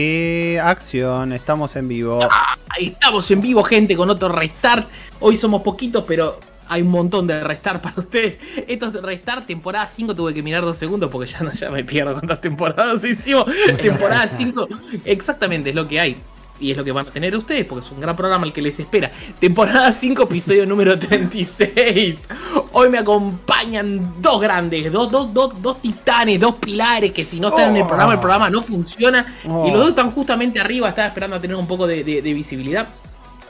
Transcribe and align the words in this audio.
Y 0.00 0.56
acción, 0.58 1.32
estamos 1.32 1.74
en 1.74 1.88
vivo. 1.88 2.20
Ah, 2.22 2.56
estamos 2.78 3.28
en 3.32 3.40
vivo, 3.40 3.64
gente, 3.64 3.96
con 3.96 4.08
otro 4.08 4.28
restart. 4.28 4.88
Hoy 5.18 5.34
somos 5.34 5.62
poquitos, 5.62 6.04
pero 6.06 6.38
hay 6.68 6.82
un 6.82 6.88
montón 6.88 7.26
de 7.26 7.42
restart 7.42 7.82
para 7.82 8.00
ustedes. 8.00 8.38
Esto 8.68 8.86
es 8.86 9.02
restart, 9.02 9.48
temporada 9.48 9.88
5. 9.88 10.14
Tuve 10.14 10.32
que 10.32 10.40
mirar 10.40 10.62
dos 10.62 10.78
segundos 10.78 11.10
porque 11.10 11.28
ya, 11.28 11.40
no, 11.40 11.52
ya 11.52 11.72
me 11.72 11.82
pierdo 11.82 12.12
cuántas 12.12 12.40
temporadas 12.40 13.02
hicimos. 13.02 13.46
temporada 13.82 14.28
5, 14.28 14.68
exactamente, 15.04 15.70
es 15.70 15.74
lo 15.74 15.88
que 15.88 15.98
hay. 15.98 16.16
Y 16.60 16.70
es 16.70 16.76
lo 16.76 16.84
que 16.84 16.92
van 16.92 17.06
a 17.06 17.10
tener 17.10 17.36
ustedes, 17.36 17.64
porque 17.66 17.84
es 17.84 17.92
un 17.92 18.00
gran 18.00 18.16
programa 18.16 18.46
el 18.46 18.52
que 18.52 18.62
les 18.62 18.78
espera. 18.78 19.10
Temporada 19.38 19.92
5, 19.92 20.24
episodio 20.24 20.66
número 20.66 20.98
36. 20.98 22.28
Hoy 22.72 22.88
me 22.88 22.98
acompañan 22.98 24.20
dos 24.20 24.40
grandes, 24.40 24.92
dos, 24.92 25.10
dos, 25.10 25.32
dos, 25.32 25.62
dos 25.62 25.80
titanes, 25.80 26.40
dos 26.40 26.56
pilares 26.56 27.12
que 27.12 27.24
si 27.24 27.40
no 27.40 27.48
están 27.48 27.70
en 27.70 27.76
el 27.76 27.86
programa, 27.86 28.12
el 28.14 28.20
programa 28.20 28.50
no 28.50 28.62
funciona. 28.62 29.36
Y 29.44 29.70
los 29.70 29.80
dos 29.80 29.88
están 29.90 30.10
justamente 30.10 30.60
arriba, 30.60 30.88
estaba 30.88 31.08
esperando 31.08 31.36
a 31.36 31.40
tener 31.40 31.56
un 31.56 31.66
poco 31.66 31.86
de, 31.86 32.02
de 32.04 32.34
visibilidad. 32.34 32.88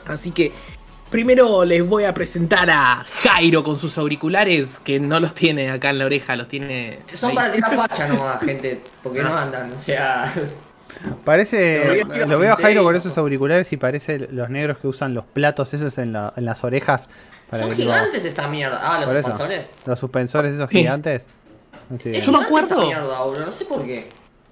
Así 0.07 0.31
que 0.31 0.51
Primero 1.09 1.65
les 1.65 1.87
voy 1.87 2.03
a 2.03 2.13
presentar 2.13 2.69
a 2.69 3.03
Jairo 3.23 3.63
con 3.63 3.79
sus 3.79 3.97
auriculares, 3.97 4.79
que 4.79 4.99
no 4.99 5.19
los 5.19 5.33
tiene 5.33 5.71
acá 5.71 5.89
en 5.89 5.97
la 5.97 6.05
oreja, 6.05 6.35
los 6.35 6.47
tiene. 6.47 6.99
Son 7.13 7.33
para 7.33 7.51
tirar 7.51 7.75
facha 7.75 8.07
nomás, 8.07 8.39
gente, 8.43 8.79
porque 9.01 9.23
no 9.23 9.35
andan, 9.35 9.71
o 9.71 9.79
sea. 9.79 10.31
Parece. 11.23 12.03
Lo 12.27 12.39
veo 12.39 12.53
a 12.53 12.55
Jairo 12.57 12.83
con 12.83 12.95
esos 12.95 13.17
auriculares 13.17 13.71
y 13.71 13.77
parece 13.77 14.19
los 14.31 14.49
negros 14.49 14.77
que 14.79 14.87
usan 14.87 15.13
los 15.13 15.25
platos 15.25 15.73
esos 15.73 15.97
en, 15.97 16.13
las 16.13 16.63
orejas. 16.63 17.09
Para 17.49 17.63
Son 17.63 17.75
gigantes 17.75 18.23
esta 18.25 18.47
mierda. 18.47 18.79
Ah, 18.81 18.99
los 19.01 19.11
suspensores. 19.11 19.65
Los 19.85 19.99
suspensores 19.99 20.53
esos 20.53 20.69
gigantes. 20.69 21.25
Yo 22.03 22.31
me 22.31 22.43
acuerdo. 22.43 22.81
Mierda, 22.81 23.45
no 23.45 23.51
sé 23.51 23.65
por 23.65 23.83
qué. 23.83 24.07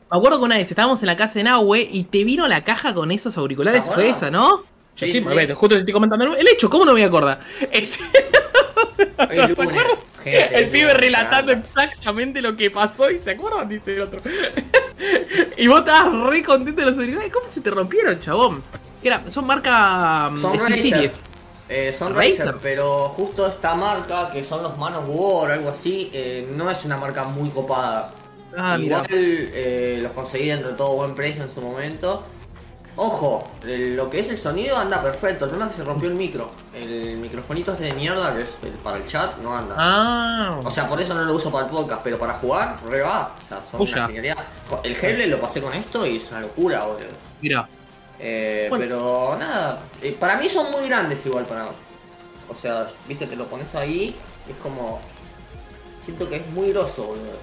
Me 0.10 0.18
acuerdo 0.18 0.40
que 0.40 0.46
una 0.46 0.58
vez 0.58 0.70
estábamos 0.70 1.02
en 1.04 1.08
la 1.08 1.18
casa 1.18 1.34
de 1.36 1.44
Nahue 1.44 1.88
y 1.92 2.04
te 2.04 2.24
vino 2.24 2.48
la 2.48 2.64
caja 2.64 2.94
con 2.94 3.12
esos 3.12 3.38
auriculares. 3.38 3.86
Fue 3.86 4.10
esa, 4.10 4.32
¿no? 4.32 4.64
Sí, 4.96 5.12
sí, 5.12 5.22
sí. 5.22 5.54
justo 5.54 5.76
te 5.76 5.80
estoy 5.82 5.94
comentando 5.94 6.34
el 6.36 6.48
hecho, 6.48 6.70
¿cómo 6.72 6.84
no 6.84 6.94
me 6.94 7.02
voy 7.02 7.04
a 7.04 7.08
acordar? 7.08 7.40
Este... 7.72 8.00
El, 10.26 10.56
el 10.56 10.70
pibe 10.70 10.94
relatando 10.94 11.54
exactamente 11.54 12.42
lo 12.42 12.58
que 12.58 12.70
pasó 12.70 13.10
y 13.10 13.18
se 13.20 13.32
acuerdan, 13.32 13.70
dice 13.70 13.94
el 13.94 14.02
otro. 14.02 14.22
y 15.58 15.68
vos 15.68 15.80
estabas 15.80 16.30
re 16.30 16.44
contento 16.44 16.82
de 16.82 16.88
los 16.88 16.98
auriculares. 16.98 17.32
¿Cómo 17.32 17.48
se 17.48 17.62
te 17.62 17.70
rompieron, 17.70 18.20
chabón? 18.20 18.64
Era, 19.02 19.30
son 19.30 19.46
marca 19.46 20.30
mm, 20.30 20.42
son 20.42 20.60
Razer. 20.60 21.12
Eh, 21.70 21.96
son 21.98 22.16
Razer, 22.16 22.56
pero 22.62 23.10
justo 23.10 23.48
esta 23.48 23.76
marca, 23.76 24.32
que 24.32 24.44
son 24.44 24.64
los 24.64 24.78
Manos 24.78 25.04
War 25.08 25.52
o 25.52 25.54
algo 25.54 25.70
así, 25.70 26.10
eh, 26.14 26.48
no 26.54 26.70
es 26.70 26.84
una 26.84 26.98
marca 26.98 27.24
muy 27.24 27.50
copada. 27.50 28.14
Ah, 28.58 28.78
Igual 28.80 29.06
eh, 29.10 30.00
los 30.02 30.12
conseguí 30.14 30.48
dentro 30.48 30.72
de 30.72 30.78
todo 30.78 30.96
buen 30.96 31.14
precio 31.16 31.44
en 31.44 31.52
su 31.52 31.62
momento. 31.62 32.24
Ojo, 33.00 33.48
lo 33.64 34.10
que 34.10 34.20
es 34.22 34.30
el 34.30 34.40
sonido 34.40 34.76
anda 34.76 35.04
perfecto. 35.04 35.46
El 35.46 35.52
problema 35.52 35.70
es 35.70 35.76
que 35.78 35.84
se 35.84 35.88
rompió 35.88 36.10
el 36.10 36.16
micro. 36.16 36.50
El 36.74 37.18
microfonito 37.18 37.74
es 37.74 37.80
de 37.80 37.94
mierda, 37.94 38.36
que 38.36 38.42
es 38.42 38.50
para 38.84 38.98
el 38.98 39.06
chat, 39.06 39.38
no 39.38 39.56
anda. 39.56 39.76
Ah. 39.78 40.60
O 40.64 40.72
sea, 40.72 40.90
por 40.90 41.00
eso 41.00 41.14
no 41.14 41.24
lo 41.24 41.34
uso 41.34 41.52
para 41.52 41.66
el 41.66 41.72
podcast, 41.72 42.02
pero 42.04 42.18
para 42.18 42.34
jugar, 42.34 42.78
re 42.90 43.02
va. 43.02 43.36
O 43.38 43.48
sea, 43.48 43.62
son 43.64 43.82
una 43.82 44.08
genialidad. 44.08 44.38
El 44.84 44.96
Heble 44.96 45.28
lo 45.28 45.40
pasé 45.40 45.62
con 45.62 45.74
esto 45.74 46.08
y 46.08 46.18
es 46.18 46.30
una 46.32 46.42
locura, 46.42 46.86
boludo. 46.86 47.06
Mira. 47.40 47.70
Eh, 48.20 48.68
Pero 48.76 49.38
nada, 49.40 49.80
eh, 50.02 50.18
para 50.20 50.38
mí 50.38 50.50
son 50.50 50.72
muy 50.72 50.88
grandes 50.88 51.24
igual 51.24 51.46
para. 51.46 51.68
O 52.50 52.56
sea, 52.60 52.88
viste, 53.08 53.28
te 53.28 53.36
lo 53.36 53.46
pones 53.46 53.76
ahí, 53.76 54.16
es 54.50 54.56
como. 54.56 55.00
Siento 56.04 56.28
que 56.28 56.38
es 56.38 56.48
muy 56.50 56.72
grosso, 56.72 57.04
boludo. 57.04 57.38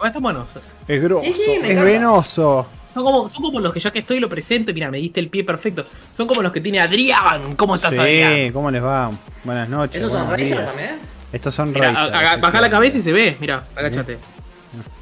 Ah, 0.00 0.08
está 0.08 0.18
bueno. 0.18 0.48
Es 0.88 1.00
grosso, 1.00 1.24
es 1.24 1.84
venoso. 1.84 2.66
Son 2.96 3.04
como, 3.04 3.28
son 3.28 3.42
como 3.42 3.60
los 3.60 3.74
que 3.74 3.80
ya 3.80 3.90
que 3.90 3.98
estoy 3.98 4.20
lo 4.20 4.28
presento. 4.30 4.72
Mira, 4.72 4.90
me 4.90 4.96
diste 4.96 5.20
el 5.20 5.28
pie 5.28 5.44
perfecto. 5.44 5.84
Son 6.10 6.26
como 6.26 6.40
los 6.40 6.50
que 6.50 6.62
tiene 6.62 6.80
Adrián. 6.80 7.54
¿Cómo 7.54 7.74
estás, 7.74 7.92
sí, 7.92 7.98
Adrián? 7.98 8.52
¿cómo 8.54 8.70
les 8.70 8.82
va? 8.82 9.10
Buenas 9.44 9.68
noches. 9.68 10.00
¿Esos 10.00 10.14
son 10.14 10.30
Razer 10.30 10.64
también? 10.64 10.98
Estos 11.30 11.54
son 11.54 11.74
Razer. 11.74 12.40
Baja 12.40 12.58
la 12.58 12.70
cabeza 12.70 12.96
y 12.96 13.02
se 13.02 13.12
ve. 13.12 13.36
Mira, 13.38 13.64
agáchate. 13.76 14.16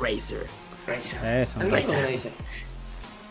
Razer. 0.00 0.44
Razer. 0.88 1.20
Eh, 1.22 1.46
son 1.54 1.70
Razer. 1.70 2.32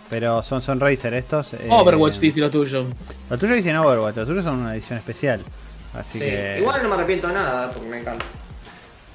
Pero 0.10 0.42
son, 0.42 0.62
son 0.62 0.80
Razer 0.80 1.14
estos. 1.14 1.56
Eh, 1.56 1.68
Overwatch 1.70 2.20
dice 2.20 2.40
lo 2.40 2.50
tuyo. 2.50 2.86
Lo 3.30 3.38
tuyo 3.38 3.56
dicen 3.56 3.76
Overwatch, 3.76 4.16
los 4.16 4.28
tuyos 4.30 4.46
son 4.46 4.62
una 4.62 4.76
edición 4.76 4.98
especial. 4.98 5.42
Así 5.94 6.20
que. 6.20 6.56
Igual 6.60 6.84
no 6.84 6.88
me 6.88 6.96
arrepiento 6.96 7.28
de 7.28 7.34
nada, 7.34 7.70
porque 7.70 7.90
me 7.90 8.00
encanta. 8.00 8.24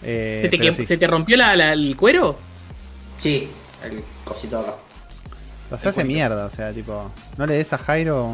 Eh, 0.03 0.47
¿Se, 0.51 0.59
te, 0.59 0.85
¿Se 0.85 0.99
te 0.99 1.07
rompió 1.07 1.39
la, 1.39 1.55
el 1.73 1.97
cuero? 1.97 2.39
Sí, 3.19 3.49
el 3.83 4.05
cosito 4.27 4.59
acá. 4.59 4.75
Los 5.71 5.85
hace 5.85 6.05
mierda, 6.05 6.47
o 6.47 6.51
sea, 6.51 6.73
tipo, 6.73 7.11
no 7.37 7.47
le 7.47 7.55
des 7.55 7.73
a 7.73 7.79
Jairo 7.79 8.27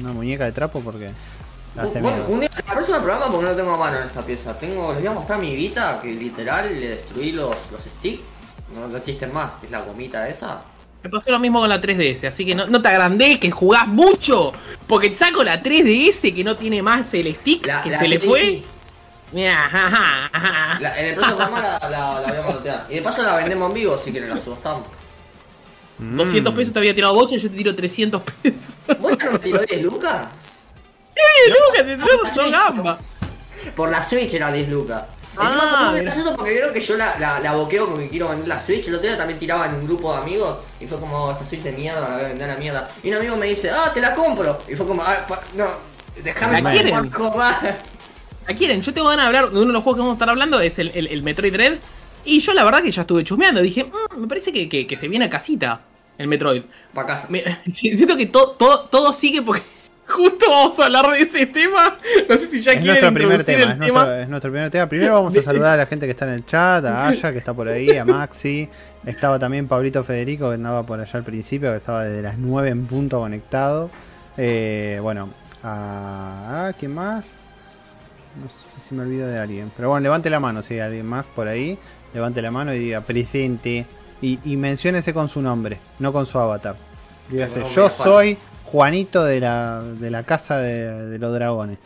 una 0.00 0.12
muñeca 0.12 0.44
de 0.44 0.52
trapo 0.52 0.80
porque 0.80 1.10
hace 1.76 2.00
bueno, 2.00 2.16
mierda. 2.16 2.32
Un 2.32 2.40
día, 2.40 2.50
la 2.66 2.72
próxima 2.72 2.98
programa 2.98 3.26
porque 3.26 3.42
no 3.44 3.50
lo 3.50 3.56
tengo 3.56 3.74
a 3.74 3.76
mano 3.76 3.98
en 3.98 4.04
esta 4.04 4.22
pieza. 4.22 4.58
Tengo, 4.58 4.92
les 4.92 5.02
voy 5.02 5.08
a 5.08 5.12
mostrar 5.12 5.38
mi 5.38 5.54
Vita 5.54 6.00
que 6.00 6.12
literal 6.14 6.80
le 6.80 6.88
destruí 6.88 7.32
los, 7.32 7.56
los 7.70 7.82
sticks. 7.98 8.22
No, 8.74 8.96
existen 8.96 9.32
más, 9.34 9.52
que 9.60 9.66
es 9.66 9.72
la 9.72 9.82
gomita 9.82 10.26
esa. 10.28 10.62
Me 11.02 11.10
pasó 11.10 11.30
lo 11.30 11.38
mismo 11.38 11.60
con 11.60 11.68
la 11.68 11.80
3DS, 11.80 12.28
así 12.28 12.46
que 12.46 12.54
no, 12.54 12.66
no 12.66 12.80
te 12.80 12.88
agrandé 12.88 13.38
que 13.38 13.50
jugás 13.50 13.86
mucho. 13.86 14.52
Porque 14.86 15.14
saco 15.14 15.44
la 15.44 15.62
3DS 15.62 16.34
que 16.34 16.44
no 16.44 16.56
tiene 16.56 16.80
más 16.80 17.12
el 17.12 17.34
stick, 17.34 17.68
que 17.82 17.94
se 17.94 18.08
le 18.08 18.18
fue. 18.18 18.62
Mira, 19.32 20.30
en 20.96 21.06
el 21.06 21.14
próximo 21.14 21.36
programa 21.36 21.60
la, 21.60 21.90
la, 21.90 22.20
la, 22.20 22.28
voy 22.28 22.36
a 22.36 22.42
manotear. 22.42 22.86
Y 22.88 22.94
de 22.94 23.02
paso 23.02 23.22
la 23.22 23.36
vendemos 23.36 23.68
en 23.68 23.74
vivo 23.74 23.98
si 23.98 24.10
quieren 24.10 24.30
la 24.30 24.38
subastamos. 24.38 24.84
200 26.02 26.52
mm. 26.52 26.56
pesos 26.56 26.72
te 26.72 26.78
había 26.78 26.94
tirado 26.94 27.14
Bocha 27.14 27.36
y 27.36 27.38
yo 27.38 27.50
te 27.50 27.56
tiro 27.56 27.74
300 27.74 28.22
pesos. 28.42 28.76
¿Bocha 28.98 29.26
no 29.26 29.32
me 29.32 29.38
tiró 29.38 29.60
10 29.60 29.82
lucas? 29.82 30.26
10 31.46 31.58
lucas, 31.58 31.86
te 31.86 32.34
tiró 32.34 32.50
gamba. 32.50 32.98
Por 33.76 33.90
la 33.90 34.02
Switch 34.02 34.34
era 34.34 34.52
10 34.52 34.68
lucas. 34.68 35.04
Encima 35.40 35.62
ah, 35.62 35.78
fue 35.78 35.90
muy 35.92 36.00
gracioso 36.02 36.36
porque 36.36 36.50
vieron 36.50 36.74
que 36.74 36.80
yo 36.80 36.96
la, 36.96 37.18
la, 37.18 37.40
la, 37.40 37.54
boqueo 37.54 37.86
con 37.86 37.98
que 37.98 38.08
quiero 38.08 38.28
vender 38.28 38.48
la 38.48 38.60
Switch. 38.60 38.86
El 38.88 38.96
otro 38.96 39.08
día 39.08 39.16
también 39.16 39.38
tiraba 39.38 39.66
en 39.66 39.74
un 39.74 39.86
grupo 39.86 40.12
de 40.12 40.20
amigos 40.20 40.58
y 40.78 40.86
fue 40.86 40.98
como, 40.98 41.30
esta 41.30 41.44
Switch 41.44 41.62
de 41.62 41.72
mierda, 41.72 42.00
la 42.00 42.16
voy 42.16 42.24
a 42.26 42.28
vender 42.28 42.50
a 42.50 42.54
la 42.54 42.58
mierda. 42.58 42.90
Y 43.02 43.08
un 43.08 43.16
amigo 43.16 43.36
me 43.36 43.46
dice, 43.46 43.70
ah, 43.70 43.90
te 43.94 44.00
la 44.00 44.14
compro. 44.14 44.58
Y 44.68 44.74
fue 44.74 44.86
como, 44.86 45.02
ah, 45.02 45.26
no, 45.54 45.68
déjame 46.22 46.60
¿La 46.60 46.70
quieren? 46.70 47.10
¿La 48.46 48.54
quieren? 48.54 48.82
Yo 48.82 48.92
tengo 48.92 49.08
ganas 49.08 49.24
de 49.24 49.26
hablar 49.28 49.50
de 49.50 49.58
uno 49.58 49.68
de 49.68 49.72
los 49.72 49.82
juegos 49.82 49.96
que 49.96 50.00
vamos 50.00 50.14
a 50.14 50.16
estar 50.16 50.28
hablando, 50.28 50.60
es 50.60 50.78
el, 50.78 50.90
el, 50.94 51.06
el 51.06 51.22
Metroid 51.22 51.52
Dread. 51.52 51.78
Y 52.24 52.40
yo 52.40 52.52
la 52.52 52.64
verdad 52.64 52.82
que 52.82 52.92
ya 52.92 53.02
estuve 53.02 53.24
chusmeando, 53.24 53.62
dije, 53.62 53.84
mmm, 53.84 54.20
me 54.20 54.28
parece 54.28 54.52
que, 54.52 54.68
que, 54.68 54.86
que 54.86 54.96
se 54.96 55.08
viene 55.08 55.24
a 55.24 55.30
casita 55.30 55.80
el 56.18 56.28
Metroid. 56.28 56.62
Para 56.92 57.06
casa. 57.06 57.28
siento 57.72 58.16
que 58.16 58.26
todo, 58.26 58.52
todo, 58.52 58.88
todo 58.88 59.12
sigue 59.12 59.42
porque 59.42 59.62
justo 60.06 60.46
vamos 60.48 60.78
a 60.78 60.84
hablar 60.84 61.10
de 61.10 61.20
ese 61.20 61.46
tema. 61.46 61.98
No 62.28 62.36
sé 62.36 62.46
si 62.46 62.62
ya 62.62 62.72
es 62.72 62.84
nuestro 62.84 63.12
primer 63.12 63.44
tema, 63.44 63.72
es, 63.72 63.78
Nuestro, 63.78 64.14
es 64.14 64.28
nuestro 64.28 64.50
primer 64.50 64.70
tema. 64.70 64.88
Primero 64.88 65.14
vamos 65.14 65.36
a 65.36 65.42
saludar 65.42 65.74
a 65.74 65.76
la 65.78 65.86
gente 65.86 66.06
que 66.06 66.12
está 66.12 66.26
en 66.26 66.34
el 66.34 66.46
chat, 66.46 66.84
a 66.84 67.06
Aya 67.08 67.32
que 67.32 67.38
está 67.38 67.54
por 67.54 67.68
ahí, 67.68 67.96
a 67.96 68.04
Maxi. 68.04 68.68
Estaba 69.04 69.38
también 69.38 69.66
Pablito 69.66 70.04
Federico 70.04 70.48
que 70.48 70.54
andaba 70.54 70.84
por 70.84 71.00
allá 71.00 71.12
al 71.14 71.24
principio, 71.24 71.70
que 71.70 71.78
estaba 71.78 72.04
desde 72.04 72.22
las 72.22 72.38
9 72.38 72.68
en 72.68 72.86
punto 72.86 73.18
conectado. 73.18 73.90
Eh, 74.36 74.98
bueno, 75.02 75.28
a, 75.62 76.68
a, 76.68 76.72
¿quién 76.74 76.94
más? 76.94 77.38
No 78.40 78.48
sé 78.48 78.88
si 78.88 78.94
me 78.94 79.02
olvido 79.02 79.26
de 79.26 79.38
alguien. 79.38 79.70
Pero 79.76 79.88
bueno, 79.90 80.02
levante 80.04 80.30
la 80.30 80.40
mano 80.40 80.62
si 80.62 80.74
hay 80.74 80.80
alguien 80.80 81.06
más 81.06 81.26
por 81.26 81.48
ahí. 81.48 81.78
Levante 82.14 82.40
la 82.42 82.50
mano 82.50 82.72
y 82.74 82.78
diga 82.78 83.00
presente. 83.00 83.86
Y, 84.22 84.38
y 84.44 84.56
menciónese 84.56 85.12
con 85.12 85.28
su 85.28 85.42
nombre, 85.42 85.78
no 85.98 86.12
con 86.12 86.24
su 86.24 86.38
avatar. 86.38 86.76
Dígase, 87.28 87.62
yo 87.74 87.90
soy 87.90 88.38
Juanito 88.64 89.24
de 89.24 89.40
la, 89.40 89.82
de 89.82 90.10
la 90.10 90.22
casa 90.22 90.58
de, 90.58 91.18
los 91.18 91.34
dragones. 91.34 91.78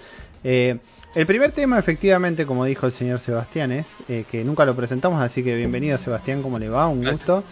Eh, 0.44 0.78
el 1.14 1.26
primer 1.26 1.50
tema, 1.52 1.78
efectivamente, 1.78 2.46
como 2.46 2.64
dijo 2.64 2.86
el 2.86 2.92
señor 2.92 3.20
Sebastián, 3.20 3.72
es 3.72 3.96
eh, 4.08 4.24
que 4.30 4.44
nunca 4.44 4.64
lo 4.64 4.76
presentamos, 4.76 5.20
así 5.22 5.42
que 5.42 5.56
bienvenido 5.56 5.98
Sebastián, 5.98 6.42
¿cómo 6.42 6.58
le 6.58 6.68
va? 6.68 6.86
Un 6.86 7.04
gusto. 7.04 7.42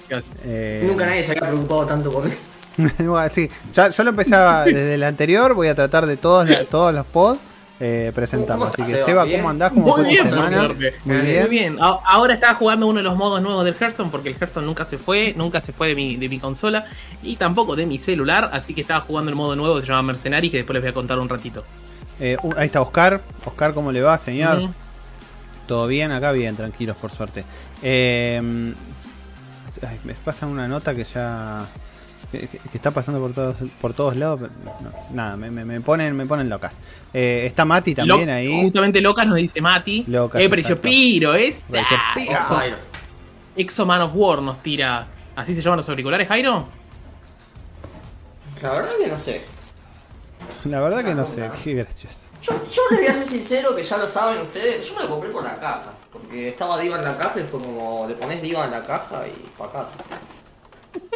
Eh, 0.45 0.85
nunca 0.87 1.07
nadie 1.07 1.23
se 1.25 1.33
había 1.33 1.49
preocupado 1.49 1.87
tanto 1.87 2.13
por 2.13 2.27
mí. 2.27 2.33
sí, 3.31 3.51
yo 3.75 4.05
lo 4.05 4.11
empezaba 4.11 4.65
desde 4.67 4.95
el 4.95 5.03
anterior, 5.03 5.55
voy 5.55 5.69
a 5.69 5.75
tratar 5.75 6.07
de 6.07 6.17
todos, 6.17 6.49
todos 6.71 6.95
los 6.95 7.07
pods 7.07 7.41
eh, 7.81 8.13
presentamos. 8.15 8.69
Así 8.69 8.85
que, 8.85 9.03
Seba, 9.05 9.27
¿cómo 9.27 9.51
andás? 9.51 9.73
¿Cómo 9.73 9.97
Muy 9.97 10.11
bien, 10.11 10.29
semana? 10.29 10.69
Muy 10.69 10.75
bien. 10.77 10.95
Muy 11.05 11.49
bien. 11.49 11.77
Ahora 11.81 12.35
estaba 12.35 12.55
jugando 12.55 12.87
uno 12.87 12.99
de 12.99 13.03
los 13.05 13.17
modos 13.17 13.43
nuevos 13.43 13.65
del 13.65 13.75
Hearthstone 13.75 14.11
porque 14.11 14.29
el 14.31 14.37
Hearthstone 14.37 14.67
nunca 14.67 14.85
se 14.85 14.99
fue, 14.99 15.35
nunca 15.37 15.61
se 15.61 15.73
fue 15.73 15.89
de 15.89 15.95
mi, 15.97 16.17
de 16.17 16.29
mi 16.29 16.39
consola 16.39 16.87
y 17.23 17.37
tampoco 17.37 17.75
de 17.75 17.87
mi 17.87 17.99
celular. 17.99 18.51
Así 18.53 18.75
que 18.75 18.83
estaba 18.83 19.01
jugando 19.01 19.31
el 19.31 19.37
modo 19.37 19.57
nuevo 19.57 19.75
que 19.77 19.83
se 19.83 19.89
llama 19.89 20.03
Mercenaries 20.03 20.53
que 20.53 20.59
después 20.59 20.75
les 20.75 20.83
voy 20.83 20.91
a 20.91 20.95
contar 20.95 21.19
un 21.19 21.29
ratito. 21.29 21.65
Eh, 22.21 22.37
ahí 22.57 22.67
está 22.67 22.81
Oscar. 22.81 23.21
Oscar, 23.45 23.75
¿cómo 23.75 23.91
le 23.91 24.03
va, 24.03 24.19
señor? 24.19 24.69
¿Todo 25.67 25.87
bien? 25.87 26.13
Acá 26.13 26.31
bien, 26.33 26.55
tranquilos, 26.57 26.97
por 26.97 27.11
suerte. 27.11 27.45
Eh, 27.83 28.41
me 30.05 30.15
pasan 30.15 30.51
una 30.51 30.69
nota 30.69 30.95
que 30.95 31.05
ya 31.05 31.67
que, 32.41 32.77
está 32.77 32.91
pasando 32.91 33.21
por 33.21 33.33
todos 33.33 33.57
por 33.81 33.95
todos 33.95 34.17
lados, 34.17 34.41
pero 34.41 34.53
nada, 35.13 35.37
me, 35.37 35.51
me, 35.51 35.81
ponen 35.81 36.17
me 36.17 36.27
ponen 36.27 36.49
locas. 36.49 36.73
Eh, 37.13 37.45
está 37.47 37.65
Mati 37.65 37.95
también 37.95 38.29
ahí. 38.31 38.63
Justamente 38.63 39.01
locas 39.01 39.27
nos 39.27 39.37
dice 39.37 39.61
Mati. 39.61 40.05
Locas, 40.07 40.41
eh, 40.41 40.49
pero 40.49 40.81
Piro, 40.81 41.35
es 41.35 41.65
Exo, 42.17 42.61
Exo 43.57 43.87
Man 43.87 44.03
of 44.03 44.13
War 44.15 44.43
nos 44.43 44.63
tira. 44.63 45.07
¿Así 45.37 45.55
se 45.55 45.63
llaman 45.63 45.79
los 45.79 45.89
auriculares, 45.89 46.29
Jairo? 46.29 46.67
La 48.63 48.71
verdad 48.71 48.91
que 48.99 49.09
no 49.09 49.19
sé. 49.19 49.45
La 50.65 50.81
verdad 50.81 51.05
que 51.05 51.15
no 51.15 51.27
sé, 51.27 51.51
qué 51.63 51.75
gracioso. 51.75 52.21
Yo, 52.41 52.53
yo 52.71 52.83
les 52.91 53.01
voy 53.01 53.09
a 53.09 53.15
ser 53.15 53.27
sincero, 53.27 53.75
que 53.75 53.83
ya 53.83 53.97
lo 53.97 54.07
saben 54.07 54.43
ustedes, 54.43 54.89
yo 54.89 54.97
me 54.97 55.03
lo 55.03 55.09
compré 55.09 55.31
por 55.31 55.43
la 55.43 55.59
caja. 55.59 55.95
Porque 56.13 56.49
estaba 56.49 56.79
Diva 56.79 56.97
en 56.97 57.05
la 57.05 57.17
caja 57.17 57.41
y 57.41 57.43
fue 57.45 57.61
como, 57.61 58.07
le 58.07 58.15
pones 58.15 58.41
Diva 58.41 58.65
en 58.65 58.71
la 58.71 58.83
caja 58.83 59.27
y 59.27 59.33
para 59.59 59.73
casa. 59.73 59.93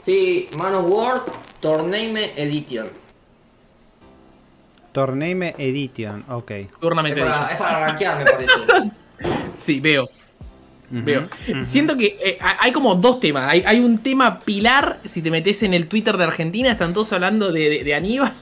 Sí, 0.04 0.48
Man 0.58 0.74
of 0.74 0.86
War, 0.88 1.22
Torname 1.60 2.32
Edition. 2.36 2.88
Torname 4.92 5.54
Edition, 5.58 6.24
ok. 6.28 6.52
Tournament 6.80 7.16
Es 7.16 7.24
para, 7.24 7.48
es 7.52 7.56
para 7.56 7.86
rankear, 7.86 8.18
me 8.18 8.30
parece. 8.30 8.52
Sí, 9.54 9.80
veo. 9.80 10.08
Veo. 10.90 11.28
Siento 11.64 11.96
que 11.98 12.16
eh, 12.22 12.38
hay 12.40 12.72
como 12.72 12.94
dos 12.94 13.18
temas. 13.20 13.52
Hay, 13.52 13.62
hay 13.66 13.80
un 13.80 13.98
tema 13.98 14.38
pilar. 14.38 15.00
Si 15.04 15.20
te 15.20 15.30
metes 15.30 15.62
en 15.64 15.74
el 15.74 15.86
Twitter 15.88 16.16
de 16.16 16.24
Argentina, 16.24 16.70
están 16.72 16.94
todos 16.94 17.12
hablando 17.12 17.52
de, 17.52 17.68
de- 17.68 17.84
de 17.84 17.94
Aníbal 17.94 18.32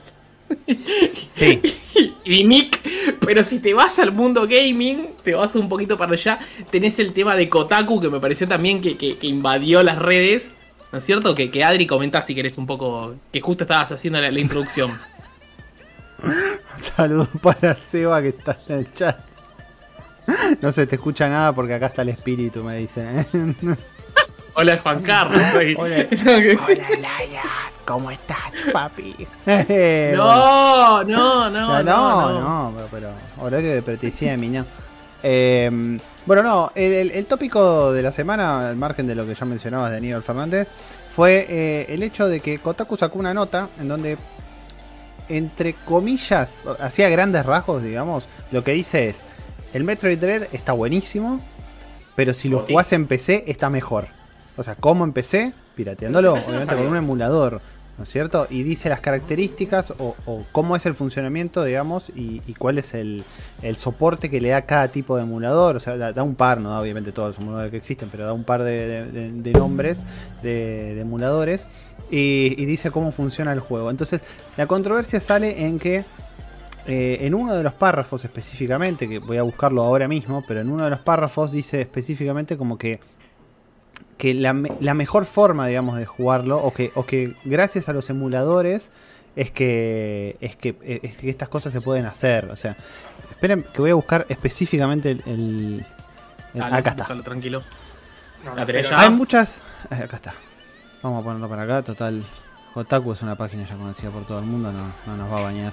Sí, 1.32 1.60
y 2.24 2.44
Nick. 2.44 2.80
Pero 3.24 3.42
si 3.42 3.58
te 3.58 3.74
vas 3.74 3.98
al 3.98 4.12
mundo 4.12 4.46
gaming, 4.46 5.08
te 5.24 5.34
vas 5.34 5.56
un 5.56 5.68
poquito 5.68 5.96
para 5.96 6.12
allá. 6.12 6.38
Tenés 6.70 6.98
el 7.00 7.12
tema 7.12 7.34
de 7.34 7.48
Kotaku, 7.48 8.00
que 8.00 8.10
me 8.10 8.20
pareció 8.20 8.46
también 8.46 8.80
que, 8.80 8.96
que- 8.96 9.16
que 9.18 9.26
invadió 9.26 9.82
las 9.82 9.98
redes. 9.98 10.54
¿No 10.92 10.98
es 10.98 11.04
cierto? 11.04 11.34
Que, 11.34 11.50
que 11.50 11.64
Adri 11.64 11.86
comenta 11.86 12.22
si 12.22 12.34
querés 12.34 12.56
un 12.58 12.66
poco. 12.66 13.14
Que 13.32 13.40
justo 13.40 13.64
estabas 13.64 13.92
haciendo 13.92 14.20
la, 14.20 14.30
la 14.30 14.40
introducción. 14.40 14.98
saludos 16.96 17.28
para 17.42 17.74
Seba 17.74 18.22
que 18.22 18.28
está 18.28 18.56
en 18.68 18.78
el 18.78 18.94
chat. 18.94 19.18
No 20.60 20.72
se 20.72 20.86
te 20.86 20.96
escucha 20.96 21.28
nada 21.28 21.52
porque 21.52 21.74
acá 21.74 21.86
está 21.86 22.02
el 22.02 22.08
espíritu, 22.10 22.62
me 22.64 22.76
dice. 22.78 23.26
Hola, 24.54 24.78
Juan 24.82 25.02
Carlos. 25.02 25.40
soy- 25.52 25.76
Hola. 25.78 25.96
No, 26.10 26.24
que- 26.24 26.58
Laia, 27.00 27.42
¿cómo 27.84 28.10
estás, 28.10 28.38
papi? 28.72 29.14
Eh, 29.46 30.14
no, 30.16 31.04
no, 31.04 31.04
no, 31.04 31.50
No, 31.50 31.82
no, 31.82 31.82
no, 31.82 32.32
no. 32.32 32.70
no, 32.70 32.72
pero, 32.76 32.88
pero 32.90 33.10
horario 33.46 33.74
de 33.74 33.82
protección, 33.82 34.40
mi 34.40 34.48
no. 34.48 34.64
Eh, 35.22 35.98
bueno, 36.26 36.42
no, 36.42 36.72
el, 36.74 36.92
el- 36.92 37.10
el 37.12 37.26
tópico 37.26 37.92
de 37.92 38.02
la 38.02 38.12
semana, 38.12 38.68
al 38.68 38.76
margen 38.76 39.06
de 39.06 39.14
lo 39.14 39.26
que 39.26 39.34
ya 39.34 39.44
mencionabas 39.44 39.90
de 39.90 39.96
Aníbal 39.98 40.22
Fernández, 40.22 40.68
fue 41.14 41.46
eh, 41.48 41.86
el 41.88 42.02
hecho 42.02 42.28
de 42.28 42.40
que 42.40 42.58
Kotaku 42.58 42.96
sacó 42.96 43.18
una 43.18 43.32
nota 43.32 43.68
en 43.80 43.88
donde, 43.88 44.18
entre 45.28 45.72
comillas, 45.74 46.54
hacía 46.80 47.08
grandes 47.08 47.44
rasgos, 47.46 47.82
digamos, 47.82 48.28
lo 48.52 48.62
que 48.62 48.72
dice 48.72 49.08
es, 49.08 49.22
el 49.72 49.84
Metroid 49.84 50.18
Dread 50.18 50.42
está 50.52 50.72
buenísimo, 50.72 51.40
pero 52.14 52.32
si 52.34 52.48
lo 52.48 52.60
jugás 52.60 52.92
en 52.92 53.06
PC 53.06 53.44
está 53.46 53.68
mejor. 53.70 54.08
O 54.56 54.62
sea, 54.62 54.74
¿cómo 54.74 55.04
empecé? 55.04 55.52
Pirateándolo, 55.74 56.34
no 56.36 56.42
obviamente 56.46 56.74
con 56.76 56.86
un 56.86 56.96
emulador. 56.96 57.60
¿No 57.98 58.04
es 58.04 58.10
cierto? 58.10 58.46
Y 58.50 58.62
dice 58.62 58.88
las 58.88 59.00
características 59.00 59.94
o, 59.98 60.14
cómo 60.52 60.76
es 60.76 60.84
el 60.86 60.94
funcionamiento, 60.94 61.64
digamos, 61.64 62.10
y, 62.14 62.40
cuál 62.58 62.78
es 62.78 62.94
el, 62.94 63.24
soporte 63.76 64.30
que 64.30 64.40
le 64.40 64.50
da 64.50 64.62
cada 64.62 64.88
tipo 64.88 65.16
de 65.16 65.22
emulador. 65.22 65.76
O 65.76 65.80
sea, 65.80 65.96
da, 65.96 66.22
un 66.22 66.34
par, 66.34 66.60
no 66.60 66.70
da 66.70 66.80
obviamente 66.80 67.12
todos 67.12 67.30
los 67.30 67.38
emuladores 67.38 67.70
que 67.70 67.78
existen, 67.78 68.08
pero 68.10 68.26
da 68.26 68.32
un 68.32 68.44
par 68.44 68.62
de, 68.62 69.52
nombres 69.54 70.00
de, 70.42 71.00
emuladores 71.00 71.66
y, 72.10 72.54
y 72.56 72.64
dice 72.66 72.90
cómo 72.90 73.12
funciona 73.12 73.52
el 73.52 73.60
juego. 73.60 73.90
Entonces, 73.90 74.20
la 74.56 74.66
controversia 74.66 75.20
sale 75.20 75.64
en 75.64 75.78
que 75.78 76.04
eh, 76.88 77.26
en 77.26 77.34
uno 77.34 77.56
de 77.56 77.64
los 77.64 77.72
párrafos 77.72 78.24
específicamente, 78.24 79.08
que 79.08 79.18
voy 79.18 79.38
a 79.38 79.42
buscarlo 79.42 79.82
ahora 79.82 80.06
mismo, 80.06 80.44
pero 80.46 80.60
en 80.60 80.70
uno 80.70 80.84
de 80.84 80.90
los 80.90 81.00
párrafos 81.00 81.50
dice 81.50 81.80
específicamente 81.80 82.56
como 82.56 82.78
que 82.78 83.00
que 84.18 84.34
la, 84.34 84.54
la 84.80 84.94
mejor 84.94 85.26
forma, 85.26 85.66
digamos, 85.66 85.98
de 85.98 86.06
jugarlo, 86.06 86.58
o 86.58 86.72
que, 86.72 86.90
o 86.94 87.04
que 87.06 87.34
gracias 87.44 87.88
a 87.88 87.92
los 87.92 88.08
emuladores, 88.10 88.90
es 89.36 89.50
que, 89.50 90.36
es 90.40 90.56
que, 90.56 90.74
es 91.02 91.16
que 91.18 91.28
estas 91.28 91.48
cosas 91.48 91.72
se 91.72 91.80
pueden 91.82 92.06
hacer. 92.06 92.46
O 92.50 92.56
sea, 92.56 92.76
esperen 93.30 93.64
que 93.74 93.80
voy 93.82 93.90
a 93.90 93.94
buscar 93.94 94.24
específicamente 94.28 95.10
el... 95.10 95.22
el- 95.26 95.86
el- 96.54 96.60
Dale, 96.60 96.76
acá 96.76 96.90
está. 96.90 97.06
tranquilo. 97.22 97.62
No, 98.44 98.54
La 98.54 98.64
ya. 98.80 99.00
Hay 99.00 99.10
muchas... 99.10 99.60
eh, 99.90 99.96
acá 100.04 100.16
está. 100.16 100.34
Vamos 101.02 101.20
a 101.20 101.24
ponerlo 101.24 101.48
para 101.48 101.62
acá. 101.62 101.82
Total, 101.82 102.24
Kotaku 102.72 103.12
es 103.12 103.20
una 103.20 103.34
página 103.34 103.68
ya 103.68 103.74
conocida 103.76 104.08
por 104.10 104.24
todo 104.24 104.38
el 104.38 104.46
mundo, 104.46 104.72
no, 104.72 104.90
no 105.06 105.16
nos 105.18 105.30
va 105.30 105.38
a 105.38 105.42
bañar. 105.42 105.72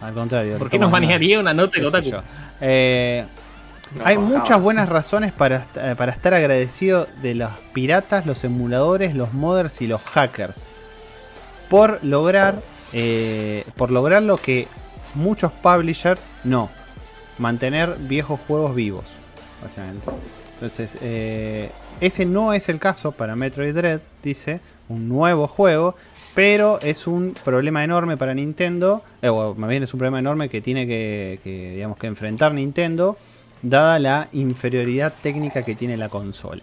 Al 0.00 0.12
contrario. 0.12 0.58
¿Por 0.58 0.68
qué 0.68 0.78
nos 0.78 0.90
banearía 0.90 1.38
una 1.38 1.54
nota 1.54 1.78
de 1.78 1.84
Kotaku? 1.84 2.10
Eh, 2.60 3.24
no 3.96 4.04
hay 4.04 4.18
muchas 4.18 4.60
buenas 4.60 4.88
razones 4.88 5.32
para, 5.32 5.66
eh, 5.76 5.94
para 5.96 6.12
estar 6.12 6.34
agradecido 6.34 7.06
de 7.22 7.34
los 7.34 7.50
piratas, 7.72 8.26
los 8.26 8.44
emuladores, 8.44 9.14
los 9.14 9.32
modders 9.32 9.80
y 9.82 9.86
los 9.86 10.02
hackers. 10.02 10.60
Por 11.68 12.02
lograr, 12.04 12.60
eh, 12.92 13.64
por 13.76 13.90
lograr 13.90 14.22
lo 14.22 14.36
que 14.36 14.68
muchos 15.14 15.52
publishers 15.52 16.26
no. 16.44 16.70
Mantener 17.38 17.96
viejos 17.98 18.40
juegos 18.46 18.74
vivos. 18.74 19.04
Básicamente. 19.62 20.06
Entonces, 20.54 20.96
eh, 21.00 21.70
ese 22.00 22.26
no 22.26 22.52
es 22.52 22.68
el 22.68 22.78
caso 22.78 23.12
para 23.12 23.34
Metroid 23.36 23.74
Dread, 23.74 24.00
dice. 24.22 24.60
Un 24.88 25.08
nuevo 25.08 25.48
juego. 25.48 25.96
Pero 26.34 26.80
es 26.80 27.06
un 27.06 27.34
problema 27.44 27.84
enorme 27.84 28.16
para 28.16 28.34
Nintendo. 28.34 29.02
eh, 29.22 29.28
o 29.28 29.54
más 29.54 29.70
bien 29.70 29.82
es 29.82 29.94
un 29.94 29.98
problema 29.98 30.18
enorme 30.18 30.48
que 30.48 30.60
tiene 30.60 30.86
que, 30.86 31.40
que, 31.44 31.70
digamos, 31.74 31.96
que 31.96 32.06
enfrentar 32.06 32.52
Nintendo. 32.52 33.16
Dada 33.66 33.98
la 33.98 34.28
inferioridad 34.32 35.12
técnica 35.22 35.62
que 35.62 35.74
tiene 35.74 35.96
la 35.96 36.08
consola. 36.10 36.62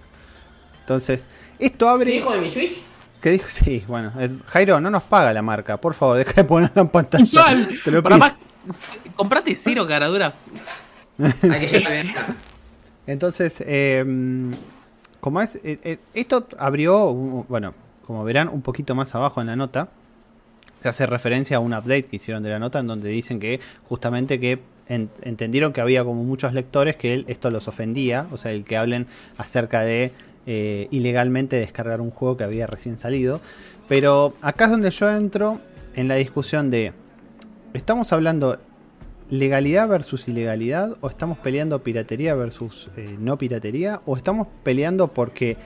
Entonces, 0.81 1.27
esto 1.57 1.86
¿Qué 1.88 1.89
abre. 1.92 2.12
dijo 2.12 2.31
de 2.31 2.42
mi 2.42 2.50
Switch? 2.50 2.80
¿Qué 3.21 3.31
dijo? 3.31 3.45
Sí, 3.50 3.83
bueno. 3.88 4.12
eh, 4.19 4.30
Jairo, 4.48 4.80
no 4.80 4.89
nos 4.92 5.03
paga 5.03 5.33
la 5.33 5.42
marca. 5.42 5.77
Por 5.77 5.94
favor, 5.95 6.18
deja 6.18 6.33
de 6.33 6.44
ponerla 6.44 6.83
en 6.83 6.89
pantalla. 6.89 7.24
Igual, 7.31 7.80
Te 7.83 7.89
lo 7.92 8.03
para 8.03 8.15
pido. 8.18 8.27
más, 8.27 8.36
comprate 9.15 9.56
cero 9.56 9.88
caradura. 9.88 10.33
Entonces, 13.07 13.56
eh, 13.65 14.06
como 15.19 15.42
es, 15.42 15.56
eh, 15.63 15.80
eh, 15.83 15.98
esto 16.13 16.48
abrió, 16.59 17.12
bueno, 17.13 17.74
como 18.06 18.24
verán 18.24 18.48
un 18.50 18.62
poquito 18.62 18.95
más 18.95 19.13
abajo 19.15 19.42
en 19.42 19.48
la 19.48 19.56
nota, 19.56 19.89
se 20.81 20.89
hace 20.89 21.06
referencia 21.06 21.57
a 21.57 21.59
un 21.59 21.74
update 21.74 22.03
que 22.06 22.15
hicieron 22.15 22.42
de 22.44 22.50
la 22.50 22.59
nota 22.59 22.80
en 22.80 22.88
donde 22.88 23.09
dicen 23.09 23.39
que 23.39 23.59
justamente 23.88 24.39
que 24.39 24.59
en- 24.93 25.09
entendieron 25.21 25.73
que 25.73 25.81
había 25.81 26.03
como 26.03 26.23
muchos 26.23 26.53
lectores 26.53 26.95
que 26.95 27.13
él- 27.13 27.25
esto 27.27 27.49
los 27.49 27.67
ofendía, 27.67 28.27
o 28.31 28.38
sea, 28.38 28.51
el 28.51 28.63
que 28.63 28.77
hablen 28.77 29.07
acerca 29.38 29.81
de 29.81 30.11
eh, 30.47 30.88
ilegalmente 30.89 31.55
descargar 31.57 32.01
un 32.01 32.09
juego 32.09 32.35
que 32.35 32.43
había 32.43 32.65
recién 32.65 32.97
salido. 32.97 33.39
Pero 33.88 34.33
acá 34.41 34.65
es 34.65 34.71
donde 34.71 34.89
yo 34.89 35.09
entro 35.11 35.59
en 35.95 36.07
la 36.07 36.15
discusión 36.15 36.71
de, 36.71 36.93
¿estamos 37.74 38.12
hablando 38.12 38.57
legalidad 39.29 39.88
versus 39.88 40.27
ilegalidad? 40.27 40.98
¿O 41.01 41.10
estamos 41.10 41.38
peleando 41.38 41.83
piratería 41.83 42.33
versus 42.33 42.89
eh, 42.98 43.15
no 43.19 43.38
piratería? 43.38 44.01
¿O 44.05 44.17
estamos 44.17 44.48
peleando 44.63 45.07
porque 45.07 45.57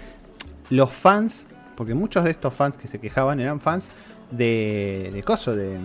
los 0.70 0.91
fans, 0.91 1.46
porque 1.77 1.94
muchos 1.94 2.24
de 2.25 2.32
estos 2.32 2.53
fans 2.53 2.77
que 2.77 2.88
se 2.88 3.00
quejaban 3.00 3.39
eran 3.39 3.62
fans 3.62 3.89
de, 4.32 5.10
de 5.13 5.24
coso, 5.24 5.55
de 5.55 5.77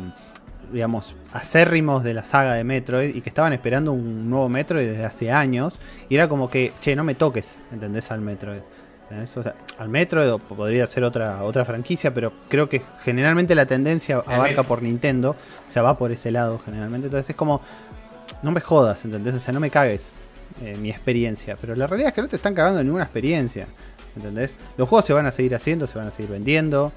digamos, 0.73 1.17
acérrimos 1.33 2.03
de 2.03 2.15
la 2.15 2.25
saga 2.25 2.55
de 2.55 2.65
Metroid 2.65 3.15
y 3.15 3.21
que 3.21 3.29
estaban 3.29 3.53
esperando 3.53 3.93
un 3.93 4.29
nuevo 4.31 4.49
Metroid 4.49 4.87
desde 4.87 5.05
hace 5.05 5.31
años 5.31 5.77
y 6.09 6.15
era 6.15 6.29
como 6.29 6.51
que, 6.51 6.73
che, 6.81 6.97
no 6.97 7.05
me 7.05 7.15
toques, 7.15 7.57
¿entendés? 7.73 8.11
Al 8.11 8.21
Metroid. 8.21 8.61
¿entendés? 9.03 9.37
O 9.37 9.43
sea, 9.43 9.55
al 9.79 9.89
Metroid 9.89 10.33
o 10.33 10.39
podría 10.39 10.87
ser 10.87 11.05
otra, 11.05 11.43
otra 11.43 11.65
franquicia, 11.65 12.15
pero 12.15 12.33
creo 12.49 12.69
que 12.69 12.83
generalmente 13.03 13.55
la 13.55 13.67
tendencia 13.67 14.23
abarca 14.27 14.63
por 14.63 14.83
Nintendo, 14.83 15.37
o 15.69 15.73
sea, 15.73 15.83
va 15.83 15.99
por 15.99 16.13
ese 16.13 16.31
lado 16.31 16.61
generalmente, 16.65 17.09
entonces 17.09 17.31
es 17.31 17.37
como, 17.37 17.61
no 18.43 18.53
me 18.53 18.61
jodas, 18.61 19.05
¿entendés? 19.05 19.35
O 19.35 19.41
sea, 19.41 19.53
no 19.53 19.61
me 19.61 19.71
cagues 19.71 20.09
eh, 20.63 20.77
mi 20.81 20.91
experiencia, 20.91 21.57
pero 21.61 21.75
la 21.75 21.87
realidad 21.87 22.09
es 22.11 22.15
que 22.15 22.23
no 22.23 22.29
te 22.29 22.37
están 22.37 22.55
cagando 22.55 22.83
ninguna 22.83 23.05
experiencia, 23.05 23.67
¿entendés? 24.17 24.57
Los 24.77 24.89
juegos 24.89 25.07
se 25.07 25.13
van 25.13 25.27
a 25.27 25.33
seguir 25.33 25.55
haciendo, 25.55 25.87
se 25.87 25.99
van 25.99 26.09
a 26.09 26.11
seguir 26.11 26.31
vendiendo, 26.31 26.93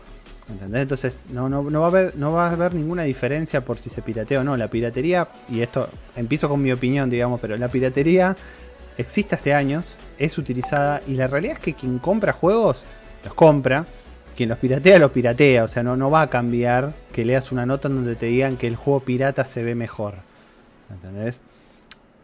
¿entendés? 0.50 0.82
Entonces 0.84 1.20
no, 1.32 1.50
no, 1.50 1.64
no 1.64 1.82
va 1.82 1.88
a 1.88 1.90
haber, 1.90 2.16
no 2.16 2.32
va 2.32 2.48
a 2.48 2.52
haber 2.52 2.74
ninguna 2.74 3.04
diferencia 3.04 3.62
por 3.64 3.80
si 3.80 3.90
se 3.90 4.02
piratea 4.02 4.42
o 4.42 4.44
no. 4.44 4.58
La 4.58 4.68
piratería, 4.68 5.28
y 5.50 5.62
esto 5.62 5.90
empiezo 6.16 6.50
con 6.50 6.62
mi 6.62 6.72
opinión, 6.72 7.10
digamos, 7.10 7.40
pero 7.40 7.56
la 7.58 7.68
piratería 7.68 8.36
existe 8.98 9.36
hace 9.36 9.54
años, 9.54 9.98
es 10.18 10.38
utilizada, 10.38 11.02
y 11.08 11.16
la 11.16 11.28
realidad 11.28 11.58
es 11.58 11.64
que 11.64 11.74
quien 11.74 12.00
compra 12.00 12.34
juegos, 12.34 12.84
los 13.24 13.34
compra. 13.34 13.86
Quien 14.36 14.50
los 14.50 14.58
piratea, 14.58 14.98
los 14.98 15.12
piratea. 15.12 15.64
O 15.64 15.68
sea, 15.68 15.84
no, 15.84 15.96
no 15.96 16.10
va 16.10 16.24
a 16.24 16.28
cambiar 16.28 16.92
que 17.12 17.24
leas 17.24 17.52
una 17.52 17.68
nota 17.68 17.88
en 17.88 17.96
donde 17.96 18.16
te 18.16 18.26
digan 18.26 18.58
que 18.58 18.66
el 18.66 18.76
juego 18.76 19.02
pirata 19.02 19.46
se 19.46 19.64
ve 19.64 19.76
mejor. 19.76 20.16
¿Entendés? 20.90 21.40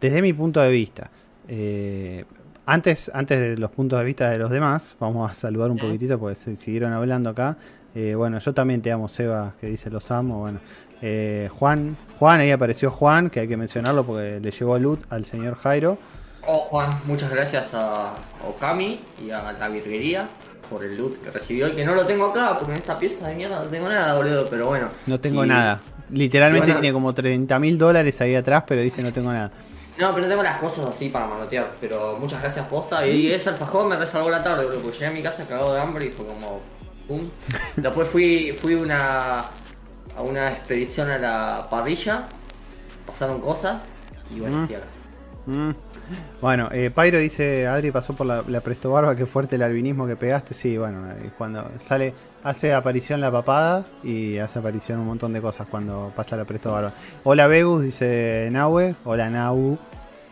Desde 0.00 0.20
mi 0.20 0.32
punto 0.32 0.60
de 0.60 0.70
vista. 0.70 1.08
eh, 1.46 2.24
antes, 2.66 3.10
antes 3.14 3.40
de 3.40 3.56
los 3.56 3.70
puntos 3.70 3.98
de 3.98 4.04
vista 4.04 4.30
de 4.30 4.38
los 4.38 4.50
demás, 4.50 4.94
vamos 5.00 5.30
a 5.30 5.34
saludar 5.34 5.70
un 5.70 5.78
poquitito 5.78 6.18
porque 6.18 6.34
se 6.34 6.56
siguieron 6.56 6.92
hablando 6.92 7.30
acá. 7.30 7.56
Eh, 7.94 8.14
bueno, 8.14 8.38
yo 8.38 8.54
también 8.54 8.82
te 8.82 8.92
amo, 8.92 9.08
Seba, 9.08 9.54
que 9.60 9.66
dice 9.66 9.90
los 9.90 10.10
amo. 10.10 10.40
Bueno, 10.40 10.60
eh, 11.02 11.48
Juan, 11.58 11.96
Juan, 12.18 12.40
ahí 12.40 12.50
apareció 12.50 12.90
Juan, 12.90 13.30
que 13.30 13.40
hay 13.40 13.48
que 13.48 13.56
mencionarlo 13.56 14.04
porque 14.04 14.38
le 14.40 14.50
llegó 14.50 14.78
loot 14.78 15.00
al 15.10 15.24
señor 15.24 15.56
Jairo. 15.58 15.98
Oh, 16.46 16.58
Juan, 16.60 16.88
muchas 17.04 17.30
gracias 17.30 17.74
a 17.74 18.14
Okami 18.48 19.00
y 19.24 19.30
a 19.30 19.52
la 19.52 19.68
virguería. 19.68 20.28
por 20.70 20.84
el 20.84 20.96
loot 20.96 21.20
que 21.20 21.32
recibió 21.32 21.66
y 21.66 21.72
que 21.72 21.84
no 21.84 21.96
lo 21.96 22.06
tengo 22.06 22.26
acá 22.26 22.56
porque 22.56 22.72
en 22.72 22.78
esta 22.78 22.96
pieza 22.96 23.26
de 23.26 23.34
mierda 23.34 23.64
no 23.64 23.68
tengo 23.68 23.88
nada, 23.88 24.14
boludo, 24.14 24.46
pero 24.48 24.68
bueno. 24.68 24.88
No 25.06 25.18
tengo 25.18 25.44
nada. 25.44 25.80
Literalmente 26.10 26.72
tiene 26.72 26.92
como 26.92 27.12
30 27.12 27.58
mil 27.58 27.76
dólares 27.76 28.20
ahí 28.20 28.36
atrás, 28.36 28.62
pero 28.68 28.80
dice 28.80 29.02
no 29.02 29.12
tengo 29.12 29.32
nada. 29.32 29.50
No, 29.98 30.14
pero 30.14 30.28
tengo 30.28 30.42
las 30.44 30.58
cosas 30.58 30.86
así 30.88 31.08
para 31.08 31.26
manotear. 31.26 31.72
Pero 31.80 32.16
muchas 32.20 32.40
gracias, 32.40 32.66
posta. 32.66 33.04
Y 33.06 33.32
ese 33.32 33.48
alfajor 33.50 33.88
me 33.88 33.96
resalvó 33.96 34.30
la 34.30 34.42
tarde, 34.44 34.64
boludo, 34.64 34.80
porque 34.80 34.98
llegué 34.98 35.06
a 35.08 35.10
mi 35.10 35.22
casa 35.22 35.44
cagado 35.44 35.74
de 35.74 35.80
hambre 35.80 36.06
y 36.06 36.08
fue 36.10 36.24
como. 36.24 36.60
¡Pum! 37.10 37.28
Después 37.74 38.06
fui, 38.06 38.52
fui 38.56 38.74
una, 38.74 39.40
a 39.40 40.22
una 40.22 40.52
expedición 40.52 41.10
a 41.10 41.18
la 41.18 41.66
parrilla. 41.68 42.28
Pasaron 43.04 43.40
cosas 43.40 43.82
y 44.32 44.38
bueno, 44.38 44.62
estoy 44.62 44.76
acá. 44.76 44.86
Mm. 45.46 45.70
Bueno, 46.40 46.68
eh, 46.70 46.92
Pyro 46.94 47.18
dice, 47.18 47.66
Adri 47.66 47.90
pasó 47.90 48.14
por 48.14 48.28
la, 48.28 48.44
la 48.46 48.60
Presto 48.60 48.92
Barba, 48.92 49.16
qué 49.16 49.26
fuerte 49.26 49.56
el 49.56 49.62
albinismo 49.62 50.06
que 50.06 50.14
pegaste. 50.14 50.54
Sí, 50.54 50.78
bueno, 50.78 51.10
eh, 51.10 51.32
cuando 51.36 51.68
sale, 51.80 52.14
hace 52.44 52.72
aparición 52.72 53.20
la 53.20 53.32
papada 53.32 53.84
y 54.04 54.38
hace 54.38 54.60
aparición 54.60 55.00
un 55.00 55.08
montón 55.08 55.32
de 55.32 55.40
cosas 55.40 55.66
cuando 55.68 56.12
pasa 56.14 56.36
la 56.36 56.44
Presto 56.44 56.70
Barba. 56.70 56.92
Hola 57.24 57.48
Vegus, 57.48 57.82
dice 57.82 58.48
Nahue. 58.52 58.94
Hola 59.04 59.30
Nau. 59.30 59.76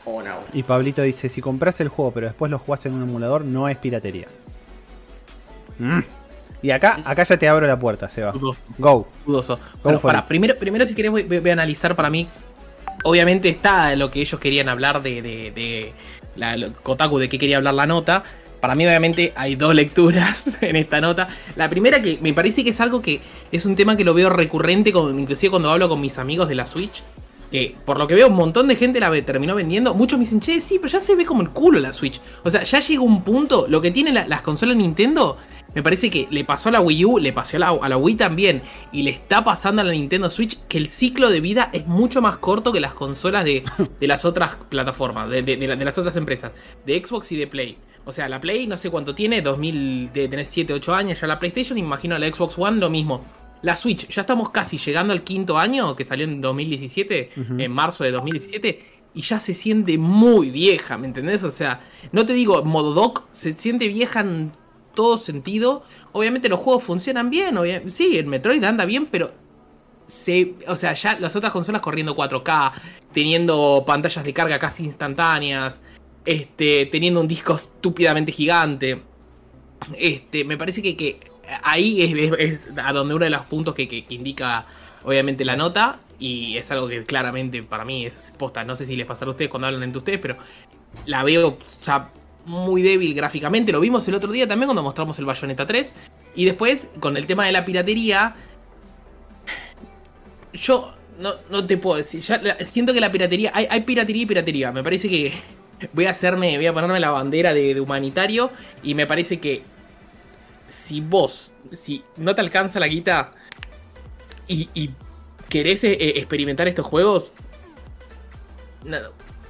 Hola. 0.04 0.38
Y 0.52 0.62
Pablito 0.62 1.02
dice, 1.02 1.28
si 1.28 1.40
compras 1.40 1.80
el 1.80 1.88
juego 1.88 2.12
pero 2.12 2.28
después 2.28 2.52
lo 2.52 2.60
jugás 2.60 2.86
en 2.86 2.94
un 2.94 3.02
emulador, 3.02 3.44
no 3.44 3.68
es 3.68 3.76
piratería. 3.78 4.28
Mm. 5.80 6.17
Y 6.62 6.70
acá, 6.70 7.00
acá 7.04 7.24
ya 7.24 7.36
te 7.36 7.48
abro 7.48 7.66
la 7.66 7.78
puerta, 7.78 8.08
Seba. 8.08 8.32
Go. 8.78 9.08
Dudoso. 9.24 9.60
Bueno, 9.82 10.00
para, 10.00 10.26
primero, 10.26 10.56
primero 10.56 10.86
si 10.86 10.94
querés 10.94 11.10
voy, 11.10 11.50
a 11.50 11.52
analizar 11.52 11.94
para 11.94 12.10
mí 12.10 12.28
obviamente 13.04 13.48
está 13.48 13.94
lo 13.96 14.10
que 14.10 14.20
ellos 14.20 14.40
querían 14.40 14.68
hablar 14.68 15.02
de, 15.02 15.22
de, 15.22 15.92
la, 16.36 16.56
Kotaku, 16.82 17.18
de 17.18 17.28
qué 17.28 17.38
quería 17.38 17.58
hablar 17.58 17.74
la 17.74 17.86
nota. 17.86 18.22
Para 18.60 18.74
mí, 18.74 18.84
obviamente, 18.86 19.32
hay 19.36 19.54
dos 19.54 19.74
lecturas 19.74 20.50
en 20.60 20.76
esta 20.76 21.00
nota. 21.00 21.28
La 21.56 21.70
primera 21.70 22.02
que 22.02 22.18
me 22.20 22.34
parece 22.34 22.64
que 22.64 22.70
es 22.70 22.80
algo 22.80 23.00
que 23.02 23.20
es 23.52 23.66
un 23.66 23.76
tema 23.76 23.96
que 23.96 24.04
lo 24.04 24.14
veo 24.14 24.30
recurrente, 24.30 24.90
inclusive 24.90 25.50
cuando 25.50 25.70
hablo 25.70 25.88
con 25.88 26.00
mis 26.00 26.18
amigos 26.18 26.48
de 26.48 26.54
la 26.54 26.66
Switch. 26.66 27.02
Que 27.52 27.74
por 27.86 27.98
lo 27.98 28.06
que 28.06 28.14
veo, 28.14 28.28
un 28.28 28.34
montón 28.34 28.68
de 28.68 28.76
gente 28.76 29.00
la 29.00 29.10
terminó 29.22 29.54
vendiendo. 29.54 29.94
Muchos 29.94 30.18
me 30.18 30.24
dicen, 30.24 30.40
che, 30.40 30.60
sí, 30.60 30.78
pero 30.78 30.92
ya 30.92 31.00
se 31.00 31.14
ve 31.14 31.24
como 31.24 31.40
el 31.40 31.50
culo 31.50 31.78
la 31.78 31.92
Switch. 31.92 32.20
O 32.44 32.50
sea, 32.50 32.64
ya 32.64 32.80
llega 32.80 33.00
un 33.00 33.22
punto. 33.22 33.66
Lo 33.68 33.80
que 33.80 33.90
tienen 33.90 34.14
las 34.28 34.42
consolas 34.42 34.76
Nintendo 34.76 35.38
me 35.74 35.82
parece 35.82 36.10
que 36.10 36.26
le 36.30 36.44
pasó 36.44 36.70
a 36.70 36.72
la 36.72 36.80
Wii 36.80 37.04
U, 37.04 37.18
le 37.18 37.32
pasó 37.32 37.56
a 37.56 37.88
la, 37.88 37.96
Wii 37.96 38.16
también, 38.16 38.62
y 38.92 39.02
le 39.02 39.10
está 39.10 39.44
pasando 39.44 39.82
a 39.82 39.84
la 39.84 39.92
Nintendo 39.92 40.30
Switch 40.30 40.58
que 40.68 40.78
el 40.78 40.86
ciclo 40.86 41.28
de 41.28 41.40
vida 41.40 41.70
es 41.72 41.86
mucho 41.86 42.22
más 42.22 42.38
corto 42.38 42.72
que 42.72 42.80
las 42.80 42.94
consolas 42.94 43.44
de, 43.44 43.64
las 44.00 44.24
otras 44.24 44.56
plataformas, 44.68 45.28
de, 45.28 45.56
las 45.56 45.98
otras 45.98 46.16
empresas, 46.16 46.52
de 46.86 47.02
Xbox 47.04 47.32
y 47.32 47.36
de 47.36 47.46
Play. 47.46 47.76
O 48.04 48.12
sea, 48.12 48.28
la 48.28 48.40
Play 48.40 48.66
no 48.66 48.76
sé 48.76 48.90
cuánto 48.90 49.14
tiene, 49.14 49.42
2000, 49.42 50.12
de 50.12 50.28
tener 50.28 50.46
7, 50.46 50.72
8 50.72 50.94
años, 50.94 51.20
ya 51.20 51.26
la 51.26 51.38
PlayStation, 51.38 51.76
imagino 51.76 52.18
la 52.18 52.32
Xbox 52.32 52.58
One 52.58 52.78
lo 52.78 52.88
mismo. 52.88 53.24
La 53.60 53.76
Switch, 53.76 54.08
ya 54.08 54.22
estamos 54.22 54.50
casi 54.50 54.78
llegando 54.78 55.12
al 55.12 55.22
quinto 55.22 55.58
año, 55.58 55.94
que 55.96 56.04
salió 56.04 56.24
en 56.24 56.40
2017, 56.40 57.30
en 57.58 57.72
marzo 57.72 58.04
de 58.04 58.12
2017 58.12 58.98
y 59.14 59.22
ya 59.22 59.40
se 59.40 59.52
siente 59.52 59.98
muy 59.98 60.50
vieja, 60.50 60.96
¿me 60.96 61.06
entendés? 61.06 61.42
O 61.42 61.50
sea, 61.50 61.80
no 62.12 62.24
te 62.24 62.34
digo 62.34 62.62
modo 62.64 62.94
doc, 62.94 63.24
se 63.32 63.54
siente 63.54 63.88
vieja 63.88 64.20
en 64.20 64.52
todo 64.94 65.18
sentido. 65.18 65.84
Obviamente 66.12 66.48
los 66.48 66.60
juegos 66.60 66.84
funcionan 66.84 67.30
bien, 67.30 67.58
sí, 67.90 68.18
el 68.18 68.26
Metroid 68.26 68.62
anda 68.64 68.84
bien, 68.84 69.06
pero 69.06 69.32
se, 70.06 70.54
o 70.66 70.74
sea, 70.74 70.94
ya 70.94 71.18
las 71.20 71.36
otras 71.36 71.52
consolas 71.52 71.82
corriendo 71.82 72.16
4K, 72.16 72.72
teniendo 73.12 73.84
pantallas 73.86 74.24
de 74.24 74.32
carga 74.32 74.58
casi 74.58 74.84
instantáneas, 74.84 75.82
este, 76.24 76.86
teniendo 76.86 77.20
un 77.20 77.28
disco 77.28 77.54
estúpidamente 77.54 78.32
gigante. 78.32 79.02
Este, 79.96 80.44
me 80.44 80.56
parece 80.56 80.82
que, 80.82 81.20
ahí 81.62 82.34
es, 82.38 82.68
a 82.82 82.92
donde 82.92 83.14
uno 83.14 83.24
de 83.24 83.30
los 83.30 83.42
puntos 83.42 83.74
que, 83.74 84.04
indica 84.08 84.66
obviamente 85.04 85.44
la 85.44 85.56
nota 85.56 86.00
y 86.18 86.56
es 86.56 86.70
algo 86.70 86.88
que 86.88 87.04
claramente 87.04 87.62
para 87.62 87.84
mí 87.84 88.04
es 88.04 88.34
posta. 88.36 88.64
No 88.64 88.76
sé 88.76 88.86
si 88.86 88.96
les 88.96 89.06
pasará 89.06 89.28
a 89.28 89.32
ustedes 89.32 89.50
cuando 89.50 89.68
hablan 89.68 89.82
entre 89.82 89.98
ustedes, 89.98 90.20
pero 90.20 90.36
la 91.06 91.22
veo 91.22 91.58
ya 91.82 92.10
muy 92.48 92.82
débil 92.82 93.14
gráficamente. 93.14 93.72
Lo 93.72 93.80
vimos 93.80 94.08
el 94.08 94.14
otro 94.14 94.32
día 94.32 94.48
también 94.48 94.68
cuando 94.68 94.82
mostramos 94.82 95.18
el 95.18 95.26
Bayonetta 95.26 95.66
3. 95.66 95.94
Y 96.34 96.46
después, 96.46 96.88
con 96.98 97.16
el 97.16 97.26
tema 97.26 97.46
de 97.46 97.52
la 97.52 97.64
piratería. 97.64 98.34
Yo 100.54 100.94
no, 101.18 101.66
te 101.66 101.76
puedo 101.76 101.98
decir. 101.98 102.24
siento 102.64 102.92
que 102.92 103.00
la 103.00 103.12
piratería. 103.12 103.52
Hay, 103.54 103.80
piratería 103.82 104.22
y 104.22 104.26
piratería. 104.26 104.72
Me 104.72 104.82
parece 104.82 105.08
que. 105.08 105.32
Voy 105.92 106.06
a 106.06 106.10
hacerme. 106.10 106.56
Voy 106.56 106.66
a 106.66 106.72
ponerme 106.72 106.98
la 106.98 107.10
bandera 107.10 107.52
de, 107.52 107.78
humanitario. 107.80 108.50
Y 108.82 108.94
me 108.94 109.06
parece 109.06 109.38
que. 109.38 109.62
Si 110.66 111.00
vos. 111.00 111.52
Si 111.72 112.02
no 112.16 112.34
te 112.34 112.40
alcanza 112.40 112.80
la 112.80 112.88
guita. 112.88 113.32
Y, 114.50 114.90
querés 115.50 115.84
eh, 115.84 115.96
experimentar 116.16 116.66
estos 116.66 116.86
juegos. 116.86 117.34
No, 118.84 118.96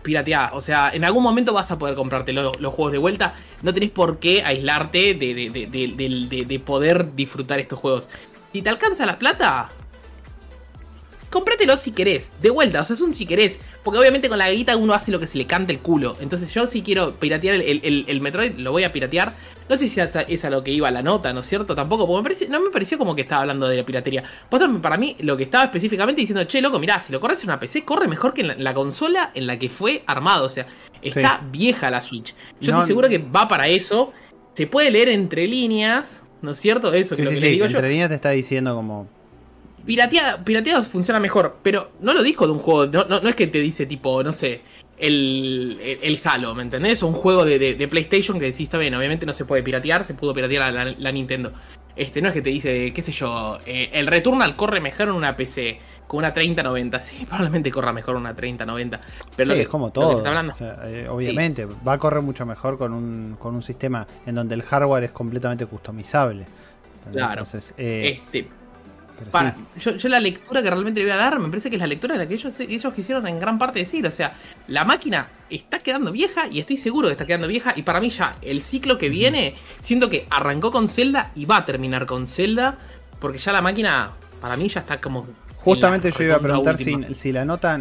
pirateada. 0.02 0.50
O 0.54 0.60
sea, 0.60 0.90
en 0.92 1.04
algún 1.04 1.22
momento 1.22 1.52
vas 1.52 1.70
a 1.70 1.78
poder 1.78 1.94
comprarte 1.94 2.32
los 2.32 2.74
juegos 2.74 2.92
de 2.92 2.98
vuelta. 2.98 3.34
No 3.62 3.72
tenés 3.74 3.90
por 3.90 4.18
qué 4.18 4.42
aislarte 4.44 5.14
de, 5.14 5.50
de, 6.46 6.60
poder 6.60 7.14
disfrutar 7.14 7.58
estos 7.58 7.78
juegos. 7.78 8.08
Si 8.52 8.62
te 8.62 8.70
alcanza 8.70 9.04
la 9.06 9.18
plata, 9.18 9.68
cómpratelo 11.30 11.76
si 11.76 11.92
querés, 11.92 12.32
de 12.40 12.50
vuelta, 12.50 12.80
o 12.80 12.84
sea, 12.84 12.94
es 12.94 13.00
un 13.00 13.12
si 13.12 13.26
querés, 13.26 13.58
porque 13.82 13.98
obviamente 13.98 14.28
con 14.28 14.38
la 14.38 14.50
guita 14.50 14.76
uno 14.76 14.94
hace 14.94 15.10
lo 15.10 15.20
que 15.20 15.26
se 15.26 15.38
le 15.38 15.46
canta 15.46 15.72
el 15.72 15.80
culo. 15.80 16.16
Entonces 16.20 16.52
yo 16.52 16.66
si 16.66 16.82
quiero 16.82 17.14
piratear 17.16 17.54
el, 17.56 18.20
Metroid, 18.20 18.56
lo 18.56 18.72
voy 18.72 18.84
a 18.84 18.92
piratear. 18.92 19.34
No 19.68 19.76
sé 19.76 19.88
si 19.88 20.00
es 20.00 20.44
a, 20.44 20.50
lo 20.50 20.64
que 20.64 20.70
iba 20.70 20.90
la 20.90 21.02
nota, 21.02 21.32
¿no 21.32 21.40
es 21.40 21.46
cierto? 21.46 21.74
Tampoco, 21.74 22.06
porque 22.06 22.46
no 22.48 22.60
me 22.60 22.70
pareció 22.70 22.98
como 22.98 23.14
que 23.14 23.22
estaba 23.22 23.42
hablando 23.42 23.68
de 23.68 23.76
la 23.76 23.84
piratería. 23.84 24.22
Para 24.48 24.96
mí, 24.96 25.16
lo 25.20 25.36
que 25.36 25.42
estaba 25.42 25.64
específicamente 25.64 26.20
diciendo, 26.20 26.44
che, 26.44 26.60
loco, 26.60 26.78
mirá, 26.78 27.00
si 27.00 27.12
lo 27.12 27.20
corres 27.20 27.42
en 27.42 27.50
una 27.50 27.60
PC, 27.60 27.84
corre 27.84 28.08
mejor 28.08 28.32
que 28.32 28.42
en 28.42 28.62
la, 28.64 28.74
consola 28.74 29.30
en 29.34 29.46
la 29.46 29.58
que 29.58 29.68
fue 29.68 30.02
armado. 30.06 30.46
O 30.46 30.50
sea, 30.50 30.66
está 31.02 31.42
vieja 31.50 31.90
la 31.90 32.00
Switch. 32.00 32.34
Yo 32.60 32.72
estoy 32.72 32.86
seguro 32.86 33.08
que 33.08 33.18
va 33.18 33.48
para 33.48 33.68
eso. 33.68 34.12
Se 34.54 34.66
puede 34.66 34.90
leer 34.90 35.10
entre 35.10 35.46
líneas, 35.46 36.22
¿no 36.42 36.52
es 36.52 36.58
cierto? 36.58 36.92
Eso 36.92 37.14
es 37.14 37.20
lo 37.20 37.30
que 37.30 37.40
le 37.40 37.48
digo 37.50 37.66
entre 37.66 37.88
líneas 37.88 38.08
te 38.08 38.14
está 38.16 38.30
diciendo 38.30 38.74
como 38.74 39.06
Pirateado, 39.88 40.84
funciona 40.84 41.18
mejor, 41.18 41.56
pero 41.62 41.92
no 42.00 42.12
lo 42.12 42.22
dijo 42.22 42.46
de 42.46 42.52
un 42.52 42.58
juego, 42.58 42.86
no, 42.86 43.20
no, 43.20 43.26
es 43.26 43.34
que 43.34 43.46
te 43.46 43.58
dice 43.58 43.86
tipo, 43.86 44.22
no 44.22 44.34
sé, 44.34 44.60
el, 44.98 45.78
el, 46.02 46.20
Halo, 46.24 46.54
¿me 46.54 46.62
entendés? 46.62 47.02
Un 47.02 47.12
juego 47.12 47.44
de, 47.44 47.88
PlayStation 47.88 48.38
que 48.38 48.46
decís, 48.46 48.62
está 48.62 48.78
bien, 48.78 48.94
obviamente 48.94 49.26
no 49.26 49.32
se 49.32 49.44
puede 49.44 49.62
piratear, 49.62 50.04
se 50.04 50.14
pudo 50.14 50.34
piratear 50.34 50.62
a 50.62 50.84
la, 50.84 51.12
Nintendo. 51.12 51.52
Este, 51.96 52.22
no 52.22 52.28
es 52.28 52.34
que 52.34 52.42
te 52.42 52.50
dice, 52.50 52.92
qué 52.92 53.02
sé 53.02 53.12
yo, 53.12 53.58
eh, 53.66 53.90
el 53.92 54.06
Returnal 54.06 54.54
corre 54.54 54.80
mejor 54.80 55.08
en 55.08 55.14
una 55.14 55.36
PC 55.36 55.80
con 56.06 56.18
una 56.18 56.32
3090, 56.32 57.00
sí, 57.00 57.24
probablemente 57.26 57.70
corra 57.70 57.92
mejor 57.92 58.16
una 58.16 58.34
3090. 58.34 59.00
Pero 59.36 59.54
sí, 59.54 59.60
es 59.60 59.68
como 59.68 59.90
todo. 59.90 60.24
Eh, 60.84 61.06
obviamente, 61.08 61.66
va 61.66 61.92
a 61.92 61.98
correr 61.98 62.22
mucho 62.22 62.46
mejor 62.46 62.78
con 62.78 62.92
un, 62.92 63.36
con 63.38 63.54
un 63.54 63.62
sistema 63.62 64.06
en 64.26 64.34
donde 64.34 64.54
el 64.54 64.62
hardware 64.62 65.04
es 65.04 65.10
completamente 65.12 65.66
customizable. 65.66 66.46
Claro. 67.12 67.42
Entonces, 67.42 67.72
eh, 67.78 68.20
este, 68.20 68.48
yo, 69.78 70.08
la 70.08 70.20
lectura 70.20 70.62
que 70.62 70.70
realmente 70.70 71.00
le 71.00 71.06
voy 71.06 71.14
a 71.14 71.16
dar, 71.16 71.38
me 71.38 71.48
parece 71.48 71.70
que 71.70 71.76
es 71.76 71.80
la 71.80 71.86
lectura 71.86 72.14
de 72.14 72.20
la 72.20 72.28
que 72.28 72.34
ellos, 72.34 72.58
ellos 72.60 72.94
quisieron 72.94 73.26
en 73.26 73.38
gran 73.38 73.58
parte 73.58 73.80
decir. 73.80 74.06
O 74.06 74.10
sea, 74.10 74.32
la 74.66 74.84
máquina 74.84 75.28
está 75.50 75.78
quedando 75.78 76.12
vieja 76.12 76.46
y 76.50 76.60
estoy 76.60 76.76
seguro 76.76 77.08
que 77.08 77.12
está 77.12 77.26
quedando 77.26 77.48
vieja. 77.48 77.72
Y 77.76 77.82
para 77.82 78.00
mí 78.00 78.10
ya 78.10 78.36
el 78.42 78.62
ciclo 78.62 78.98
que 78.98 79.08
viene, 79.08 79.54
siento 79.80 80.08
que 80.08 80.26
arrancó 80.30 80.70
con 80.70 80.88
Zelda 80.88 81.32
y 81.34 81.44
va 81.44 81.58
a 81.58 81.64
terminar 81.64 82.06
con 82.06 82.26
Zelda. 82.26 82.78
Porque 83.18 83.38
ya 83.38 83.52
la 83.52 83.62
máquina, 83.62 84.12
para 84.40 84.56
mí 84.56 84.68
ya 84.68 84.80
está 84.80 85.00
como... 85.00 85.26
Justamente 85.56 86.12
yo 86.16 86.24
iba 86.24 86.36
a 86.36 86.40
preguntar 86.40 86.78
si, 86.78 87.32
la 87.32 87.44
nota 87.44 87.80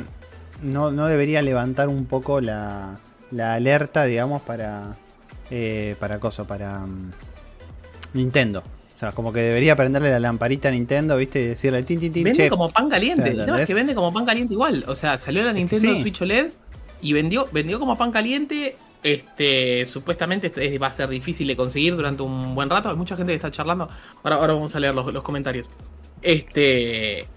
no, 0.64 0.92
no 0.92 1.08
debería 1.08 1.42
levantar 1.44 1.88
un 1.88 2.06
poco 2.06 2.42
la, 2.42 2.98
la 3.32 3.54
alerta, 3.54 4.06
digamos, 4.06 4.42
para... 4.42 4.96
Eh, 5.52 5.96
para 6.00 6.20
cosa, 6.20 6.46
para... 6.46 6.80
Mm, 6.80 7.12
Nintendo. 8.14 8.64
O 8.98 9.00
sea, 9.00 9.12
como 9.12 9.32
que 9.32 9.42
debería 9.42 9.76
prenderle 9.76 10.10
la 10.10 10.20
lamparita 10.20 10.70
a 10.70 10.72
Nintendo, 10.72 11.18
¿viste? 11.18 11.40
Y 11.40 11.48
decirle 11.50 11.84
tin, 11.84 12.00
tin, 12.00 12.12
tin. 12.12 12.24
Vende 12.24 12.50
como 12.50 12.68
pan 12.72 12.90
caliente. 12.90 13.30
El 13.30 13.48
es 13.48 13.68
que 13.68 13.76
vende 13.76 13.94
como 13.94 14.12
pan 14.12 14.26
caliente 14.26 14.56
igual. 14.56 14.86
O 14.88 14.96
sea, 14.96 15.20
salió 15.20 15.44
la 15.44 15.54
Nintendo 15.54 15.96
Switch 16.02 16.20
OLED 16.20 16.48
y 17.04 17.14
vendió, 17.14 17.48
vendió 17.52 17.80
como 17.80 17.96
pan 17.96 18.12
caliente. 18.12 18.76
Este, 19.04 19.86
supuestamente 19.86 20.80
va 20.80 20.88
a 20.88 20.92
ser 20.92 21.10
difícil 21.10 21.48
de 21.48 21.56
conseguir 21.56 21.96
durante 21.96 22.24
un 22.24 22.56
buen 22.56 22.72
rato. 22.72 22.90
Hay 22.90 22.96
mucha 22.96 23.16
gente 23.16 23.34
que 23.34 23.36
está 23.36 23.52
charlando. 23.52 23.88
Ahora, 24.24 24.38
ahora 24.38 24.54
vamos 24.56 24.76
a 24.76 24.80
leer 24.80 24.96
los, 24.96 25.14
los 25.14 25.22
comentarios. 25.22 25.70
Este. 26.24 27.28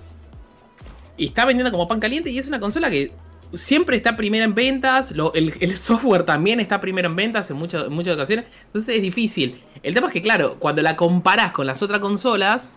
Y 1.18 1.26
está 1.26 1.44
vendiendo 1.44 1.70
como 1.70 1.86
pan 1.86 2.00
caliente 2.00 2.30
y 2.30 2.38
es 2.38 2.48
una 2.48 2.58
consola 2.58 2.88
que 2.88 3.12
siempre 3.54 3.96
está 3.96 4.16
primero 4.16 4.44
en 4.44 4.54
ventas, 4.54 5.12
el, 5.34 5.76
software 5.76 6.24
también 6.24 6.60
está 6.60 6.80
primero 6.80 7.08
en 7.08 7.16
ventas 7.16 7.50
en, 7.50 7.56
muchas 7.56 7.84
ocasiones, 8.14 8.46
entonces 8.66 8.96
es 8.96 9.02
difícil. 9.02 9.60
El 9.82 9.94
tema 9.94 10.08
es 10.08 10.12
que, 10.12 10.22
claro, 10.22 10.56
cuando 10.58 10.82
la 10.82 10.96
comparás 10.96 11.52
con 11.52 11.66
las 11.66 11.82
otras 11.82 12.00
consolas, 12.00 12.72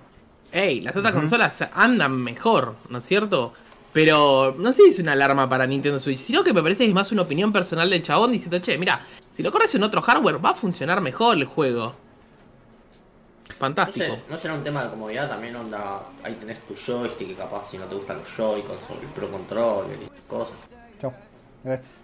hey, 0.52 0.82
las 0.82 0.96
otras 0.96 1.14
consolas 1.14 1.68
andan 1.74 2.16
mejor, 2.16 2.76
¿no 2.90 3.00
es 3.00 3.04
cierto? 3.04 3.54
Pero 3.92 4.56
no 4.58 4.74
sé 4.74 4.84
si 4.84 4.90
es 4.90 5.00
una 5.00 5.12
alarma 5.12 5.48
para 5.48 5.68
Nintendo 5.68 6.00
Switch, 6.00 6.20
sino 6.20 6.44
que 6.44 6.54
me 6.54 6.64
parece 6.64 6.84
que 6.84 6.90
es 6.90 6.96
más 6.96 7.12
una 7.12 7.24
opinión 7.24 7.52
personal 7.54 7.90
del 7.90 8.02
chabón 8.02 8.32
diciendo, 8.32 8.60
che, 8.60 8.78
mira, 8.78 9.02
si 9.32 9.44
lo 9.44 9.52
corres 9.52 9.74
en 9.76 9.84
otro 9.84 10.02
hardware 10.02 10.44
va 10.44 10.52
a 10.52 10.56
funcionar 10.56 11.02
mejor 11.02 11.38
el 11.38 11.46
juego. 11.46 11.94
fantástico. 13.60 14.18
No, 14.30 14.38
será 14.38 14.56
un 14.56 14.64
tema 14.64 14.84
de 14.84 14.90
comodidad 14.90 15.30
también, 15.30 15.56
onda, 15.56 16.04
ahí 16.24 16.34
tenés 16.34 16.60
tu 16.62 16.74
joystick 16.74 17.30
que 17.30 17.36
capaz 17.36 17.70
si 17.70 17.78
no 17.78 17.86
te 17.86 17.96
gustan 17.96 18.18
los 18.18 18.36
Joy-Con, 18.36 18.76
el 19.02 19.08
Pro 19.10 19.30
Controller 19.30 20.00
y 20.02 20.28
cosas. 20.28 20.58
Chao, 21.00 21.14
gracias. 21.64 22.04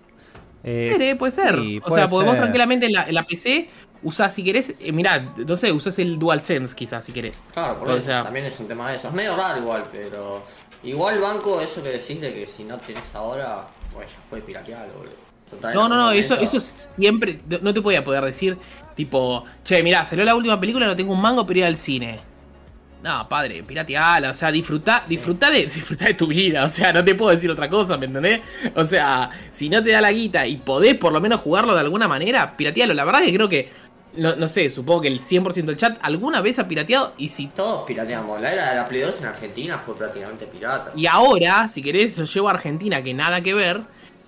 Eh, 0.63 1.15
puede 1.17 1.31
ser. 1.31 1.57
o 1.83 1.91
sea, 1.91 2.07
podemos 2.07 2.35
tranquilamente 2.35 2.85
en 2.85 2.93
la, 2.93 3.23
PC 3.23 3.69
usar, 4.03 4.31
si 4.31 4.43
querés, 4.43 4.73
eh, 4.79 4.91
mirá, 4.91 5.33
no 5.37 5.57
sé, 5.57 5.71
usas 5.71 5.97
el 5.99 6.17
DualSense 6.19 6.75
quizás 6.75 7.05
si 7.05 7.11
querés. 7.11 7.43
Claro, 7.53 7.79
por 7.79 7.91
eso 7.91 8.07
también 8.23 8.45
es 8.45 8.59
un 8.59 8.67
tema 8.67 8.89
de 8.89 8.97
eso. 8.97 9.07
Es 9.07 9.13
medio 9.13 9.35
raro 9.35 9.59
igual, 9.59 9.83
pero 9.91 10.43
igual 10.83 11.19
banco, 11.19 11.61
eso 11.61 11.83
que 11.83 11.89
decís 11.89 12.21
de 12.21 12.33
que 12.33 12.47
si 12.47 12.63
no 12.63 12.77
tienes 12.77 13.03
ahora, 13.13 13.67
bueno, 13.93 14.09
ya 14.09 14.19
fue 14.29 14.41
pirateado, 14.41 14.91
boludo. 14.93 15.73
no, 15.73 15.89
no, 15.89 15.95
no, 15.95 16.11
eso, 16.11 16.35
eso 16.35 16.59
siempre, 16.59 17.39
no 17.61 17.73
te 17.73 17.81
podía 17.81 18.03
poder 18.03 18.23
decir, 18.23 18.57
tipo, 18.95 19.45
che, 19.63 19.81
mirá, 19.83 20.05
salió 20.05 20.23
la 20.25 20.35
última 20.35 20.59
película, 20.59 20.85
no 20.85 20.95
tengo 20.95 21.13
un 21.13 21.21
mango, 21.21 21.45
pero 21.45 21.59
ir 21.59 21.65
al 21.65 21.77
cine. 21.77 22.29
No, 23.01 23.29
padre, 23.29 23.63
pirateala, 23.63 24.31
o 24.31 24.33
sea, 24.33 24.51
disfruta, 24.51 25.05
disfruta, 25.07 25.49
de, 25.49 25.65
disfruta 25.73 26.05
de 26.05 26.15
tu 26.15 26.27
vida, 26.27 26.65
o 26.65 26.69
sea, 26.69 26.91
no 26.91 27.03
te 27.03 27.15
puedo 27.15 27.31
decir 27.31 27.49
otra 27.49 27.69
cosa, 27.69 27.97
¿me 27.97 28.07
entendés? 28.07 28.41
O 28.75 28.83
sea, 28.83 29.29
si 29.53 29.69
no 29.69 29.81
te 29.81 29.91
da 29.91 30.01
la 30.01 30.11
guita 30.11 30.45
y 30.45 30.57
podés 30.57 30.95
por 30.95 31.13
lo 31.13 31.21
menos 31.21 31.39
jugarlo 31.39 31.73
de 31.73 31.79
alguna 31.79 32.09
manera, 32.09 32.57
piratealo. 32.57 32.93
La 32.93 33.05
verdad 33.05 33.21
que 33.21 33.33
creo 33.33 33.47
que, 33.47 33.71
no, 34.13 34.47
sé, 34.47 34.69
supongo 34.69 35.01
que 35.01 35.07
el 35.07 35.21
100% 35.21 35.65
del 35.65 35.77
chat 35.77 35.97
alguna 36.01 36.41
vez 36.41 36.59
ha 36.59 36.67
pirateado 36.67 37.13
y 37.17 37.29
si... 37.29 37.47
Todos 37.47 37.85
pirateamos, 37.85 38.41
la 38.41 38.53
era 38.53 38.69
de 38.69 38.75
la 38.75 38.87
Play 38.87 39.01
2 39.01 39.19
en 39.19 39.25
Argentina 39.27 39.77
fue 39.77 39.95
prácticamente 39.95 40.45
pirata. 40.45 40.91
Y 40.95 41.05
ahora, 41.05 41.67
si 41.67 41.81
querés, 41.81 42.15
yo 42.15 42.25
llevo 42.25 42.49
a 42.49 42.51
Argentina, 42.51 43.03
que 43.03 43.13
nada 43.13 43.41
que 43.41 43.53
ver, 43.53 43.81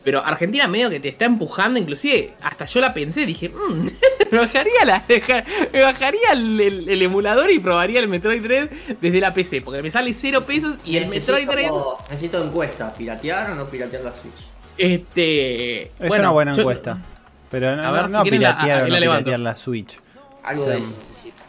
pero 0.03 0.23
Argentina 0.25 0.67
medio 0.67 0.89
que 0.89 0.99
te 0.99 1.09
está 1.09 1.25
empujando, 1.25 1.79
inclusive 1.79 2.33
hasta 2.41 2.65
yo 2.65 2.79
la 2.79 2.93
pensé, 2.93 3.25
dije, 3.25 3.49
mmm, 3.49 3.87
me 4.31 4.37
bajaría, 4.37 4.85
la, 4.85 5.03
me 5.73 5.81
bajaría 5.81 6.31
el, 6.33 7.01
emulador 7.01 7.51
y 7.51 7.59
probaría 7.59 7.99
el 7.99 8.07
Metroid 8.07 8.41
3 8.41 8.69
desde 9.01 9.19
la 9.19 9.33
PC, 9.33 9.61
porque 9.61 9.81
me 9.81 9.91
sale 9.91 10.13
0 10.13 10.45
pesos 10.45 10.77
y 10.85 10.97
el 10.97 11.07
Metroid 11.07 11.47
3... 11.49 11.71
Necesito 12.09 12.43
encuesta, 12.43 12.93
¿piratear 12.93 13.51
o 13.51 13.55
no 13.55 13.65
piratear 13.65 14.03
la 14.03 14.11
Switch? 14.11 14.47
Este... 14.77 15.83
Es 15.83 16.11
una 16.11 16.29
buena 16.29 16.53
encuesta, 16.53 16.99
pero 17.51 17.75
no, 17.75 17.83
a 17.83 17.91
ver, 17.91 18.09
no, 18.09 18.23
piratear 18.23 18.83
o 18.83 18.87
no 18.87 18.97
piratear 18.97 19.39
la 19.39 19.55
Switch. 19.55 19.99
Algo 20.43 20.65
de 20.65 20.79
eso 20.79 20.87
necesito. 20.87 21.43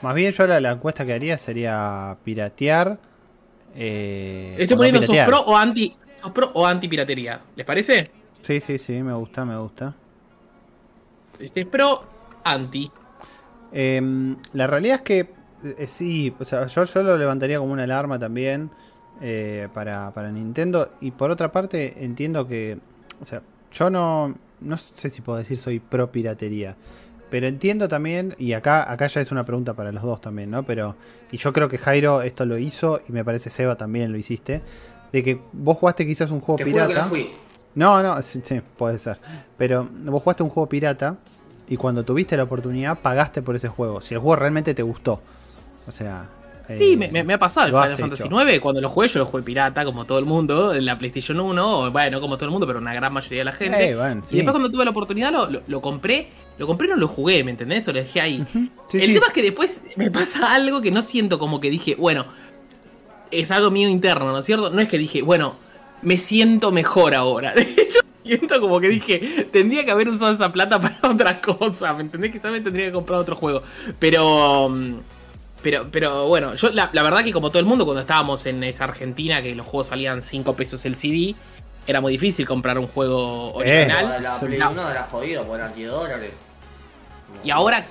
Más 0.00 0.14
bien 0.14 0.32
yo 0.32 0.46
la, 0.46 0.60
la 0.60 0.70
encuesta 0.70 1.04
que 1.04 1.12
haría 1.12 1.36
sería 1.36 2.16
piratear... 2.24 2.98
Eh, 3.74 4.56
Estoy 4.58 4.76
poniendo 4.76 5.02
sus 5.02 5.16
pro 5.18 5.40
o 5.40 5.56
anti 5.56 5.96
pro 6.30 6.50
o 6.54 6.66
anti-piratería. 6.66 7.40
¿Les 7.56 7.66
parece? 7.66 8.10
Sí, 8.42 8.60
sí, 8.60 8.78
sí, 8.78 8.92
me 9.02 9.12
gusta, 9.14 9.44
me 9.44 9.56
gusta. 9.56 9.94
Este 11.38 11.60
es 11.60 11.66
pro, 11.66 12.04
anti. 12.44 12.90
Em, 13.72 14.36
la 14.52 14.66
realidad 14.66 14.96
es 14.96 15.02
que 15.02 15.30
eh, 15.64 15.86
sí, 15.88 16.34
o 16.38 16.44
sea, 16.44 16.66
yo, 16.66 16.84
yo, 16.84 17.02
lo 17.02 17.16
levantaría 17.16 17.58
como 17.58 17.72
una 17.72 17.84
alarma 17.84 18.18
también 18.18 18.70
eh, 19.20 19.68
para, 19.72 20.12
Nintendo. 20.30 20.92
Y 21.00 21.12
por 21.12 21.30
otra 21.30 21.50
parte, 21.50 22.04
entiendo 22.04 22.46
que, 22.46 22.78
o 23.20 23.24
sea, 23.24 23.42
yo 23.72 23.90
no, 23.90 24.34
no 24.64 24.78
sé 24.78 25.10
si 25.10 25.20
puedo 25.22 25.38
decir 25.38 25.56
soy 25.56 25.78
pro 25.78 26.10
piratería. 26.10 26.76
Pero 27.30 27.46
entiendo 27.46 27.88
también, 27.88 28.34
y 28.38 28.52
acá, 28.52 28.90
acá 28.92 29.06
ya 29.06 29.22
es 29.22 29.32
una 29.32 29.44
pregunta 29.44 29.72
para 29.72 29.90
los 29.90 30.02
dos 30.02 30.20
también, 30.20 30.50
¿no? 30.50 30.64
Pero, 30.64 30.96
y 31.30 31.38
yo 31.38 31.52
creo 31.54 31.66
que 31.68 31.78
Jairo 31.78 32.20
esto 32.20 32.44
lo 32.44 32.58
hizo, 32.58 33.00
y 33.08 33.12
me 33.12 33.24
parece 33.24 33.48
Seba 33.48 33.76
también 33.76 34.12
lo 34.12 34.18
hiciste 34.18 34.60
de 35.12 35.22
que 35.22 35.40
vos 35.52 35.76
jugaste 35.76 36.06
quizás 36.06 36.30
un 36.30 36.40
juego 36.40 36.62
pirata. 36.64 37.08
no, 37.74 38.02
no, 38.02 38.22
sí, 38.22 38.40
puede 38.76 38.98
ser. 38.98 39.18
Pero 39.58 39.88
vos 40.04 40.22
jugaste 40.22 40.42
un 40.42 40.50
juego 40.50 40.68
pirata 40.68 41.16
y 41.68 41.76
cuando 41.76 42.04
tuviste 42.04 42.36
la 42.36 42.44
oportunidad 42.44 42.98
pagaste 42.98 43.42
por 43.42 43.54
ese 43.54 43.68
juego. 43.68 44.00
Si 44.00 44.14
el 44.14 44.20
juego 44.20 44.36
realmente 44.36 44.74
te 44.74 44.82
gustó. 44.82 45.20
O 45.86 45.92
sea. 45.92 46.28
Sí, 46.68 46.98
eh, 47.00 47.24
me, 47.24 47.34
ha 47.34 47.38
pasado 47.38 47.66
el 47.66 47.72
Final 47.72 47.98
Fantasy 47.98 48.28
IX. 48.28 48.60
Cuando 48.60 48.80
lo 48.80 48.88
jugué, 48.88 49.08
yo 49.08 49.18
lo 49.18 49.26
jugué 49.26 49.42
pirata, 49.42 49.84
como 49.84 50.04
todo 50.04 50.18
el 50.18 50.24
mundo, 50.24 50.74
en 50.74 50.84
la 50.84 50.96
PlayStation 50.96 51.40
1. 51.40 51.90
Bueno, 51.90 52.20
como 52.20 52.36
todo 52.36 52.46
el 52.46 52.52
mundo, 52.52 52.66
pero 52.66 52.78
una 52.78 52.94
gran 52.94 53.12
mayoría 53.12 53.40
de 53.40 53.44
la 53.44 53.52
gente. 53.52 53.96
Y 54.30 54.36
después, 54.36 54.52
cuando 54.52 54.70
tuve 54.70 54.84
la 54.84 54.90
oportunidad, 54.90 55.32
lo, 55.66 55.80
compré. 55.80 56.28
Lo 56.58 56.66
compré 56.66 56.86
y 56.86 56.90
no 56.90 56.96
lo 56.96 57.08
jugué, 57.08 57.42
¿me 57.42 57.50
entendés? 57.50 57.86
Lo 57.86 57.92
dejé 57.92 58.20
ahí. 58.20 58.44
el 58.92 59.14
tema 59.14 59.26
es 59.26 59.32
que 59.32 59.42
después 59.42 59.82
me 59.96 60.10
pasa 60.10 60.54
algo 60.54 60.80
que 60.80 60.90
no 60.90 61.02
siento 61.02 61.38
como 61.38 61.60
que 61.60 61.70
dije, 61.70 61.96
bueno, 61.96 62.26
es 63.30 63.50
algo 63.50 63.70
mío 63.70 63.88
interno, 63.88 64.30
¿no 64.30 64.38
es 64.38 64.46
cierto? 64.46 64.70
No 64.70 64.80
es 64.80 64.88
que 64.88 64.98
dije, 64.98 65.22
bueno, 65.22 65.54
me 66.02 66.18
siento 66.18 66.70
mejor 66.70 67.14
ahora. 67.14 67.52
De 67.54 67.62
hecho, 67.62 68.00
siento 68.22 68.60
como 68.60 68.80
que 68.80 68.88
dije, 68.88 69.48
tendría 69.50 69.84
que 69.84 69.90
haber 69.90 70.08
usado 70.08 70.34
esa 70.34 70.52
plata 70.52 70.80
para 70.80 71.12
otra 71.12 71.40
cosa, 71.40 71.92
¿me 71.94 72.02
entendés? 72.02 72.30
Quizás 72.30 72.52
me 72.52 72.60
tendría 72.60 72.86
que 72.86 72.92
comprar 72.92 73.18
otro 73.18 73.34
juego. 73.34 73.62
Pero... 73.98 74.68
Mm, 74.68 74.98
pero, 75.62 75.88
pero 75.90 76.26
bueno, 76.28 76.54
yo 76.54 76.70
la, 76.70 76.90
verdad 76.92 77.24
que 77.24 77.32
como 77.32 77.50
todo 77.50 77.60
el 77.60 77.66
mundo, 77.66 77.84
cuando 77.84 78.02
estábamos 78.02 78.46
en 78.46 78.62
esa 78.64 78.84
Argentina, 78.84 79.40
que 79.42 79.54
los 79.54 79.66
juegos 79.66 79.88
salían 79.88 80.22
5 80.22 80.54
pesos 80.54 80.84
el 80.84 80.96
CD, 80.96 81.34
era 81.86 82.00
muy 82.00 82.12
difícil 82.12 82.46
comprar 82.46 82.78
un 82.78 82.86
juego 82.86 83.54
original. 83.54 84.22
la 84.22 84.38
Play 84.38 84.60
1 84.60 84.90
era 84.90 85.02
jodido, 85.04 85.46
por 85.46 85.58
eran 85.58 85.74
10 85.74 85.90
dólares. 85.90 86.30
Y 87.44 87.50
ahora, 87.50 87.84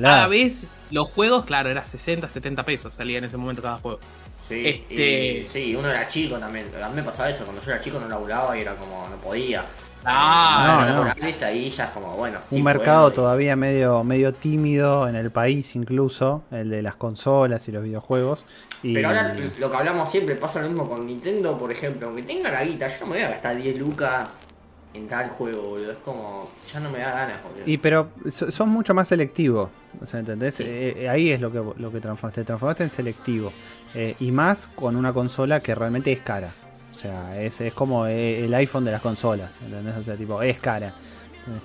cada 0.00 0.26
vez 0.26 0.66
los 0.90 1.10
juegos, 1.10 1.44
claro, 1.44 1.68
era 1.68 1.84
60, 1.84 2.28
70 2.28 2.62
pesos 2.64 2.94
salía 2.94 3.18
en 3.18 3.24
ese 3.24 3.36
momento 3.36 3.62
cada 3.62 3.78
juego. 3.78 4.00
Sí, 4.48 4.84
este... 4.88 5.46
sí, 5.52 5.74
uno 5.74 5.88
era 5.88 6.06
chico 6.06 6.38
también. 6.38 6.66
A 6.82 6.88
mí 6.88 6.94
me 6.94 7.02
pasaba 7.02 7.28
eso, 7.30 7.44
cuando 7.44 7.62
yo 7.62 7.70
era 7.72 7.80
chico 7.80 7.98
no 7.98 8.08
laburaba 8.08 8.56
y 8.56 8.60
era 8.60 8.76
como, 8.76 9.08
no 9.08 9.16
podía. 9.16 9.64
Ah, 10.08 10.86
no, 10.88 11.04
no. 11.04 11.12
Ahí 11.46 11.68
ya 11.68 11.84
es 11.84 11.90
como, 11.90 12.16
bueno. 12.16 12.38
Un 12.52 12.62
mercado 12.62 13.10
todavía 13.10 13.56
medio, 13.56 14.04
medio 14.04 14.32
tímido 14.32 15.08
en 15.08 15.16
el 15.16 15.32
país, 15.32 15.74
incluso, 15.74 16.44
el 16.52 16.70
de 16.70 16.80
las 16.80 16.94
consolas 16.94 17.66
y 17.66 17.72
los 17.72 17.82
videojuegos. 17.82 18.44
Pero 18.82 19.08
ahora 19.08 19.34
lo 19.58 19.68
que 19.68 19.76
hablamos 19.76 20.08
siempre 20.08 20.36
pasa 20.36 20.60
lo 20.60 20.68
mismo 20.68 20.88
con 20.88 21.04
Nintendo, 21.06 21.58
por 21.58 21.72
ejemplo. 21.72 22.06
Aunque 22.06 22.22
tenga 22.22 22.52
la 22.52 22.64
guita, 22.64 22.86
yo 22.86 23.00
no 23.00 23.06
me 23.06 23.12
voy 23.16 23.22
a 23.22 23.30
gastar 23.30 23.56
10 23.56 23.78
lucas 23.78 24.46
en 24.94 25.08
tal 25.08 25.30
juego, 25.30 25.70
boludo. 25.70 25.90
Es 25.90 25.98
como, 25.98 26.48
ya 26.72 26.78
no 26.78 26.90
me 26.90 26.98
da 26.98 27.10
ganas, 27.10 27.42
boludo. 27.42 27.62
Y 27.66 27.78
pero 27.78 28.10
son 28.30 28.68
mucho 28.68 28.94
más 28.94 29.08
selectivos. 29.08 29.70
O 30.00 30.06
sea, 30.06 30.20
¿entendés? 30.20 30.60
Eh, 30.60 30.94
eh, 30.98 31.08
ahí 31.08 31.30
es 31.30 31.40
lo 31.40 31.50
que, 31.50 31.58
lo 31.58 31.90
que 31.90 32.00
transformaste. 32.00 32.42
Te 32.42 32.46
transformaste 32.46 32.84
en 32.84 32.90
selectivo. 32.90 33.52
Eh, 33.94 34.14
y 34.20 34.30
más 34.30 34.68
con 34.68 34.94
una 34.94 35.12
consola 35.12 35.58
que 35.60 35.74
realmente 35.74 36.12
es 36.12 36.20
cara. 36.20 36.52
O 36.96 36.98
sea, 36.98 37.38
es, 37.38 37.60
es 37.60 37.74
como 37.74 38.06
el 38.06 38.52
iPhone 38.54 38.86
de 38.86 38.92
las 38.92 39.02
consolas. 39.02 39.52
¿Entendés? 39.62 39.96
O 39.96 40.02
sea, 40.02 40.16
tipo, 40.16 40.40
es 40.40 40.58
cara. 40.58 40.94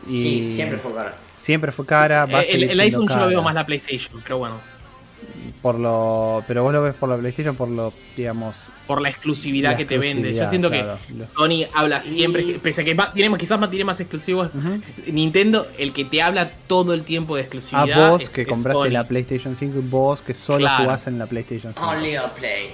Y 0.05 0.21
sí, 0.21 0.55
siempre 0.55 0.77
fue 0.77 0.93
cara. 0.93 1.15
Siempre 1.37 1.71
fue 1.71 1.85
cara. 1.85 2.27
el, 2.43 2.63
el 2.63 2.79
iPhone 2.81 3.07
yo 3.07 3.17
lo 3.17 3.27
veo 3.27 3.41
más 3.41 3.53
la 3.53 3.65
PlayStation, 3.65 4.21
pero 4.23 4.37
bueno 4.39 4.71
por 5.61 5.77
lo 5.77 6.43
pero 6.47 6.63
vos 6.63 6.73
lo 6.73 6.81
ves 6.81 6.95
por 6.95 7.09
la 7.09 7.17
PlayStation 7.17 7.55
por 7.55 7.69
lo 7.69 7.93
digamos 8.17 8.57
por 8.87 8.99
la 9.01 9.09
exclusividad 9.09 9.77
que 9.77 9.85
te 9.85 9.97
vende 9.99 10.33
yo 10.33 10.47
siento 10.47 10.71
que 10.71 10.83
Tony 11.35 11.67
habla 11.73 12.01
siempre 12.01 12.59
pese 12.61 12.81
a 12.81 12.83
que 12.83 12.97
tiene, 13.13 13.37
quizás 13.37 13.59
más 13.59 13.69
tiene 13.69 13.85
más 13.85 13.99
exclusivos 13.99 14.53
Nintendo 15.05 15.67
el 15.77 15.93
que 15.93 16.05
te 16.05 16.21
habla 16.21 16.49
todo 16.67 16.93
el 16.93 17.03
tiempo 17.03 17.35
de 17.35 17.43
exclusividad 17.43 17.91
a 17.91 18.09
vos 18.09 18.29
que 18.29 18.45
compraste 18.45 18.89
la 18.89 19.07
PlayStation 19.07 19.55
5 19.55 19.77
y 19.77 19.81
vos 19.81 20.21
que 20.21 20.33
solo 20.33 20.67
jugás 20.77 21.05
en 21.05 21.19
la 21.19 21.27
PlayStation 21.27 21.73
5 21.73 21.87
Only 21.87 22.15
a 22.15 22.27
play 22.33 22.69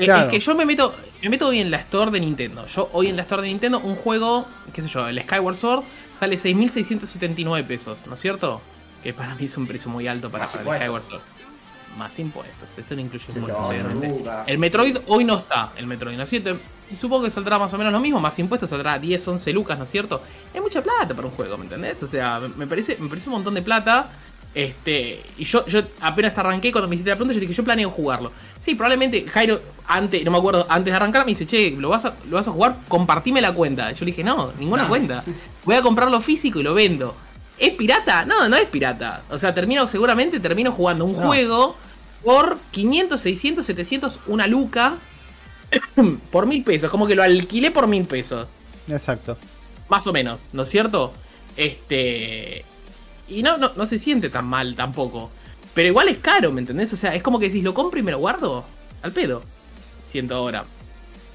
es 0.00 0.26
que 0.26 0.40
yo 0.40 0.54
me 0.54 0.64
meto 0.64 0.94
me 1.22 1.28
meto 1.28 1.48
hoy 1.48 1.60
en 1.60 1.70
la 1.70 1.78
store 1.78 2.10
de 2.10 2.20
Nintendo 2.20 2.66
yo 2.66 2.88
hoy 2.92 3.08
en 3.08 3.16
la 3.16 3.22
store 3.22 3.42
de 3.42 3.48
Nintendo 3.48 3.80
un 3.80 3.96
juego 3.96 4.46
qué 4.72 4.82
sé 4.82 4.88
yo 4.88 5.06
el 5.06 5.20
Skyward 5.22 5.56
Sword 5.56 5.84
sale 6.18 6.36
6.679 6.36 7.66
pesos 7.66 8.06
¿no 8.06 8.14
es 8.14 8.20
cierto? 8.20 8.60
que 9.02 9.12
para 9.12 9.34
mí 9.34 9.44
es 9.46 9.56
un 9.56 9.66
precio 9.66 9.90
muy 9.90 10.06
alto 10.08 10.30
para 10.30 10.44
el 10.44 10.50
Skyward 10.50 11.04
Sword 11.04 11.22
más 11.96 12.18
impuestos. 12.18 12.78
Esto 12.78 12.94
no 12.94 13.00
incluye 13.00 13.24
impuestos. 13.34 14.44
El 14.46 14.58
Metroid 14.58 14.98
hoy 15.06 15.24
no 15.24 15.38
está, 15.38 15.72
el 15.76 15.86
Metroid, 15.86 16.16
¿no 16.16 16.22
es 16.22 16.28
cierto? 16.28 16.56
Y 16.90 16.96
supongo 16.96 17.24
que 17.24 17.30
saldrá 17.30 17.58
más 17.58 17.72
o 17.72 17.78
menos 17.78 17.92
lo 17.92 18.00
mismo, 18.00 18.20
más 18.20 18.38
impuestos 18.38 18.70
saldrá 18.70 18.98
10, 18.98 19.28
11 19.28 19.52
lucas, 19.52 19.78
¿no 19.78 19.84
es 19.84 19.90
cierto? 19.90 20.22
Es 20.52 20.60
mucha 20.60 20.82
plata 20.82 21.14
para 21.14 21.26
un 21.26 21.32
juego, 21.32 21.56
¿me 21.56 21.64
entendés? 21.64 22.02
O 22.02 22.06
sea, 22.06 22.40
me 22.40 22.66
parece, 22.66 22.96
me 22.98 23.08
parece 23.08 23.28
un 23.28 23.34
montón 23.34 23.54
de 23.54 23.62
plata. 23.62 24.10
Este, 24.52 25.22
y 25.38 25.44
yo, 25.44 25.64
yo 25.66 25.80
apenas 26.00 26.36
arranqué 26.36 26.72
cuando 26.72 26.88
me 26.88 26.96
hiciste 26.96 27.10
la 27.10 27.16
pregunta, 27.16 27.34
yo 27.34 27.40
dije, 27.40 27.54
yo 27.54 27.64
planeo 27.64 27.90
jugarlo. 27.90 28.32
Sí, 28.58 28.74
probablemente 28.74 29.24
Jairo, 29.28 29.60
antes, 29.86 30.24
no 30.24 30.30
me 30.32 30.38
acuerdo, 30.38 30.66
antes 30.68 30.92
de 30.92 30.96
arrancar 30.96 31.24
me 31.24 31.32
dice, 31.32 31.46
che, 31.46 31.70
¿lo 31.70 31.88
vas 31.88 32.04
a, 32.04 32.14
lo 32.28 32.36
vas 32.36 32.48
a 32.48 32.50
jugar? 32.50 32.78
Compartime 32.88 33.40
la 33.40 33.54
cuenta. 33.54 33.92
Yo 33.92 34.04
le 34.04 34.10
dije, 34.10 34.24
no, 34.24 34.52
ninguna 34.58 34.88
cuenta. 34.88 35.22
Voy 35.64 35.76
a 35.76 35.82
comprarlo 35.82 36.20
físico 36.20 36.58
y 36.60 36.62
lo 36.62 36.74
vendo. 36.74 37.14
¿Es 37.58 37.74
pirata? 37.74 38.24
No, 38.24 38.48
no 38.48 38.56
es 38.56 38.66
pirata. 38.68 39.22
O 39.30 39.38
sea, 39.38 39.54
termino, 39.54 39.86
seguramente 39.86 40.40
termino 40.40 40.72
jugando 40.72 41.04
un 41.04 41.14
juego 41.14 41.76
por 42.24 42.58
500, 42.70 43.20
600, 43.20 43.66
700, 43.66 44.20
una 44.26 44.46
luca 44.46 44.96
por 46.30 46.46
mil 46.46 46.64
pesos. 46.64 46.90
Como 46.90 47.06
que 47.06 47.14
lo 47.14 47.22
alquilé 47.22 47.70
por 47.70 47.86
mil 47.86 48.04
pesos. 48.04 48.46
Exacto. 48.88 49.36
Más 49.88 50.06
o 50.06 50.12
menos, 50.12 50.40
¿no 50.52 50.62
es 50.62 50.68
cierto? 50.70 51.12
Este. 51.56 52.64
Y 53.30 53.42
no, 53.42 53.56
no, 53.56 53.86
se 53.86 53.98
siente 53.98 54.28
tan 54.28 54.46
mal 54.46 54.74
tampoco. 54.74 55.30
Pero 55.72 55.88
igual 55.88 56.08
es 56.08 56.18
caro, 56.18 56.52
¿me 56.52 56.60
entendés? 56.60 56.92
O 56.92 56.96
sea, 56.96 57.14
es 57.14 57.22
como 57.22 57.38
que 57.38 57.50
si 57.50 57.62
lo 57.62 57.72
compro 57.72 58.00
y 58.00 58.02
me 58.02 58.10
lo 58.10 58.18
guardo, 58.18 58.64
al 59.02 59.12
pedo. 59.12 59.42
Siento 60.02 60.34
ahora. 60.34 60.64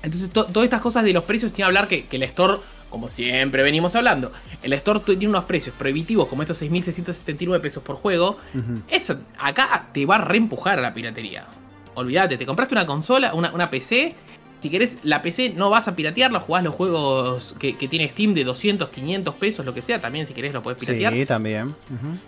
Entonces, 0.04 0.30
todas 0.30 0.64
estas 0.64 0.82
cosas 0.82 1.04
de 1.04 1.14
los 1.14 1.24
precios, 1.24 1.52
tiene 1.52 1.64
que 1.64 1.68
hablar 1.68 1.88
que, 1.88 2.06
que 2.06 2.18
el 2.18 2.24
store 2.24 2.60
como 2.96 3.10
siempre 3.10 3.62
venimos 3.62 3.94
hablando, 3.98 4.32
el 4.64 4.72
store 4.72 5.02
tiene 5.02 5.28
unos 5.28 5.44
precios 5.44 5.76
prohibitivos 5.78 6.30
como 6.30 6.44
estos 6.44 6.62
6.679 6.62 7.60
pesos 7.60 7.84
por 7.84 7.98
juego, 7.98 8.38
eso 8.88 9.18
acá 9.38 9.88
te 9.92 10.06
va 10.06 10.16
a 10.16 10.20
reempujar 10.20 10.80
a 10.80 10.82
la 10.82 10.94
piratería. 10.94 11.46
Olvídate, 11.96 12.38
te 12.38 12.46
compraste 12.46 12.74
una 12.74 12.86
consola, 12.86 13.34
una, 13.34 13.52
una 13.54 13.70
PC 13.70 14.16
si 14.62 14.70
querés, 14.70 14.98
la 15.04 15.22
PC 15.22 15.54
no 15.56 15.70
vas 15.70 15.88
a 15.88 15.96
piratearla, 15.96 16.40
jugás 16.40 16.64
los 16.64 16.74
juegos 16.74 17.56
que, 17.60 17.74
tiene 17.74 18.10
Steam 18.10 18.34
de 18.34 18.44
200, 18.44 18.90
500 18.90 19.36
pesos, 19.36 19.66
lo 19.66 19.74
que 19.74 19.82
sea, 19.82 20.02
también 20.02 20.26
si 20.26 20.34
querés 20.34 20.54
lo 20.54 20.64
podés 20.64 20.80
piratear. 20.80 21.14
Sí, 21.14 21.26
también. 21.26 21.76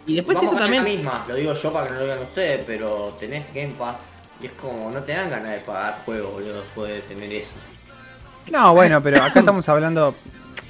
Y 0.05 0.15
después 0.15 0.37
Vamos 0.37 0.57
también... 0.57 0.83
La 0.83 0.89
misma, 0.89 1.25
lo 1.27 1.35
digo 1.35 1.53
yo 1.53 1.73
para 1.73 1.87
que 1.87 1.93
no 1.93 1.99
lo 1.99 2.05
digan 2.05 2.19
ustedes, 2.19 2.63
pero 2.67 3.15
tenés 3.19 3.51
Game 3.53 3.73
Pass 3.77 3.97
y 4.41 4.45
es 4.45 4.51
como, 4.51 4.91
no 4.91 5.01
te 5.01 5.13
dan 5.13 5.29
ganas 5.29 5.51
de 5.51 5.59
pagar 5.61 6.01
juegos, 6.05 6.33
boludo, 6.33 6.61
después 6.61 6.93
de 6.93 7.01
tener 7.01 7.33
eso. 7.33 7.55
No, 8.51 8.73
bueno, 8.73 9.01
pero 9.01 9.23
acá 9.23 9.39
estamos 9.39 9.67
hablando 9.67 10.13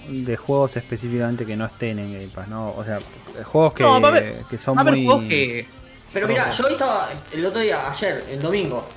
de 0.07 0.37
juegos 0.37 0.77
específicamente 0.77 1.45
que 1.45 1.57
no 1.57 1.65
estén 1.65 1.99
en 1.99 2.13
Game 2.13 2.29
Pass, 2.33 2.47
¿no? 2.47 2.73
O 2.77 2.83
sea, 2.85 2.99
juegos 3.43 3.73
que, 3.73 4.35
que 4.49 4.57
son 4.57 4.77
muy... 4.77 5.05
Juegos 5.05 5.25
que... 5.27 5.67
Pero 6.13 6.27
mira, 6.27 6.49
yo 6.49 6.67
estaba 6.69 7.09
el 7.33 7.45
otro 7.45 7.59
día, 7.59 7.89
ayer, 7.89 8.25
el 8.31 8.41
domingo, 8.41 8.87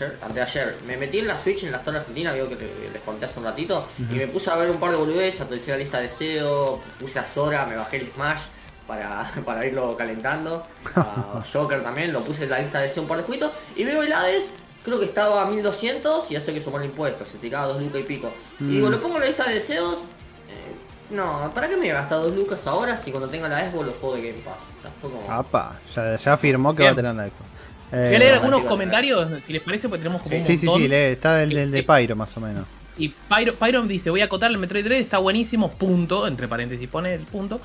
ayer, 0.00 0.18
anteayer, 0.22 0.76
me 0.86 0.96
metí 0.96 1.18
en 1.18 1.26
la 1.26 1.38
Switch 1.38 1.64
en 1.64 1.72
la 1.72 1.78
Store 1.78 1.98
Argentina, 1.98 2.32
veo 2.32 2.48
que 2.48 2.90
les 2.92 3.02
conté 3.02 3.26
hace 3.26 3.38
un 3.38 3.44
ratito, 3.44 3.86
y 3.98 4.14
me 4.14 4.26
puse 4.28 4.50
a 4.50 4.56
ver 4.56 4.70
un 4.70 4.78
par 4.78 4.90
de 4.90 4.96
boludeces, 4.96 5.40
actualicé 5.40 5.72
la 5.72 5.78
lista 5.78 6.00
de 6.00 6.08
SEO, 6.08 6.80
puse 6.98 7.18
a 7.18 7.24
Sora, 7.24 7.66
me 7.66 7.76
bajé 7.76 7.98
el 7.98 8.12
Smash 8.12 8.40
para, 8.86 9.30
para 9.44 9.66
irlo 9.66 9.96
calentando, 9.96 10.66
a 10.94 11.42
Joker 11.52 11.82
también, 11.82 12.12
lo 12.12 12.22
puse 12.22 12.44
en 12.44 12.50
la 12.50 12.60
lista 12.60 12.80
de 12.80 12.88
SEO 12.88 13.02
un 13.02 13.08
par 13.08 13.18
de 13.18 13.24
jueguitos, 13.24 13.52
y 13.76 13.84
veo 13.84 14.02
el 14.02 14.12
Hades, 14.12 14.44
creo 14.84 14.98
que 14.98 15.06
estaba 15.06 15.42
a 15.42 15.46
1200 15.46 16.30
y 16.30 16.36
hace 16.36 16.54
que 16.54 16.60
sumó 16.60 16.78
el 16.78 16.86
impuesto, 16.86 17.24
se 17.24 17.38
tiraba 17.38 17.66
dos 17.66 17.82
lucas 17.82 18.00
y 18.00 18.04
pico. 18.04 18.32
Y 18.60 18.64
digo, 18.64 18.88
mm. 18.88 18.92
lo 18.92 19.00
pongo 19.00 19.16
en 19.16 19.20
la 19.22 19.26
lista 19.26 19.44
de 19.44 19.54
deseos, 19.54 19.96
eh, 20.48 20.74
no, 21.10 21.50
¿para 21.54 21.68
qué 21.68 21.74
me 21.74 21.82
voy 21.82 21.90
a 21.90 21.94
gastar 21.94 22.20
dos 22.20 22.34
lucas 22.34 22.66
ahora 22.66 22.96
si 22.96 23.10
cuando 23.10 23.28
tenga 23.28 23.48
la 23.48 23.70
Xbox 23.70 23.86
lo 23.86 23.92
juego 23.92 24.16
de 24.16 24.30
Game 24.30 24.42
Pass? 24.42 24.56
Apa, 25.28 25.78
ya, 25.94 26.16
ya 26.16 26.32
afirmó 26.32 26.74
que 26.74 26.82
va 26.84 26.90
a 26.90 26.94
tener 26.94 27.14
la 27.14 27.24
Xbox. 27.24 27.60
Eh, 27.92 28.06
Voy 28.06 28.16
a 28.16 28.18
leer 28.18 28.34
algunos 28.34 28.62
comentarios, 28.62 29.26
si 29.44 29.52
les 29.52 29.62
parece, 29.62 29.88
pues 29.88 30.00
tenemos 30.00 30.22
como 30.22 30.34
sí, 30.34 30.40
un 30.40 30.46
Sí, 30.46 30.58
sí, 30.58 30.68
sí, 30.68 30.94
está 30.94 31.42
el, 31.42 31.70
de 31.70 31.82
Pyro 31.82 32.14
más 32.14 32.36
o 32.36 32.40
menos. 32.40 32.66
Y 32.96 33.08
Pyro, 33.08 33.54
Pyro 33.54 33.82
dice, 33.82 34.10
voy 34.10 34.20
a 34.20 34.26
acotar 34.26 34.50
el 34.50 34.58
Metroid 34.58 34.84
3, 34.84 35.00
está 35.00 35.18
buenísimo, 35.18 35.70
punto, 35.70 36.26
entre 36.26 36.46
paréntesis 36.46 36.88
pone 36.88 37.14
el 37.14 37.22
punto. 37.22 37.60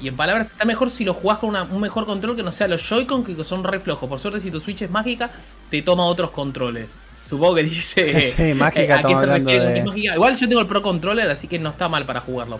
Y 0.00 0.08
en 0.08 0.16
palabras, 0.16 0.48
está 0.48 0.64
mejor 0.64 0.90
si 0.90 1.04
lo 1.04 1.14
jugás 1.14 1.38
con 1.38 1.54
un 1.54 1.80
mejor 1.80 2.06
control 2.06 2.34
que 2.34 2.42
no 2.42 2.52
sea 2.52 2.68
los 2.68 2.82
Joy-Con, 2.82 3.22
que 3.22 3.44
son 3.44 3.64
re 3.64 3.80
flojos. 3.80 4.08
Por 4.08 4.18
suerte, 4.18 4.40
si 4.40 4.50
tu 4.50 4.60
Switch 4.60 4.82
es 4.82 4.90
mágica, 4.90 5.30
te 5.70 5.82
toma 5.82 6.04
otros 6.06 6.30
controles. 6.30 6.98
Supongo 7.22 7.56
que 7.56 7.64
dice... 7.64 8.30
sí, 8.36 8.54
mágica, 8.54 9.00
eh, 9.00 9.84
Igual 10.14 10.36
yo 10.36 10.48
tengo 10.48 10.60
el 10.62 10.66
Pro 10.66 10.80
Controller, 10.80 11.28
así 11.28 11.46
que 11.46 11.58
no 11.58 11.68
está 11.68 11.88
mal 11.88 12.06
para 12.06 12.20
jugarlo. 12.20 12.58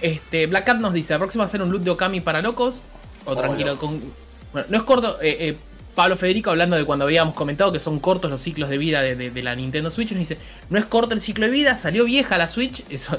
Este, 0.00 0.46
Black 0.46 0.64
Cat 0.64 0.78
nos 0.78 0.94
dice, 0.94 1.16
próximo 1.18 1.42
a 1.42 1.46
hacer 1.46 1.60
un 1.60 1.70
loot 1.70 1.82
de 1.82 1.90
Okami 1.90 2.22
para 2.22 2.40
locos. 2.40 2.80
O 3.26 3.36
tranquilo, 3.36 3.78
con... 3.78 4.00
Bueno, 4.52 4.66
no 4.70 4.78
es 4.78 4.82
corto, 4.84 5.18
eh, 5.20 5.36
eh 5.38 5.56
Pablo 5.94 6.16
Federico, 6.16 6.48
hablando 6.48 6.76
de 6.76 6.84
cuando 6.84 7.04
habíamos 7.04 7.34
comentado 7.34 7.70
que 7.70 7.80
son 7.80 8.00
cortos 8.00 8.30
los 8.30 8.40
ciclos 8.40 8.70
de 8.70 8.78
vida 8.78 9.02
de, 9.02 9.42
la 9.42 9.54
Nintendo 9.54 9.90
Switch, 9.90 10.10
nos 10.12 10.20
dice, 10.20 10.38
no 10.70 10.78
es 10.78 10.86
corto 10.86 11.12
el 11.14 11.20
ciclo 11.20 11.44
de 11.44 11.52
vida, 11.52 11.76
salió 11.76 12.04
vieja 12.04 12.38
la 12.38 12.48
Switch. 12.48 12.82
Eso 12.90 13.18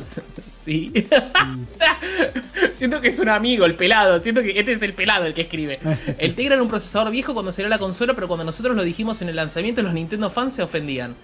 sí. 0.63 0.91
siento 2.73 2.99
que 2.99 3.09
es 3.09 3.19
un 3.19 3.29
amigo, 3.29 3.65
el 3.65 3.75
pelado, 3.75 4.19
siento 4.19 4.41
que 4.41 4.59
este 4.59 4.73
es 4.73 4.81
el 4.81 4.93
pelado 4.93 5.25
el 5.25 5.35
que 5.35 5.41
escribe. 5.41 5.79
El 6.17 6.33
Tegra 6.35 6.55
era 6.55 6.63
un 6.63 6.69
procesador 6.69 7.11
viejo 7.11 7.33
cuando 7.33 7.51
salió 7.51 7.69
la 7.69 7.77
consola, 7.77 8.15
pero 8.15 8.27
cuando 8.27 8.43
nosotros 8.43 8.75
lo 8.75 8.83
dijimos 8.83 9.21
en 9.21 9.29
el 9.29 9.35
lanzamiento, 9.35 9.83
los 9.83 9.93
Nintendo 9.93 10.31
fans 10.31 10.55
se 10.55 10.63
ofendían. 10.63 11.15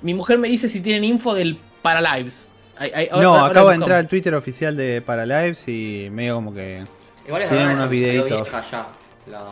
Mi 0.00 0.14
mujer 0.14 0.38
me 0.38 0.48
dice 0.48 0.68
si 0.68 0.80
tienen 0.80 1.02
info 1.02 1.34
del 1.34 1.58
Paralives. 1.82 2.52
no, 3.20 3.44
acabo 3.44 3.70
de 3.70 3.74
entrar 3.74 3.98
al 3.98 4.06
Twitter 4.06 4.32
oficial 4.36 4.76
de 4.76 5.02
Paralives 5.02 5.66
y 5.66 6.08
medio 6.12 6.36
como 6.36 6.54
que... 6.54 6.84
Igual 7.26 7.42
es 7.42 7.48
tienen 7.48 7.70
unos 7.70 7.90
videitos. 7.90 8.48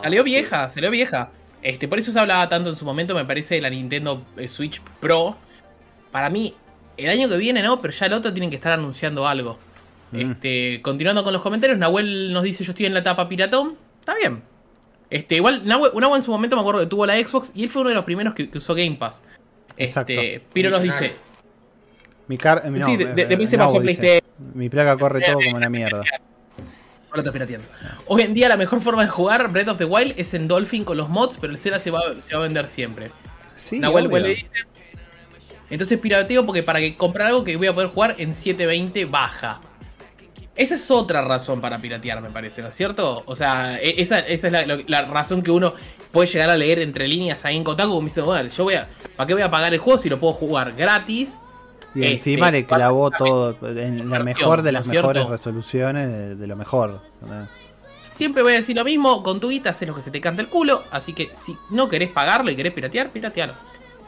Salió 0.03 0.23
vieja, 0.23 0.69
salió 0.69 0.91
vieja. 0.91 1.31
Este, 1.61 1.87
por 1.87 1.99
eso 1.99 2.11
se 2.11 2.19
hablaba 2.19 2.49
tanto 2.49 2.69
en 2.69 2.75
su 2.75 2.85
momento, 2.85 3.13
me 3.13 3.25
parece, 3.25 3.55
de 3.55 3.61
la 3.61 3.69
Nintendo 3.69 4.23
eh, 4.37 4.47
Switch 4.47 4.81
Pro. 4.99 5.35
Para 6.11 6.29
mí, 6.29 6.53
el 6.97 7.09
año 7.09 7.29
que 7.29 7.37
viene 7.37 7.61
no, 7.61 7.81
pero 7.81 7.93
ya 7.93 8.07
el 8.07 8.13
otro 8.13 8.33
tienen 8.33 8.49
que 8.49 8.55
estar 8.55 8.71
anunciando 8.71 9.27
algo. 9.27 9.57
Mm. 10.11 10.31
Este, 10.31 10.81
continuando 10.81 11.23
con 11.23 11.33
los 11.33 11.41
comentarios, 11.41 11.77
Nahuel 11.77 12.33
nos 12.33 12.43
dice: 12.43 12.63
Yo 12.63 12.71
estoy 12.71 12.87
en 12.87 12.93
la 12.93 12.99
etapa 12.99 13.29
piratón. 13.29 13.77
Está 13.99 14.15
bien. 14.15 14.41
Este, 15.09 15.35
igual, 15.35 15.61
Nahuel, 15.65 15.91
en 16.15 16.21
su 16.21 16.31
momento 16.31 16.55
me 16.55 16.61
acuerdo 16.61 16.79
que 16.79 16.87
tuvo 16.87 17.05
la 17.05 17.15
Xbox 17.15 17.51
y 17.53 17.63
él 17.63 17.69
fue 17.69 17.81
uno 17.81 17.89
de 17.89 17.95
los 17.95 18.05
primeros 18.05 18.33
que, 18.33 18.49
usó 18.55 18.73
Game 18.73 18.95
Pass. 18.95 19.21
Este, 19.77 20.41
Piro 20.53 20.69
nos 20.69 20.81
dice. 20.81 21.15
Mi 22.27 22.37
car 22.37 22.69
no, 22.69 22.85
sí, 22.85 22.95
de, 22.95 23.47
se 23.47 23.57
pasó 23.57 23.81
PlayStation. 23.81 24.21
Mi 24.53 24.69
placa 24.69 24.97
corre 24.97 25.21
todo 25.21 25.39
como 25.43 25.57
una 25.57 25.69
mierda. 25.69 26.03
Hoy 28.07 28.21
en 28.21 28.33
día 28.33 28.47
la 28.47 28.57
mejor 28.57 28.81
forma 28.81 29.03
de 29.03 29.09
jugar 29.09 29.51
Breath 29.51 29.67
of 29.69 29.77
the 29.77 29.85
Wild 29.85 30.13
es 30.17 30.33
en 30.33 30.47
Dolphin 30.47 30.83
con 30.85 30.97
los 30.97 31.09
mods, 31.09 31.37
pero 31.39 31.51
el 31.51 31.59
Zelda 31.59 31.79
se 31.79 31.91
va, 31.91 32.01
a 32.33 32.37
vender 32.37 32.67
siempre. 32.67 33.11
Sí, 33.55 33.79
Nahuel 33.79 34.09
dice, 34.23 34.45
entonces 35.69 35.99
pirateo 35.99 36.45
porque 36.45 36.63
para 36.63 36.79
que 36.79 36.95
comprar 36.95 37.27
algo 37.27 37.43
que 37.43 37.55
voy 37.55 37.67
a 37.67 37.73
poder 37.73 37.89
jugar 37.89 38.15
en 38.17 38.35
720 38.35 39.05
baja. 39.05 39.61
Esa 40.55 40.75
es 40.75 40.91
otra 40.91 41.21
razón 41.23 41.61
para 41.61 41.79
piratear, 41.79 42.21
me 42.21 42.29
parece, 42.29 42.61
¿no 42.61 42.67
es 42.67 42.75
cierto? 42.75 43.23
O 43.25 43.35
sea, 43.37 43.79
e, 43.79 44.01
esa, 44.01 44.19
es 44.19 44.43
la, 44.43 45.01
razón 45.03 45.41
que 45.41 45.49
uno 45.49 45.73
puede 46.11 46.27
llegar 46.27 46.49
a 46.49 46.57
leer 46.57 46.79
entre 46.79 47.07
líneas 47.07 47.45
ahí 47.45 47.55
en 47.55 47.63
Kotaku 47.63 47.93
como 47.93 48.03
dice, 48.03 48.19
bueno, 48.19 48.49
yo 48.49 48.65
voy 48.65 48.75
a, 48.75 48.87
¿para 49.15 49.27
qué 49.27 49.33
voy 49.33 49.43
a 49.43 49.49
pagar 49.49 49.73
el 49.73 49.79
juego 49.79 49.97
si 49.97 50.09
lo 50.09 50.19
puedo 50.19 50.33
jugar 50.33 50.73
gratis? 50.73 51.39
Y 51.93 52.05
encima 52.05 52.47
este, 52.47 52.59
le 52.59 52.65
clavó 52.65 53.11
todo 53.11 53.55
en 53.67 54.09
la 54.09 54.19
mejor 54.23 54.61
de 54.61 54.71
las 54.71 54.87
mejores 54.87 55.27
resoluciones 55.27 56.39
de, 56.39 56.47
lo 56.47 56.55
mejor. 56.55 57.01
Siempre 58.09 58.43
voy 58.43 58.53
a 58.53 58.55
decir 58.57 58.75
lo 58.75 58.83
mismo, 58.83 59.23
con 59.23 59.39
tu 59.39 59.49
guita 59.49 59.71
haces 59.71 59.87
lo 59.87 59.95
que 59.95 60.01
se 60.01 60.11
te 60.11 60.21
canta 60.21 60.41
el 60.41 60.49
culo, 60.49 60.83
así 60.91 61.13
que 61.13 61.29
si 61.33 61.57
no 61.69 61.89
querés 61.89 62.09
pagarlo 62.09 62.51
y 62.51 62.55
querés 62.55 62.73
piratear, 62.73 63.09
piratealo. 63.11 63.53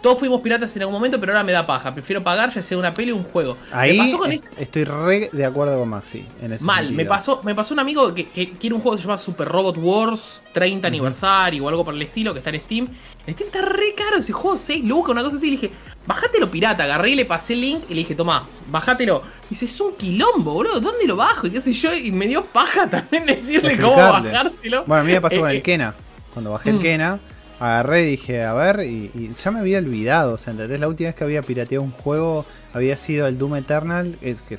Todos 0.03 0.19
fuimos 0.19 0.41
piratas 0.41 0.75
en 0.75 0.81
algún 0.81 0.95
momento, 0.95 1.17
pero 1.17 1.31
ahora 1.31 1.45
me 1.45 1.53
da 1.53 1.65
paja. 1.65 1.93
Prefiero 1.93 2.21
pagar 2.21 2.53
ya 2.53 2.61
sea 2.61 2.77
una 2.77 2.93
peli 2.93 3.11
o 3.11 3.15
un 3.15 3.23
juego. 3.23 3.55
Ahí 3.71 3.97
pasó 3.97 4.17
con 4.17 4.31
estoy 4.33 4.83
re 4.83 5.29
de 5.31 5.45
acuerdo 5.45 5.79
con 5.79 5.87
Maxi. 5.87 6.25
Mal, 6.59 6.91
me 6.91 7.05
pasó, 7.05 7.39
me 7.45 7.55
pasó 7.55 7.73
un 7.73 7.79
amigo 7.79 8.13
que, 8.13 8.25
quiere 8.25 8.75
un 8.75 8.81
juego 8.81 8.97
que 8.97 9.01
se 9.01 9.07
llama 9.07 9.17
Super 9.17 9.47
Robot 9.47 9.77
Wars 9.77 10.43
30 10.51 10.89
aniversario 10.89 11.63
o 11.63 11.69
algo 11.69 11.85
por 11.85 11.93
el 11.93 12.01
estilo, 12.01 12.33
que 12.33 12.39
está 12.39 12.49
en 12.49 12.59
Steam. 12.59 12.89
En 13.25 13.33
Steam 13.33 13.47
está 13.47 13.61
re 13.61 13.95
caro 13.95 14.17
ese 14.17 14.33
juego, 14.33 14.57
6 14.57 14.83
lucas, 14.83 15.11
una 15.11 15.23
cosa 15.23 15.37
así. 15.37 15.47
Y 15.47 15.51
le 15.51 15.55
dije, 15.61 15.73
bájatelo 16.05 16.49
pirata. 16.49 16.83
Agarré 16.83 17.11
y 17.11 17.15
le 17.15 17.25
pasé 17.25 17.53
el 17.53 17.61
link 17.61 17.83
y 17.89 17.93
le 17.93 18.01
dije, 18.01 18.15
toma, 18.15 18.47
bájatelo. 18.69 19.21
Y 19.45 19.49
dice, 19.49 19.65
es 19.65 19.79
un 19.79 19.95
quilombo, 19.95 20.57
bro. 20.57 20.79
¿Dónde 20.79 21.05
lo 21.07 21.15
bajo? 21.15 21.47
Y 21.47 21.51
qué 21.51 21.61
sé 21.61 21.73
yo. 21.73 21.93
Y 21.93 22.11
me 22.11 22.27
dio 22.27 22.45
paja 22.45 22.87
también 22.89 23.25
decirle 23.25 23.77
cómo 23.77 23.95
bajárselo. 23.95 24.85
Bueno, 24.85 25.01
a 25.01 25.03
mí 25.03 25.11
me 25.13 25.21
pasó 25.21 25.39
con 25.39 25.49
eh, 25.49 25.53
el 25.53 25.57
eh, 25.57 25.63
Kena. 25.63 25.95
Cuando 26.33 26.51
bajé 26.51 26.71
el 26.71 26.77
mm. 26.77 26.81
Kena 26.81 27.19
agarré 27.59 28.03
y 28.03 28.11
dije, 28.11 28.43
a 28.43 28.53
ver, 28.53 28.81
y, 28.85 29.33
ya 29.41 29.51
me 29.51 29.59
había 29.59 29.77
olvidado, 29.77 30.33
o 30.33 30.37
sea, 30.37 30.51
¿entendés? 30.51 30.81
La 30.81 30.87
última 30.89 31.09
vez 31.09 31.15
que 31.15 31.23
había 31.23 31.41
pirateado 31.41 31.81
un 31.81 31.91
juego 31.91 32.45
había 32.73 32.97
sido 32.97 33.25
el 33.27 33.37
Doom 33.37 33.55
Eternal, 33.55 34.17
que, 34.21 34.57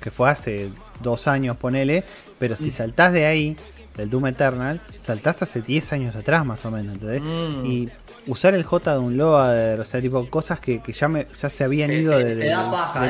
que 0.00 0.10
fue 0.10 0.28
hace 0.28 0.68
dos 1.00 1.26
años, 1.26 1.56
ponele, 1.56 2.04
pero 2.38 2.56
si 2.56 2.66
mm. 2.66 2.70
saltás 2.70 3.12
de 3.14 3.24
ahí, 3.24 3.56
del 3.96 4.10
Doom 4.10 4.28
Eternal, 4.28 4.80
saltás 4.96 5.42
hace 5.42 5.60
10 5.60 5.92
años 5.92 6.16
atrás 6.16 6.46
más 6.46 6.64
o 6.64 6.70
menos, 6.70 6.94
¿entendés? 6.94 7.22
Mm. 7.22 7.66
Y 7.66 7.88
usar 8.28 8.54
el 8.54 8.62
J 8.62 8.92
de 8.92 8.98
un 8.98 9.16
loader, 9.16 9.80
o 9.80 9.84
sea, 9.84 10.00
tipo 10.00 10.28
cosas 10.28 10.60
que, 10.60 10.80
ya 10.86 11.08
me 11.08 11.26
ya 11.40 11.50
se 11.50 11.64
habían 11.64 11.92
ido 11.92 12.16
de, 12.16 12.34
de, 12.36 12.54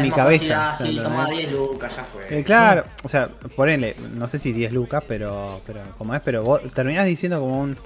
mi 0.01 0.11
cabeza. 0.11 0.75
Sí, 0.75 0.99
toma 1.03 1.29
10 1.29 1.53
lucas, 1.53 1.95
ya 1.95 2.05
fue. 2.05 2.39
Eh, 2.39 2.45
claro, 2.45 2.85
o 3.03 3.09
sea, 3.09 3.29
ponele, 3.55 3.95
no 4.15 4.27
sé 4.27 4.39
si 4.39 4.53
10 4.53 4.73
lucas, 4.73 5.05
pero 5.07 5.61
pero 5.67 5.81
como 5.99 6.15
es, 6.15 6.23
pero 6.23 6.43
vos 6.43 6.63
terminás 6.73 7.05
diciendo 7.05 7.41
como 7.41 7.61
un 7.61 7.77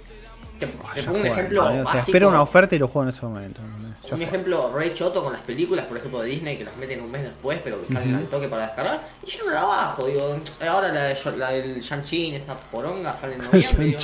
te, 0.95 1.03
pongo 1.03 1.19
un 1.19 1.27
ejemplo. 1.27 1.83
O 1.83 1.87
sea, 1.87 2.01
espera 2.01 2.29
una 2.29 2.43
oferta 2.43 2.77
y 2.77 2.79
lo 2.79 2.87
juego 2.87 3.05
en 3.05 3.09
ese 3.09 3.23
momento. 3.23 3.61
un 4.11 4.23
ejemplo 4.23 4.73
re 4.73 4.95
choto 4.95 5.23
con 5.23 5.33
las 5.33 5.43
películas, 5.43 5.87
por 5.87 5.97
ejemplo, 5.97 6.21
de 6.21 6.31
Disney, 6.31 6.57
que 6.57 6.65
las 6.65 6.77
meten 6.77 7.01
un 7.01 7.11
mes 7.11 7.23
después, 7.23 7.59
pero 7.65 7.83
que 7.83 7.93
salen 7.93 8.15
al 8.15 8.27
toque 8.27 8.49
para 8.49 8.67
descargar. 8.67 9.03
Y 9.27 9.31
yo 9.31 9.45
no 9.47 9.51
la 9.53 9.65
bajo, 9.65 10.07
digo, 10.07 10.37
ahora 10.69 10.93
la, 10.93 11.15
la 11.37 11.51
del 11.51 11.81
Shang-Chi, 11.81 12.35
esa 12.37 12.57
poronga, 12.57 13.13
sale 13.15 13.35
en 13.35 13.39
noviembre. 13.45 13.87
digo, 13.87 13.99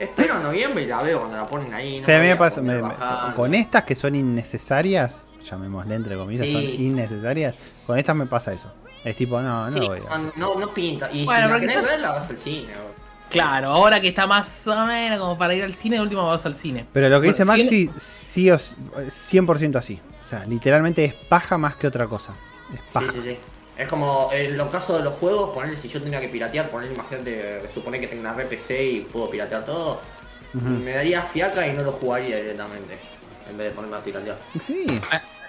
espero 0.00 0.36
en 0.36 0.42
noviembre 0.42 0.82
y 0.82 0.86
la 0.86 1.02
veo 1.02 1.20
cuando 1.20 1.36
la 1.36 1.46
ponen 1.46 1.72
ahí. 1.74 2.00
No 2.00 2.14
a 2.14 2.18
mí 2.18 2.26
me 2.26 2.36
pasa, 2.36 3.34
con 3.36 3.54
estas 3.54 3.84
que 3.84 3.94
son 3.94 4.14
innecesarias, 4.14 5.26
llamémosle 5.48 5.94
entre 5.94 6.16
comillas, 6.16 6.48
son 6.48 6.62
innecesarias, 6.62 7.54
con 7.86 7.98
estas 7.98 8.16
me 8.16 8.26
pasa 8.26 8.52
eso. 8.52 8.72
Es 9.04 9.16
tipo, 9.16 9.40
no, 9.40 9.70
no 9.70 9.86
voy 9.86 10.00
a... 10.10 10.18
No, 10.36 10.54
no 10.56 10.74
pinta. 10.74 11.10
Y 11.12 11.24
bueno, 11.24 11.46
si 11.46 11.52
la 11.52 11.60
querés 11.60 11.82
ver, 11.82 12.00
la 12.00 12.12
vas 12.12 12.28
al 12.28 12.38
cine. 12.38 12.68
Claro, 13.30 13.68
ahora 13.68 14.00
que 14.00 14.08
está 14.08 14.26
más 14.26 14.66
o 14.66 14.86
menos 14.86 15.18
como 15.18 15.38
para 15.38 15.54
ir 15.54 15.62
al 15.62 15.72
cine, 15.72 15.96
de 15.96 16.02
último 16.02 16.26
vas 16.26 16.44
al 16.44 16.56
cine. 16.56 16.84
Pero 16.92 17.08
lo 17.08 17.20
que 17.20 17.28
dice 17.28 17.44
Maxi, 17.44 17.90
sí 17.96 18.50
o 18.50 18.56
100% 18.56 19.76
así. 19.76 20.00
O 20.20 20.24
sea, 20.24 20.44
literalmente 20.44 21.04
es 21.04 21.14
paja 21.14 21.56
más 21.56 21.76
que 21.76 21.86
otra 21.86 22.06
cosa. 22.06 22.34
Es 22.74 22.80
paja. 22.92 23.12
Sí, 23.12 23.20
sí, 23.22 23.30
sí. 23.30 23.38
Es 23.80 23.88
como 23.88 24.30
en 24.32 24.58
los 24.58 24.68
casos 24.70 24.98
de 24.98 25.04
los 25.04 25.14
juegos, 25.14 25.50
ponerle 25.54 25.76
si 25.76 25.88
yo 25.88 26.02
tenía 26.02 26.20
que 26.20 26.28
piratear, 26.28 26.68
ponerle, 26.70 26.94
imagínate, 26.94 27.62
supone 27.72 27.98
que 27.98 28.08
tengo 28.08 28.20
una 28.20 28.34
RPC 28.34 28.70
y 28.70 29.00
puedo 29.10 29.30
piratear 29.30 29.64
todo, 29.64 30.02
me 30.52 30.92
daría 30.92 31.22
fiaca 31.22 31.66
y 31.66 31.72
no 31.72 31.82
lo 31.84 31.92
jugaría 31.92 32.36
directamente. 32.36 32.98
en 33.50 33.56
vez 33.56 33.68
de 33.68 33.74
ponerme 33.74 33.96
a 33.96 34.00
piratear. 34.00 34.38
Sí. 34.60 34.86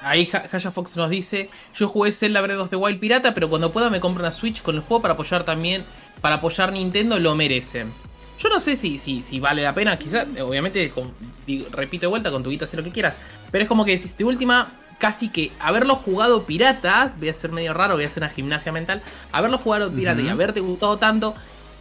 Ahí 0.01 0.31
Haya 0.51 0.71
Fox 0.71 0.97
nos 0.97 1.09
dice, 1.09 1.49
yo 1.75 1.87
jugué 1.87 2.11
Zelda 2.11 2.41
Breath 2.41 2.59
of 2.59 2.69
the 2.69 2.75
Wild 2.75 2.99
pirata, 2.99 3.33
pero 3.33 3.49
cuando 3.49 3.71
pueda 3.71 3.89
me 3.89 3.99
compro 3.99 4.23
una 4.23 4.31
Switch 4.31 4.61
con 4.61 4.75
el 4.75 4.81
juego 4.81 5.01
para 5.01 5.13
apoyar 5.13 5.43
también, 5.43 5.83
para 6.21 6.35
apoyar 6.35 6.71
Nintendo 6.71 7.19
lo 7.19 7.35
merece. 7.35 7.85
Yo 8.39 8.49
no 8.49 8.59
sé 8.59 8.75
si, 8.75 8.97
si, 8.97 9.21
si 9.21 9.39
vale 9.39 9.61
la 9.61 9.73
pena, 9.73 9.99
quizás, 9.99 10.25
obviamente, 10.41 10.91
repito 11.71 12.01
de 12.01 12.07
vuelta, 12.07 12.31
con 12.31 12.41
tu 12.41 12.49
guita, 12.49 12.65
sé 12.65 12.75
lo 12.75 12.83
que 12.83 12.91
quieras, 12.91 13.13
pero 13.51 13.63
es 13.63 13.67
como 13.67 13.85
que 13.85 13.91
decís, 13.91 14.17
de 14.17 14.23
última, 14.23 14.71
casi 15.01 15.29
que 15.29 15.51
haberlo 15.59 15.95
jugado 15.95 16.43
pirata, 16.43 17.13
voy 17.17 17.29
a 17.29 17.33
ser 17.33 17.51
medio 17.51 17.73
raro, 17.73 17.95
voy 17.95 18.03
a 18.03 18.07
hacer 18.07 18.21
una 18.21 18.29
gimnasia 18.29 18.71
mental, 18.71 19.01
haberlo 19.31 19.57
jugado 19.57 19.91
pirata 19.91 20.21
y 20.21 20.29
haberte 20.29 20.59
gustado 20.59 20.97
tanto, 20.97 21.33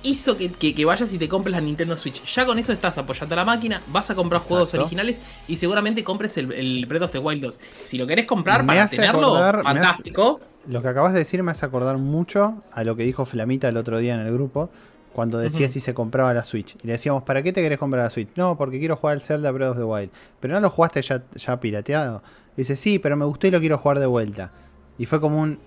hizo 0.02 0.38
que, 0.38 0.50
que, 0.50 0.84
vayas 0.86 1.12
y 1.12 1.18
te 1.18 1.28
compres 1.28 1.52
la 1.54 1.60
Nintendo 1.60 1.98
Switch. 1.98 2.24
Ya 2.24 2.46
con 2.46 2.58
eso 2.58 2.72
estás 2.72 2.96
apoyando 2.96 3.34
a 3.34 3.36
la 3.36 3.44
máquina, 3.44 3.82
vas 3.88 4.08
a 4.10 4.14
comprar 4.14 4.40
juegos 4.40 4.72
originales 4.72 5.20
y 5.46 5.58
seguramente 5.58 6.02
compres 6.02 6.38
el, 6.38 6.86
Breath 6.86 7.02
of 7.02 7.12
the 7.12 7.18
Wild 7.18 7.42
2. 7.42 7.60
Si 7.84 7.98
lo 7.98 8.06
querés 8.06 8.24
comprar 8.24 8.64
para 8.64 8.88
tenerlo, 8.88 9.36
fantástico. 9.62 10.40
lo 10.66 10.80
que 10.80 10.88
acabas 10.88 11.12
de 11.12 11.18
decir 11.18 11.42
me 11.42 11.52
hace 11.52 11.66
acordar 11.66 11.98
mucho 11.98 12.62
a 12.72 12.84
lo 12.84 12.96
que 12.96 13.02
dijo 13.02 13.26
Flamita 13.26 13.68
el 13.68 13.76
otro 13.76 13.98
día 13.98 14.14
en 14.14 14.20
el 14.20 14.32
grupo. 14.32 14.70
Cuando 15.12 15.38
decía 15.38 15.68
si 15.68 15.80
se 15.80 15.92
compraba 15.92 16.32
la 16.32 16.44
Switch. 16.44 16.76
Y 16.82 16.86
le 16.86 16.92
decíamos, 16.92 17.24
¿para 17.24 17.42
qué 17.42 17.52
te 17.52 17.60
querés 17.60 17.80
comprar 17.80 18.04
la 18.04 18.10
Switch? 18.10 18.28
No, 18.36 18.56
porque 18.56 18.78
quiero 18.78 18.96
jugar 18.96 19.16
el 19.16 19.22
Zelda 19.22 19.50
Breath 19.50 19.72
of 19.72 19.76
the 19.76 19.82
Wild. 19.82 20.10
Pero 20.38 20.54
no 20.54 20.60
lo 20.60 20.70
jugaste 20.70 21.02
ya, 21.02 21.24
ya 21.34 21.58
pirateado. 21.58 22.22
Dice, 22.60 22.76
sí, 22.76 22.98
pero 22.98 23.16
me 23.16 23.24
gustó 23.24 23.46
y 23.46 23.50
lo 23.50 23.60
quiero 23.60 23.78
jugar 23.78 23.98
de 23.98 24.06
vuelta. 24.06 24.52
Y 24.98 25.06
fue 25.06 25.20
como 25.20 25.40
un. 25.40 25.58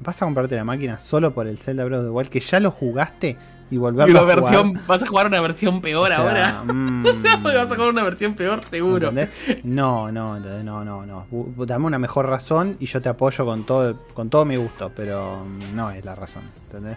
¿Vas 0.00 0.22
a 0.22 0.24
comprarte 0.24 0.56
la 0.56 0.64
máquina 0.64 0.98
solo 0.98 1.34
por 1.34 1.46
el 1.46 1.58
Zelda 1.58 1.84
Breath 1.84 2.00
of 2.00 2.06
the 2.06 2.10
Wild? 2.10 2.30
Que 2.30 2.40
ya 2.40 2.58
lo 2.58 2.70
jugaste 2.70 3.36
y 3.70 3.76
volver 3.76 4.16
a 4.16 4.22
versión, 4.22 4.80
Vas 4.86 5.02
a 5.02 5.06
jugar 5.06 5.26
una 5.26 5.40
versión 5.40 5.80
peor 5.80 6.10
ahora. 6.10 6.62
Mm. 6.64 7.04
vas 7.42 7.70
a 7.70 7.74
jugar 7.74 7.90
una 7.90 8.02
versión 8.02 8.34
peor 8.34 8.64
seguro. 8.64 9.12
No, 9.62 10.10
no, 10.10 10.40
no, 10.40 10.84
no, 10.84 11.06
no. 11.06 11.26
Dame 11.66 11.86
una 11.86 11.98
mejor 11.98 12.26
razón 12.26 12.76
y 12.80 12.86
yo 12.86 13.00
te 13.00 13.08
apoyo 13.08 13.44
con 13.44 13.64
todo, 13.64 13.96
con 14.14 14.28
todo 14.30 14.44
mi 14.44 14.56
gusto, 14.56 14.90
pero 14.94 15.44
no 15.74 15.90
es 15.90 16.04
la 16.04 16.16
razón. 16.16 16.42
¿Entendés? 16.66 16.96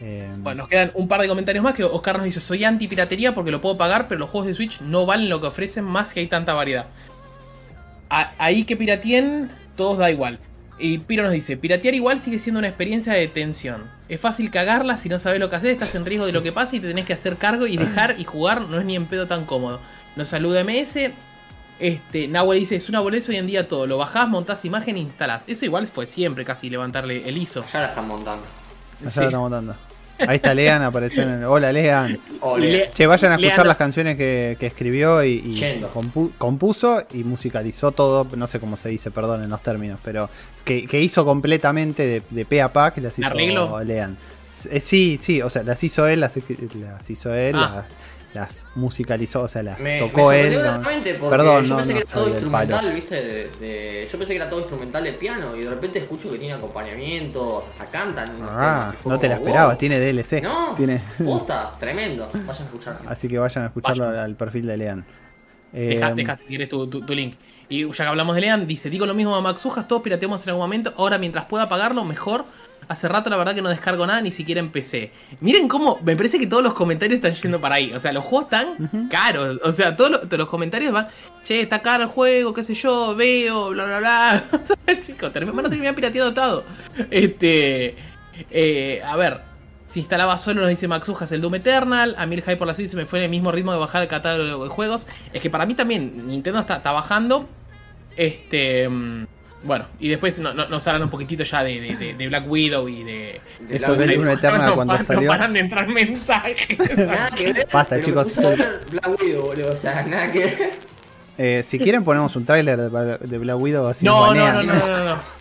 Eh, 0.00 0.32
bueno, 0.38 0.62
nos 0.62 0.68
quedan 0.68 0.90
un 0.94 1.08
par 1.08 1.20
de 1.20 1.28
comentarios 1.28 1.64
más 1.64 1.74
que 1.74 1.84
Oscar 1.84 2.16
nos 2.16 2.24
dice, 2.24 2.40
soy 2.40 2.64
anti 2.64 2.88
piratería 2.88 3.34
porque 3.34 3.50
lo 3.50 3.60
puedo 3.60 3.76
pagar, 3.76 4.06
pero 4.06 4.20
los 4.20 4.30
juegos 4.30 4.48
de 4.48 4.54
Switch 4.54 4.80
no 4.80 5.06
valen 5.06 5.28
lo 5.28 5.40
que 5.40 5.46
ofrecen 5.46 5.84
más 5.84 6.12
que 6.12 6.20
hay 6.20 6.26
tanta 6.26 6.52
variedad. 6.52 6.88
Ahí 8.38 8.64
que 8.64 8.76
pirateen, 8.76 9.50
todos 9.76 9.98
da 9.98 10.10
igual. 10.10 10.38
Y 10.78 10.98
Piro 10.98 11.22
nos 11.22 11.32
dice, 11.32 11.56
piratear 11.56 11.94
igual 11.94 12.20
sigue 12.20 12.38
siendo 12.38 12.58
una 12.58 12.68
experiencia 12.68 13.12
de 13.12 13.28
tensión. 13.28 13.84
Es 14.08 14.20
fácil 14.20 14.50
cagarla 14.50 14.96
si 14.98 15.08
no 15.08 15.18
sabes 15.18 15.38
lo 15.38 15.48
que 15.48 15.56
hacer, 15.56 15.70
estás 15.70 15.94
en 15.94 16.04
riesgo 16.04 16.26
de 16.26 16.32
lo 16.32 16.42
que 16.42 16.52
pasa 16.52 16.74
y 16.76 16.80
te 16.80 16.88
tenés 16.88 17.06
que 17.06 17.12
hacer 17.12 17.36
cargo 17.36 17.66
y 17.66 17.76
dejar 17.76 18.16
y 18.18 18.24
jugar 18.24 18.62
no 18.62 18.80
es 18.80 18.84
ni 18.84 18.96
en 18.96 19.06
pedo 19.06 19.26
tan 19.26 19.44
cómodo. 19.44 19.80
Nos 20.16 20.28
saluda 20.28 20.64
MS. 20.64 21.10
Este, 21.78 22.28
Nahuel 22.28 22.60
dice, 22.60 22.76
es 22.76 22.88
una 22.88 23.00
boleza 23.00 23.30
hoy 23.30 23.38
en 23.38 23.46
día 23.46 23.68
todo. 23.68 23.86
Lo 23.86 23.98
bajás, 23.98 24.28
montás 24.28 24.64
imagen 24.64 24.96
e 24.96 25.00
instalás. 25.00 25.48
Eso 25.48 25.64
igual 25.64 25.86
fue 25.86 26.06
siempre 26.06 26.44
casi 26.44 26.70
levantarle 26.70 27.28
el 27.28 27.36
ISO. 27.36 27.64
Ya 27.72 27.80
la 27.80 27.86
están 27.86 28.08
montando. 28.08 28.44
Ya 29.00 29.20
la 29.20 29.26
están 29.26 29.40
montando. 29.40 29.76
Ahí 30.18 30.36
está 30.36 30.54
Lean, 30.54 30.82
apareció 30.82 31.22
en 31.22 31.30
el... 31.30 31.44
Hola 31.44 31.72
Lean. 31.72 32.18
Che, 32.92 33.06
vayan 33.06 33.32
a 33.32 33.34
escuchar 33.36 33.66
las 33.66 33.76
canciones 33.76 34.16
que, 34.16 34.56
escribió 34.60 35.24
y, 35.24 35.60
compuso 36.38 37.04
y 37.12 37.24
musicalizó 37.24 37.92
todo, 37.92 38.26
no 38.36 38.46
sé 38.46 38.60
cómo 38.60 38.76
se 38.76 38.88
dice, 38.88 39.10
perdón 39.10 39.42
en 39.42 39.50
los 39.50 39.62
términos, 39.62 39.98
pero 40.04 40.28
que, 40.64 41.00
hizo 41.00 41.24
completamente 41.24 42.06
de, 42.06 42.22
de 42.30 42.44
pe 42.44 42.62
a 42.62 42.72
pa, 42.72 42.92
que 42.92 43.00
las 43.00 43.18
hizo 43.18 43.34
Lean. 43.84 44.16
Eh, 44.70 44.80
sí, 44.80 45.18
sí, 45.20 45.42
o 45.42 45.50
sea, 45.50 45.62
las 45.62 45.82
hizo 45.82 46.06
él, 46.06 46.20
las, 46.20 46.36
hizo 47.08 47.34
él, 47.34 47.56
ah. 47.56 47.74
las 47.76 47.86
musicalizó, 48.74 49.42
o 49.42 49.48
sea, 49.48 49.62
las 49.62 49.78
tocó 49.98 50.32
él. 50.32 50.60
Perdón, 51.30 51.64
yo 51.64 51.76
pensé 51.76 51.92
que 51.92 51.98
era 52.00 52.10
todo 52.10 52.28
instrumental, 52.28 52.92
¿viste? 52.92 53.48
De, 53.60 54.08
yo 54.10 54.18
pensé 54.18 54.32
que 54.32 54.36
era 54.36 54.50
todo 54.50 54.60
instrumental 54.60 55.04
de 55.04 55.12
piano 55.12 55.56
y 55.56 55.62
de 55.62 55.70
repente 55.70 55.98
escucho 55.98 56.30
que 56.30 56.38
tiene 56.38 56.54
acompañamiento, 56.54 57.64
hasta 57.70 57.86
cantan. 57.86 58.36
Ah, 58.42 58.94
no 59.04 59.18
te 59.18 59.28
la 59.28 59.36
esperabas, 59.36 59.78
tiene 59.78 59.98
DLC. 59.98 60.42
No, 60.42 60.74
tiene... 60.76 61.00
posta, 61.24 61.72
tremendo. 61.78 62.28
Vayan 62.32 62.48
a 62.48 62.52
escuchar. 62.52 62.98
Así 63.06 63.28
que 63.28 63.38
vayan 63.38 63.64
a 63.64 63.66
escucharlo 63.68 64.08
al 64.08 64.36
perfil 64.36 64.66
de 64.66 64.76
Lean. 64.76 65.06
deja, 65.72 66.10
eh, 66.10 66.14
deja 66.14 66.36
si 66.36 66.44
quieres 66.44 66.68
tu, 66.68 66.86
tu, 66.88 67.14
link. 67.14 67.36
Y 67.68 67.88
ya 67.90 67.92
que 67.92 68.02
hablamos 68.02 68.34
de 68.34 68.42
Lean, 68.42 68.66
dice, 68.66 68.90
digo 68.90 69.06
lo 69.06 69.14
mismo 69.14 69.34
a 69.34 69.40
Max 69.40 69.64
Ujas, 69.64 69.88
todos 69.88 70.02
pirateamos 70.02 70.42
en 70.44 70.50
algún 70.50 70.64
momento, 70.64 70.92
ahora 70.96 71.18
mientras 71.18 71.46
pueda 71.46 71.68
pagarlo, 71.68 72.04
mejor 72.04 72.44
Hace 72.88 73.08
rato 73.08 73.30
la 73.30 73.36
verdad 73.36 73.54
que 73.54 73.62
no 73.62 73.68
descargo 73.68 74.06
nada, 74.06 74.20
ni 74.20 74.30
siquiera 74.30 74.60
en 74.60 74.70
PC. 74.70 75.10
Miren 75.40 75.68
cómo, 75.68 75.98
me 76.04 76.16
parece 76.16 76.38
que 76.38 76.46
todos 76.46 76.62
los 76.62 76.74
comentarios 76.74 77.16
están 77.16 77.34
yendo 77.34 77.60
para 77.60 77.76
ahí. 77.76 77.92
O 77.92 78.00
sea, 78.00 78.12
los 78.12 78.24
juegos 78.24 78.46
están 78.46 79.08
caros. 79.08 79.60
O 79.62 79.72
sea, 79.72 79.96
todos 79.96 80.28
los, 80.30 80.48
comentarios 80.48 80.92
van, 80.92 81.08
che, 81.42 81.60
está 81.60 81.82
caro 81.82 82.04
el 82.04 82.08
juego, 82.08 82.52
qué 82.52 82.64
sé 82.64 82.74
yo, 82.74 83.14
veo, 83.14 83.70
bla, 83.70 83.84
bla, 83.84 83.98
bla. 83.98 84.44
Chicos, 85.00 85.32
van 85.32 85.66
a 85.66 85.70
terminar 85.70 85.94
pirateado 85.94 86.34
todo. 86.34 86.64
Este, 87.10 87.96
eh, 88.50 89.02
a 89.04 89.16
ver, 89.16 89.40
si 89.86 90.00
instalaba 90.00 90.38
solo, 90.38 90.62
nos 90.62 90.70
dice 90.70 90.88
Maxujas 90.88 91.30
el 91.32 91.40
Doom 91.40 91.54
Eternal. 91.54 92.16
A 92.18 92.26
mí 92.26 92.34
el 92.34 92.42
High 92.42 92.56
por 92.56 92.66
la 92.66 92.74
Switch 92.74 92.90
se 92.90 92.96
me 92.96 93.06
fue 93.06 93.20
en 93.20 93.26
el 93.26 93.30
mismo 93.30 93.52
ritmo 93.52 93.72
de 93.72 93.78
bajar 93.78 94.02
el 94.02 94.08
catálogo 94.08 94.64
de 94.64 94.70
juegos. 94.70 95.06
Es 95.32 95.40
que 95.40 95.50
para 95.50 95.66
mí 95.66 95.74
también 95.74 96.26
Nintendo 96.26 96.58
está, 96.60 96.78
está 96.78 96.90
bajando. 96.90 97.48
Este. 98.16 98.88
Mm, 98.88 99.26
bueno, 99.64 99.86
y 99.98 100.08
después 100.08 100.38
nos 100.38 100.86
hablan 100.86 101.04
un 101.04 101.10
poquitito 101.10 101.42
ya 101.42 101.64
de, 101.64 102.26
Black 102.28 102.50
Widow 102.50 102.88
y 102.88 103.02
de. 103.02 103.40
Eso 103.70 103.94
de 103.94 104.18
una 104.18 104.34
eterna 104.34 104.72
cuando 104.72 104.98
salió. 105.00 105.22
No 105.22 105.28
paran 105.28 105.52
de 105.52 105.60
entrar 105.60 105.88
mensajes. 105.88 106.78
nada 106.96 107.30
que 107.30 107.52
ver. 107.52 107.68
Basta, 107.72 108.00
chicos. 108.00 108.36
Black 108.36 109.20
Widow, 109.20 109.46
boludo. 109.46 109.72
O 109.72 109.76
sea, 109.76 110.02
nada 110.02 110.30
que 110.30 110.38
ver. 110.38 110.72
Eh, 111.36 111.62
si 111.66 111.78
quieren, 111.78 112.04
ponemos 112.04 112.36
un 112.36 112.44
tráiler 112.44 112.78
de, 112.78 113.38
Black 113.38 113.58
Widow 113.58 113.88
así. 113.88 114.04
No, 114.04 114.34
no, 114.34 114.52
no, 114.52 114.62
no, 114.62 114.74
no, 114.74 115.04
no. 115.04 115.34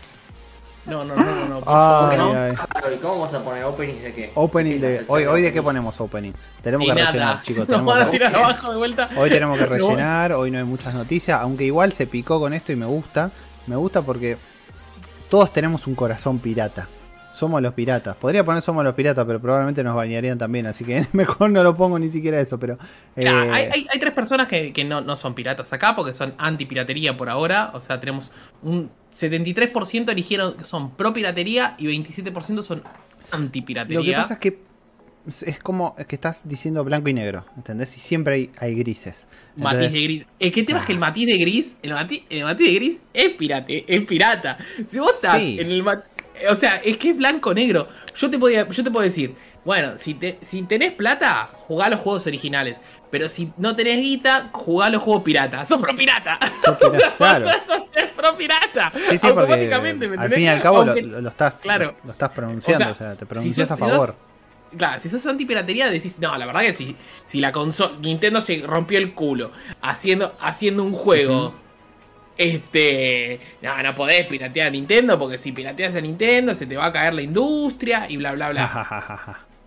No, 0.85 1.05
no, 1.05 1.15
no, 1.15 1.47
no. 1.47 1.63
Ay, 1.65 2.17
ay. 2.19 2.97
¿Cómo 3.01 3.19
vamos 3.19 3.33
a 3.33 3.41
poner 3.41 3.63
opening 3.63 4.01
de 4.01 4.13
qué? 4.13 4.31
Opening 4.35 4.81
de. 4.81 5.05
Hoy, 5.07 5.25
hoy 5.25 5.41
de 5.41 5.53
qué 5.53 5.61
ponemos 5.61 5.99
opening. 6.01 6.33
Tenemos 6.61 6.87
que 6.87 6.93
rellenar, 6.93 7.41
chicos. 7.43 7.67
Tenemos 7.67 8.03
que... 8.03 8.05
tirar 8.11 8.35
abajo 8.35 8.71
de 8.71 8.77
vuelta. 8.77 9.09
Hoy 9.15 9.29
tenemos 9.29 9.57
que 9.57 9.65
rellenar, 9.65 10.33
hoy 10.33 10.51
no 10.51 10.57
hay 10.57 10.65
muchas 10.65 10.93
noticias, 10.93 11.39
aunque 11.41 11.63
igual 11.63 11.93
se 11.93 12.05
picó 12.05 12.39
con 12.39 12.53
esto 12.53 12.73
y 12.73 12.75
me 12.75 12.85
gusta. 12.85 13.31
Me 13.67 13.75
gusta 13.75 14.01
porque 14.01 14.37
todos 15.29 15.51
tenemos 15.51 15.87
un 15.87 15.95
corazón 15.95 16.39
pirata. 16.39 16.87
Somos 17.33 17.61
los 17.63 17.73
piratas. 17.73 18.15
Podría 18.15 18.45
poner 18.45 18.61
somos 18.61 18.83
los 18.83 18.93
piratas, 18.93 19.25
pero 19.25 19.41
probablemente 19.41 19.83
nos 19.83 19.95
bañarían 19.95 20.37
también. 20.37 20.67
Así 20.67 20.85
que 20.85 21.07
mejor 21.13 21.49
no 21.49 21.63
lo 21.63 21.73
pongo 21.73 21.97
ni 21.97 22.09
siquiera 22.09 22.39
eso. 22.39 22.59
Pero 22.59 22.77
eh, 23.15 23.27
hay, 23.27 23.99
tres 23.99 24.13
personas 24.13 24.47
que, 24.47 24.71
no, 24.83 25.15
son 25.15 25.33
piratas 25.33 25.73
acá 25.73 25.95
porque 25.95 26.13
son 26.13 26.35
anti-piratería 26.37 27.17
por 27.17 27.29
ahora. 27.29 27.71
O 27.73 27.81
sea, 27.81 27.99
tenemos 27.99 28.31
un 28.61 28.91
73% 29.11 30.11
eligieron 30.11 30.53
que 30.53 30.63
son 30.63 30.91
pro 30.91 31.13
piratería 31.13 31.75
y 31.79 31.87
27% 31.87 32.61
son 32.61 32.83
anti-piratería. 33.31 33.99
Lo 33.99 34.05
que 34.05 34.13
pasa 34.13 34.35
es 34.35 34.39
que 34.39 34.72
es 35.25 35.59
como 35.59 35.95
que 35.95 36.15
estás 36.15 36.41
diciendo 36.43 36.83
blanco 36.83 37.07
y 37.07 37.13
negro, 37.13 37.45
¿entendés? 37.55 37.95
Y 37.95 37.99
siempre 37.99 38.49
hay, 38.59 38.75
grises. 38.75 39.27
matiz 39.55 39.91
de 39.91 40.01
gris. 40.01 40.25
El 40.39 40.51
que 40.51 40.63
tema 40.63 40.79
es 40.79 40.85
que 40.85 40.91
el 40.91 40.99
matiz 40.99 41.25
de 41.27 41.37
gris, 41.37 41.75
el 41.81 41.93
matiz, 41.93 42.23
el 42.29 42.43
matiz 42.43 42.67
de 42.67 42.73
gris 42.75 43.01
es 43.13 43.29
pirate, 43.33 43.85
es 43.87 44.05
pirata. 44.05 44.57
Si 44.85 44.99
vos 44.99 45.13
estás 45.15 45.41
en 45.41 45.71
el 45.71 45.83
o 46.49 46.55
sea, 46.55 46.77
es 46.77 46.97
que 46.97 47.11
es 47.11 47.17
blanco 47.17 47.53
negro. 47.53 47.87
Yo 48.15 48.29
te 48.29 48.37
podía, 48.37 48.67
yo 48.67 48.83
te 48.83 48.91
puedo 48.91 49.03
decir, 49.03 49.33
bueno, 49.63 49.97
si, 49.97 50.13
te, 50.15 50.39
si 50.41 50.61
tenés 50.63 50.91
plata, 50.91 51.47
jugá 51.53 51.87
los 51.89 52.01
juegos 52.01 52.27
originales. 52.27 52.81
Pero 53.09 53.29
si 53.29 53.53
no 53.57 53.75
tenés 53.75 53.99
guita, 53.99 54.49
jugá 54.51 54.89
los 54.89 55.01
juegos 55.03 55.23
pirata. 55.23 55.63
Sos 55.65 55.79
pro 55.79 55.95
pirata. 55.95 56.37
Sos 56.65 56.77
pirata, 56.91 57.15
claro. 57.17 57.45
Sos 57.47 58.09
pro 58.17 58.35
pirata. 58.35 58.91
Sí, 59.11 59.19
sí, 59.19 59.27
Automáticamente, 59.27 60.09
¿me 60.09 60.17
Al 60.17 60.29
fin 60.31 60.43
y 60.43 60.47
al 60.47 60.61
cabo 60.61 60.83
lo, 60.83 61.29
estás, 61.29 61.61
claro. 61.61 61.95
lo, 62.03 62.11
estás 62.11 62.31
pronunciando, 62.31 62.89
o 62.89 62.95
sea, 62.95 63.15
te 63.15 63.25
pronuncias 63.25 63.71
a 63.71 63.77
favor 63.77 64.32
claro, 64.77 64.99
si 64.99 65.09
sos 65.09 65.25
anti-piratería 65.25 65.89
decís, 65.89 66.17
no, 66.19 66.37
la 66.37 66.45
verdad 66.45 66.61
que 66.61 66.73
si, 66.73 66.95
si 67.25 67.39
la 67.39 67.51
consola, 67.51 67.97
Nintendo 67.99 68.41
se 68.41 68.61
rompió 68.65 68.97
el 68.97 69.13
culo 69.13 69.51
haciendo, 69.81 70.33
haciendo 70.39 70.83
un 70.83 70.93
juego, 70.93 71.53
este, 72.37 73.39
no, 73.61 73.81
no 73.81 73.95
podés 73.95 74.25
piratear 74.27 74.67
a 74.67 74.71
Nintendo 74.71 75.19
porque 75.19 75.37
si 75.37 75.51
pirateas 75.51 75.95
a 75.95 76.01
Nintendo 76.01 76.55
se 76.55 76.65
te 76.65 76.75
va 76.75 76.87
a 76.87 76.91
caer 76.91 77.13
la 77.13 77.21
industria 77.21 78.05
y 78.09 78.17
bla, 78.17 78.33
bla, 78.33 78.49
bla. 78.49 78.63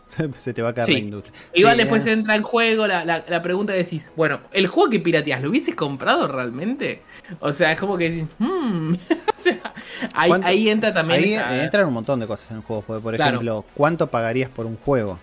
se 0.37 0.55
te 0.55 0.63
va 0.63 0.71
a 0.71 0.75
caer 0.75 0.89
la 0.89 0.99
industria. 0.99 1.39
Igual 1.55 1.77
después 1.77 2.07
entra 2.07 2.35
en 2.35 2.43
juego 2.43 2.87
la, 2.87 3.05
la, 3.05 3.25
la, 3.29 3.43
pregunta 3.43 3.73
de 3.73 3.81
decís, 3.81 4.11
bueno, 4.17 4.41
¿el 4.53 4.67
juego 4.67 4.91
que 4.91 5.01
pirateas 5.01 5.43
lo 5.43 5.51
hubieses 5.51 5.75
comprado 5.75 6.29
realmente? 6.29 7.03
O 7.41 7.53
sea, 7.53 7.73
es 7.73 7.79
como 7.79 7.97
que 7.97 8.11
decís, 8.11 8.27
hmm. 8.39 8.93
o 9.39 9.41
sea, 9.41 9.73
ahí, 10.15 10.69
entra 10.69 10.93
también. 10.93 11.41
Ahí 11.41 11.61
entran 11.61 11.87
un 11.87 11.95
montón 11.95 12.21
de 12.21 12.27
cosas 12.27 12.51
en 12.51 12.59
el 12.59 12.63
juego. 12.63 12.83
Por 12.83 13.15
ejemplo, 13.15 13.65
¿cuánto 13.75 14.07
pagarías 14.07 14.51
por 14.51 14.67
un 14.67 14.77
juego? 14.77 15.19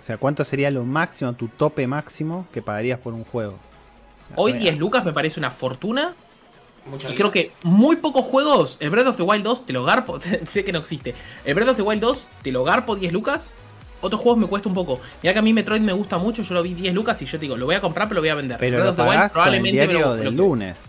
O 0.00 0.02
sea, 0.02 0.16
¿cuánto 0.16 0.44
sería 0.44 0.70
lo 0.70 0.84
máximo, 0.84 1.32
tu 1.34 1.48
tope 1.48 1.86
máximo 1.86 2.46
que 2.52 2.60
pagarías 2.60 2.98
por 2.98 3.14
un 3.14 3.24
juego? 3.24 3.58
Hoy 4.34 4.54
10 4.54 4.78
lucas 4.78 5.04
me 5.04 5.12
parece 5.12 5.38
una 5.38 5.50
fortuna. 5.50 6.14
y 7.08 7.14
creo 7.14 7.30
que 7.30 7.52
muy 7.62 7.96
pocos 7.96 8.24
juegos, 8.24 8.78
el 8.80 8.90
Breath 8.90 9.06
of 9.06 9.16
the 9.16 9.22
Wild 9.22 9.44
2 9.44 9.66
te 9.66 9.72
lo 9.72 9.84
garpo, 9.84 10.18
sé 10.44 10.64
que 10.64 10.72
no 10.72 10.80
existe. 10.80 11.14
El 11.44 11.54
Breath 11.54 11.68
of 11.68 11.76
the 11.76 11.82
Wild 11.82 12.00
2 12.00 12.26
te 12.42 12.50
lo 12.50 12.64
garpo 12.64 12.96
10 12.96 13.12
lucas 13.12 13.54
otros 14.02 14.20
juegos 14.20 14.38
me 14.38 14.46
cuesta 14.46 14.68
un 14.68 14.74
poco. 14.74 15.00
Mira 15.22 15.32
que 15.32 15.38
a 15.38 15.42
mí 15.42 15.54
Metroid 15.54 15.80
me 15.80 15.94
gusta 15.94 16.18
mucho, 16.18 16.42
yo 16.42 16.54
lo 16.54 16.62
vi 16.62 16.74
10 16.74 16.94
lucas 16.94 17.20
y 17.22 17.24
yo 17.24 17.38
te 17.38 17.44
digo, 17.44 17.56
lo 17.56 17.66
voy 17.66 17.74
a 17.74 17.80
comprar 17.80 18.08
pero 18.08 18.16
lo 18.16 18.22
voy 18.22 18.28
a 18.28 18.34
vender. 18.34 18.58
Pero 18.58 18.84
lo 18.84 18.94
probablemente 18.94 19.68
el 19.68 19.88
diario 19.88 20.14
del 20.14 20.36
lunes. 20.36 20.82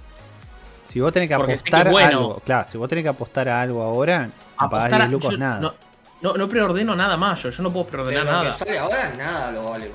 Si 0.87 0.99
vos 0.99 1.11
tenés 1.13 1.29
que 1.29 1.35
apostar 1.35 1.87
a 1.87 2.07
algo, 2.07 2.41
claro, 2.45 2.67
si 2.69 2.77
vos 2.77 2.89
tenés 2.89 3.03
que 3.03 3.09
apostar 3.09 3.47
a 3.49 3.61
algo 3.61 3.81
ahora, 3.81 4.29
no 4.59 4.69
pagás 4.69 4.99
10 4.99 5.11
lucos 5.11 5.39
nada. 5.39 5.73
No, 6.21 6.33
no, 6.37 6.47
preordeno 6.49 6.95
nada 6.95 7.17
más, 7.17 7.41
yo, 7.43 7.49
yo 7.49 7.63
no 7.63 7.71
puedo 7.73 7.85
preordenar 7.87 8.25
nada. 8.25 8.43
Lo 8.43 8.51
que 8.51 8.57
sale 8.57 8.77
ahora, 8.77 9.13
nada 9.17 9.51
lo 9.51 9.69
vale. 9.69 9.91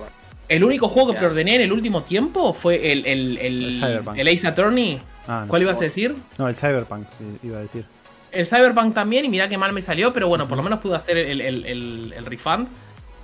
El 0.48 0.64
único 0.64 0.88
juego 0.88 1.12
que 1.12 1.18
preordené 1.18 1.56
en 1.56 1.60
el 1.62 1.72
último 1.72 2.02
tiempo 2.02 2.54
fue 2.54 2.92
el, 2.92 3.06
el, 3.06 3.38
el, 3.38 4.02
el, 4.16 4.28
Ace 4.28 4.46
Attorney. 4.46 5.00
Ah, 5.26 5.44
¿Cuál 5.46 5.62
ibas 5.62 5.76
a 5.76 5.80
decir? 5.80 6.14
No, 6.38 6.48
el 6.48 6.56
Cyberpunk, 6.56 7.06
iba 7.42 7.58
a 7.58 7.60
decir. 7.60 7.84
El 8.30 8.46
Cyberpunk 8.46 8.94
también, 8.94 9.24
y 9.24 9.28
mirá 9.28 9.48
que 9.48 9.56
mal 9.56 9.72
me 9.72 9.82
salió, 9.82 10.12
pero 10.12 10.28
bueno, 10.28 10.48
por 10.48 10.56
lo 10.56 10.62
menos 10.62 10.80
pude 10.80 10.96
hacer 10.96 11.16
el, 11.16 11.40
el, 11.40 12.26
refund. 12.26 12.68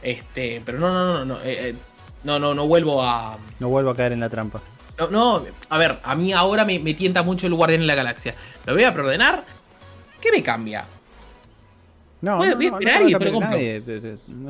Este, 0.05 0.63
pero 0.65 0.79
no, 0.79 0.93
no, 0.93 1.19
no, 1.19 1.25
no, 1.25 1.35
eh, 1.43 1.71
eh, 1.71 1.75
no, 2.23 2.39
no, 2.39 2.55
no 2.55 2.69
vuelvo 2.69 3.03
a. 3.03 3.39
No 3.59 3.69
vuelvo 3.71 3.91
a 3.91 3.97
caer 3.97 4.13
en 4.13 4.21
la 4.21 4.29
trampa. 4.29 4.61
No, 4.99 5.09
no, 5.09 5.45
a 5.71 5.79
ver, 5.79 5.99
a 6.03 6.15
mí 6.15 6.33
ahora 6.33 6.65
me, 6.65 6.79
me 6.79 6.95
tienta 6.95 7.23
mucho 7.23 7.47
el 7.49 7.55
Guardián 7.55 7.81
en 7.81 7.87
la 7.87 7.97
Galaxia. 7.97 8.35
Lo 8.67 8.75
voy 8.75 8.85
a 8.85 8.93
preordenar. 8.93 9.45
¿Qué 10.21 10.31
me 10.31 10.43
cambia? 10.43 10.85
No, 12.21 12.39
no, 12.39 12.59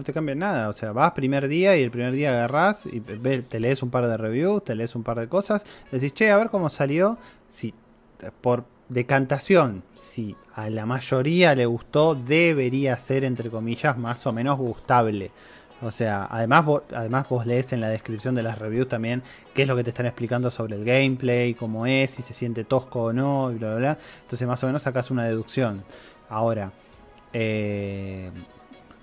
te 0.04 0.12
cambia 0.12 0.34
nada. 0.34 0.68
O 0.68 0.72
sea, 0.72 0.92
vas 0.92 1.12
primer 1.12 1.48
día 1.48 1.76
y 1.76 1.82
el 1.82 1.90
primer 1.90 2.12
día 2.12 2.30
agarrás 2.30 2.86
y 2.86 3.00
te 3.00 3.58
lees 3.58 3.82
un 3.82 3.90
par 3.90 4.06
de 4.06 4.16
reviews, 4.16 4.62
te 4.64 4.76
lees 4.76 4.94
un 4.94 5.02
par 5.02 5.18
de 5.18 5.28
cosas. 5.28 5.64
Decís, 5.90 6.14
che, 6.14 6.30
a 6.30 6.36
ver 6.36 6.50
cómo 6.50 6.70
salió. 6.70 7.18
Si 7.50 7.74
por 8.40 8.64
decantación, 8.88 9.82
si 9.94 10.36
a 10.54 10.70
la 10.70 10.86
mayoría 10.86 11.54
le 11.54 11.66
gustó, 11.66 12.14
debería 12.14 12.98
ser, 12.98 13.24
entre 13.24 13.50
comillas, 13.50 13.96
más 13.98 14.26
o 14.26 14.32
menos 14.32 14.58
gustable. 14.58 15.30
O 15.82 15.90
sea, 15.90 16.28
además 16.30 16.64
vos, 16.64 16.82
además 16.94 17.28
vos 17.28 17.46
lees 17.46 17.72
en 17.72 17.80
la 17.80 17.88
descripción 17.88 18.34
de 18.34 18.42
las 18.42 18.58
reviews 18.58 18.88
también 18.88 19.22
qué 19.52 19.62
es 19.62 19.68
lo 19.68 19.76
que 19.76 19.84
te 19.84 19.90
están 19.90 20.06
explicando 20.06 20.50
sobre 20.50 20.76
el 20.76 20.84
gameplay, 20.84 21.54
cómo 21.54 21.86
es, 21.86 22.12
si 22.12 22.22
se 22.22 22.32
siente 22.32 22.64
tosco 22.64 23.04
o 23.04 23.12
no, 23.12 23.50
y 23.52 23.56
bla, 23.56 23.70
bla, 23.70 23.78
bla. 23.78 23.98
Entonces 24.22 24.46
más 24.46 24.62
o 24.62 24.66
menos 24.66 24.82
sacas 24.82 25.10
una 25.10 25.24
deducción. 25.24 25.82
Ahora, 26.28 26.72
eh, 27.32 28.30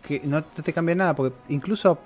que 0.01 0.21
no 0.23 0.43
te 0.43 0.73
cambia 0.73 0.95
nada, 0.95 1.15
porque 1.15 1.35
incluso, 1.49 1.99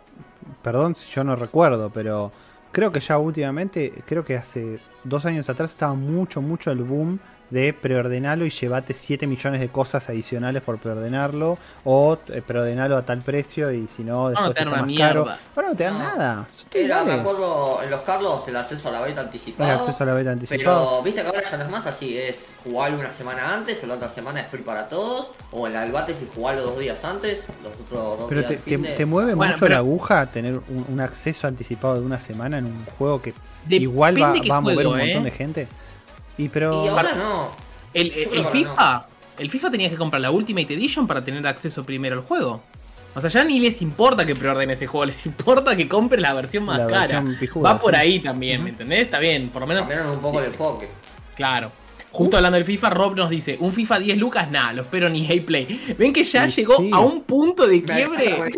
perdón 0.61 0.95
si 0.95 1.09
yo 1.11 1.23
no 1.23 1.35
recuerdo, 1.35 1.89
pero 1.91 2.31
creo 2.71 2.91
que 2.91 2.99
ya 2.99 3.17
últimamente, 3.17 3.93
creo 4.05 4.25
que 4.25 4.35
hace 4.35 4.79
dos 5.03 5.25
años 5.25 5.49
atrás 5.49 5.71
estaba 5.71 5.93
mucho, 5.93 6.41
mucho 6.41 6.71
el 6.71 6.83
boom 6.83 7.19
de 7.49 7.73
preordenarlo 7.73 8.45
y 8.45 8.49
llevate 8.49 8.93
7 8.93 9.27
millones 9.27 9.61
de 9.61 9.69
cosas 9.69 10.09
adicionales 10.09 10.63
por 10.63 10.77
preordenarlo 10.79 11.57
o 11.83 12.17
eh, 12.29 12.41
preordenarlo 12.41 12.97
a 12.97 13.05
tal 13.05 13.21
precio 13.21 13.71
y 13.71 13.87
si 13.87 14.03
no 14.03 14.29
después 14.29 14.65
no, 14.65 14.71
está 14.71 14.83
más 14.83 14.97
caro. 14.97 15.27
Ahora 15.55 15.69
no 15.69 15.75
te 15.75 15.83
dan 15.83 15.99
nada. 15.99 16.47
Era, 16.73 17.03
me 17.03 17.13
acuerdo 17.13 17.79
en 17.83 17.91
los 17.91 18.01
Carlos 18.01 18.41
el 18.47 18.55
acceso 18.55 18.89
a 18.89 18.91
la 18.91 19.01
beta 19.01 19.21
anticipado. 19.21 19.71
El 19.71 19.79
acceso 19.79 20.03
a 20.03 20.07
la 20.07 20.13
beta 20.13 20.31
anticipado. 20.31 20.87
Pero 20.89 21.03
viste 21.03 21.21
que 21.21 21.27
ahora 21.27 21.43
ya 21.49 21.57
no 21.57 21.63
es 21.63 21.69
más 21.69 21.85
así, 21.85 22.17
es 22.17 22.49
jugarlo 22.63 22.99
una 22.99 23.13
semana 23.13 23.53
antes, 23.53 23.85
la 23.85 23.93
otra 23.93 24.09
semana 24.09 24.41
es 24.41 24.47
free 24.47 24.63
para 24.63 24.89
todos, 24.89 25.31
o 25.51 25.67
en 25.67 25.75
el 25.75 25.91
Battlefield 25.91 26.33
jugarlo 26.33 26.63
dos 26.63 26.79
días 26.79 27.03
antes, 27.03 27.43
los 27.63 27.73
otros 27.73 28.19
dos 28.19 28.29
pero 28.29 28.41
días 28.41 28.61
te, 28.63 28.77
te, 28.77 29.05
mueve 29.05 29.35
mucho 29.35 29.67
la 29.67 29.77
aguja 29.77 30.25
tener 30.25 30.59
un, 30.67 30.99
acceso 30.99 31.47
anticipado 31.47 31.99
de 31.99 32.05
una 32.05 32.19
semana 32.19 32.57
en 32.57 32.65
un 32.65 32.85
juego 32.97 33.21
que 33.21 33.33
igual 33.69 34.21
va, 34.21 34.57
a 34.57 34.61
mover 34.61 34.87
un 34.87 34.97
montón 34.97 35.21
¿eh? 35.21 35.25
de 35.25 35.31
gente. 35.31 35.67
Y 36.37 36.49
pero. 36.49 36.89
ahora 36.89 37.13
no. 37.13 37.51
El, 37.93 38.11
FIFA. 38.11 39.07
El 39.37 39.49
FIFA 39.49 39.71
tenías 39.71 39.91
que 39.91 39.97
comprar 39.97 40.21
la 40.21 40.31
Ultimate 40.31 40.73
Edition 40.73 41.07
para 41.07 41.23
tener 41.23 41.45
acceso 41.47 41.85
primero 41.85 42.15
al 42.15 42.23
juego. 42.23 42.61
O 43.15 43.21
sea, 43.21 43.29
ya 43.29 43.43
ni 43.45 43.59
les 43.59 43.81
importa 43.81 44.25
que 44.25 44.35
preorden 44.35 44.69
ese 44.69 44.87
juego, 44.87 45.05
les 45.07 45.25
importa 45.25 45.75
que 45.75 45.87
compren 45.87 46.21
la 46.21 46.33
versión 46.33 46.65
más 46.65 46.81
cara. 46.87 47.23
Va 47.65 47.79
por 47.79 47.95
ahí 47.95 48.19
también, 48.19 48.63
¿me 48.63 48.71
entendés? 48.71 49.05
Está 49.05 49.19
bien, 49.19 49.49
por 49.49 49.61
lo 49.61 49.67
menos. 49.67 49.83
Cambiaron 49.87 50.13
un 50.13 50.21
poco 50.21 50.39
el 50.39 50.47
enfoque. 50.47 50.89
Claro. 51.35 51.71
Justo 52.11 52.37
hablando 52.37 52.55
del 52.55 52.65
FIFA, 52.65 52.89
Rob 52.91 53.15
nos 53.17 53.29
dice, 53.29 53.57
un 53.59 53.73
FIFA 53.73 53.99
10 53.99 54.17
lucas, 54.17 54.49
nada, 54.49 54.71
lo 54.71 54.83
espero 54.83 55.09
ni 55.09 55.27
Play. 55.41 55.95
¿Ven 55.97 56.13
que 56.13 56.23
ya 56.23 56.47
llegó 56.47 56.75
a 56.93 57.01
un 57.01 57.23
punto 57.23 57.67
de 57.67 57.83
quiebre? 57.83 58.53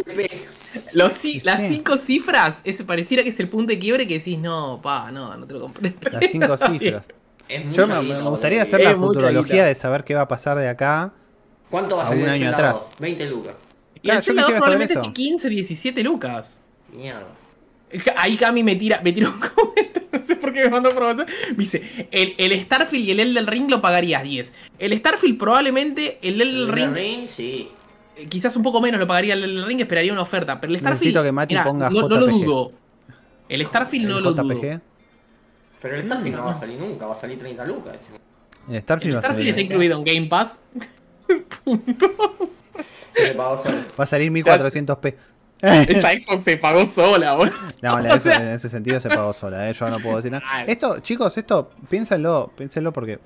Los, 0.94 1.24
las 1.44 1.68
cinco 1.68 1.98
cifras, 1.98 2.62
ese 2.64 2.84
pareciera 2.84 3.24
que 3.24 3.30
es 3.30 3.40
el 3.40 3.48
punto 3.48 3.72
de 3.72 3.80
quiebre 3.80 4.06
que 4.08 4.20
decís, 4.20 4.38
no, 4.38 4.80
pa, 4.82 5.12
no, 5.12 5.36
no 5.36 5.48
te 5.48 5.54
lo 5.54 5.62
compré. 5.62 5.96
Las 6.12 6.30
cinco 6.30 6.56
cifras. 6.80 7.08
Yo 7.72 7.88
me, 7.88 8.22
gustaría 8.22 8.62
hacer 8.62 8.82
la 8.82 8.96
futurología 8.96 9.66
de 9.66 9.76
saber 9.76 10.04
qué 10.04 10.16
va 10.16 10.22
a 10.22 10.28
pasar 10.28 10.58
de 10.58 10.68
acá. 10.68 11.14
¿Cuánto 11.70 11.98
va 11.98 12.04
a 12.04 12.08
salir 12.08 12.24
un 12.24 12.30
año 12.30 12.50
atrás? 12.50 12.78
20 13.00 13.30
lucas. 13.30 13.56
Y 14.02 14.10
el 14.10 14.22
celador 14.22 14.56
probablemente 14.56 15.00
15, 15.14 15.50
17 15.50 16.04
lucas. 16.04 16.60
Mierda. 16.94 17.26
Ahí 18.18 18.36
Cami 18.36 18.64
me 18.64 18.76
tira, 18.76 19.00
me 19.02 19.14
tira 19.14 19.30
un 19.30 19.40
comentario, 19.56 20.10
no 20.12 20.22
sé 20.22 20.36
por 20.36 20.52
qué 20.52 20.64
me 20.66 20.70
mandó 20.70 20.90
promoción. 20.90 21.28
Me 21.52 21.58
dice, 21.58 22.08
el, 22.12 22.36
el, 22.38 22.62
Starfield 22.62 23.06
y 23.06 23.12
el 23.12 23.20
Elden 23.22 23.48
Ring 23.48 23.70
lo 23.70 23.82
pagarías 23.82 24.24
10. 24.24 24.54
El 24.80 24.98
Starfield 24.98 25.38
probablemente, 25.38 26.20
el 26.22 26.42
Elden 26.42 26.74
Ring... 26.74 26.94
Ring 26.94 27.28
sí. 27.28 27.70
Eh, 28.18 28.28
quizás 28.28 28.56
un 28.58 28.64
poco 28.64 28.82
menos 28.82 29.00
lo 29.00 29.08
pagaría 29.08 29.36
el 29.36 29.44
Elden 29.44 29.66
Ring, 29.66 29.80
esperaría 29.80 30.12
una 30.12 30.24
oferta. 30.24 30.60
Pero 30.60 30.74
el 30.74 30.80
Starfield... 30.80 31.24
que 31.24 31.32
Mati 31.32 31.56
ponga 31.64 31.90
no, 31.90 32.10
no, 32.10 32.18
lo 32.18 32.28
dudo. 32.28 32.72
El 33.48 33.66
Starfield 33.66 34.10
no 34.10 34.20
lo 34.20 34.34
dudo. 34.34 34.82
Pero 35.82 35.96
el 35.96 36.06
Starfield 36.06 36.36
no 36.36 36.46
va 36.46 36.52
a 36.52 36.60
salir 36.60 36.80
nunca, 36.80 37.06
va 37.06 37.14
a 37.14 37.20
salir 37.20 37.40
30 37.40 37.66
lucas. 37.66 37.98
El 38.70 38.82
Starfield, 38.82 39.16
el 39.16 39.22
Starfield 39.22 39.50
está 39.50 39.62
incluido 39.62 39.98
en 39.98 40.04
Game 40.04 40.28
Pass. 40.28 40.60
Puntos. 41.64 42.64
Va 43.40 44.04
a 44.04 44.06
salir 44.06 44.32
1400p. 44.32 45.16
Esta 45.60 46.12
Xbox 46.12 46.44
se 46.44 46.58
pagó 46.58 46.86
sola, 46.86 47.34
boludo. 47.34 47.56
No, 47.82 48.00
en 48.00 48.48
ese 48.50 48.70
sentido 48.70 49.00
se 49.00 49.10
pagó 49.10 49.34
sola, 49.34 49.70
¿eh? 49.70 49.74
yo 49.74 49.90
no 49.90 50.00
puedo 50.00 50.18
decir 50.18 50.32
nada. 50.32 50.64
Esto, 50.66 51.00
chicos, 51.00 51.38
esto, 51.38 51.72
piénsenlo, 51.90 52.52
piénsenlo 52.56 52.94
porque 52.94 53.20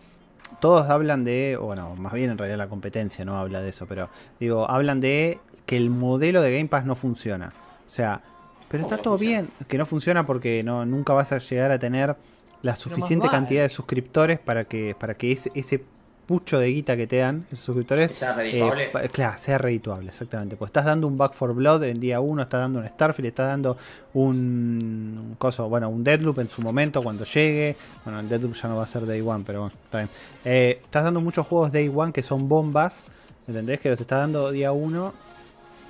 todos 0.60 0.90
hablan 0.90 1.24
de, 1.24 1.58
bueno, 1.60 1.96
más 1.96 2.14
bien 2.14 2.30
en 2.32 2.38
realidad 2.38 2.58
la 2.58 2.68
competencia 2.68 3.26
no 3.26 3.38
habla 3.38 3.62
de 3.62 3.70
eso, 3.70 3.86
pero 3.86 4.10
digo, 4.40 4.70
hablan 4.70 5.02
de 5.02 5.40
que 5.66 5.78
el 5.78 5.90
modelo 5.90 6.42
de 6.42 6.56
Game 6.56 6.70
Pass 6.70 6.86
no 6.86 6.96
funciona. 6.96 7.54
O 7.86 7.90
sea, 7.90 8.22
pero 8.70 8.84
está 8.84 8.98
todo 8.98 9.18
bien, 9.18 9.50
que 9.68 9.78
no 9.78 9.86
funciona 9.86 10.26
porque 10.26 10.64
no, 10.64 10.86
nunca 10.86 11.14
vas 11.14 11.34
a 11.34 11.40
llegar 11.40 11.72
a 11.72 11.80
tener 11.80 12.16
la 12.62 12.76
suficiente 12.76 13.28
cantidad 13.30 13.64
de 13.64 13.70
suscriptores 13.70 14.40
para 14.40 14.66
que, 14.66 14.96
para 14.98 15.16
que 15.16 15.32
ese, 15.32 15.52
ese 15.56 15.84
pucho 16.32 16.60
de 16.60 16.70
guita 16.70 16.96
que 16.96 17.08
te 17.08 17.18
dan 17.18 17.46
esos 17.52 17.66
suscriptores 17.66 18.12
sea 18.14 18.34
redituable. 18.34 18.86
Eh, 18.86 19.10
claro, 19.12 19.38
sea 19.38 19.58
redituable, 19.58 20.10
exactamente. 20.10 20.56
Pues 20.56 20.70
estás 20.70 20.86
dando 20.86 21.08
un 21.08 21.18
Back 21.18 21.34
for 21.34 21.54
Blood 21.54 21.84
en 21.84 22.00
día 22.00 22.22
1, 22.22 22.44
estás 22.44 22.62
dando 22.62 22.80
un 22.80 22.88
Starfield, 22.88 23.28
estás 23.28 23.48
dando 23.48 23.76
un, 24.14 25.36
coso, 25.38 25.68
bueno, 25.68 25.90
un 25.90 26.06
Deadloop 26.06 26.40
en 26.40 26.50
su 26.50 26.62
momento 26.62 27.02
cuando 27.02 27.26
llegue. 27.26 27.76
Bueno, 28.06 28.22
el 28.22 28.30
Deadloop 28.30 28.56
ya 28.56 28.70
no 28.70 28.78
va 28.78 28.84
a 28.84 28.88
ser 28.88 29.06
Day 29.06 29.20
1, 29.20 29.44
pero 29.46 29.62
bueno, 29.62 29.76
está 29.84 29.98
bien. 29.98 30.10
Eh, 30.46 30.80
estás 30.82 31.04
dando 31.04 31.20
muchos 31.20 31.46
juegos 31.48 31.72
Day 31.72 31.90
1 31.90 32.14
que 32.14 32.24
son 32.24 32.48
bombas, 32.48 33.02
¿entendés? 33.48 33.82
Que 33.82 33.90
los 33.90 34.00
estás 34.00 34.20
dando 34.20 34.52
día 34.52 34.72
1, 34.72 35.14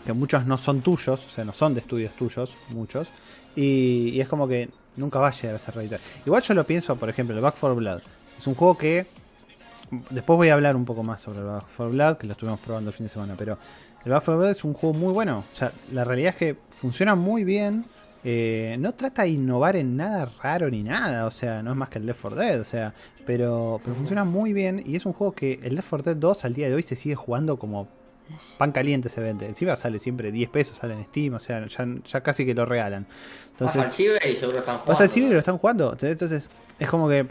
que 0.05 0.13
muchos 0.13 0.45
no 0.47 0.57
son 0.57 0.81
tuyos, 0.81 1.23
o 1.23 1.29
sea, 1.29 1.45
no 1.45 1.53
son 1.53 1.75
de 1.75 1.81
estudios 1.81 2.13
tuyos, 2.13 2.55
muchos. 2.69 3.09
y 3.55 4.19
es 4.19 4.27
como 4.27 4.47
que 4.47 4.69
Nunca 4.95 5.19
va 5.19 5.29
a 5.29 5.31
llegar 5.31 5.55
a 5.55 5.59
ser 5.59 5.75
redituable. 5.75 6.05
Igual 6.25 6.41
yo 6.41 6.53
lo 6.53 6.63
pienso, 6.65 6.95
por 6.95 7.09
ejemplo, 7.09 7.35
el 7.35 7.41
Back 7.41 7.55
4 7.59 7.75
Blood. 7.75 8.01
Es 8.37 8.47
un 8.47 8.55
juego 8.55 8.77
que. 8.77 9.05
Después 10.09 10.37
voy 10.37 10.49
a 10.49 10.53
hablar 10.53 10.75
un 10.75 10.85
poco 10.85 11.03
más 11.03 11.21
sobre 11.21 11.39
el 11.39 11.45
Back 11.45 11.65
4 11.77 11.91
Blood, 11.91 12.17
que 12.17 12.27
lo 12.27 12.33
estuvimos 12.33 12.59
probando 12.59 12.89
el 12.89 12.95
fin 12.95 13.05
de 13.05 13.09
semana. 13.09 13.35
Pero 13.37 13.57
el 14.05 14.11
Back 14.11 14.23
4 14.25 14.37
Blood 14.37 14.51
es 14.51 14.63
un 14.63 14.73
juego 14.73 14.97
muy 14.97 15.13
bueno. 15.13 15.45
O 15.51 15.55
sea, 15.55 15.71
la 15.91 16.03
realidad 16.03 16.29
es 16.31 16.35
que 16.35 16.57
funciona 16.69 17.15
muy 17.15 17.43
bien. 17.43 17.85
Eh, 18.23 18.75
no 18.79 18.93
trata 18.93 19.23
de 19.23 19.29
innovar 19.29 19.75
en 19.75 19.97
nada 19.97 20.29
raro 20.41 20.69
ni 20.69 20.83
nada. 20.83 21.25
O 21.25 21.31
sea, 21.31 21.63
no 21.63 21.71
es 21.71 21.77
más 21.77 21.89
que 21.89 21.99
el 21.99 22.05
Left 22.05 22.21
4 22.21 22.39
Dead. 22.39 22.59
O 22.59 22.65
sea, 22.65 22.93
pero, 23.25 23.79
pero 23.83 23.95
funciona 23.95 24.23
muy 24.25 24.53
bien. 24.53 24.83
Y 24.85 24.95
es 24.95 25.05
un 25.05 25.13
juego 25.13 25.33
que 25.33 25.59
el 25.63 25.75
Left 25.75 25.89
4 25.89 26.13
Dead 26.13 26.17
2 26.17 26.45
al 26.45 26.53
día 26.53 26.67
de 26.67 26.75
hoy 26.75 26.83
se 26.83 26.95
sigue 26.95 27.15
jugando 27.15 27.57
como 27.57 27.87
pan 28.57 28.71
caliente 28.71 29.09
se 29.09 29.21
vende. 29.21 29.45
Encima 29.45 29.75
sale 29.75 29.99
siempre 29.99 30.31
10 30.31 30.49
pesos, 30.49 30.77
sale 30.77 30.93
en 30.93 31.05
Steam, 31.05 31.33
o 31.33 31.39
sea, 31.39 31.65
ya, 31.65 32.21
casi 32.21 32.45
que 32.45 32.53
lo 32.53 32.65
regalan. 32.65 33.07
Entonces, 33.51 33.81
al 33.81 33.91
ciber 33.91 34.21
y 34.27 34.35
seguro 34.35 34.59
están 34.59 34.77
jugando. 34.79 35.03
al 35.03 35.09
ciber 35.09 35.29
y 35.29 35.33
lo 35.33 35.39
están 35.39 35.57
jugando. 35.57 35.97
Entonces, 35.99 36.49
es 36.79 36.89
como 36.89 37.07
que. 37.07 37.27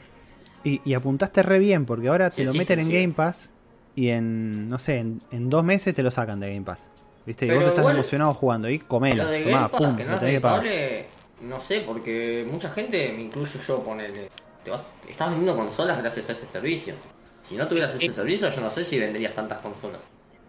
Y, 0.63 0.95
apuntaste 0.95 1.43
re 1.43 1.59
bien, 1.59 1.87
porque 1.87 2.09
ahora 2.09 2.29
te 2.29 2.45
lo 2.45 2.53
meten 2.53 2.81
en 2.81 2.91
Game 2.91 3.13
Pass 3.13 3.49
y 3.97 4.11
en, 4.11 4.69
no 4.69 4.79
sé, 4.79 4.99
en, 4.99 5.51
dos 5.51 5.65
meses 5.65 5.95
te 5.95 6.03
lo 6.03 6.11
sacan 6.11 6.39
de 6.39 6.53
Game 6.53 6.67
Pass. 6.67 6.87
¿Viste? 7.25 7.47
Y 7.47 7.51
vos 7.51 7.65
estás 7.65 7.89
emocionado 7.89 8.35
jugando 8.35 8.69
y 8.69 8.79
comelo. 8.79 9.25
Lo 9.25 9.31
de 9.31 9.45
Game 9.45 9.69
Pass, 9.69 9.97
que 9.97 10.05
no 10.05 10.15
es 10.15 10.21
rentable, 10.21 11.07
no 11.41 11.61
sé, 11.61 11.81
porque 11.81 12.47
mucha 12.51 12.69
gente, 12.71 13.13
me 13.17 13.23
incluyo 13.23 13.59
yo, 13.59 13.83
ponele. 13.83 14.31
Te 14.65 14.71
vas, 14.71 14.91
estás 15.09 15.31
vendiendo 15.31 15.57
consolas 15.57 15.99
gracias 15.99 16.29
a 16.29 16.33
ese 16.33 16.47
servicio. 16.47 16.95
Si 17.43 17.57
no 17.57 17.67
tuvieras 17.67 17.95
ese 17.95 18.07
eh. 18.07 18.13
servicio, 18.13 18.51
yo 18.51 18.61
no 18.61 18.71
sé 18.71 18.85
si 18.85 18.99
venderías 18.99 19.35
tantas 19.35 19.61
consolas. 19.61 20.01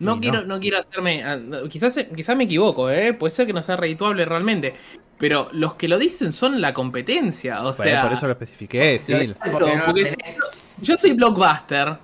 No, 0.02 0.20
quiero, 0.20 0.44
no. 0.44 0.60
quiero 0.60 0.80
hacerme. 0.80 1.24
Ah, 1.24 1.40
quizás, 1.70 1.96
quizás 2.16 2.36
me 2.36 2.46
equivoco, 2.46 2.90
¿eh? 2.90 3.14
Puede 3.14 3.34
ser 3.34 3.46
que 3.46 3.54
no 3.54 3.62
sea 3.62 3.78
redituable 3.78 4.26
realmente. 4.26 4.76
Pero 5.18 5.50
los 5.52 5.76
que 5.76 5.88
lo 5.88 6.00
dicen 6.00 6.34
son 6.34 6.60
la 6.60 6.74
competencia. 6.74 7.64
O 7.64 7.72
sea. 7.72 8.02
Por 8.02 8.14
eso 8.14 8.26
lo 8.26 8.34
especifiqué, 8.34 9.00
sí. 9.00 9.14
yo 10.82 10.98
soy 10.98 11.14
Blockbuster. 11.14 11.96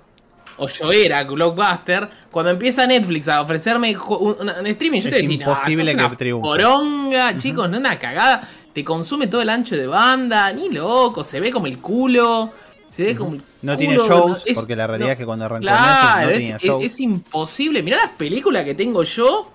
O 0.58 0.68
yo 0.68 0.92
era 0.92 1.24
Blockbuster. 1.24 2.08
Cuando 2.30 2.52
empieza 2.52 2.86
Netflix 2.86 3.28
a 3.28 3.42
ofrecerme 3.42 3.96
un, 3.96 4.66
streaming, 4.66 5.00
yo 5.00 5.10
te 5.10 5.16
decía, 5.16 5.34
imposible 5.34 5.96
que 5.96 6.16
triunfe. 6.16 6.42
Poronga, 6.42 7.36
chicos, 7.36 7.68
no 7.68 7.78
una 7.78 7.98
cagada. 7.98 8.48
Te 8.72 8.84
consume 8.84 9.26
todo 9.26 9.42
el 9.42 9.48
ancho 9.48 9.76
de 9.76 9.88
banda. 9.88 10.52
Ni 10.52 10.70
loco, 10.70 11.24
se 11.24 11.40
ve 11.40 11.50
como 11.50 11.66
el 11.66 11.78
culo. 11.78 12.52
Se 12.88 13.04
ve 13.04 13.16
como. 13.16 13.38
No 13.62 13.76
tiene 13.76 13.96
shows, 13.96 14.44
porque 14.54 14.76
la 14.76 14.86
realidad 14.86 15.12
es 15.12 15.18
que 15.18 15.26
cuando 15.26 15.44
arrancó 15.44 15.62
claro, 15.62 16.26
no 16.26 16.32
tenía 16.32 16.56
es, 16.56 16.62
shows. 16.62 16.84
Es, 16.84 17.00
imposible. 17.00 17.82
Mirá 17.82 17.98
las 17.98 18.10
películas 18.10 18.64
que 18.64 18.74
tengo 18.74 19.02
yo. 19.02 19.52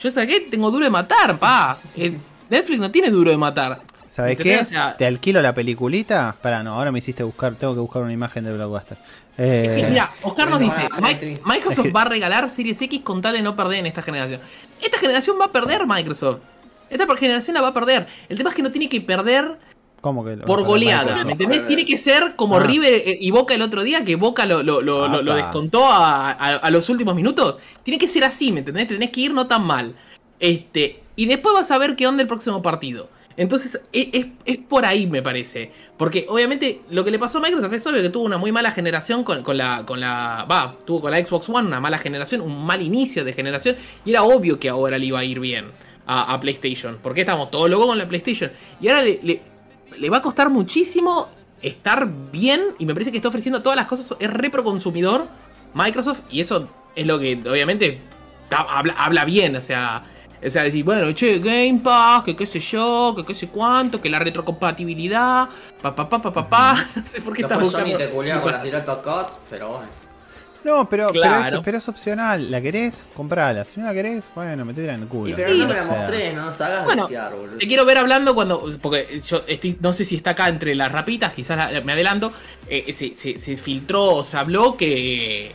Yo 0.00 0.10
saqué, 0.10 0.40
tengo 0.50 0.70
duro 0.70 0.84
de 0.84 0.90
matar, 0.90 1.38
pa. 1.38 1.78
Eh, 1.96 2.16
Netflix 2.50 2.80
no 2.80 2.90
tiene 2.90 3.10
duro 3.10 3.30
de 3.30 3.36
matar. 3.36 3.80
¿Sabes 4.12 4.36
qué? 4.36 4.62
Te 4.98 5.06
alquilo 5.06 5.40
la 5.40 5.54
peliculita. 5.54 6.36
Para, 6.42 6.62
no, 6.62 6.74
ahora 6.74 6.92
me 6.92 6.98
hiciste 6.98 7.22
buscar, 7.22 7.54
tengo 7.54 7.72
que 7.72 7.80
buscar 7.80 8.02
una 8.02 8.12
imagen 8.12 8.44
de 8.44 8.52
Blockbuster. 8.52 8.98
Eh... 9.38 9.86
Mira, 9.88 10.10
Oscar 10.22 10.50
nos 10.50 10.60
dice, 10.60 10.86
Microsoft 11.46 11.88
va 11.96 12.02
a 12.02 12.04
regalar 12.04 12.50
Series 12.50 12.82
X 12.82 13.00
con 13.00 13.22
tal 13.22 13.32
de 13.32 13.40
no 13.40 13.56
perder 13.56 13.78
en 13.78 13.86
esta 13.86 14.02
generación. 14.02 14.42
Esta 14.82 14.98
generación 14.98 15.38
va 15.40 15.46
a 15.46 15.52
perder 15.52 15.86
Microsoft. 15.86 16.40
Esta 16.90 17.06
generación 17.16 17.54
la 17.54 17.62
va 17.62 17.68
a 17.68 17.74
perder. 17.74 18.06
El 18.28 18.36
tema 18.36 18.50
es 18.50 18.56
que 18.56 18.62
no 18.62 18.70
tiene 18.70 18.90
que 18.90 19.00
perder 19.00 19.56
¿Cómo 20.02 20.24
que 20.24 20.36
por 20.38 20.64
goleada, 20.64 21.24
¿me 21.24 21.32
entendés? 21.32 21.64
Tiene 21.64 21.86
que 21.86 21.96
ser 21.96 22.34
como 22.34 22.56
ah. 22.56 22.60
River 22.64 22.92
eh, 23.06 23.18
y 23.20 23.30
Boca 23.30 23.54
el 23.54 23.62
otro 23.62 23.84
día, 23.84 24.04
que 24.04 24.16
Boca 24.16 24.44
lo, 24.46 24.60
lo, 24.60 25.34
descontó 25.34 25.84
a, 25.86 26.68
los 26.72 26.88
últimos 26.88 27.14
minutos. 27.14 27.58
Tiene 27.84 27.98
que 27.98 28.08
ser 28.08 28.24
así, 28.24 28.50
¿me 28.50 28.58
entendés? 28.58 28.88
Tenés 28.88 29.10
que 29.12 29.20
ir 29.20 29.32
no 29.32 29.46
tan 29.46 29.64
mal. 29.64 29.94
Este, 30.40 31.04
y 31.14 31.26
después 31.26 31.54
vas 31.54 31.70
a 31.70 31.78
ver 31.78 31.94
qué 31.94 32.08
onda 32.08 32.20
el 32.20 32.26
próximo 32.26 32.60
partido. 32.60 33.08
Entonces, 33.36 33.80
es, 33.92 34.26
por 34.68 34.84
ahí, 34.84 35.06
me 35.06 35.22
parece. 35.22 35.70
Porque 35.96 36.26
obviamente 36.28 36.80
lo 36.90 37.04
que 37.04 37.12
le 37.12 37.20
pasó 37.20 37.38
a 37.38 37.42
Microsoft 37.42 37.72
es 37.72 37.86
obvio 37.86 38.02
que 38.02 38.10
tuvo 38.10 38.24
una 38.24 38.38
muy 38.38 38.50
mala 38.50 38.72
generación 38.72 39.22
con, 39.22 39.44
la. 39.56 39.86
con 39.86 40.00
la. 40.00 40.48
Va, 40.50 40.76
tuvo 40.84 41.02
con 41.02 41.12
la 41.12 41.24
Xbox 41.24 41.48
One 41.48 41.68
una 41.68 41.78
mala 41.78 41.98
generación, 41.98 42.40
un 42.40 42.66
mal 42.66 42.82
inicio 42.82 43.24
de 43.24 43.32
generación. 43.32 43.76
Y 44.04 44.10
era 44.10 44.24
obvio 44.24 44.58
que 44.58 44.68
ahora 44.68 44.98
le 44.98 45.06
iba 45.06 45.20
a 45.20 45.24
ir 45.24 45.38
bien 45.38 45.66
a, 46.06 46.40
PlayStation. 46.40 46.98
Porque 47.00 47.20
estamos 47.20 47.52
todos 47.52 47.70
locos 47.70 47.86
con 47.86 47.98
la 47.98 48.08
PlayStation. 48.08 48.50
Y 48.80 48.88
ahora 48.88 49.02
le, 49.02 49.20
le, 49.22 49.51
va 50.10 50.18
a 50.18 50.22
costar 50.22 50.50
muchísimo 50.50 51.28
estar 51.60 52.08
bien. 52.30 52.62
Y 52.78 52.86
me 52.86 52.94
parece 52.94 53.10
que 53.10 53.18
está 53.18 53.28
ofreciendo 53.28 53.62
todas 53.62 53.76
las 53.76 53.86
cosas. 53.86 54.16
Es 54.18 54.30
repro 54.30 54.64
consumidor 54.64 55.26
Microsoft. 55.74 56.20
Y 56.30 56.40
eso 56.40 56.68
es 56.94 57.06
lo 57.06 57.18
que 57.18 57.40
obviamente 57.48 58.00
habla, 58.50 58.94
habla 58.94 59.24
bien. 59.24 59.56
O 59.56 59.62
sea 59.62 60.04
o 60.44 60.50
sea, 60.50 60.64
decir, 60.64 60.84
bueno, 60.84 61.12
che, 61.12 61.38
Game 61.38 61.80
Pass, 61.82 62.24
que 62.24 62.34
qué 62.34 62.46
sé 62.46 62.58
yo, 62.58 63.14
que 63.16 63.24
qué 63.24 63.34
sé 63.34 63.46
cuánto, 63.46 64.00
que 64.00 64.10
la 64.10 64.18
retrocompatibilidad, 64.18 65.48
pa 65.80 65.94
pa 65.94 66.08
pa 66.08 66.20
pa 66.20 66.32
pa, 66.32 66.48
pa. 66.48 66.88
No 66.96 67.06
sé 67.06 67.20
por 67.20 67.32
qué 67.32 67.42
estás 67.42 67.60
buscando. 67.60 67.96
te 67.96 68.10
con 68.10 68.26
las 68.26 68.62
Director 68.62 69.02
Cut, 69.02 69.28
pero 69.48 69.68
bueno. 69.68 70.01
No, 70.64 70.88
pero, 70.88 71.12
pero, 71.12 71.78
es, 71.78 71.88
opcional. 71.88 72.50
¿La 72.50 72.60
querés? 72.60 73.04
Comprala. 73.14 73.64
Si 73.64 73.80
no 73.80 73.86
la 73.86 73.92
querés, 73.92 74.24
bueno, 74.34 74.64
metela 74.64 74.94
en 74.94 75.02
el 75.02 75.08
culo. 75.08 75.30
Y 75.30 75.34
pero 75.34 75.54
no 75.54 75.66
me 75.66 75.74
la 75.74 75.84
mostré, 75.84 76.32
no 76.32 76.46
nos 76.46 76.60
hagas 76.60 76.84
bueno, 76.84 77.06
desear, 77.06 77.34
boludo. 77.34 77.58
Te 77.58 77.66
quiero 77.66 77.84
ver 77.84 77.98
hablando 77.98 78.34
cuando. 78.34 78.70
Porque 78.80 79.20
yo 79.24 79.42
estoy, 79.46 79.76
no 79.80 79.92
sé 79.92 80.04
si 80.04 80.16
está 80.16 80.30
acá 80.30 80.48
entre 80.48 80.74
las 80.74 80.90
rapitas, 80.90 81.32
quizás 81.32 81.84
me 81.84 81.92
adelanto. 81.92 82.32
Eh, 82.68 82.92
se, 82.92 83.14
se, 83.14 83.38
se 83.38 83.56
filtró, 83.56 84.24
se 84.24 84.36
habló 84.36 84.76
que. 84.76 85.52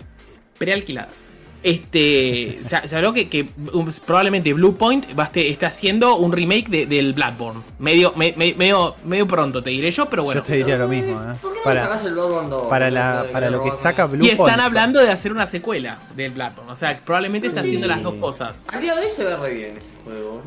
Prealquiladas. 0.58 1.27
Este, 1.68 2.60
se, 2.64 2.96
habló 2.96 3.12
que, 3.12 3.28
que 3.28 3.50
um, 3.74 3.90
probablemente 4.06 4.54
Bluepoint 4.54 5.06
va 5.20 5.24
a 5.24 5.26
esté, 5.34 5.66
haciendo 5.66 6.16
un 6.16 6.32
remake 6.32 6.70
de, 6.70 6.86
del 6.86 7.12
Bloodborne. 7.12 7.62
Medio, 7.78 8.14
medio, 8.16 8.96
medio 9.04 9.28
pronto, 9.28 9.62
te 9.62 9.72
diré 9.72 9.92
yo, 9.92 10.06
pero 10.06 10.24
bueno. 10.24 10.40
Yo 10.40 10.46
te 10.46 10.56
diría 10.56 10.78
lo 10.78 10.88
mismo. 10.88 11.22
¿eh? 11.22 11.36
¿Por 11.42 11.54
qué 11.54 11.60
para, 11.66 12.02
el 12.02 12.14
Bloodborne 12.14 12.70
Para, 12.70 12.90
la, 12.90 13.26
para 13.34 13.50
lo 13.50 13.62
que 13.62 13.72
saca 13.72 14.06
Bluepoint. 14.06 14.40
Y 14.40 14.42
están 14.42 14.62
hablando 14.62 15.02
de 15.02 15.12
hacer 15.12 15.34
una 15.34 15.46
secuela 15.46 15.98
del 16.16 16.32
Bloodborne. 16.32 16.72
O 16.72 16.76
sea, 16.78 16.98
probablemente 17.04 17.48
está 17.48 17.60
haciendo 17.60 17.86
las 17.86 18.02
dos 18.02 18.14
cosas. 18.14 18.64
Al 18.70 18.82
día 18.82 18.96
de 18.96 19.02
hoy 19.02 19.12
se 19.14 19.26
ve 19.26 19.36
re 19.36 19.54
bien 19.54 19.78
ese 19.78 19.90
juego. 20.06 20.42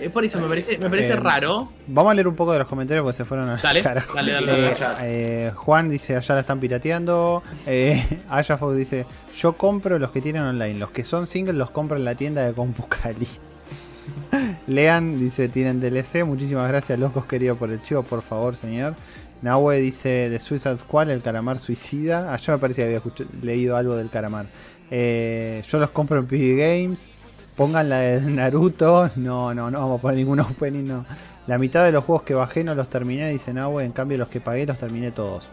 Es 0.00 0.10
por 0.10 0.24
eso 0.24 0.38
me 0.40 0.48
parece, 0.48 0.78
me 0.78 0.88
parece 0.88 1.16
raro. 1.16 1.70
Vamos 1.86 2.12
a 2.12 2.14
leer 2.14 2.28
un 2.28 2.36
poco 2.36 2.52
de 2.52 2.60
los 2.60 2.68
comentarios 2.68 3.02
porque 3.04 3.16
se 3.16 3.24
fueron 3.24 3.48
a 3.48 3.56
dale, 3.56 3.82
dale, 4.14 4.32
dale, 4.32 4.68
eh, 4.68 4.74
eh, 5.02 5.52
Juan 5.54 5.88
dice, 5.90 6.16
allá 6.16 6.34
la 6.34 6.40
están 6.42 6.60
pirateando. 6.60 7.42
Eh, 7.66 8.20
Ayafox 8.30 8.76
dice, 8.76 9.06
yo 9.36 9.54
compro 9.54 9.98
los 9.98 10.10
que 10.10 10.20
tienen 10.20 10.42
online. 10.42 10.78
Los 10.78 10.90
que 10.90 11.04
son 11.04 11.26
singles 11.26 11.56
los 11.56 11.70
compro 11.70 11.96
en 11.96 12.04
la 12.04 12.14
tienda 12.14 12.44
de 12.46 12.52
Compucali. 12.52 13.28
Lean 14.66 15.18
dice, 15.18 15.48
tienen 15.48 15.80
DLC. 15.80 16.24
Muchísimas 16.24 16.68
gracias, 16.68 16.98
locos 16.98 17.26
queridos 17.26 17.58
por 17.58 17.70
el 17.70 17.82
chivo, 17.82 18.02
por 18.02 18.22
favor, 18.22 18.56
señor. 18.56 18.94
Nahue 19.42 19.80
dice, 19.80 20.30
de 20.30 20.40
Suicide 20.40 20.78
Squad, 20.78 21.10
el 21.10 21.22
calamar 21.22 21.60
suicida. 21.60 22.32
Allá 22.32 22.54
me 22.54 22.58
parecía 22.58 22.86
que 22.86 22.96
había 22.96 23.26
leído 23.42 23.76
algo 23.76 23.96
del 23.96 24.10
calamar. 24.10 24.46
Eh, 24.90 25.62
yo 25.68 25.78
los 25.78 25.90
compro 25.90 26.18
en 26.18 26.26
PG 26.26 26.56
Games. 26.56 27.08
Pongan 27.58 27.88
la 27.88 27.98
de 27.98 28.20
Naruto. 28.20 29.10
No, 29.16 29.52
no, 29.52 29.68
no 29.68 29.80
vamos 29.80 29.98
a 29.98 30.02
poner 30.02 30.18
ningún 30.18 30.38
opening, 30.38 30.84
no. 30.84 31.04
La 31.48 31.58
mitad 31.58 31.84
de 31.84 31.90
los 31.90 32.04
juegos 32.04 32.22
que 32.22 32.32
bajé 32.32 32.62
no 32.62 32.76
los 32.76 32.88
terminé, 32.88 33.30
dice 33.30 33.52
Nahue. 33.52 33.84
En 33.84 33.90
cambio, 33.90 34.16
los 34.16 34.28
que 34.28 34.40
pagué 34.40 34.64
los 34.64 34.78
terminé 34.78 35.10
todos. 35.10 35.48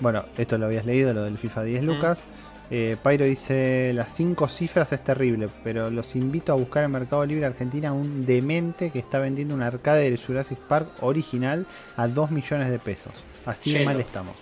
Bueno, 0.00 0.24
esto 0.36 0.58
lo 0.58 0.66
habías 0.66 0.84
leído, 0.84 1.14
lo 1.14 1.22
del 1.22 1.38
FIFA 1.38 1.62
10 1.62 1.82
mm. 1.82 1.86
Lucas. 1.86 2.24
Eh, 2.72 2.96
Pyro 3.04 3.24
dice, 3.24 3.92
las 3.94 4.12
cinco 4.12 4.48
cifras 4.48 4.92
es 4.92 5.04
terrible, 5.04 5.48
pero 5.62 5.90
los 5.90 6.16
invito 6.16 6.52
a 6.52 6.56
buscar 6.56 6.82
en 6.82 6.90
Mercado 6.90 7.24
Libre 7.24 7.46
Argentina 7.46 7.92
un 7.92 8.26
demente 8.26 8.90
que 8.90 8.98
está 8.98 9.20
vendiendo 9.20 9.54
un 9.54 9.62
arcade 9.62 10.10
de 10.10 10.16
Jurassic 10.16 10.58
Park 10.58 10.88
original 11.02 11.66
a 11.96 12.08
2 12.08 12.32
millones 12.32 12.68
de 12.68 12.80
pesos. 12.80 13.12
Así 13.46 13.74
de 13.74 13.84
mal 13.84 14.00
estamos. 14.00 14.34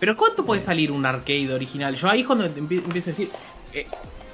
Pero 0.00 0.16
¿cuánto 0.16 0.46
puede 0.46 0.62
salir 0.62 0.90
un 0.90 1.04
arcade 1.04 1.52
original? 1.52 1.96
Yo 1.96 2.08
ahí 2.08 2.24
cuando 2.24 2.46
empiezo 2.46 3.10
a 3.10 3.12
decir... 3.12 3.28
Eh, 3.74 3.86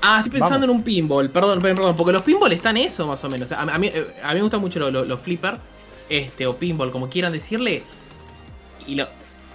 ah, 0.03 0.23
estoy 0.25 0.39
pensando 0.41 0.65
en 0.65 0.71
un 0.71 0.83
pinball, 0.83 1.31
perdón, 1.31 1.61
perdón, 1.61 1.97
porque 1.97 2.13
los 2.13 2.23
pinball 2.23 2.53
están 2.53 2.77
eso 2.77 3.07
más 3.07 3.23
o 3.25 3.29
menos. 3.29 3.51
A, 3.53 3.79
mí, 3.79 3.89
eh, 3.89 4.07
a 4.23 4.29
mí 4.29 4.35
me 4.35 4.43
gustan 4.43 4.61
mucho 4.61 4.79
los 4.79 5.07
lo, 5.07 5.19
flipper, 5.19 5.59
este, 6.09 6.47
o 6.47 6.57
pinball, 6.57 6.91
como 6.91 7.09
quieran 7.09 7.33
decirle. 7.33 7.83
Y 8.87 8.95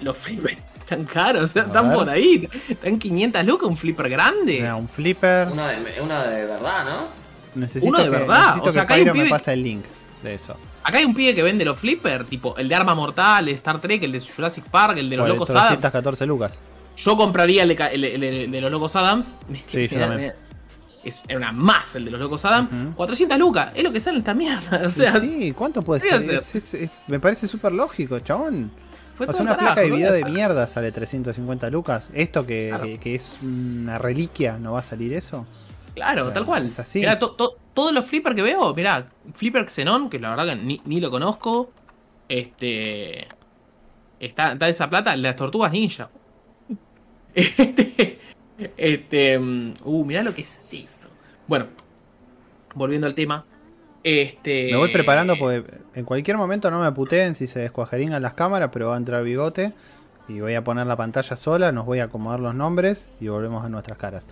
los 0.01 0.17
flipper 0.17 0.57
tan 0.87 1.03
caros, 1.03 1.55
están 1.55 1.93
por 1.93 2.09
ahí. 2.09 2.47
Están 2.69 2.99
500 2.99 3.45
lucas, 3.45 3.69
un 3.69 3.77
flipper 3.77 4.09
grande. 4.09 4.71
un 4.73 4.87
flipper. 4.87 5.47
Una 5.47 5.67
de, 5.69 6.01
una 6.01 6.23
de 6.23 6.45
verdad, 6.45 6.85
¿no? 6.85 7.25
Necesito 7.59 7.87
uno 7.87 8.03
de 8.03 8.09
verdad. 8.09 8.59
o 8.61 8.71
sea, 8.71 8.83
acá 8.83 8.95
hay 8.95 9.03
un 9.03 9.11
pibe 9.11 9.23
me 9.25 9.29
pasa 9.29 9.53
el 9.53 9.63
link 9.63 9.85
de 10.21 10.35
eso. 10.35 10.55
Acá 10.83 10.99
hay 10.99 11.05
un 11.05 11.15
pibe 11.15 11.33
que 11.33 11.41
vende 11.41 11.65
los 11.65 11.79
flipper, 11.79 12.25
tipo 12.25 12.55
el 12.57 12.69
de 12.69 12.75
Arma 12.75 12.93
Mortal, 12.93 13.39
el 13.39 13.45
de 13.45 13.51
Star 13.53 13.81
Trek, 13.81 14.03
el 14.03 14.11
de 14.11 14.21
Jurassic 14.21 14.65
Park, 14.65 14.97
el 14.97 15.09
de 15.09 15.17
los 15.17 15.27
Locos 15.27 15.49
Adams. 15.49 15.81
214 15.81 16.25
lucas. 16.25 16.51
Yo 16.95 17.17
compraría 17.17 17.63
el 17.63 17.69
de, 18.51 18.61
los 18.61 18.71
Locos 18.71 18.95
Adams. 18.95 19.37
Sí, 19.71 19.87
yo 19.87 19.99
también. 19.99 20.33
Es, 21.03 21.21
era 21.27 21.37
una 21.37 21.51
más 21.51 21.95
el 21.95 22.05
de 22.05 22.11
los 22.11 22.19
Locos 22.19 22.45
Adams. 22.45 22.95
400 22.95 23.37
lucas, 23.37 23.71
es 23.75 23.83
lo 23.83 23.91
que 23.91 23.99
sale 23.99 24.19
esta 24.19 24.33
mierda. 24.33 24.83
O 24.87 24.91
sea, 24.91 25.19
sí, 25.19 25.53
¿cuánto 25.55 25.81
puede 25.81 26.01
ser? 26.01 26.91
me 27.07 27.19
parece 27.19 27.47
súper 27.47 27.71
lógico, 27.71 28.19
chabón 28.19 28.71
o 29.19 29.33
sea, 29.33 29.43
una 29.43 29.57
placa 29.57 29.81
de 29.81 29.91
video 29.91 30.11
de 30.11 30.25
mierda 30.25 30.67
sale 30.67 30.91
350 30.91 31.69
lucas. 31.69 32.09
Esto 32.13 32.45
que, 32.45 32.99
es 33.03 33.37
una 33.41 33.97
reliquia, 33.97 34.57
¿no 34.57 34.73
va 34.73 34.79
a 34.79 34.83
salir 34.83 35.13
eso? 35.13 35.45
Claro, 35.93 36.31
tal 36.31 36.45
cual. 36.45 36.67
Es 36.67 36.79
así. 36.79 37.03
todos 37.19 37.93
los 37.93 38.05
flippers 38.05 38.35
que 38.35 38.41
veo, 38.41 38.73
mirá, 38.73 39.07
Flipper 39.33 39.69
Xenon, 39.69 40.09
que 40.09 40.19
la 40.19 40.35
verdad 40.35 40.55
que 40.55 40.79
ni, 40.85 40.99
lo 40.99 41.09
conozco. 41.09 41.71
Este. 42.27 43.27
Está, 44.19 44.53
está 44.53 44.69
esa 44.69 44.89
plata, 44.89 45.15
las 45.15 45.35
tortugas 45.35 45.71
ninja. 45.71 46.09
Este. 47.57 48.19
Este. 48.77 49.37
Mm, 49.37 49.73
uh, 49.83 50.05
mirá 50.05 50.23
lo 50.23 50.33
que 50.33 50.41
es 50.41 50.73
eso. 50.73 51.09
Bueno, 51.47 51.67
volviendo 52.73 53.07
al 53.07 53.13
tema. 53.13 53.45
Este... 54.03 54.69
Me 54.71 54.77
voy 54.77 54.93
preparando 54.93 55.35
porque 55.35 55.63
en 55.95 56.05
cualquier 56.05 56.37
momento 56.37 56.69
no 56.69 56.79
me 56.79 56.91
puteen 56.91 57.33
si 57.33 57.47
se 57.47 57.59
descuajeringan 57.59 58.21
las 58.21 58.35
cámaras, 58.35 58.69
pero 58.71 58.89
va 58.89 58.93
a 58.93 58.97
entrar 58.97 59.23
bigote 59.23 59.73
y 60.27 60.39
voy 60.39 60.53
a 60.53 60.63
poner 60.63 60.85
la 60.85 60.95
pantalla 60.95 61.35
sola, 61.35 61.71
nos 61.71 61.85
voy 61.85 61.99
a 61.99 62.05
acomodar 62.05 62.39
los 62.39 62.53
nombres 62.53 63.07
y 63.19 63.27
volvemos 63.27 63.65
a 63.65 63.69
nuestras 63.69 63.97
caras. 63.97 64.27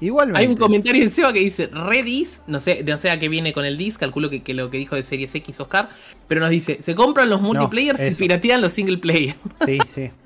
Igualmente. 0.00 0.40
Hay 0.40 0.46
un 0.46 0.56
comentario 0.56 1.02
en 1.02 1.10
Seba 1.10 1.32
que 1.34 1.40
dice 1.40 1.66
Redis, 1.66 2.42
no 2.46 2.58
sé, 2.60 2.82
no 2.82 2.96
sé 2.96 3.10
a 3.10 3.18
qué 3.18 3.28
viene 3.28 3.52
con 3.52 3.66
el 3.66 3.76
dis, 3.76 3.98
calculo 3.98 4.30
que, 4.30 4.42
lo 4.54 4.70
que 4.70 4.78
dijo 4.78 4.96
de 4.96 5.02
Series 5.02 5.34
X 5.34 5.60
Oscar, 5.60 5.90
pero 6.26 6.40
nos 6.40 6.48
dice, 6.48 6.78
se 6.80 6.94
compran 6.94 7.28
los 7.28 7.42
multiplayers 7.42 8.00
y 8.00 8.14
piratean 8.14 8.62
los 8.62 8.72
single 8.72 8.98
player. 8.98 9.36
Sí, 9.66 9.78
sí. 9.92 10.10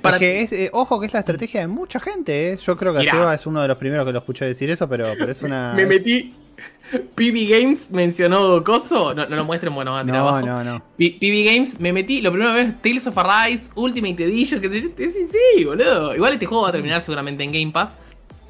Para... 0.00 0.18
que 0.18 0.42
es, 0.42 0.52
eh, 0.52 0.70
ojo 0.72 1.00
que 1.00 1.06
es 1.06 1.12
la 1.12 1.20
estrategia 1.20 1.60
de 1.60 1.66
mucha 1.66 1.98
gente, 1.98 2.52
¿eh? 2.52 2.56
Yo 2.56 2.76
creo 2.76 2.94
que 2.94 3.04
Seba 3.04 3.34
es 3.34 3.46
uno 3.46 3.62
de 3.62 3.68
los 3.68 3.76
primeros 3.78 4.06
que 4.06 4.12
lo 4.12 4.20
escuché 4.20 4.44
decir 4.44 4.70
eso, 4.70 4.88
pero, 4.88 5.08
pero 5.18 5.32
es 5.32 5.42
una... 5.42 5.72
Me 5.76 5.86
metí, 5.86 6.32
PB 7.14 7.48
Games 7.48 7.90
mencionó 7.90 8.62
Coso. 8.62 9.14
No, 9.14 9.26
no 9.26 9.36
lo 9.36 9.44
muestren, 9.44 9.74
bueno, 9.74 9.96
a 9.96 10.04
no, 10.04 10.40
no, 10.42 10.62
no. 10.62 10.82
PB 10.98 11.44
Games, 11.44 11.80
me 11.80 11.92
metí, 11.92 12.20
lo 12.20 12.30
primero 12.30 12.52
vez, 12.52 12.80
Tales 12.82 13.06
of 13.06 13.16
Arise, 13.18 13.70
Ultimate 13.74 14.24
Edition, 14.24 14.60
que 14.60 14.68
sí, 14.70 14.92
sí, 14.96 15.64
boludo. 15.64 16.14
Igual 16.14 16.34
este 16.34 16.46
juego 16.46 16.64
va 16.64 16.68
a 16.68 16.72
terminar 16.72 17.02
seguramente 17.02 17.42
en 17.42 17.52
Game 17.52 17.72
Pass. 17.72 17.96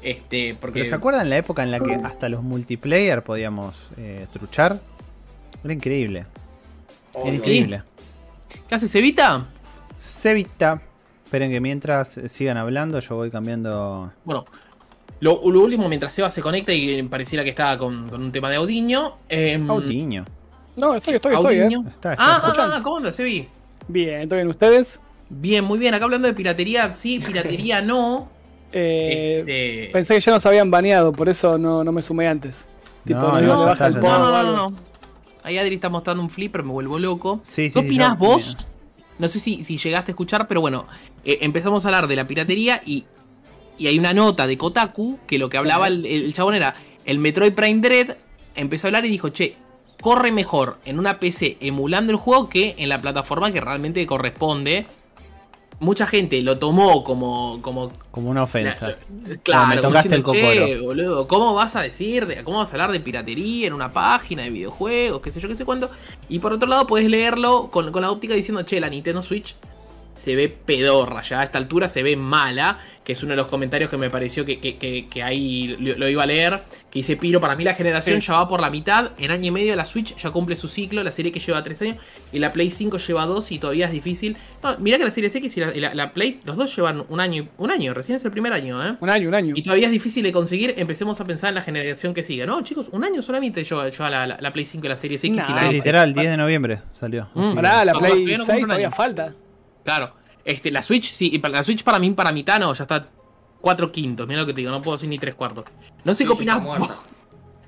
Este, 0.01 0.55
porque... 0.59 0.85
¿Se 0.85 0.95
acuerdan 0.95 1.29
la 1.29 1.37
época 1.37 1.63
en 1.63 1.71
la 1.71 1.79
que 1.79 1.95
hasta 1.95 2.27
los 2.27 2.43
multiplayer 2.43 3.23
podíamos 3.23 3.75
eh, 3.97 4.27
truchar? 4.31 4.79
Era 5.63 5.73
increíble. 5.73 6.25
Era 7.15 7.35
increíble. 7.35 7.83
¿Qué 8.67 8.75
hace 8.75 8.87
Cevita? 8.87 9.45
Cevita. 9.99 10.81
Esperen 11.33 11.49
que 11.49 11.59
mientras 11.59 12.19
sigan 12.27 12.57
hablando, 12.57 12.99
yo 12.99 13.15
voy 13.15 13.31
cambiando. 13.31 14.11
Bueno, 14.23 14.45
lo, 15.19 15.41
último, 15.41 15.89
mientras 15.89 16.13
Seba 16.13 16.29
se 16.29 16.43
conecta 16.43 16.71
y 16.71 17.01
pareciera 17.01 17.43
que 17.43 17.49
está 17.49 17.75
con, 17.75 18.13
un 18.13 18.31
tema 18.31 18.51
de 18.51 18.57
Audiño. 18.57 19.15
Eh, 19.27 19.59
Audiño. 19.67 20.25
No, 20.75 20.93
estoy, 20.93 21.15
estoy, 21.15 21.33
estoy. 21.33 21.57
Eh. 21.57 21.69
ah, 22.19 22.53
ah, 22.55 22.81
¿cómo 22.83 22.97
andas, 22.97 23.15
Sebi? 23.15 23.47
Bien, 23.87 24.29
¿todo 24.29 24.37
bien 24.37 24.47
ustedes? 24.47 25.01
Bien, 25.27 25.65
muy 25.65 25.79
bien. 25.79 25.95
Acá 25.95 26.05
hablando 26.05 26.27
de 26.27 26.35
piratería, 26.35 26.93
sí, 26.93 27.19
piratería 27.25 27.81
no. 27.81 28.29
Eh, 28.71 29.39
este, 29.39 29.89
Pensé 29.91 30.13
que 30.13 30.21
ya 30.21 30.33
nos 30.33 30.45
habían 30.45 30.69
baneado, 30.69 31.13
por 31.13 31.29
eso 31.29 31.57
no, 31.57 31.83
me 31.83 32.03
sumé 32.03 32.27
antes. 32.27 32.63
no, 33.05 33.41
no, 33.41 33.73
no, 33.81 34.55
no, 34.55 34.73
Ahí 35.41 35.57
Adri 35.57 35.73
está 35.73 35.89
mostrando 35.89 36.21
un 36.21 36.29
flipper, 36.29 36.61
me 36.61 36.73
vuelvo 36.73 36.99
loco. 36.99 37.41
¿Qué 37.55 37.71
opinás 37.73 38.19
vos? 38.19 38.55
No 39.19 39.27
sé 39.27 39.39
si, 39.39 39.63
si 39.63 39.77
llegaste 39.77 40.11
a 40.11 40.13
escuchar, 40.13 40.47
pero 40.47 40.61
bueno, 40.61 40.87
eh, 41.23 41.39
empezamos 41.41 41.85
a 41.85 41.89
hablar 41.89 42.07
de 42.07 42.15
la 42.15 42.27
piratería 42.27 42.81
y, 42.85 43.05
y 43.77 43.87
hay 43.87 43.99
una 43.99 44.13
nota 44.13 44.47
de 44.47 44.57
Kotaku 44.57 45.19
que 45.27 45.37
lo 45.37 45.49
que 45.49 45.57
hablaba 45.57 45.87
el, 45.87 46.05
el 46.05 46.33
chabón 46.33 46.55
era 46.55 46.75
el 47.05 47.19
Metroid 47.19 47.53
Prime 47.53 47.81
Dread 47.81 48.17
empezó 48.55 48.87
a 48.87 48.89
hablar 48.89 49.05
y 49.05 49.09
dijo, 49.09 49.29
che, 49.29 49.55
corre 50.01 50.31
mejor 50.31 50.79
en 50.85 50.99
una 50.99 51.19
PC 51.19 51.57
emulando 51.61 52.11
el 52.11 52.17
juego 52.17 52.49
que 52.49 52.75
en 52.77 52.89
la 52.89 53.01
plataforma 53.01 53.51
que 53.51 53.61
realmente 53.61 54.05
corresponde. 54.05 54.85
Mucha 55.79 56.07
gente 56.07 56.41
lo 56.41 56.57
tomó 56.57 57.03
como. 57.03 57.61
Como, 57.61 57.91
como 58.11 58.29
una 58.29 58.43
ofensa. 58.43 58.95
claro, 59.43 59.75
me 59.75 59.77
tocaste 59.81 60.15
el 60.15 60.23
che, 60.23 60.79
boludo, 60.79 61.27
¿cómo 61.27 61.53
vas 61.53 61.75
a 61.75 61.81
decir, 61.81 62.27
cómo 62.43 62.59
vas 62.59 62.69
a 62.69 62.73
hablar 62.73 62.91
de 62.91 62.99
piratería 62.99 63.67
en 63.67 63.73
una 63.73 63.91
página 63.91 64.43
de 64.43 64.49
videojuegos, 64.49 65.21
qué 65.21 65.31
sé 65.31 65.39
yo, 65.39 65.47
qué 65.47 65.55
sé 65.55 65.65
cuánto? 65.65 65.89
Y 66.29 66.39
por 66.39 66.53
otro 66.53 66.67
lado, 66.67 66.87
puedes 66.87 67.09
leerlo 67.09 67.69
con, 67.71 67.91
con 67.91 68.01
la 68.01 68.11
óptica 68.11 68.33
diciendo, 68.33 68.63
che, 68.63 68.79
la 68.79 68.89
Nintendo 68.89 69.21
Switch 69.21 69.55
se 70.15 70.35
ve 70.35 70.47
pedorra, 70.49 71.21
ya 71.21 71.41
a 71.41 71.43
esta 71.43 71.57
altura 71.57 71.87
se 71.89 72.03
ve 72.03 72.15
mala, 72.15 72.79
que 73.03 73.13
es 73.13 73.23
uno 73.23 73.31
de 73.31 73.37
los 73.37 73.47
comentarios 73.47 73.89
que 73.89 73.97
me 73.97 74.09
pareció 74.09 74.45
que, 74.45 75.23
ahí 75.23 75.75
lo, 75.79 76.07
iba 76.07 76.23
a 76.23 76.25
leer, 76.25 76.63
que 76.89 76.99
dice 76.99 77.17
Piro, 77.17 77.41
para 77.41 77.55
mí 77.55 77.63
la 77.63 77.73
generación 77.73 78.21
ya 78.21 78.33
va 78.33 78.47
por 78.47 78.61
la 78.61 78.69
mitad, 78.69 79.11
en 79.17 79.31
año 79.31 79.47
y 79.47 79.51
medio 79.51 79.75
la 79.75 79.85
Switch 79.85 80.15
ya 80.15 80.31
cumple 80.31 80.55
su 80.55 80.67
ciclo, 80.67 81.03
la 81.03 81.11
serie 81.11 81.31
que 81.31 81.39
lleva 81.39 81.63
3 81.63 81.81
años, 81.81 81.97
y 82.31 82.39
la 82.39 82.53
Play 82.53 82.71
5 82.71 82.97
lleva 82.97 83.25
2 83.25 83.51
y 83.51 83.59
todavía 83.59 83.87
es 83.87 83.91
difícil. 83.91 84.37
No, 84.61 84.77
mirá 84.79 84.97
que 84.97 85.03
la 85.03 85.11
serie 85.11 85.29
X 85.33 85.57
y 85.57 85.79
la, 85.79 86.13
Play, 86.13 86.39
los 86.45 86.55
dos 86.55 86.75
llevan 86.75 87.03
un 87.09 87.19
año, 87.19 87.47
un 87.57 87.71
año, 87.71 87.93
recién 87.93 88.15
es 88.15 88.25
el 88.25 88.31
primer 88.31 88.53
año, 88.53 88.85
¿eh? 88.85 88.95
Un 88.99 89.09
año, 89.09 89.27
un 89.27 89.35
año. 89.35 89.53
Y 89.55 89.63
todavía 89.63 89.87
es 89.87 89.91
difícil 89.91 90.23
de 90.23 90.31
conseguir, 90.31 90.73
empecemos 90.77 91.19
a 91.19 91.25
pensar 91.25 91.49
en 91.49 91.55
la 91.55 91.61
generación 91.61 92.13
que 92.13 92.23
sigue. 92.23 92.45
No, 92.45 92.61
chicos, 92.63 92.89
un 92.91 93.03
año 93.03 93.21
solamente 93.21 93.63
yo, 93.63 93.87
yo 93.89 94.05
a 94.05 94.09
la, 94.09 94.53
Play 94.53 94.65
5 94.65 94.85
y 94.85 94.89
la 94.89 94.95
serie 94.95 95.17
X. 95.17 95.29
y 95.29 95.53
la 95.53 95.71
literal, 95.71 96.13
10 96.13 96.31
de 96.31 96.37
noviembre 96.37 96.81
salió. 96.93 97.29
Mm. 97.33 97.55
la 97.59 97.93
Play 97.93 98.27
6 98.27 98.61
todavía 98.61 98.91
falta. 98.91 99.33
Claro. 99.83 100.22
Este, 100.45 100.71
la 100.71 100.81
Switch, 100.81 101.11
sí, 101.11 101.29
y 101.33 101.39
para 101.39 101.55
la 101.55 101.63
Switch 101.63 101.83
para 101.83 101.99
mí, 101.99 102.11
para 102.11 102.31
mitad 102.31 102.59
no, 102.59 102.73
ya 102.73 102.83
está 102.83 103.07
cuatro 103.61 103.91
quintos, 103.91 104.27
mira 104.27 104.41
lo 104.41 104.45
que 104.45 104.53
te 104.53 104.61
digo, 104.61 104.71
no 104.71 104.81
puedo 104.81 104.97
decir 104.97 105.09
ni 105.09 105.17
tres 105.17 105.35
cuartos. 105.35 105.65
No 106.03 106.13
sé 106.13 106.25
qué 106.25 106.31
opinás. 106.31 106.61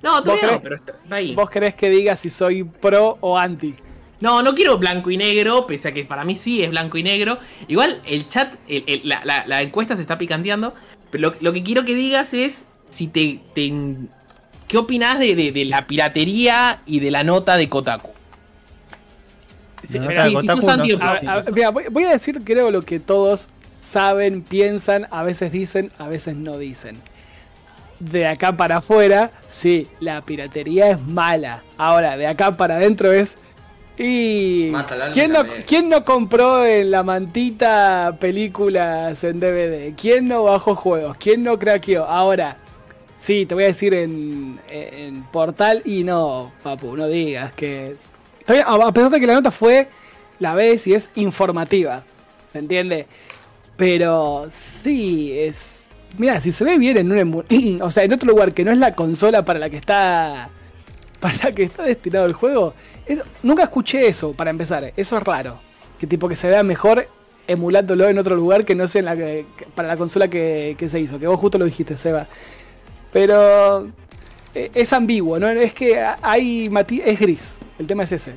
No, 0.01 0.21
todavía 0.21 0.51
no, 0.51 0.61
pero 0.61 0.75
está 0.75 0.93
ahí. 1.09 1.33
¿Vos 1.33 1.49
querés 1.49 1.73
que 1.73 1.89
diga 1.89 2.15
si 2.15 2.29
soy 2.29 2.63
pro 2.63 3.17
o 3.21 3.37
anti? 3.37 3.73
No, 4.19 4.41
no 4.41 4.55
quiero 4.55 4.77
blanco 4.77 5.11
y 5.11 5.17
negro, 5.17 5.67
pese 5.67 5.89
a 5.89 5.93
que 5.93 6.05
para 6.05 6.23
mí 6.23 6.35
sí 6.35 6.63
es 6.63 6.69
blanco 6.69 6.97
y 6.97 7.03
negro. 7.03 7.39
Igual 7.67 8.01
el 8.05 8.27
chat, 8.27 8.55
la, 9.03 9.61
encuesta 9.61 9.95
se 9.95 10.01
está 10.01 10.17
picanteando. 10.17 10.73
Pero 11.11 11.33
lo, 11.39 11.53
que 11.53 11.63
quiero 11.63 11.85
que 11.85 11.95
digas 11.95 12.33
es 12.33 12.65
si 12.89 13.07
te. 13.07 13.39
¿Qué 14.67 14.77
opinás 14.77 15.19
de, 15.19 15.35
de, 15.51 15.65
la 15.65 15.85
piratería 15.85 16.81
y 16.85 16.99
de 16.99 17.11
la 17.11 17.23
nota 17.23 17.55
de 17.55 17.69
Kotaku? 17.69 18.09
Voy, 21.91 22.03
a 22.03 22.09
decir, 22.09 22.41
creo, 22.43 22.71
lo 22.71 22.81
que 22.81 22.99
todos 22.99 23.47
saben, 23.79 24.41
piensan, 24.41 25.07
a 25.11 25.23
veces 25.23 25.51
dicen, 25.51 25.91
a 25.97 26.07
veces 26.07 26.35
no 26.35 26.57
dicen. 26.57 26.97
De 27.99 28.27
acá 28.27 28.57
para 28.57 28.77
afuera, 28.77 29.31
sí, 29.47 29.87
la 29.99 30.21
piratería 30.21 30.89
es 30.89 30.99
mala. 30.99 31.63
Ahora, 31.77 32.17
de 32.17 32.27
acá 32.27 32.51
para 32.57 32.75
adentro 32.75 33.11
es. 33.11 33.37
Y. 33.97 34.73
¿quién 35.13 35.31
no, 35.31 35.45
¿Quién 35.65 35.87
no 35.87 36.03
compró 36.03 36.65
en 36.65 36.91
la 36.91 37.03
mantita 37.03 38.17
películas 38.19 39.23
en 39.23 39.39
DVD? 39.39 39.93
¿Quién 39.95 40.27
no 40.27 40.43
bajó 40.43 40.75
juegos? 40.75 41.15
¿Quién 41.17 41.43
no 41.43 41.57
craqueó? 41.57 42.03
Ahora, 42.03 42.57
sí, 43.17 43.45
te 43.45 43.55
voy 43.55 43.63
a 43.63 43.67
decir 43.67 43.93
en, 43.93 44.59
en 44.69 45.23
portal 45.23 45.81
y 45.85 46.03
no, 46.03 46.51
papu, 46.63 46.97
no 46.97 47.07
digas 47.07 47.53
que 47.53 47.95
a 48.47 48.91
pesar 48.91 49.11
de 49.11 49.19
que 49.19 49.27
la 49.27 49.35
nota 49.35 49.51
fue, 49.51 49.87
la 50.39 50.55
ves 50.55 50.87
y 50.87 50.93
es 50.93 51.09
informativa, 51.15 52.03
¿se 52.51 52.59
entiende? 52.59 53.07
Pero 53.77 54.47
sí, 54.51 55.33
es... 55.37 55.89
Mira, 56.17 56.39
si 56.39 56.51
se 56.51 56.63
ve 56.63 56.77
bien 56.77 56.97
en 56.97 57.11
un... 57.11 57.45
o 57.81 57.89
sea, 57.89 58.03
en 58.03 58.13
otro 58.13 58.29
lugar 58.29 58.53
que 58.53 58.63
no 58.63 58.71
es 58.71 58.77
la 58.77 58.95
consola 58.95 59.43
para 59.43 59.59
la 59.59 59.69
que 59.69 59.77
está... 59.77 60.49
Para 61.19 61.35
la 61.45 61.51
que 61.53 61.63
está 61.63 61.83
destinado 61.83 62.25
el 62.25 62.33
juego. 62.33 62.73
nunca 63.41 63.63
escuché 63.63 64.05
eso, 64.05 64.33
para 64.33 64.51
empezar. 64.51 64.93
Eso 64.95 65.17
es 65.17 65.23
raro. 65.23 65.57
Que 65.97 66.05
tipo 66.05 66.27
que 66.27 66.35
se 66.35 66.47
vea 66.47 66.61
mejor 66.61 67.07
emulándolo 67.47 68.07
en 68.09 68.19
otro 68.19 68.35
lugar 68.35 68.65
que 68.65 68.75
no 68.75 68.87
sea 68.87 68.99
en 68.99 69.05
la 69.05 69.15
para 69.73 69.87
la 69.87 69.97
consola 69.97 70.27
que, 70.27 70.75
que 70.77 70.89
se 70.89 70.99
hizo. 70.99 71.17
Que 71.17 71.25
vos 71.25 71.39
justo 71.39 71.57
lo 71.57 71.65
dijiste, 71.65 71.97
Seba. 71.97 72.27
Pero 73.11 73.87
es 74.55 74.93
ambiguo, 74.93 75.39
¿no? 75.39 75.49
Es 75.49 75.73
que 75.73 76.03
hay 76.21 76.71
es 77.05 77.19
gris. 77.19 77.57
El 77.77 77.87
tema 77.87 78.03
es 78.03 78.11
ese. 78.11 78.33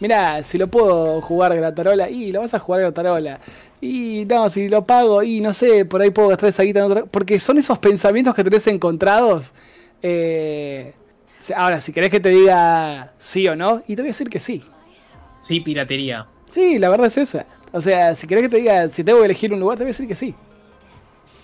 Mira, 0.00 0.42
si 0.42 0.58
lo 0.58 0.68
puedo 0.68 1.20
jugar 1.20 1.54
gratarola, 1.54 2.08
y 2.08 2.32
lo 2.32 2.40
vas 2.40 2.54
a 2.54 2.58
jugar 2.58 2.80
gratarola. 2.80 3.38
Y 3.80 4.24
no, 4.28 4.48
si 4.48 4.68
lo 4.68 4.84
pago, 4.84 5.22
y 5.22 5.40
no 5.40 5.52
sé, 5.52 5.84
por 5.84 6.02
ahí 6.02 6.10
puedo 6.10 6.28
gastar 6.28 6.48
esa 6.48 6.62
guita 6.62 6.80
en 6.80 6.84
otra. 6.86 7.04
Porque 7.04 7.38
son 7.38 7.58
esos 7.58 7.78
pensamientos 7.78 8.34
que 8.34 8.42
tenés 8.42 8.66
encontrados. 8.66 9.52
Eh, 10.02 10.94
ahora, 11.54 11.80
si 11.80 11.92
querés 11.92 12.10
que 12.10 12.20
te 12.20 12.30
diga 12.30 13.12
sí 13.18 13.46
o 13.46 13.56
no, 13.56 13.82
y 13.86 13.94
te 13.94 14.02
voy 14.02 14.08
a 14.08 14.12
decir 14.12 14.28
que 14.28 14.40
sí. 14.40 14.62
Sí, 15.42 15.60
piratería. 15.60 16.26
Sí, 16.48 16.78
la 16.78 16.88
verdad 16.88 17.06
es 17.06 17.18
esa. 17.18 17.46
O 17.72 17.80
sea, 17.80 18.14
si 18.14 18.26
querés 18.26 18.44
que 18.44 18.48
te 18.48 18.56
diga 18.56 18.88
si 18.88 19.04
tengo 19.04 19.20
que 19.20 19.26
elegir 19.26 19.52
un 19.52 19.60
lugar, 19.60 19.76
te 19.76 19.84
voy 19.84 19.90
a 19.90 19.92
decir 19.92 20.08
que 20.08 20.14
sí. 20.14 20.34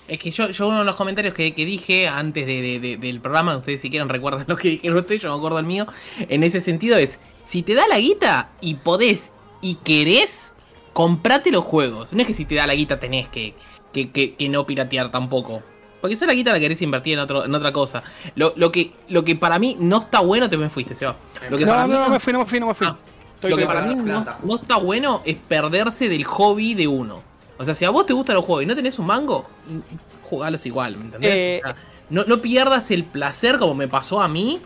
Es 0.09 0.18
que 0.18 0.30
yo, 0.30 0.50
yo 0.50 0.68
uno 0.68 0.80
de 0.80 0.84
los 0.84 0.94
comentarios 0.94 1.34
que, 1.34 1.52
dije 1.52 2.07
antes 2.09 2.46
del 2.46 3.20
programa, 3.20 3.57
ustedes 3.57 3.80
si 3.80 3.90
quieren 3.90 4.09
recuerden 4.09 4.44
lo 4.48 4.57
que 4.57 4.70
dijeron 4.70 4.98
ustedes, 4.98 5.22
yo 5.22 5.30
me 5.30 5.36
acuerdo 5.36 5.59
el 5.59 5.66
mío, 5.66 5.86
en 6.18 6.42
ese 6.42 6.61
sentido 6.61 6.96
es, 6.96 7.18
si 7.44 7.62
te 7.62 7.74
da 7.74 7.88
la 7.88 7.98
guita 7.98 8.50
y 8.61 8.74
podés 8.74 9.32
y 9.61 9.76
querés, 9.76 10.54
comprate 10.92 11.50
los 11.50 11.64
juegos. 11.64 12.12
No 12.12 12.20
es 12.20 12.26
que 12.26 12.34
si 12.34 12.44
te 12.44 12.54
da 12.54 12.66
la 12.66 12.74
guita 12.74 13.00
tenés 13.00 13.28
que, 13.28 13.54
que, 13.92 14.48
no 14.48 14.66
piratear 14.66 15.11
tampoco. 15.11 15.62
Porque 16.00 16.14
esa 16.14 16.26
la 16.26 16.34
guita 16.34 16.52
la 16.52 16.61
querés 16.61 16.82
invertir 16.82 17.14
en, 17.14 17.20
otro, 17.20 17.44
en 17.44 17.54
otra 17.54 17.72
cosa. 17.72 18.02
Lo, 18.34 18.54
que, 18.70 18.92
lo 19.09 19.24
que 19.24 19.34
para 19.34 19.59
mí 19.59 19.76
no 19.80 19.98
está 19.98 20.20
bueno, 20.20 20.48
te 20.48 20.57
me 20.57 20.68
fuiste, 20.68 20.94
Seba. 20.94 21.16
Lo 21.50 21.59
que 21.59 21.64
no, 21.64 21.74
no, 21.86 22.00
no, 22.00 22.09
me 22.09 22.20
fui, 22.20 22.32
no 22.32 22.40
me 22.40 22.46
fui, 22.46 22.61
no 22.61 22.66
me 22.66 22.74
fui. 22.74 22.86
Ah, 22.86 22.96
lo 23.42 23.57
que 23.57 23.66
para 23.66 23.82
mí 23.82 23.94
no, 23.94 24.57
está 24.57 24.76
bueno 24.76 25.22
es 25.24 25.36
perderse 25.36 26.09
del 26.09 26.24
hobby 26.24 26.74
de 26.74 26.88
uno. 26.88 27.22
O 27.59 27.64
sea, 27.64 27.74
si 27.74 27.84
a 27.84 27.90
vos 27.90 28.07
te 28.07 28.12
gustan 28.12 28.36
los 28.36 28.44
juegos 28.44 28.64
y 28.64 28.66
no 28.66 28.76
tenés 28.76 28.98
un 28.98 29.07
mango, 29.07 29.48
jugalos 30.22 30.64
igual, 30.66 30.96
¿me 30.96 31.04
entendés? 31.07 31.30
Eh, 31.32 31.62
no, 32.11 32.24
no 32.24 32.38
pierdas 32.38 32.90
el 32.90 33.04
placer 33.04 33.59
como 33.59 33.74
me 33.74 33.88
pasó 33.88 34.20
a 34.20 34.28
mí 34.28 34.61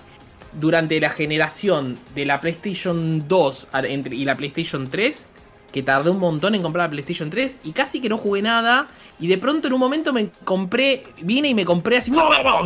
durante 0.53 1.01
la 1.01 1.11
generación 1.11 1.99
de 2.15 2.25
la 2.25 2.41
PlayStation 2.41 3.27
2 3.29 3.69
y 4.11 4.25
la 4.25 4.37
PlayStation 4.37 4.89
3. 4.91 5.29
Que 5.73 5.85
tardé 5.85 6.11
un 6.11 6.19
montón 6.19 6.57
en 6.57 6.63
comprar 6.63 6.87
la 6.87 6.91
PlayStation 6.91 7.31
3 7.31 7.61
y 7.63 7.71
casi 7.71 8.01
que 8.01 8.09
no 8.09 8.17
jugué 8.17 8.43
nada. 8.43 8.89
Y 9.21 9.29
de 9.29 9.39
pronto 9.39 9.69
en 9.69 9.73
un 9.73 9.79
momento 9.79 10.13
me 10.13 10.29
compré, 10.45 11.05
vine 11.23 11.49
y 11.49 11.55
me 11.55 11.65
compré 11.65 11.99
así, 11.99 12.11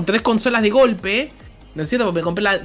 tres 0.06 0.22
consolas 0.22 0.62
de 0.62 0.70
golpe. 0.70 1.30
¿No 1.74 1.82
es 1.82 1.88
cierto? 1.90 2.06
Porque 2.06 2.20
me 2.20 2.22
compré 2.22 2.42
la, 2.42 2.56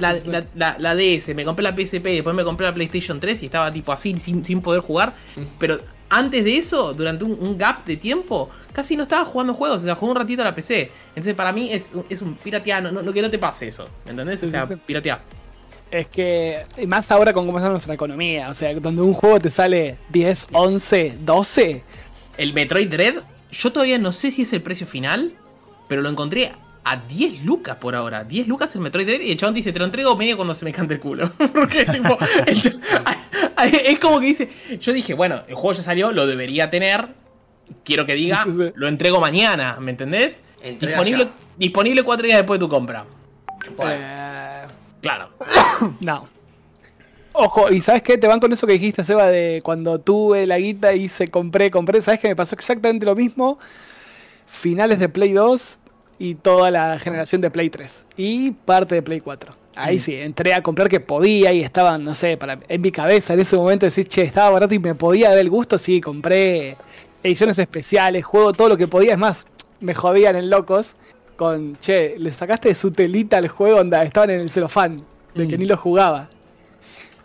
la, 0.78 0.94
DS, 0.94 1.34
me 1.34 1.44
compré 1.44 1.64
la 1.64 1.72
PSP, 1.72 2.04
después 2.04 2.34
me 2.34 2.44
compré 2.44 2.66
la 2.66 2.72
PlayStation 2.72 3.20
3 3.20 3.42
y 3.42 3.46
estaba 3.46 3.70
tipo 3.70 3.92
así 3.92 4.18
sin, 4.18 4.42
sin 4.42 4.62
poder 4.62 4.80
jugar. 4.80 5.14
Pero 5.58 5.78
antes 6.10 6.44
de 6.44 6.56
eso, 6.56 6.92
durante 6.92 7.24
un, 7.24 7.56
gap 7.56 7.84
de 7.84 7.96
tiempo, 7.96 8.50
casi 8.72 8.96
no 8.96 9.04
estaba 9.04 9.24
jugando 9.24 9.54
juegos, 9.54 9.82
o 9.82 9.84
sea, 9.84 9.94
jugó 9.94 10.12
un 10.12 10.18
ratito 10.18 10.42
a 10.42 10.44
la 10.44 10.54
PC. 10.54 10.90
Entonces, 11.10 11.34
para 11.34 11.52
mí 11.52 11.72
es, 11.72 11.92
es 12.08 12.20
un 12.20 12.34
piratear, 12.34 12.92
no, 12.92 13.12
que 13.12 13.22
no 13.22 13.30
te 13.30 13.38
pase 13.38 13.68
eso, 13.68 13.88
¿me 14.04 14.10
entendés? 14.10 14.42
o 14.42 14.50
sea, 14.50 14.66
piratear. 14.66 15.20
Es 15.90 16.06
que, 16.08 16.64
más 16.86 17.10
ahora 17.10 17.32
con 17.32 17.46
cómo 17.46 17.58
está 17.58 17.70
nuestra 17.70 17.94
economía, 17.94 18.48
o 18.48 18.54
sea, 18.54 18.72
donde 18.74 19.02
un 19.02 19.14
juego 19.14 19.40
te 19.40 19.50
sale 19.50 19.98
10, 20.10 20.48
11, 20.52 21.18
12. 21.22 21.82
El 22.36 22.52
Metroid 22.52 22.90
Dread, 22.90 23.14
yo 23.50 23.72
todavía 23.72 23.98
no 23.98 24.12
sé 24.12 24.30
si 24.30 24.42
es 24.42 24.52
el 24.52 24.62
precio 24.62 24.86
final, 24.86 25.32
pero 25.88 26.02
lo 26.02 26.08
encontré 26.08 26.52
a 26.84 26.96
10 26.96 27.44
lucas 27.44 27.76
por 27.76 27.94
ahora. 27.94 28.24
10 28.24 28.48
lucas 28.48 28.74
el 28.74 28.80
Metroid 28.80 29.06
Dread 29.06 29.20
y 29.20 29.32
el 29.32 29.36
chabón 29.36 29.54
dice, 29.54 29.72
te 29.72 29.78
lo 29.78 29.84
entrego 29.84 30.16
medio 30.16 30.36
cuando 30.36 30.54
se 30.54 30.64
me 30.64 30.72
cante 30.72 30.94
el 30.94 31.00
culo. 31.00 31.30
Porque 31.52 31.84
tipo, 31.84 32.18
es 33.64 33.98
como 33.98 34.20
que 34.20 34.26
dice, 34.26 34.50
yo 34.80 34.92
dije, 34.92 35.14
bueno, 35.14 35.42
el 35.46 35.54
juego 35.54 35.72
ya 35.72 35.82
salió, 35.82 36.12
lo 36.12 36.26
debería 36.26 36.70
tener. 36.70 37.08
Quiero 37.84 38.04
que 38.04 38.14
diga, 38.14 38.44
lo 38.74 38.88
entrego 38.88 39.20
mañana, 39.20 39.76
¿me 39.80 39.92
entendés? 39.92 40.42
Disponible, 40.80 41.28
disponible 41.56 42.02
cuatro 42.02 42.26
días 42.26 42.38
después 42.38 42.58
de 42.58 42.66
tu 42.66 42.68
compra. 42.68 43.04
Eh, 43.78 44.62
claro. 45.00 45.30
no. 46.00 46.28
Ojo, 47.32 47.70
y 47.70 47.80
¿sabes 47.80 48.02
qué? 48.02 48.18
Te 48.18 48.26
van 48.26 48.40
con 48.40 48.52
eso 48.52 48.66
que 48.66 48.72
dijiste, 48.72 49.04
Seba, 49.04 49.28
de 49.28 49.60
cuando 49.62 50.00
tuve 50.00 50.46
la 50.46 50.58
guita 50.58 50.94
y 50.94 51.08
se 51.08 51.28
compré, 51.28 51.70
compré. 51.70 52.02
¿Sabes 52.02 52.20
qué? 52.20 52.28
Me 52.28 52.36
pasó 52.36 52.56
exactamente 52.56 53.06
lo 53.06 53.14
mismo. 53.14 53.58
Finales 54.46 54.98
de 54.98 55.08
Play 55.08 55.32
2, 55.32 55.78
y 56.20 56.34
toda 56.34 56.70
la 56.70 56.98
generación 56.98 57.40
de 57.40 57.50
Play 57.50 57.70
3 57.70 58.04
y 58.18 58.50
parte 58.50 58.94
de 58.94 59.02
Play 59.02 59.20
4. 59.20 59.54
Ahí 59.74 59.96
mm. 59.96 59.98
sí, 59.98 60.14
entré 60.16 60.52
a 60.52 60.62
comprar 60.62 60.88
que 60.88 61.00
podía 61.00 61.50
y 61.50 61.62
estaba, 61.62 61.96
no 61.96 62.14
sé, 62.14 62.36
para, 62.36 62.58
en 62.68 62.80
mi 62.82 62.90
cabeza 62.90 63.32
en 63.32 63.40
ese 63.40 63.56
momento 63.56 63.86
decir, 63.86 64.06
che, 64.06 64.22
estaba 64.22 64.50
barato 64.50 64.74
y 64.74 64.78
me 64.78 64.94
podía 64.94 65.30
dar 65.30 65.38
el 65.38 65.48
gusto, 65.48 65.78
sí, 65.78 65.98
compré 65.98 66.76
ediciones 67.22 67.58
especiales, 67.58 68.22
juego 68.22 68.52
todo 68.52 68.68
lo 68.68 68.76
que 68.76 68.86
podía. 68.86 69.12
Es 69.12 69.18
más, 69.18 69.46
me 69.80 69.94
jodían 69.94 70.36
en 70.36 70.50
locos 70.50 70.94
con, 71.36 71.78
che, 71.78 72.18
le 72.18 72.34
sacaste 72.34 72.68
de 72.68 72.74
su 72.74 72.90
telita 72.90 73.38
al 73.38 73.48
juego 73.48 73.78
donde 73.78 74.00
estaban 74.02 74.28
en 74.28 74.40
el 74.40 74.50
celofán, 74.50 74.96
de 75.34 75.48
que 75.48 75.56
mm. 75.56 75.60
ni 75.60 75.64
lo 75.64 75.78
jugaba. 75.78 76.28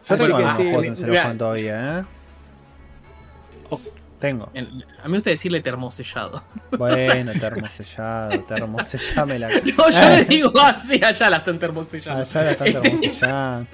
Yo 0.08 0.16
tengo 0.16 0.38
que 0.38 0.50
sí, 0.52 0.72
celofán 0.96 1.38
todavía, 1.38 2.00
¿eh? 2.00 2.06
Tengo. 4.26 4.50
a 4.56 4.60
mí 4.60 4.84
me 5.06 5.18
gusta 5.18 5.30
decirle 5.30 5.62
termosellado. 5.62 6.42
Bueno, 6.78 7.32
termosellado, 7.40 8.40
termosellado 8.42 9.28
me 9.28 9.38
la. 9.40 9.50
No, 9.78 9.90
yo 9.90 10.10
le 10.10 10.26
digo 10.30 10.60
así, 10.60 11.00
allá 11.04 11.30
la 11.30 11.38
están 11.38 11.60
termosellando. 11.60 12.24
Allá 12.24 12.42
la 12.42 12.52
están 12.52 12.74
termosellando. 12.82 13.68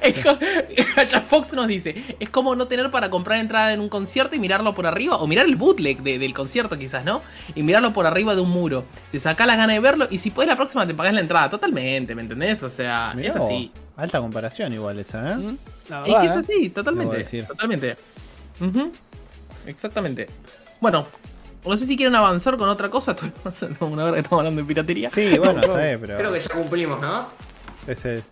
Es 0.00 1.22
Fox 1.28 1.52
nos 1.52 1.66
dice, 1.66 2.16
es 2.18 2.30
como 2.30 2.56
no 2.56 2.66
tener 2.66 2.90
para 2.90 3.10
comprar 3.10 3.38
entrada 3.38 3.74
en 3.74 3.80
un 3.80 3.90
concierto 3.90 4.34
y 4.34 4.38
mirarlo 4.38 4.74
por 4.74 4.86
arriba, 4.86 5.16
o 5.16 5.26
mirar 5.26 5.44
el 5.44 5.56
bootleg 5.56 6.02
del 6.02 6.32
concierto 6.32 6.78
quizás, 6.78 7.04
¿no? 7.04 7.20
Y 7.54 7.62
mirarlo 7.62 7.92
por 7.92 8.06
arriba 8.06 8.34
de 8.34 8.40
un 8.40 8.50
muro. 8.50 8.84
Te 9.12 9.18
saca 9.18 9.44
las 9.44 9.58
ganas 9.58 9.76
de 9.76 9.80
verlo 9.80 10.08
y 10.10 10.16
si 10.16 10.30
puedes 10.30 10.48
la 10.48 10.56
próxima 10.56 10.86
te 10.86 10.94
pagas 10.94 11.12
la 11.12 11.20
entrada. 11.20 11.50
Totalmente, 11.50 12.14
¿me 12.14 12.22
entendés? 12.22 12.62
O 12.62 12.70
sea, 12.70 13.14
es 13.20 13.36
así. 13.36 13.70
Alta 13.96 14.20
comparación 14.20 14.72
igual 14.72 14.98
esa, 14.98 15.32
¿eh? 15.32 15.36
Mm, 15.36 15.56
es 16.06 16.14
que 16.14 16.26
es 16.26 16.32
así, 16.32 16.70
totalmente. 16.70 17.42
Totalmente. 17.42 17.96
Exactamente. 19.66 20.28
Bueno, 20.80 21.06
no 21.64 21.76
sé 21.76 21.86
si 21.86 21.96
quieren 21.96 22.14
avanzar 22.14 22.56
con 22.56 22.68
otra 22.68 22.90
cosa. 22.90 23.16
Una 23.80 24.04
hora 24.04 24.14
que 24.14 24.20
estamos 24.20 24.40
hablando 24.40 24.62
de 24.62 24.66
piratería. 24.66 25.10
Sí, 25.10 25.38
bueno, 25.38 25.60
está 25.60 25.76
bien, 25.76 26.00
pero. 26.00 26.16
Creo 26.16 26.32
que 26.32 26.40
ya 26.40 26.48
cumplimos, 26.48 27.00
¿no? 27.00 27.26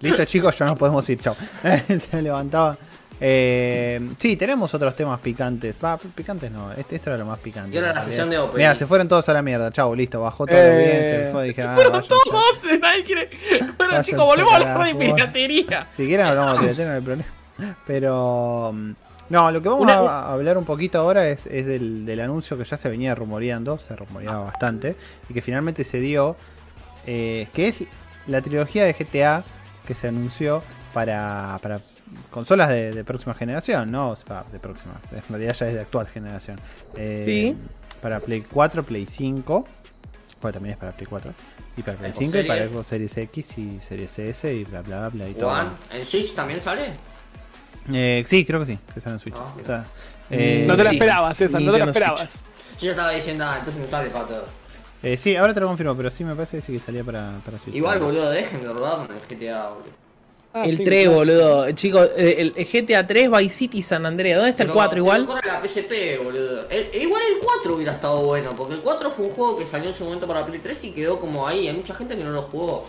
Listo, 0.00 0.24
chicos, 0.24 0.58
ya 0.58 0.66
nos 0.66 0.78
podemos 0.78 1.08
ir. 1.08 1.20
Chao. 1.20 1.36
Se 1.88 2.22
levantaba. 2.22 2.76
Eh, 3.20 4.00
sí, 4.18 4.36
tenemos 4.36 4.74
otros 4.74 4.94
temas 4.96 5.20
picantes. 5.20 5.76
Va, 5.82 5.96
picantes 5.96 6.50
no, 6.50 6.72
este, 6.72 6.96
esto 6.96 7.10
era 7.10 7.18
lo 7.18 7.26
más 7.26 7.38
picante. 7.38 7.74
Y 7.74 7.78
ahora 7.78 7.94
la 7.94 8.02
sesión 8.02 8.28
de 8.28 8.38
Open. 8.38 8.56
Mira, 8.56 8.74
se 8.74 8.86
fueron 8.86 9.08
todos 9.08 9.28
a 9.28 9.32
la 9.32 9.42
mierda. 9.42 9.70
Chao, 9.70 9.94
listo, 9.94 10.20
bajó 10.20 10.46
todo 10.46 10.58
eh, 10.58 10.78
bien. 10.78 11.04
Se 11.04 11.32
fue, 11.32 11.44
dije, 11.44 11.62
se 11.62 11.68
ah, 11.68 11.74
fueron 11.74 12.02
todos, 12.06 12.80
nadie 12.80 13.04
quiere. 13.04 13.30
Bueno, 13.78 14.02
chicos, 14.02 14.24
volvemos 14.24 14.52
a 14.52 14.56
hablar 14.56 14.86
de 14.86 14.94
piratería. 14.94 15.88
Si 15.92 16.06
quieren, 16.06 16.26
hablamos 16.26 16.54
de 16.54 16.60
piratería, 16.60 16.86
no 16.88 16.94
hay 16.94 17.00
problema. 17.02 17.76
Pero. 17.86 18.74
No, 19.30 19.50
lo 19.50 19.62
que 19.62 19.68
vamos 19.68 19.88
a 19.90 20.32
hablar 20.32 20.58
un 20.58 20.64
poquito 20.64 20.98
ahora 20.98 21.28
es, 21.28 21.46
es 21.46 21.66
del, 21.66 22.04
del, 22.04 22.20
anuncio 22.20 22.58
que 22.58 22.64
ya 22.64 22.76
se 22.76 22.88
venía 22.88 23.14
rumoreando, 23.14 23.78
se 23.78 23.96
rumoreaba 23.96 24.44
bastante, 24.44 24.96
y 25.28 25.34
que 25.34 25.42
finalmente 25.42 25.84
se 25.84 25.98
dio, 26.00 26.36
eh, 27.06 27.48
que 27.54 27.68
es 27.68 27.84
la 28.26 28.42
trilogía 28.42 28.84
de 28.84 28.92
GTA 28.92 29.42
que 29.86 29.94
se 29.94 30.08
anunció 30.08 30.62
para, 30.92 31.58
para 31.62 31.80
consolas 32.30 32.68
de, 32.68 33.04
próxima 33.04 33.34
generación, 33.34 33.90
¿no? 33.90 34.14
de 34.52 34.58
próxima, 34.58 35.00
en 35.10 35.22
realidad 35.28 35.54
ya 35.54 35.68
es 35.68 35.74
de 35.74 35.80
actual 35.80 36.06
generación. 36.08 36.60
Eh, 36.96 37.22
sí. 37.24 37.56
Para 38.00 38.20
Play 38.20 38.42
4, 38.42 38.82
Play 38.82 39.06
5, 39.06 39.66
bueno, 40.42 40.52
también 40.52 40.74
es 40.74 40.78
para 40.78 40.92
Play 40.92 41.06
4. 41.06 41.32
Y 41.76 41.82
para 41.82 41.96
Play 41.96 42.12
5 42.16 42.38
y 42.38 42.42
para 42.44 42.68
Xbox 42.68 42.86
Series 42.86 43.16
X 43.16 43.58
y 43.58 43.80
Series 43.80 44.18
S 44.18 44.54
y 44.54 44.64
bla 44.64 44.82
bla 44.82 45.08
bla 45.08 45.28
y 45.28 45.32
todo. 45.32 45.50
¿En 45.92 46.04
Switch 46.04 46.34
también 46.34 46.60
sale? 46.60 46.92
Eh, 47.92 48.24
sí, 48.26 48.44
creo 48.44 48.60
que 48.60 48.66
sí, 48.66 48.78
que 48.94 49.00
sale 49.00 49.14
en 49.14 49.18
Switch. 49.18 49.34
Ah, 49.68 49.84
eh, 50.30 50.64
no 50.66 50.76
te 50.76 50.84
lo 50.84 50.90
esperabas, 50.90 51.36
César, 51.36 51.60
no 51.62 51.72
te 51.72 51.78
lo 51.78 51.84
esperabas. 51.84 52.42
Yo 52.78 52.86
ya 52.86 52.90
estaba 52.90 53.10
diciendo, 53.10 53.44
ah, 53.46 53.56
entonces 53.58 53.82
no 53.82 53.88
sale 53.88 54.10
para 54.10 54.26
todo. 54.26 54.44
Eh, 55.02 55.18
sí, 55.18 55.36
ahora 55.36 55.52
te 55.52 55.60
lo 55.60 55.68
confirmo, 55.68 55.94
pero 55.96 56.10
sí 56.10 56.24
me 56.24 56.34
parece 56.34 56.60
que 56.60 56.78
salía 56.78 57.04
para, 57.04 57.38
para 57.44 57.58
Switch. 57.58 57.76
Igual, 57.76 58.00
boludo, 58.00 58.30
dejen 58.30 58.62
de 58.62 58.68
rodar 58.68 59.06
con 59.06 59.16
el 59.16 59.22
GTA, 59.22 59.68
boludo. 59.68 60.04
Ah, 60.56 60.66
el 60.66 60.84
3, 60.84 61.08
boludo. 61.08 61.72
Chicos, 61.72 62.10
eh, 62.16 62.36
el, 62.38 62.52
GTA 62.54 63.04
3, 63.04 63.28
Vice 63.28 63.56
City, 63.56 63.82
San 63.82 64.06
Andreas. 64.06 64.36
¿Dónde 64.36 64.50
está 64.50 64.62
el 64.62 64.70
4 64.70 64.98
igual? 64.98 65.26
corre 65.26 65.48
la 65.48 65.60
PSP, 65.60 66.22
boludo. 66.22 66.68
igual 66.94 67.22
el 67.28 67.40
4 67.42 67.74
hubiera 67.74 67.92
estado 67.92 68.22
bueno, 68.22 68.54
porque 68.56 68.74
el 68.74 68.80
4 68.80 69.10
fue 69.10 69.26
un 69.26 69.32
juego 69.32 69.56
que 69.56 69.66
salió 69.66 69.88
en 69.88 69.94
su 69.96 70.04
momento 70.04 70.28
para 70.28 70.46
Play 70.46 70.60
3 70.60 70.84
y 70.84 70.92
quedó 70.92 71.18
como 71.18 71.48
ahí. 71.48 71.66
Hay 71.66 71.74
mucha 71.74 71.92
gente 71.92 72.16
que 72.16 72.22
no 72.22 72.30
lo 72.30 72.42
jugó. 72.42 72.86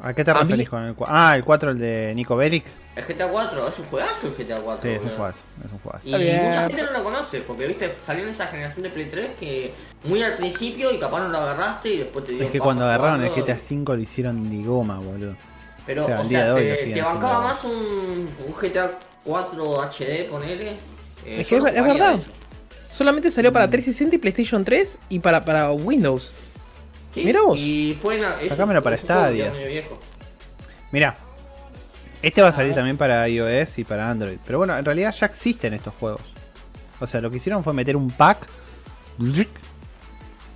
¿A 0.00 0.14
qué 0.14 0.24
te 0.24 0.32
referís 0.32 0.68
con 0.68 0.82
el 0.84 0.94
4? 0.94 1.14
Ah, 1.16 1.34
el 1.34 1.44
4, 1.44 1.70
el 1.72 1.78
de 1.78 2.12
Nico 2.14 2.36
Bellic. 2.36 2.64
El 2.94 3.04
GTA 3.04 3.28
4, 3.28 3.68
es 3.68 3.78
un 3.78 3.84
juegazo 3.86 4.26
el 4.28 4.34
GTA 4.34 4.60
4. 4.60 4.82
Sí, 4.82 4.88
es 4.94 5.02
un 5.02 5.10
juegazo, 5.10 5.38
es 5.64 5.72
un 5.72 5.78
juegazo. 5.78 6.08
Y 6.08 6.12
mucha 6.12 6.66
gente 6.68 6.82
no 6.82 6.92
lo 6.92 7.04
conoce, 7.04 7.40
porque 7.40 7.66
viste, 7.66 7.96
salió 8.00 8.24
en 8.24 8.30
esa 8.30 8.46
generación 8.46 8.84
de 8.84 8.90
Play 8.90 9.06
3 9.10 9.30
que 9.38 9.74
muy 10.04 10.22
al 10.22 10.36
principio 10.36 10.92
y 10.92 10.98
capaz 10.98 11.20
no 11.20 11.28
lo 11.28 11.38
agarraste 11.38 11.94
y 11.94 11.98
después 11.98 12.24
te 12.24 12.32
dio 12.32 12.44
Es 12.44 12.50
que 12.50 12.60
cuando 12.60 12.84
agarraron 12.84 13.24
el 13.24 13.30
GTA 13.30 13.58
5 13.58 13.96
lo 13.96 14.00
hicieron 14.00 14.48
ni 14.48 14.64
goma, 14.64 14.98
boludo. 14.98 15.34
Pero, 15.86 16.04
o 16.04 16.06
sea, 16.06 16.54
te, 16.54 17.02
bancaba 17.02 17.40
más 17.40 17.64
un, 17.64 17.72
un, 17.72 18.52
GTA 18.60 18.90
4 19.24 19.82
HD, 19.90 20.28
ponele. 20.28 20.70
Eh, 21.24 21.40
es 21.40 21.48
que 21.48 21.56
es, 21.56 21.62
verdad. 21.62 22.20
Solamente 22.92 23.30
salió 23.30 23.52
para 23.52 23.68
360 23.68 24.16
y 24.16 24.18
PlayStation 24.18 24.64
3 24.64 24.98
y 25.08 25.18
para, 25.18 25.44
para 25.44 25.70
Windows. 25.72 26.32
¿Sí? 27.12 27.24
Mira 27.24 27.42
vos. 27.42 27.58
Y 27.58 27.98
fue 28.00 28.20
Sacámelo 28.48 28.82
para 28.82 28.96
Stadia. 28.96 29.52
Mira, 30.92 31.16
este 32.22 32.42
va 32.42 32.48
a 32.48 32.52
salir 32.52 32.74
también 32.74 32.96
para 32.96 33.28
iOS 33.28 33.78
y 33.78 33.84
para 33.84 34.10
Android. 34.10 34.38
Pero 34.44 34.58
bueno, 34.58 34.76
en 34.76 34.84
realidad 34.84 35.14
ya 35.14 35.26
existen 35.26 35.74
estos 35.74 35.94
juegos. 35.94 36.22
O 37.00 37.06
sea, 37.06 37.20
lo 37.20 37.30
que 37.30 37.36
hicieron 37.36 37.62
fue 37.62 37.72
meter 37.72 37.96
un 37.96 38.10
pack. 38.10 38.46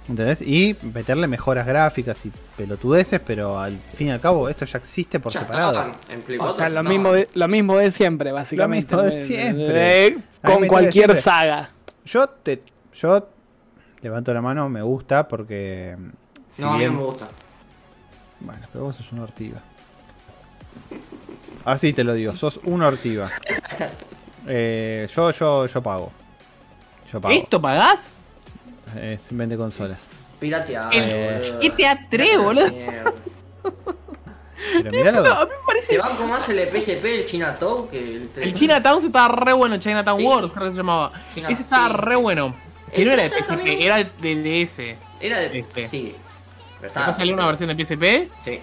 ¿Entendés? 0.09 0.43
Y 0.43 0.77
meterle 0.93 1.29
mejoras 1.29 1.65
gráficas 1.65 2.27
y 2.27 2.33
pelotudeces, 2.57 3.21
pero 3.25 3.59
al 3.59 3.79
fin 3.97 4.09
y 4.09 4.11
al 4.11 4.21
cabo 4.21 4.49
esto 4.49 4.65
ya 4.65 4.79
existe 4.79 5.21
por 5.21 5.33
separado. 5.33 5.93
o 6.41 6.53
sea, 6.53 6.69
lo 6.69 6.83
mismo, 6.83 7.13
de, 7.13 7.29
lo 7.35 7.47
mismo 7.47 7.79
de 7.79 7.91
siempre, 7.93 8.33
básicamente. 8.33 8.97
Lo 8.97 9.03
mismo 9.03 9.17
de 9.17 9.25
siempre. 9.25 10.19
con 10.45 10.67
cualquier 10.67 11.15
saga. 11.15 11.71
Yo 12.05 12.29
te. 12.29 12.63
Yo 12.95 13.29
levanto 14.01 14.35
la 14.35 14.43
mano, 14.43 14.69
me 14.69 14.83
gusta 14.83 15.29
porque. 15.29 15.97
No, 16.59 16.73
a 16.73 16.77
mí 16.77 16.85
no 16.85 16.93
me 16.93 17.03
gusta. 17.03 17.29
Bueno, 18.41 18.67
pero 18.73 18.85
vos 18.85 18.97
sos 18.97 19.13
una 19.13 19.23
ortiga. 19.23 19.61
Así 21.65 21.93
te 21.93 22.05
lo 22.05 22.15
digo, 22.15 22.35
sos 22.35 22.61
una 22.65 22.89
ortiga. 22.89 23.31
Eh, 24.45 25.07
yo, 25.15 25.31
yo, 25.31 25.67
yo 25.67 25.83
pago. 25.85 26.11
Yo 27.13 27.21
pago. 27.21 27.33
¿Esto 27.33 27.63
pagás? 27.63 28.13
Eh, 28.97 29.17
vende 29.31 29.57
consolas. 29.57 30.01
Pirateado, 30.41 30.91
eh, 30.93 31.61
GTA 31.63 32.09
3, 32.11 32.39
boludo. 32.39 32.67
Pero 34.73 34.91
mirá 34.91 35.13
lo... 35.13 35.33
A 35.33 35.45
mí 35.45 35.53
me 35.53 35.67
parece. 35.67 35.93
Te 35.93 35.99
banco 35.99 36.27
más 36.27 36.49
el 36.49 36.59
PSP, 36.69 37.05
el 37.05 37.25
Chinatown, 37.25 37.89
que 37.89 37.99
el. 38.17 38.31
El 38.37 38.53
Chinatown 38.53 39.01
se 39.01 39.07
estaba 39.09 39.29
re 39.29 39.53
bueno, 39.53 39.77
Chinatown 39.77 40.19
sí. 40.19 40.27
Wars, 40.27 40.53
creo 40.53 40.67
que 40.67 40.73
se 40.73 40.77
llamaba. 40.79 41.13
Ese 41.37 41.53
estaba 41.53 41.89
re 41.89 42.17
bueno. 42.17 42.55
Que 42.93 43.05
no 43.05 43.13
era 43.13 43.23
de 43.23 43.31
PSP, 43.31 43.67
era 43.81 43.97
de 44.03 44.65
DS. 44.65 44.97
Era 45.21 45.39
de. 45.39 45.59
Este. 45.61 45.89
Sí. 45.89 46.17
¿Va 46.85 47.13
salió 47.13 47.35
una 47.35 47.47
versión 47.47 47.75
de 47.75 47.85
PSP? 47.85 48.31
Sí. 48.45 48.61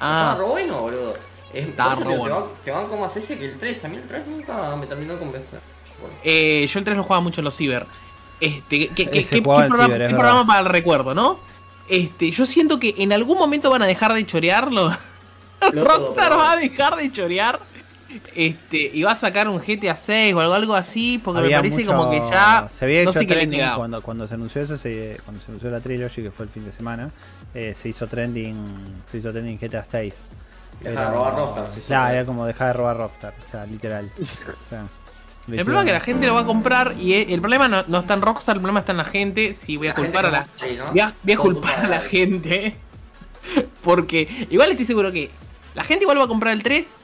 Ah. 0.00 0.32
Estaba 0.32 0.34
re 0.36 0.44
bueno, 0.44 0.80
boludo. 0.80 1.14
Es, 1.52 1.68
Está 1.68 1.94
re 1.94 2.16
bueno. 2.16 2.48
Te 2.64 2.70
banco 2.70 2.96
más 2.98 3.16
ese 3.16 3.38
que 3.38 3.46
el 3.46 3.58
3. 3.58 3.84
A 3.84 3.88
mí 3.88 3.96
el 3.96 4.02
3 4.02 4.26
nunca 4.28 4.76
me 4.76 4.86
terminó 4.86 5.14
de 5.14 5.18
convencer. 5.18 5.60
Eh, 6.22 6.66
yo 6.70 6.78
el 6.78 6.84
3 6.84 6.96
lo 6.96 7.02
jugaba 7.02 7.20
mucho 7.20 7.40
en 7.40 7.46
los 7.46 7.56
ciber. 7.56 7.86
Este, 8.40 8.88
¿qué, 8.88 9.08
qué, 9.08 9.24
qué, 9.24 9.42
programa, 9.42 9.88
qué 9.88 10.08
programa, 10.10 10.46
para 10.46 10.60
el 10.60 10.66
recuerdo, 10.66 11.14
no? 11.14 11.38
Este, 11.88 12.30
yo 12.30 12.44
siento 12.44 12.78
que 12.78 12.94
en 12.98 13.12
algún 13.12 13.38
momento 13.38 13.70
van 13.70 13.82
a 13.82 13.86
dejar 13.86 14.12
de 14.12 14.26
chorearlo. 14.26 14.94
Rockstar 15.72 16.32
va 16.32 16.52
a 16.52 16.56
dejar 16.56 16.96
de 16.96 17.10
chorear. 17.10 17.60
Este, 18.34 18.90
y 18.92 19.02
va 19.02 19.12
a 19.12 19.16
sacar 19.16 19.48
un 19.48 19.58
GTA 19.58 19.96
6 19.96 20.34
o 20.34 20.40
algo, 20.40 20.54
algo 20.54 20.74
así, 20.74 21.20
porque 21.22 21.42
me 21.42 21.50
parece 21.50 21.84
como 21.84 22.10
que 22.10 22.18
ya. 22.18 22.68
Se 22.72 22.84
había 22.84 23.02
hecho 23.02 23.12
trending 23.12 23.62
cuando, 23.76 24.00
cuando 24.02 24.28
se 24.28 24.34
anunció 24.34 24.62
eso, 24.62 24.78
se, 24.78 25.20
cuando 25.24 25.42
se 25.42 25.50
anunció 25.50 25.70
la 25.70 25.80
trilogy, 25.80 26.22
que 26.22 26.30
fue 26.30 26.46
el 26.46 26.50
fin 26.50 26.64
de 26.64 26.72
semana, 26.72 27.10
eh, 27.54 27.72
se 27.74 27.88
hizo 27.88 28.06
trending. 28.06 28.56
Se 29.10 29.18
hizo 29.18 29.32
trending 29.32 29.58
GTA 29.58 29.84
6. 29.84 30.18
Dejar 30.80 31.06
de 31.06 31.14
robar 31.14 31.34
Rockstar. 31.34 31.66
Claro, 31.86 32.14
era 32.14 32.24
como 32.24 32.46
dejar 32.46 32.68
de 32.68 32.72
robar 32.74 32.96
Rockstar, 32.96 33.34
o 33.42 33.50
sea, 33.50 33.66
literal. 33.66 34.10
O 34.18 34.68
sea, 34.68 34.86
el 35.48 35.64
problema 35.64 35.82
es 35.82 35.86
que 35.86 35.92
la 35.92 36.00
gente 36.00 36.26
lo 36.26 36.34
va 36.34 36.40
a 36.40 36.46
comprar 36.46 36.94
y 36.98 37.14
el 37.32 37.40
problema 37.40 37.68
no, 37.68 37.98
está 37.98 38.14
en 38.14 38.22
Rockstar, 38.22 38.56
el 38.56 38.60
problema 38.60 38.80
está 38.80 38.92
en 38.92 38.98
la 38.98 39.04
gente. 39.04 39.54
Si 39.54 39.76
voy 39.76 39.88
a 39.88 39.94
culpar 39.94 40.26
a 40.26 40.30
la. 40.30 40.46
Voy 40.90 41.00
a, 41.00 41.36
culpar 41.36 41.84
a 41.84 41.88
la 41.88 42.00
gente. 42.00 42.76
Porque 43.84 44.46
igual 44.50 44.72
estoy 44.72 44.86
seguro 44.86 45.12
que 45.12 45.30
la 45.74 45.84
gente 45.84 46.02
igual 46.02 46.18
va 46.18 46.24
a 46.24 46.28
comprar 46.28 46.52
el 46.52 46.62
3. 46.64 46.94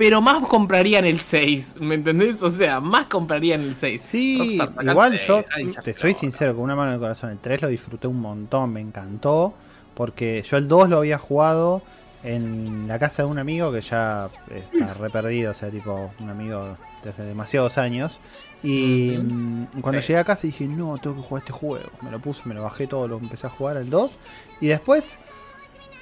Pero 0.00 0.22
más 0.22 0.42
comprarían 0.48 1.04
el 1.04 1.20
6, 1.20 1.74
¿me 1.78 1.94
entendés? 1.94 2.42
O 2.42 2.48
sea, 2.48 2.80
más 2.80 3.06
comprarían 3.06 3.60
el 3.60 3.76
6. 3.76 4.00
Sí, 4.00 4.58
igual 4.80 5.18
yo 5.18 5.44
te 5.84 5.92
soy 5.92 6.14
sincero, 6.14 6.54
con 6.54 6.64
una 6.64 6.74
mano 6.74 6.88
en 6.88 6.94
el 6.94 7.00
corazón, 7.00 7.28
el 7.28 7.38
3 7.38 7.60
lo 7.60 7.68
disfruté 7.68 8.06
un 8.06 8.18
montón, 8.18 8.72
me 8.72 8.80
encantó. 8.80 9.52
Porque 9.92 10.42
yo 10.48 10.56
el 10.56 10.68
2 10.68 10.88
lo 10.88 10.96
había 10.96 11.18
jugado 11.18 11.82
en 12.24 12.88
la 12.88 12.98
casa 12.98 13.24
de 13.24 13.28
un 13.28 13.38
amigo 13.38 13.70
que 13.70 13.82
ya 13.82 14.30
está 14.48 14.94
re 14.94 15.10
perdido, 15.10 15.50
o 15.50 15.54
sea, 15.54 15.68
tipo 15.68 16.10
un 16.18 16.30
amigo 16.30 16.78
de 17.04 17.10
hace 17.10 17.22
demasiados 17.22 17.76
años. 17.76 18.20
Y 18.62 19.18
mm, 19.18 19.82
cuando 19.82 20.00
llegué 20.00 20.16
a 20.16 20.24
casa 20.24 20.46
dije, 20.46 20.64
no, 20.66 20.96
tengo 20.96 21.16
que 21.16 21.22
jugar 21.28 21.42
este 21.42 21.52
juego. 21.52 21.90
Me 22.00 22.10
lo 22.10 22.20
puse, 22.20 22.40
me 22.46 22.54
lo 22.54 22.62
bajé 22.62 22.86
todo, 22.86 23.06
lo 23.06 23.18
empecé 23.18 23.48
a 23.48 23.50
jugar 23.50 23.76
al 23.76 23.90
2. 23.90 24.12
Y 24.62 24.68
después... 24.68 25.18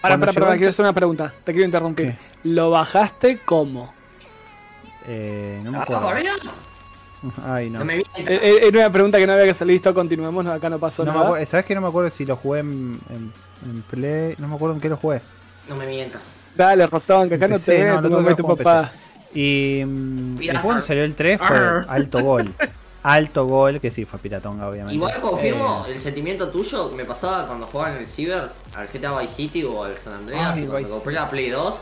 Para, 0.01 0.19
para, 0.19 0.33
para, 0.33 0.57
quiero 0.57 0.71
hacer 0.71 0.85
una 0.85 0.93
pregunta, 0.93 1.33
te 1.45 1.53
quiero 1.53 1.65
interrumpir. 1.65 2.17
¿Lo 2.45 2.71
bajaste 2.71 3.39
cómo? 3.45 3.93
Eh, 5.07 5.61
no 5.65 5.73
me 5.73 5.79
acuerdo. 5.79 6.11
Ay, 7.45 7.69
no. 7.69 7.83
Eh, 7.83 8.05
eh, 8.17 8.61
era 8.63 8.79
una 8.79 8.93
pregunta 8.93 9.19
que 9.19 9.27
no 9.27 9.33
había 9.33 9.47
que 9.47 9.55
salir 9.55 9.75
listo, 9.75 9.93
continuemos, 9.93 10.47
acá 10.47 10.71
no 10.71 10.79
pasó 10.79 11.05
nada. 11.05 11.45
¿Sabes 11.47 11.67
que 11.67 11.75
no 11.75 11.81
me 11.81 11.89
acuerdo 11.89 12.11
si 12.11 12.25
lo 12.25 12.37
jugué 12.37 12.61
en, 12.61 13.33
Play? 13.91 14.37
No 14.39 14.47
me 14.47 14.55
acuerdo 14.55 14.77
en 14.77 14.81
qué 14.81 14.89
lo 14.89 14.97
jugué. 14.97 15.21
No 15.69 15.77
me 15.77 15.87
mientas. 15.87 16.23
Dale, 16.55 16.87
Rostón, 16.87 17.29
que 17.29 17.35
acá 17.35 17.49
no 17.49 17.59
te 17.59 17.85
no, 17.85 18.01
no 18.01 18.37
tu 18.37 18.47
papá. 18.47 18.93
Y 19.35 19.83
mm, 19.85 20.37
después 20.37 20.63
cuando 20.63 20.83
salió 20.83 21.05
el 21.05 21.15
3 21.15 21.41
fue 21.41 21.59
alto 21.89 22.23
gol. 22.23 22.55
Alto 23.09 23.47
gol, 23.47 23.81
que 23.81 23.91
sí, 23.91 24.05
fue 24.05 24.19
piratonga, 24.19 24.69
obviamente. 24.69 24.95
Igual 24.95 25.21
confirmo 25.21 25.87
eh, 25.89 25.93
el 25.93 26.01
sentimiento 26.01 26.51
tuyo 26.51 26.91
que 26.91 26.97
me 26.97 27.05
pasaba 27.05 27.47
cuando 27.47 27.67
jugaba 27.67 27.95
en 27.95 28.03
el 28.03 28.07
Ciber, 28.07 28.51
al 28.75 28.89
GTA 28.89 29.19
Vice 29.19 29.35
City 29.35 29.65
o 29.65 29.83
al 29.83 29.97
San 29.97 30.13
Andreas, 30.13 30.59
cuando 30.69 30.89
compré 30.89 31.15
la 31.15 31.31
Play 31.31 31.49
2 31.49 31.75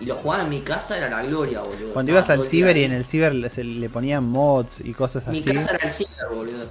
y 0.00 0.06
lo 0.06 0.14
jugaba 0.14 0.44
en 0.44 0.48
mi 0.48 0.60
casa 0.60 0.96
era 0.96 1.10
la 1.10 1.22
gloria, 1.22 1.60
boludo. 1.60 1.92
Cuando 1.92 2.12
ibas 2.12 2.30
al 2.30 2.46
ciber 2.46 2.76
y 2.76 2.84
en 2.84 2.92
el 2.92 3.04
ciber 3.04 3.34
le 3.34 3.88
ponían 3.90 4.24
mods 4.24 4.80
y 4.80 4.94
cosas 4.94 5.26
así. 5.26 5.42
Mi 5.44 5.54
casa 5.54 5.74
era 5.74 5.88
el 5.88 5.92
ciber, 5.92 6.28
boludo. 6.32 6.64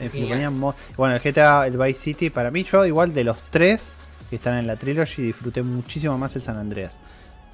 Eh, 0.00 0.10
le 0.12 0.26
ponían 0.28 0.58
mods. 0.58 0.76
Bueno, 0.96 1.14
el 1.14 1.20
GTA, 1.20 1.66
el 1.66 1.76
Vice 1.76 2.00
City, 2.00 2.30
para 2.30 2.50
mí, 2.50 2.64
yo 2.64 2.84
igual 2.84 3.14
de 3.14 3.22
los 3.22 3.36
tres 3.50 3.84
que 4.30 4.36
están 4.36 4.58
en 4.58 4.66
la 4.66 4.76
trilogy, 4.76 5.22
disfruté 5.22 5.62
muchísimo 5.62 6.16
más 6.18 6.34
el 6.36 6.42
San 6.42 6.56
Andreas. 6.56 6.96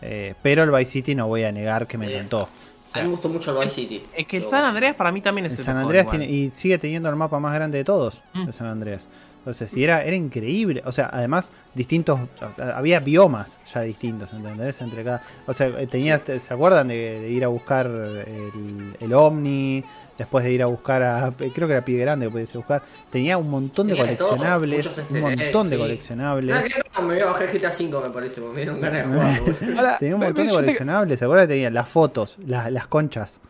Eh, 0.00 0.34
pero 0.42 0.62
el 0.62 0.70
Vice 0.70 0.92
City 0.92 1.14
no 1.14 1.26
voy 1.26 1.42
a 1.44 1.50
negar 1.52 1.86
que 1.86 1.98
me 1.98 2.06
encantó. 2.10 2.48
A 2.92 2.98
mí 2.98 3.04
me 3.04 3.10
gustó 3.10 3.28
mucho 3.28 3.50
el 3.52 3.58
Vice 3.64 3.74
City. 3.74 4.02
Es 4.14 4.26
que 4.26 4.38
el 4.38 4.46
San 4.46 4.64
Andreas 4.64 4.94
para 4.96 5.12
mí 5.12 5.20
también 5.20 5.46
es 5.46 5.52
el, 5.52 5.58
el 5.58 5.64
San 5.64 5.76
Andreas 5.76 6.08
tiene, 6.08 6.30
y 6.30 6.50
sigue 6.50 6.78
teniendo 6.78 7.08
el 7.08 7.16
mapa 7.16 7.38
más 7.38 7.54
grande 7.54 7.78
de 7.78 7.84
todos, 7.84 8.22
mm. 8.34 8.48
el 8.48 8.52
San 8.52 8.66
Andreas. 8.66 9.08
Entonces, 9.48 9.70
si 9.70 9.82
era, 9.82 10.02
era 10.02 10.14
increíble. 10.14 10.82
O 10.84 10.92
sea, 10.92 11.08
además, 11.10 11.52
distintos. 11.74 12.20
había 12.58 13.00
biomas 13.00 13.56
ya 13.72 13.80
distintos, 13.80 14.30
¿entendés? 14.34 14.78
Entre 14.82 15.02
cada. 15.02 15.22
O 15.46 15.54
sea, 15.54 15.68
eh, 15.68 15.86
tenías, 15.86 16.20
¿se 16.38 16.52
acuerdan 16.52 16.88
de, 16.88 17.30
ir 17.30 17.42
a 17.44 17.48
buscar 17.48 17.86
el, 17.86 18.94
el, 19.00 19.14
Omni? 19.14 19.82
Después 20.18 20.44
de 20.44 20.52
ir 20.52 20.62
a 20.62 20.66
buscar 20.66 21.02
a. 21.02 21.32
Creo 21.34 21.66
que 21.66 21.72
era 21.72 21.82
Pie 21.82 21.98
Grande 21.98 22.26
que 22.26 22.30
pudiese 22.32 22.58
buscar. 22.58 22.82
Tenía 23.10 23.38
un 23.38 23.48
montón 23.48 23.86
de 23.86 23.96
coleccionables. 23.96 25.00
un 25.08 25.20
montón 25.22 25.70
de 25.70 25.78
coleccionables. 25.78 26.54
me 26.98 27.04
voy 27.06 27.20
a 27.20 27.24
bajar 27.24 27.48
GTA 27.50 27.70
5, 27.70 28.02
me 28.02 28.10
parece, 28.10 28.42
porque 28.42 28.54
me 28.54 28.60
dieron 28.60 28.82
ganas 28.82 29.10
de 29.10 29.66
jugar. 29.66 29.98
tenía 29.98 30.14
un 30.14 30.20
montón 30.20 30.46
de 30.46 30.52
coleccionables. 30.52 31.18
¿Se 31.18 31.24
acuerdan? 31.24 31.48
Tenía 31.48 31.70
las 31.70 31.88
fotos, 31.88 32.36
las, 32.44 32.70
las 32.70 32.86
conchas. 32.86 33.40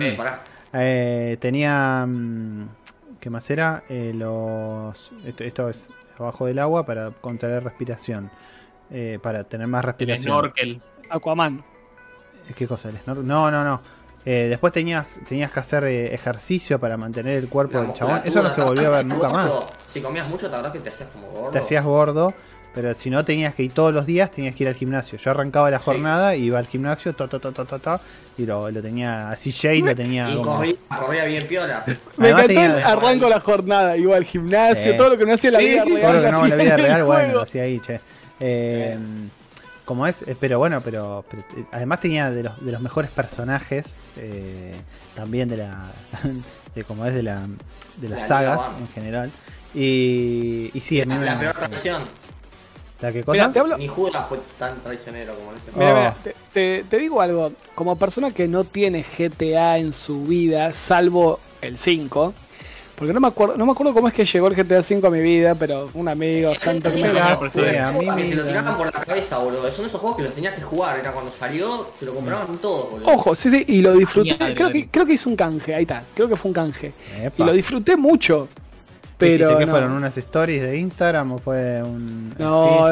Eh, 0.00 0.14
pará. 0.16 0.42
Eh, 0.72 1.36
tenía. 1.38 2.08
Mm, 3.22 3.24
¿Qué 3.24 3.30
más 3.30 3.50
era? 3.50 3.84
Eh, 3.88 4.12
los 4.14 5.12
esto, 5.24 5.68
es 5.68 5.90
abajo 6.18 6.46
del 6.46 6.58
agua 6.58 6.84
para 6.84 7.10
contraer 7.10 7.64
respiración. 7.64 8.30
Eh, 8.90 9.18
para 9.22 9.44
tener 9.44 9.66
más 9.66 9.84
respiración. 9.84 10.26
El 10.26 10.32
snorkel. 10.32 10.82
Aquaman. 11.08 11.64
Eh, 12.48 12.52
¿Qué 12.54 12.66
cosa? 12.66 12.88
El 12.88 12.98
snorkel? 12.98 13.26
No, 13.26 13.50
no, 13.50 13.64
no. 13.64 13.80
después 14.24 14.72
tenías, 14.72 15.18
tenías 15.28 15.50
que 15.52 15.60
hacer 15.60 15.84
ejercicio 15.84 16.78
para 16.78 16.96
mantener 16.96 17.38
el 17.38 17.48
cuerpo 17.48 17.80
del 17.80 17.94
chabón. 17.94 18.22
Eso 18.24 18.42
no 18.42 18.48
se 18.50 18.60
volvió 18.60 18.88
a 18.88 18.98
ver 18.98 19.06
nunca 19.06 19.28
más. 19.28 19.50
Si 19.88 20.00
comías 20.00 20.28
mucho, 20.28 20.50
te 20.50 20.72
que 20.72 20.80
te 20.80 20.90
hacías 20.90 21.08
como 21.10 21.28
gordo. 21.28 21.50
Te 21.50 21.58
hacías 21.58 21.84
gordo. 21.84 22.34
Pero 22.74 22.94
si 22.94 23.10
no 23.10 23.24
tenías 23.24 23.54
que 23.54 23.64
ir 23.64 23.72
todos 23.72 23.92
los 23.92 24.06
días, 24.06 24.30
tenías 24.30 24.54
que 24.54 24.64
ir 24.64 24.68
al 24.68 24.74
gimnasio. 24.74 25.18
Yo 25.18 25.30
arrancaba 25.30 25.70
la 25.70 25.78
jornada, 25.78 26.34
y 26.34 26.44
iba 26.44 26.58
al 26.58 26.66
gimnasio, 26.66 27.12
to, 27.12 27.28
to, 27.28 27.38
to, 27.38 27.52
to, 27.52 27.64
to, 27.78 28.00
y 28.38 28.46
lo, 28.46 28.70
lo 28.70 28.80
tenía 28.80 29.28
así 29.28 29.52
Jay 29.52 29.82
lo 29.82 29.94
tenía. 29.94 30.30
Y 30.30 30.36
corría, 30.40 30.74
corría, 30.88 31.24
bien 31.26 31.46
piola. 31.46 31.84
Me 32.16 32.30
encantó 32.30 32.88
arranco 32.88 33.28
la 33.28 33.40
jornada, 33.40 33.96
iba 33.96 34.16
al 34.16 34.24
gimnasio, 34.24 34.96
todo 34.96 35.10
lo 35.10 35.18
que 35.18 35.26
no 35.26 35.34
hacía 35.34 35.50
la 35.50 35.58
vida 35.58 35.84
real. 35.84 36.00
Todo 36.00 36.12
lo 36.14 36.22
que 36.22 36.30
no, 36.30 36.46
la 36.46 36.56
vida 36.56 36.76
real, 36.76 37.04
bueno, 37.04 37.32
lo 37.34 37.42
hacía 37.42 37.62
ahí, 37.64 37.80
che. 37.80 38.00
Eh, 38.40 38.98
como 39.84 40.06
es, 40.06 40.22
eh, 40.22 40.36
pero 40.38 40.58
bueno, 40.58 40.80
pero, 40.80 41.24
eh, 41.56 41.64
además 41.72 42.00
tenía 42.00 42.30
de 42.30 42.44
los, 42.44 42.64
de 42.64 42.72
los 42.72 42.80
mejores 42.80 43.10
personajes, 43.10 43.84
eh, 44.16 44.74
también 45.14 45.48
de 45.48 45.58
la, 45.58 45.90
de 46.74 46.84
como 46.84 47.04
es 47.04 47.14
de 47.14 47.22
la, 47.22 47.46
de 47.96 48.08
las 48.08 48.26
sagas 48.26 48.60
en 48.78 48.88
general. 48.88 49.30
Y, 49.74 50.70
y 50.72 50.80
sí, 50.80 51.02
la, 51.04 51.16
la 51.16 51.38
peor 51.38 51.54
tradición 53.10 53.74
Ni 53.78 53.88
Judas 53.88 54.26
fue 54.28 54.38
tan 54.58 54.80
traicionero 54.82 55.34
como 55.34 55.52
mira, 55.76 56.16
oh. 56.18 56.30
te, 56.52 56.84
te, 56.88 56.98
digo 56.98 57.20
algo. 57.20 57.52
Como 57.74 57.96
persona 57.96 58.30
que 58.30 58.48
no 58.48 58.64
tiene 58.64 59.02
GTA 59.02 59.78
en 59.78 59.92
su 59.92 60.24
vida, 60.24 60.72
salvo 60.72 61.40
el 61.60 61.78
5, 61.78 62.34
porque 63.02 63.12
no 63.12 63.20
me 63.20 63.26
acuerdo, 63.26 63.56
no 63.56 63.66
me 63.66 63.72
acuerdo 63.72 63.94
cómo 63.94 64.06
es 64.06 64.14
que 64.14 64.24
llegó 64.24 64.46
el 64.46 64.54
GTA 64.54 64.80
5 64.80 65.06
a 65.06 65.10
mi 65.10 65.20
vida, 65.20 65.56
pero 65.56 65.90
un 65.94 66.06
amigo 66.08 66.50
bastante 66.50 66.88
me 66.90 67.18
a 67.18 67.90
mí 67.90 68.06
te 68.06 68.36
lo 68.36 68.46
tiraban 68.46 68.76
por 68.76 68.86
la 68.86 68.92
cabeza, 68.92 69.38
boludo. 69.38 69.70
Son 69.72 69.86
esos 69.86 70.00
juegos 70.00 70.18
que 70.18 70.22
los 70.22 70.34
tenías 70.34 70.54
que 70.54 70.62
jugar. 70.62 71.00
Era 71.00 71.12
cuando 71.12 71.32
salió, 71.32 71.88
se 71.98 72.04
lo 72.04 72.14
compraban 72.14 72.58
todo, 72.58 72.90
boludo. 72.90 73.10
Ojo, 73.10 73.34
sí, 73.34 73.50
sí, 73.50 73.64
y 73.66 73.80
lo 73.80 73.94
disfruté. 73.94 74.36
Creo 74.54 74.70
que, 74.70 74.88
creo 74.88 75.04
que 75.04 75.14
hizo 75.14 75.28
un 75.28 75.34
canje, 75.34 75.74
ahí 75.74 75.82
está. 75.82 76.04
Creo 76.14 76.28
que 76.28 76.36
fue 76.36 76.50
un 76.50 76.54
canje. 76.54 76.92
Y 77.36 77.42
lo 77.42 77.52
disfruté 77.52 77.96
mucho. 77.96 78.48
Pero 79.22 79.58
¿Qué 79.58 79.66
fueron? 79.66 79.92
¿Unas 79.92 80.16
stories 80.18 80.62
de 80.62 80.78
Instagram 80.78 81.32
o 81.32 81.38
fue 81.38 81.82
un.? 81.82 82.34
No, 82.38 82.88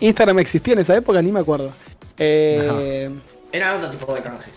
Instagram 0.00 0.38
existía 0.38 0.74
en 0.74 0.80
esa 0.80 0.96
época, 0.96 1.20
ni 1.22 1.32
me 1.32 1.40
acuerdo. 1.40 1.72
Eh, 2.18 3.10
Era 3.52 3.76
otro 3.76 3.90
tipo 3.90 4.14
de 4.14 4.22
canjes. 4.22 4.52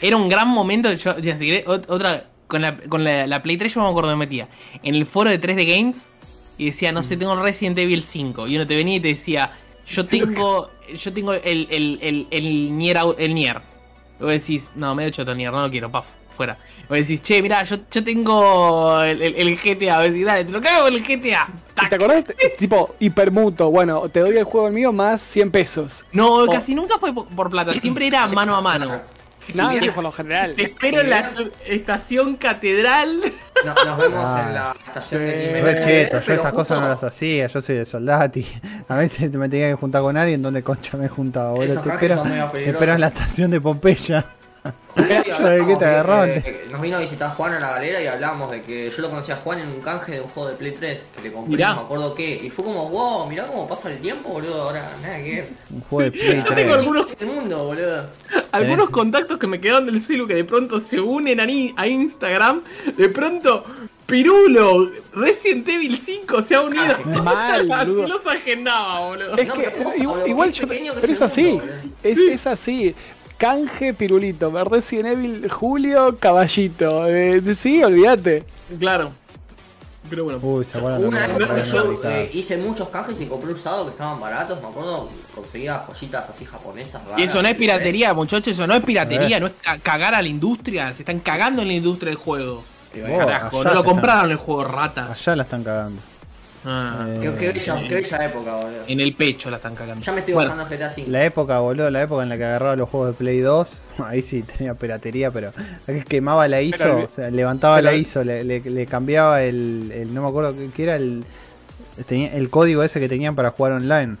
Era 0.00 0.16
un 0.16 0.28
gran 0.28 0.48
momento. 0.48 0.92
Yo, 0.92 1.18
ya, 1.18 1.36
si 1.36 1.64
otra. 1.66 2.24
Con, 2.46 2.62
la, 2.62 2.76
con 2.76 3.04
la, 3.04 3.42
Play 3.44 3.56
3 3.56 3.74
yo 3.74 3.80
me 3.80 3.88
acuerdo 3.88 4.10
me 4.10 4.16
metía 4.16 4.48
en 4.82 4.96
el 4.96 5.06
foro 5.06 5.30
de 5.30 5.40
3D 5.40 5.68
Games 5.68 6.10
y 6.58 6.66
decía, 6.66 6.90
no 6.90 7.04
sé, 7.04 7.16
tengo 7.16 7.40
Resident 7.40 7.78
Evil 7.78 8.02
5. 8.02 8.48
Y 8.48 8.56
uno 8.56 8.66
te 8.66 8.74
venía 8.74 8.96
y 8.96 9.00
te 9.00 9.08
decía, 9.08 9.52
yo 9.86 10.04
tengo. 10.04 10.68
yo 10.92 11.12
tengo 11.12 11.32
el, 11.34 11.68
el, 11.70 11.98
el, 12.02 12.26
el 12.30 12.76
Nier. 12.76 12.98
El 13.18 13.34
Nier. 13.34 13.60
Y 14.18 14.24
vos 14.24 14.32
decís, 14.32 14.70
no, 14.74 14.94
medio 14.94 15.10
choto 15.10 15.34
Nier, 15.34 15.52
no 15.52 15.62
lo 15.62 15.70
quiero, 15.70 15.90
paf, 15.90 16.06
fuera. 16.36 16.58
O 16.90 16.94
decís, 16.94 17.22
che, 17.22 17.40
mirá, 17.40 17.62
yo, 17.62 17.76
yo 17.88 18.02
tengo 18.02 19.00
el, 19.02 19.22
el, 19.22 19.56
GTA. 19.56 20.00
O 20.00 20.02
decís, 20.02 20.26
dale, 20.26 20.44
te 20.44 20.50
lo 20.50 20.60
cago 20.60 20.86
con 20.86 20.94
el 20.94 21.02
GTA. 21.02 21.48
¿Te 21.88 21.94
acordás? 21.94 22.24
tipo, 22.58 22.96
hipermuto. 22.98 23.70
Bueno, 23.70 24.08
te 24.08 24.18
doy 24.18 24.36
el 24.36 24.42
juego 24.42 24.68
mío 24.70 24.92
más 24.92 25.22
100 25.22 25.50
pesos. 25.52 26.04
No, 26.12 26.46
casi 26.46 26.74
nunca 26.74 26.98
fue 26.98 27.14
por, 27.14 27.48
plata. 27.48 27.74
Siempre 27.74 28.08
era 28.08 28.26
mano 28.26 28.56
a 28.56 28.60
mano. 28.60 29.00
Nada, 29.54 29.72
no, 29.72 29.92
por 29.92 30.02
lo 30.02 30.10
general. 30.10 30.54
Te 30.56 30.64
espero 30.64 31.00
en 31.00 31.10
la 31.10 31.30
estación 31.64 32.36
catedral. 32.36 33.20
nos 33.64 33.98
vemos 33.98 34.40
en 34.40 34.54
la 34.54 34.74
estación 34.86 35.22
de 35.22 35.80
cheto, 35.84 36.20
yo 36.20 36.34
esas 36.34 36.52
cosas 36.52 36.80
no 36.80 36.88
las 36.88 37.02
hacía, 37.02 37.46
yo 37.46 37.60
soy 37.60 37.76
de 37.76 37.86
soldati. 37.86 38.46
A 38.88 38.96
veces 38.96 39.32
me 39.32 39.48
tenía 39.48 39.68
que 39.70 39.74
juntar 39.74 40.02
con 40.02 40.16
alguien 40.16 40.42
donde 40.42 40.62
concha 40.62 40.96
me 40.96 41.08
juntaba, 41.08 41.52
boludo. 41.52 41.80
Te 41.80 41.88
espero, 41.88 42.22
te 42.52 42.70
espero 42.70 42.94
en 42.94 43.00
la 43.00 43.08
estación 43.08 43.50
de 43.50 43.60
Pompeya 43.60 44.24
nos 46.70 46.80
vino 46.80 46.96
a 46.96 47.00
visitar 47.00 47.30
Juan 47.30 47.54
a 47.54 47.60
la 47.60 47.70
galera 47.72 48.02
y 48.02 48.06
hablábamos 48.06 48.50
de 48.50 48.62
que 48.62 48.90
yo 48.90 49.02
lo 49.02 49.10
conocía 49.10 49.34
a 49.34 49.38
Juan 49.38 49.60
en 49.60 49.68
un 49.68 49.80
canje 49.80 50.12
de 50.12 50.20
un 50.20 50.28
juego 50.28 50.48
de 50.50 50.56
Play 50.56 50.72
3 50.72 51.00
que 51.16 51.22
le 51.22 51.32
compré, 51.32 51.62
no 51.64 51.74
me 51.76 51.80
acuerdo 51.82 52.14
qué. 52.14 52.40
Y 52.42 52.50
fue 52.50 52.64
como, 52.64 52.88
wow, 52.88 53.28
mirá 53.28 53.46
cómo 53.46 53.68
pasa 53.68 53.90
el 53.90 53.98
tiempo, 53.98 54.30
boludo. 54.30 54.62
Ahora, 54.62 54.90
nada 55.02 55.16
que 55.18 55.46
Un 55.72 55.80
juego 55.82 56.10
de 56.10 56.18
Play 56.18 56.42
3. 56.46 56.54
tengo 56.56 56.74
algunos, 56.74 57.16
mundo, 57.22 57.64
boludo. 57.64 58.10
algunos 58.52 58.90
contactos 58.90 59.38
que 59.38 59.46
me 59.46 59.60
quedaron 59.60 59.86
del 59.86 60.00
celu 60.00 60.26
que 60.26 60.34
de 60.34 60.44
pronto 60.44 60.80
se 60.80 61.00
unen 61.00 61.40
a, 61.40 61.82
a 61.82 61.86
Instagram. 61.86 62.62
De 62.96 63.08
pronto, 63.08 63.64
Pirulo, 64.10 64.90
Resident 65.14 65.68
Evil 65.68 65.96
5 65.96 66.42
se 66.42 66.56
ha 66.56 66.62
unido. 66.62 66.98
Mal, 67.22 67.70
Así 67.70 67.90
los 68.08 68.26
agendaba, 68.26 69.06
boludo. 69.06 69.36
Es 69.36 69.52
que 69.52 69.72
igual, 70.28 70.52
yo, 70.52 70.66
pero 70.66 71.12
es 71.12 71.22
así. 71.22 71.60
Es, 72.02 72.18
es 72.18 72.46
así. 72.46 72.94
Canje 73.40 73.94
Pirulito, 73.94 74.52
Resident 74.64 75.08
Evil 75.08 75.50
Julio 75.50 76.18
Caballito. 76.18 77.06
Eh, 77.06 77.40
sí, 77.54 77.82
olvídate. 77.82 78.44
Claro. 78.78 79.12
Pero 80.10 80.24
bueno. 80.24 80.40
Uy, 80.42 80.62
se 80.66 80.78
Una 80.78 81.26
vez 81.26 81.72
yo 81.72 81.98
eh, 82.04 82.30
hice 82.34 82.58
muchos 82.58 82.90
canjes 82.90 83.18
y 83.18 83.24
compré 83.24 83.54
usados 83.54 83.86
que 83.86 83.92
estaban 83.92 84.20
baratos, 84.20 84.60
me 84.60 84.68
acuerdo, 84.68 85.08
conseguía 85.34 85.78
joyitas 85.78 86.28
así 86.28 86.44
japonesas. 86.44 87.00
y 87.16 87.22
eso 87.22 87.42
no 87.42 87.48
es 87.48 87.54
piratería, 87.54 88.12
muchachos, 88.12 88.48
eso 88.48 88.66
no 88.66 88.74
es 88.74 88.84
piratería, 88.84 89.40
no 89.40 89.46
es 89.46 89.54
cagar 89.82 90.14
a 90.14 90.20
la 90.20 90.28
industria, 90.28 90.92
se 90.92 91.02
están 91.02 91.20
cagando 91.20 91.62
en 91.62 91.68
la 91.68 91.74
industria 91.74 92.10
del 92.10 92.18
juego. 92.18 92.62
Carajo, 92.92 93.64
no 93.64 93.72
lo 93.72 93.84
compraron 93.84 94.32
el 94.32 94.36
juego 94.36 94.64
ratas. 94.64 95.10
Allá 95.10 95.36
la 95.36 95.44
están 95.44 95.64
cagando. 95.64 96.02
Ah, 96.64 97.06
qué, 97.20 97.30
bella, 97.30 98.24
época, 98.24 98.54
boludo. 98.56 98.82
En 98.86 99.00
el 99.00 99.14
pecho 99.14 99.50
la 99.50 99.56
están 99.56 99.74
cagando. 99.74 100.04
Ya 100.04 100.12
me 100.12 100.20
estoy 100.20 100.34
bajando 100.34 100.66
GTA 100.66 100.90
5. 100.90 101.10
La 101.10 101.24
época, 101.24 101.58
boludo, 101.58 101.90
la 101.90 102.02
época 102.02 102.22
en 102.22 102.28
la 102.28 102.36
que 102.36 102.44
agarraba 102.44 102.76
los 102.76 102.88
juegos 102.88 103.08
de 103.10 103.14
Play 103.14 103.40
2. 103.40 103.72
Ahí 104.04 104.20
sí 104.20 104.42
tenía 104.42 104.74
piratería, 104.74 105.30
pero 105.30 105.52
quemaba 106.08 106.48
la 106.48 106.60
ISO, 106.60 106.98
o 106.98 107.08
sea, 107.08 107.30
levantaba 107.30 107.80
la 107.80 107.94
ISO, 107.94 108.24
le, 108.24 108.44
le, 108.44 108.86
cambiaba 108.86 109.42
el, 109.42 109.90
el, 109.94 110.12
No 110.12 110.22
me 110.22 110.28
acuerdo 110.28 110.54
qué 110.74 110.82
era 110.82 110.96
el. 110.96 111.24
Tenía 112.06 112.34
el 112.34 112.50
código 112.50 112.82
ese 112.82 113.00
que 113.00 113.08
tenían 113.08 113.34
para 113.34 113.50
jugar 113.52 113.72
online. 113.72 114.16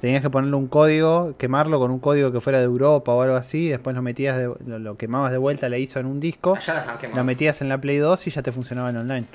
Tenías 0.00 0.20
que 0.20 0.28
ponerle 0.28 0.56
un 0.56 0.66
código, 0.66 1.34
quemarlo 1.38 1.78
con 1.78 1.90
un 1.90 1.98
código 1.98 2.30
que 2.30 2.40
fuera 2.40 2.58
de 2.58 2.64
Europa 2.64 3.12
o 3.12 3.22
algo 3.22 3.36
así, 3.36 3.68
después 3.68 3.96
lo 3.96 4.02
metías 4.02 4.38
lo, 4.66 4.96
quemabas 4.98 5.32
de 5.32 5.38
vuelta, 5.38 5.70
la 5.70 5.78
ISO 5.78 5.98
en 5.98 6.04
un 6.04 6.20
disco, 6.20 6.58
lo 7.14 7.24
metías 7.24 7.62
en 7.62 7.70
la 7.70 7.78
Play 7.78 7.96
2 7.96 8.26
y 8.26 8.30
ya 8.30 8.42
te 8.42 8.52
funcionaba 8.52 8.90
en 8.90 8.98
online. 8.98 9.26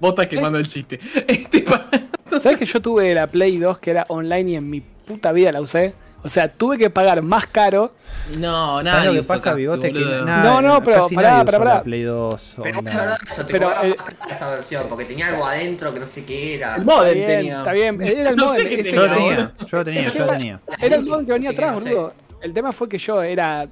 Vos 0.00 0.10
estás 0.10 0.26
quemando 0.26 0.58
el 0.58 0.66
chiste. 0.66 1.00
Este 1.26 1.64
¿Sabes 2.40 2.58
que 2.58 2.66
yo 2.66 2.80
tuve 2.82 3.14
la 3.14 3.26
Play 3.28 3.56
2 3.58 3.78
que 3.78 3.90
era 3.90 4.04
online 4.08 4.50
y 4.50 4.56
en 4.56 4.68
mi 4.68 4.80
puta 4.80 5.32
vida 5.32 5.52
la 5.52 5.60
usé? 5.60 5.94
O 6.22 6.28
sea, 6.28 6.48
tuve 6.48 6.76
que 6.76 6.90
pagar 6.90 7.22
más 7.22 7.46
caro. 7.46 7.94
No, 8.38 8.82
nada. 8.82 9.04
lo 9.04 9.12
que 9.12 9.22
pasa, 9.22 9.54
Bigote? 9.54 9.92
Que 9.92 10.00
no, 10.00 10.60
no, 10.60 10.82
pero 10.82 11.08
pará, 11.08 11.44
pará, 11.44 11.58
pará. 11.58 11.82
Play 11.84 12.02
2 12.02 12.56
pero 12.62 12.78
es 12.78 12.84
verdad, 12.84 13.16
eso 13.30 13.46
te 13.46 13.52
pero, 13.52 13.70
eh, 13.84 13.94
esa 14.28 14.50
versión, 14.50 14.86
porque 14.88 15.04
tenía 15.04 15.28
algo 15.28 15.46
adentro 15.46 15.94
que 15.94 16.00
no 16.00 16.08
sé 16.08 16.24
qué 16.24 16.54
era. 16.56 16.76
El 16.76 16.84
modem 16.84 17.26
tenía. 17.26 17.58
Está 17.58 17.72
bien, 17.72 18.02
era 18.02 18.30
el 18.30 18.36
modem. 18.36 18.82
yo 18.82 18.96
lo 18.96 19.08
tenía, 19.08 19.52
yo 19.64 19.78
lo 19.78 19.84
tenía, 19.84 20.12
yo 20.12 20.18
lo 20.18 20.26
tenía. 20.26 20.60
Era 20.82 20.96
el 20.96 21.06
modem 21.06 21.26
que 21.26 21.32
venía 21.32 21.50
atrás, 21.50 21.74
boludo. 21.74 22.12
El 22.40 22.52
tema 22.52 22.72
fue 22.72 22.88
que 22.88 22.98
yo 22.98 23.22
era 23.22 23.68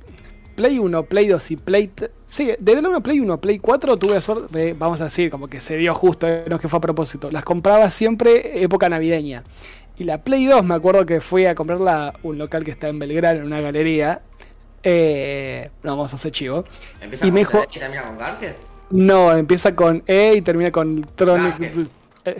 Play 0.54 0.78
1, 0.78 1.04
Play 1.04 1.28
2 1.28 1.50
y 1.50 1.56
Play... 1.56 1.90
Sí, 2.28 2.50
desde 2.58 2.82
la 2.82 2.88
1 2.88 3.02
Play 3.02 3.20
1 3.20 3.40
Play 3.40 3.58
4 3.58 3.96
tuve 3.96 4.14
la 4.14 4.20
suerte, 4.20 4.74
vamos 4.74 5.00
a 5.00 5.04
decir, 5.04 5.30
como 5.30 5.48
que 5.48 5.60
se 5.60 5.76
dio 5.76 5.94
justo, 5.94 6.26
eh, 6.26 6.44
no 6.48 6.56
es 6.56 6.62
que 6.62 6.68
fue 6.68 6.78
a 6.78 6.80
propósito. 6.80 7.30
Las 7.30 7.44
compraba 7.44 7.90
siempre 7.90 8.62
época 8.62 8.88
navideña. 8.88 9.44
Y 9.96 10.04
la 10.04 10.22
Play 10.22 10.46
2 10.46 10.64
me 10.64 10.74
acuerdo 10.74 11.06
que 11.06 11.20
fui 11.20 11.46
a 11.46 11.54
comprarla 11.54 12.08
a 12.08 12.14
un 12.22 12.38
local 12.38 12.64
que 12.64 12.72
está 12.72 12.88
en 12.88 12.98
Belgrano, 12.98 13.40
en 13.40 13.46
una 13.46 13.60
galería. 13.60 14.22
Eh, 14.82 15.70
no, 15.82 15.96
vamos 15.96 16.12
a 16.12 16.16
hacer 16.16 16.32
chivo. 16.32 16.64
¿Empieza 17.00 17.26
y 17.26 17.28
con 17.28 17.34
me 17.34 17.40
dijo, 17.40 17.62
y 17.70 17.78
termina 17.78 18.02
con 18.02 18.18
Garker? 18.18 18.56
No, 18.90 19.36
empieza 19.36 19.74
con 19.74 20.02
E 20.06 20.34
y 20.36 20.42
termina 20.42 20.70
con 20.70 21.06
eh, 22.24 22.36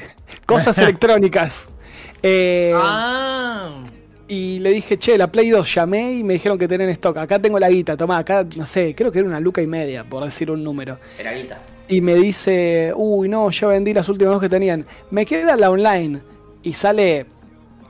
cosas 0.46 0.76
electrónicas. 0.78 1.68
Eh, 2.22 2.72
ah. 2.74 3.82
Y 4.26 4.58
le 4.60 4.70
dije, 4.70 4.98
che, 4.98 5.18
la 5.18 5.26
Play 5.26 5.50
2 5.50 5.74
llamé 5.74 6.14
y 6.14 6.24
me 6.24 6.34
dijeron 6.34 6.58
que 6.58 6.66
tienen 6.66 6.88
stock. 6.90 7.16
Acá 7.18 7.38
tengo 7.38 7.58
la 7.58 7.68
guita, 7.68 7.96
tomá, 7.96 8.18
acá, 8.18 8.46
no 8.56 8.64
sé, 8.64 8.94
creo 8.94 9.12
que 9.12 9.18
era 9.18 9.28
una 9.28 9.40
luca 9.40 9.60
y 9.60 9.66
media, 9.66 10.04
por 10.04 10.24
decir 10.24 10.50
un 10.50 10.64
número. 10.64 10.98
Era 11.18 11.32
guita. 11.32 11.58
Y 11.88 12.00
me 12.00 12.14
dice, 12.14 12.92
uy, 12.96 13.28
no, 13.28 13.50
yo 13.50 13.68
vendí 13.68 13.92
las 13.92 14.08
últimas 14.08 14.32
dos 14.32 14.40
que 14.40 14.48
tenían. 14.48 14.86
Me 15.10 15.26
queda 15.26 15.56
la 15.56 15.70
online 15.70 16.20
y 16.62 16.72
sale 16.72 17.26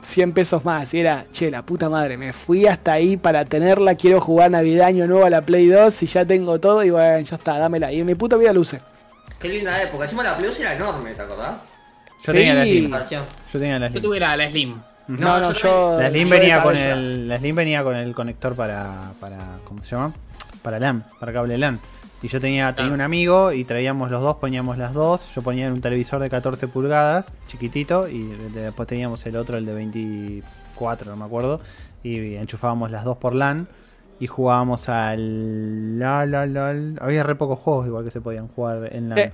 100 0.00 0.32
pesos 0.32 0.64
más. 0.64 0.92
Y 0.94 1.00
era, 1.00 1.24
che, 1.32 1.50
la 1.50 1.64
puta 1.64 1.88
madre, 1.88 2.16
me 2.16 2.32
fui 2.32 2.66
hasta 2.66 2.92
ahí 2.92 3.16
para 3.16 3.44
tenerla. 3.44 3.94
Quiero 3.94 4.20
jugar 4.20 4.50
Navidad 4.50 4.88
Año 4.88 5.06
Nuevo 5.06 5.24
a 5.24 5.30
la 5.30 5.42
Play 5.42 5.68
2 5.68 6.02
y 6.02 6.06
ya 6.06 6.24
tengo 6.24 6.58
todo. 6.58 6.82
Y 6.82 6.90
bueno, 6.90 7.20
ya 7.20 7.36
está, 7.36 7.58
dámela. 7.58 7.92
Y 7.92 8.00
en 8.00 8.06
mi 8.06 8.16
puta 8.16 8.36
vida 8.36 8.52
luce. 8.52 8.80
Qué 9.38 9.48
linda 9.48 9.80
época. 9.82 10.04
Encima 10.04 10.24
la 10.24 10.36
Play 10.36 10.48
2 10.48 10.60
era 10.60 10.74
enorme, 10.74 11.10
¿te 11.12 11.22
acordás? 11.22 11.56
Yo 12.24 12.32
tenía 12.32 12.54
la 12.54 12.64
Slim. 12.64 12.90
Yo 12.90 13.60
tenía 13.60 13.78
la 13.78 13.88
Slim. 13.88 14.02
Yo 14.02 14.08
tuve 14.08 14.20
la, 14.20 14.50
Slim. 14.50 14.80
No, 15.08 15.40
no, 15.40 15.52
yo. 15.52 15.98
La 16.00 16.08
Slim, 16.08 16.28
venía 16.28 16.62
con 16.62 16.76
el, 16.76 17.28
la 17.28 17.38
Slim 17.38 17.56
venía 17.56 17.82
con 17.82 17.96
el 17.96 18.14
conector 18.14 18.54
para, 18.54 19.12
para. 19.20 19.36
¿Cómo 19.64 19.82
se 19.82 19.96
llama? 19.96 20.12
Para 20.62 20.78
LAN, 20.78 21.04
para 21.20 21.32
cable 21.32 21.58
LAN. 21.58 21.78
Y 22.22 22.28
yo 22.28 22.40
tenía, 22.40 22.74
tenía 22.74 22.92
un 22.92 23.02
amigo 23.02 23.52
y 23.52 23.64
traíamos 23.64 24.10
los 24.10 24.22
dos, 24.22 24.36
poníamos 24.36 24.78
las 24.78 24.94
dos. 24.94 25.28
Yo 25.34 25.42
ponía 25.42 25.66
en 25.66 25.74
un 25.74 25.82
televisor 25.82 26.22
de 26.22 26.30
14 26.30 26.68
pulgadas, 26.68 27.30
chiquitito, 27.48 28.08
y 28.08 28.22
después 28.54 28.88
teníamos 28.88 29.26
el 29.26 29.36
otro, 29.36 29.58
el 29.58 29.66
de 29.66 29.74
24, 29.74 31.10
no 31.10 31.16
me 31.16 31.24
acuerdo. 31.26 31.60
Y 32.02 32.36
enchufábamos 32.36 32.90
las 32.90 33.04
dos 33.04 33.18
por 33.18 33.34
LAN 33.34 33.68
y 34.20 34.26
jugábamos 34.26 34.88
al. 34.88 35.98
La, 35.98 36.24
la, 36.24 36.46
la, 36.46 36.70
había 37.00 37.24
re 37.24 37.34
pocos 37.34 37.58
juegos 37.58 37.86
igual 37.86 38.04
que 38.04 38.10
se 38.10 38.22
podían 38.22 38.48
jugar 38.48 38.88
en 38.92 39.10
LAN. 39.10 39.32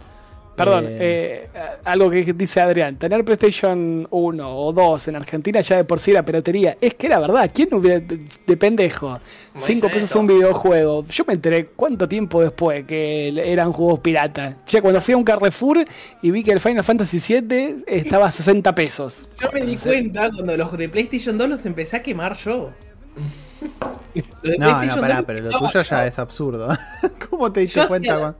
Perdón, 0.56 0.86
eh, 0.88 1.48
algo 1.84 2.10
que 2.10 2.32
dice 2.34 2.60
Adrián, 2.60 2.96
tener 2.96 3.24
PlayStation 3.24 4.06
1 4.10 4.58
o 4.58 4.72
2 4.72 5.08
en 5.08 5.16
Argentina 5.16 5.60
ya 5.62 5.76
de 5.76 5.84
por 5.84 5.98
sí 5.98 6.10
era 6.10 6.22
piratería. 6.22 6.76
Es 6.80 6.94
que 6.94 7.06
era 7.06 7.18
verdad, 7.18 7.50
¿quién 7.52 7.72
hubiera 7.72 8.00
de 8.00 8.56
pendejo? 8.56 9.18
5 9.54 9.88
pesos 9.88 10.14
un 10.16 10.26
videojuego. 10.26 11.06
Yo 11.08 11.24
me 11.26 11.34
enteré 11.34 11.66
cuánto 11.74 12.06
tiempo 12.06 12.42
después 12.42 12.84
que 12.84 13.28
eran 13.28 13.72
juegos 13.72 14.00
piratas. 14.00 14.56
Che, 14.66 14.82
cuando 14.82 15.00
fui 15.00 15.14
a 15.14 15.16
un 15.16 15.24
Carrefour 15.24 15.84
y 16.22 16.30
vi 16.30 16.44
que 16.44 16.52
el 16.52 16.60
Final 16.60 16.84
Fantasy 16.84 17.40
VII 17.40 17.84
estaba 17.86 18.26
a 18.26 18.30
60 18.30 18.74
pesos. 18.74 19.28
Yo 19.40 19.50
me 19.52 19.62
di 19.62 19.76
cuenta 19.76 20.30
cuando 20.30 20.56
los 20.56 20.76
de 20.76 20.88
PlayStation 20.88 21.38
2 21.38 21.48
los 21.48 21.66
empecé 21.66 21.96
a 21.96 22.02
quemar 22.02 22.36
yo. 22.36 22.70
no, 24.58 24.84
no, 24.84 25.00
pará, 25.00 25.22
pero 25.22 25.40
lo 25.40 25.58
tuyo 25.58 25.82
ya 25.82 26.06
es 26.06 26.18
absurdo. 26.18 26.68
¿Cómo 27.30 27.50
te 27.50 27.60
diste 27.60 27.86
cuenta? 27.86 28.36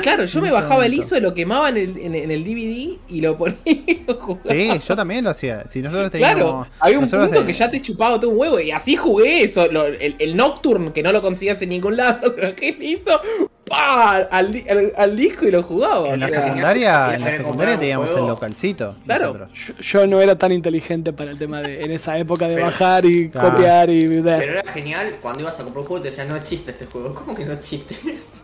Claro, 0.00 0.24
yo 0.24 0.40
me 0.40 0.50
bajaba 0.50 0.86
el 0.86 0.94
ISO, 0.94 1.20
lo 1.20 1.34
quemaba 1.34 1.68
en 1.68 1.76
el, 1.76 1.98
en, 1.98 2.30
el 2.30 2.44
DVD 2.44 2.98
y 3.08 3.20
lo 3.20 3.36
ponía 3.36 3.58
y 3.64 4.04
Sí, 4.48 4.80
yo 4.86 4.96
también 4.96 5.24
lo 5.24 5.30
hacía. 5.30 5.64
Si 5.70 5.82
nosotros 5.82 6.10
teníamos, 6.10 6.36
claro, 6.36 6.66
había 6.80 6.98
un 6.98 7.08
punto 7.08 7.44
que 7.44 7.52
ya 7.52 7.70
te 7.70 7.80
chupaba 7.80 8.18
todo 8.18 8.30
un 8.30 8.38
huevo 8.38 8.58
y 8.58 8.70
así 8.70 8.96
jugué 8.96 9.42
eso. 9.44 9.64
el, 9.64 10.16
el, 10.18 10.36
Nocturne, 10.36 10.92
que 10.92 11.02
no 11.02 11.12
lo 11.12 11.20
conseguías 11.20 11.60
en 11.62 11.68
ningún 11.70 11.96
lado, 11.96 12.32
pero 12.36 12.54
que 12.54 12.76
hizo 12.80 13.20
¡pah! 13.66 14.28
Al, 14.30 14.92
al, 14.96 15.16
disco 15.16 15.46
y 15.46 15.50
lo 15.50 15.62
jugaba. 15.62 16.08
En 16.08 16.20
la 16.20 16.28
secundaria, 16.28 17.14
en 17.14 17.20
la 17.20 17.36
secundaria 17.36 17.78
teníamos 17.78 18.10
el 18.10 18.26
localcito. 18.26 18.96
Claro. 19.04 19.48
Yo, 19.80 20.06
no 20.06 20.20
era 20.20 20.36
tan 20.36 20.52
inteligente 20.52 21.12
para 21.12 21.30
el 21.30 21.38
tema 21.38 21.60
de 21.60 21.84
en 21.84 21.90
esa 21.90 22.18
época 22.18 22.48
de 22.48 22.60
bajar 22.60 23.04
y 23.04 23.28
copiar 23.28 23.90
y. 23.90 24.08
Pero 24.08 24.30
era 24.30 24.64
genial 24.72 25.16
cuando 25.20 25.42
ibas 25.42 25.60
a 25.60 25.64
comprar 25.64 25.82
un 25.82 25.86
juego 25.86 26.00
y 26.00 26.02
te 26.04 26.10
decían 26.10 26.28
no 26.28 26.36
existe 26.36 26.70
este 26.70 26.86
juego. 26.86 27.14
¿Cómo 27.14 27.34
que 27.34 27.44
no 27.44 27.52
existe? 27.52 27.96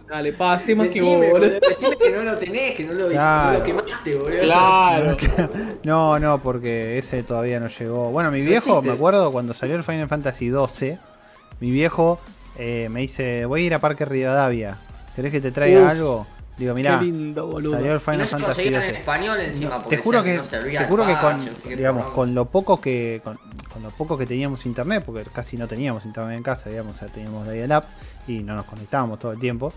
Dale, 0.09 0.33
pase 0.33 0.75
más 0.75 0.89
que 0.89 1.03
vos, 1.03 1.19
boludo. 1.19 1.61
Que 1.99 2.11
no 2.11 2.23
lo 2.23 2.37
tenés, 2.39 2.75
que 2.75 2.85
no 2.85 2.95
lo, 2.95 3.09
claro. 3.09 3.53
no 3.53 3.59
lo 3.59 3.65
quemaste, 3.65 4.15
boludo. 4.17 4.41
Claro. 4.41 5.17
No, 5.85 6.19
no, 6.19 6.43
porque 6.43 6.99
ese 6.99 7.23
todavía 7.23 7.61
no 7.61 7.69
llegó. 7.69 8.11
Bueno, 8.11 8.31
mi 8.31 8.41
viejo, 8.41 8.81
me 8.83 8.93
acuerdo 8.93 9.31
cuando 9.31 9.55
salió 9.55 9.77
el 9.77 9.85
Final 9.85 10.09
Fantasy 10.09 10.51
XII, 10.51 10.99
mi 11.61 11.71
viejo 11.71 12.21
eh, 12.59 12.89
me 12.91 13.01
dice, 13.01 13.45
voy 13.45 13.63
a 13.63 13.67
ir 13.67 13.75
a 13.75 13.79
Parque 13.79 14.05
Rivadavia. 14.05 14.79
¿Querés 15.15 15.33
que 15.33 15.41
te 15.41 15.51
traiga 15.51 15.91
algo? 15.91 16.27
Digo, 16.57 16.75
mirá, 16.75 16.99
salió 16.99 17.93
el 17.93 18.01
Final 18.01 18.27
Fantasy 18.27 18.63
XII. 18.63 18.75
en 18.75 18.97
español 18.97 19.39
encima, 19.39 19.85
te 19.85 19.99
juro 19.99 20.25
que, 20.25 20.41
te 20.41 20.85
juro 20.87 21.07
que 21.07 21.15
con, 21.15 21.39
digamos, 21.69 22.11
con 22.11 22.35
lo 22.35 22.47
poco 22.47 22.81
que 22.81 23.21
con, 23.23 23.39
con, 23.73 23.83
lo 23.85 23.91
poco 23.91 24.19
que 24.19 24.27
teníamos 24.27 24.67
internet, 24.67 25.05
porque 25.07 25.25
casi 25.33 25.57
no 25.57 25.69
teníamos 25.69 26.05
internet 26.05 26.37
en 26.37 26.43
casa, 26.43 26.69
digamos, 26.69 26.97
o 26.97 26.99
sea, 26.99 27.09
teníamos 27.09 27.49
dial-up 27.49 27.85
y 28.27 28.41
no 28.41 28.57
nos 28.57 28.67
conectábamos 28.67 29.21
todo 29.21 29.31
el 29.31 29.39
tiempo. 29.39 29.73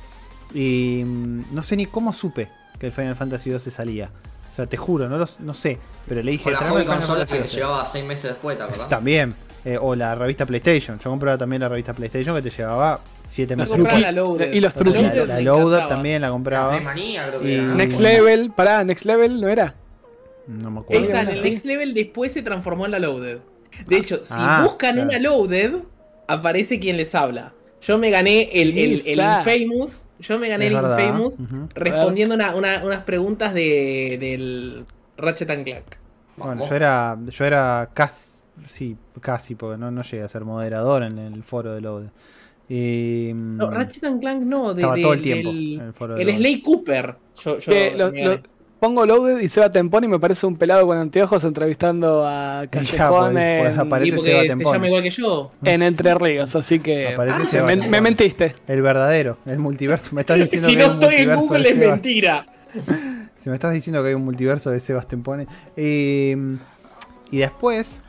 Y 0.54 1.04
mm, 1.06 1.54
no 1.54 1.64
sé 1.64 1.76
ni 1.76 1.86
cómo 1.86 2.14
supe 2.14 2.48
que 2.80 2.88
el 2.88 2.92
Final 2.92 3.16
Fantasy 3.16 3.58
se 3.60 3.72
salía. 3.72 4.10
O 4.52 4.56
sea, 4.56 4.66
te 4.66 4.76
juro, 4.76 5.08
no, 5.08 5.18
lo, 5.18 5.26
no 5.40 5.54
sé. 5.54 5.78
Pero 6.08 6.22
le 6.22 6.32
dije. 6.32 6.44
Con 6.44 6.54
la 6.54 6.60
Final 6.60 6.86
consola 6.86 7.26
que 7.26 7.44
llevaba 7.44 7.86
6 7.86 8.06
meses 8.06 8.24
después, 8.24 8.58
¿verdad? 8.58 8.88
También. 8.88 9.34
Eh, 9.64 9.78
o 9.80 9.94
la 9.94 10.16
revista 10.16 10.46
PlayStation. 10.46 10.98
Yo 10.98 11.10
compraba 11.12 11.38
también 11.38 11.62
la 11.62 11.70
revista 11.70 11.94
PlayStation 11.94 12.36
que 12.36 12.42
te 12.42 12.50
llevaba 12.50 13.00
7 13.26 13.56
meses 13.56 13.78
después. 13.78 14.02
La 14.02 14.12
y 14.48 14.60
los 14.60 14.74
truquitos. 14.74 15.28
La, 15.28 15.42
Loader 15.42 15.88
también 15.88 16.22
la 16.22 16.32
compraba. 16.32 16.80
Next 16.80 18.00
Level, 18.00 18.52
pará, 18.52 18.84
Next 18.84 19.06
Level 19.06 19.40
no 19.40 19.48
era. 19.48 19.76
No 20.48 20.72
me 20.72 20.80
acuerdo. 20.80 21.04
Esa, 21.04 21.22
el 21.22 21.42
Next 21.44 21.66
Level 21.66 21.94
después 21.94 22.34
se 22.34 22.42
transformó 22.42 22.86
en 22.86 22.92
la 22.92 23.00
Loaded. 23.00 23.38
De 23.86 23.98
hecho, 23.98 24.24
si 24.24 24.34
ah, 24.36 24.62
buscan 24.64 25.00
una 25.00 25.20
Loaded, 25.20 25.76
aparece 26.28 26.80
quien 26.80 26.98
les 26.98 27.14
habla. 27.14 27.54
Yo 27.84 27.98
me 28.00 28.10
gané 28.10 28.50
el, 28.54 28.78
el, 28.78 29.02
el 29.06 29.20
Infamous 29.20 30.06
yo 30.22 30.40
me 30.40 30.48
gané 30.50 30.68
el 30.68 30.74
Infamous 30.74 31.38
respondiendo 31.74 32.36
unas 32.36 33.04
preguntas 33.04 33.54
de, 33.54 34.18
del 34.20 34.86
Ratchet 35.18 35.50
and 35.50 35.66
Clank. 35.66 35.96
Bueno, 36.38 36.68
yo 36.68 36.76
era, 36.76 37.18
yo 37.28 37.46
era 37.46 37.90
casi, 37.94 38.42
sí, 38.66 38.98
casi, 39.20 39.56
porque 39.56 39.78
no, 39.78 39.92
no 39.92 40.02
llegué 40.02 40.24
a 40.24 40.28
ser 40.28 40.46
moderador 40.46 41.04
en 41.04 41.18
el 41.18 41.44
foro 41.44 41.74
de 41.74 41.82
Load. 41.82 42.06
Y, 42.70 43.32
no, 43.34 43.70
Ratchet 43.70 44.06
and 44.06 44.22
Clank 44.22 44.44
no, 44.44 44.74
de, 44.74 44.82
todo 44.82 45.14
el 45.14 45.22
tiempo 45.22 45.50
en 45.50 45.82
el 45.82 45.94
foro 45.94 46.16
de 46.16 46.22
El 46.22 46.38
Slay 46.38 46.62
Cooper. 46.62 47.16
Yo, 47.38 47.60
yo 47.60 47.74
pongo 48.82 49.06
Loaded 49.06 49.42
y 49.42 49.48
Seba 49.48 49.72
Tempón 49.72 50.04
y 50.06 50.08
me 50.08 50.18
parece 50.18 50.48
un 50.48 50.58
pelado 50.58 50.88
con 50.88 50.98
anteojos 50.98 51.44
entrevistando 51.44 52.28
a 52.28 52.66
Callejón 52.68 53.34
pues, 53.34 53.78
aparece 53.78 54.18
Seba 54.18 54.42
Tempón. 54.42 54.84
igual 54.84 55.04
que 55.04 55.12
yo. 55.12 55.52
En 55.64 55.84
Entre 55.84 56.16
Ríos, 56.16 56.56
así 56.56 56.80
que 56.80 57.16
me, 57.90 58.02
mentiste. 58.02 58.56
El 58.68 58.82
verdadero, 58.82 59.38
el 59.46 59.60
multiverso. 59.60 60.16
Me 60.16 60.22
estás 60.22 60.38
diciendo 60.52 60.68
si 60.68 60.76
no 60.76 60.94
estoy 60.94 61.16
en 61.16 61.40
Google 61.40 61.70
es 61.70 61.78
mentira. 61.78 62.48
si 63.38 63.50
me 63.50 63.56
estás 63.56 63.72
diciendo 63.72 64.02
que 64.02 64.10
hay 64.10 64.16
un 64.16 64.26
multiverso 64.26 64.72
de 64.72 64.80
Sebas 64.80 65.08
Tempone. 65.08 65.46
Y, 65.78 66.34
y 67.30 67.38
después, 67.38 68.02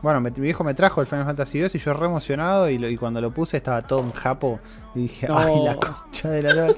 bueno, 0.00 0.22
mi 0.22 0.30
viejo 0.30 0.64
me 0.64 0.72
trajo 0.72 1.02
el 1.02 1.06
Final 1.06 1.26
Fantasy 1.26 1.58
II 1.58 1.68
y 1.74 1.78
yo 1.78 1.92
re 1.92 2.06
emocionado 2.06 2.70
y, 2.70 2.82
y 2.82 2.96
cuando 2.96 3.20
lo 3.20 3.30
puse 3.30 3.58
estaba 3.58 3.82
todo 3.82 4.00
en 4.00 4.12
japo 4.12 4.58
y 4.94 5.00
dije, 5.00 5.26
ay, 5.30 5.64
la 5.64 5.76
concha 5.76 6.30
de 6.30 6.42
la 6.42 6.54
lora. 6.54 6.74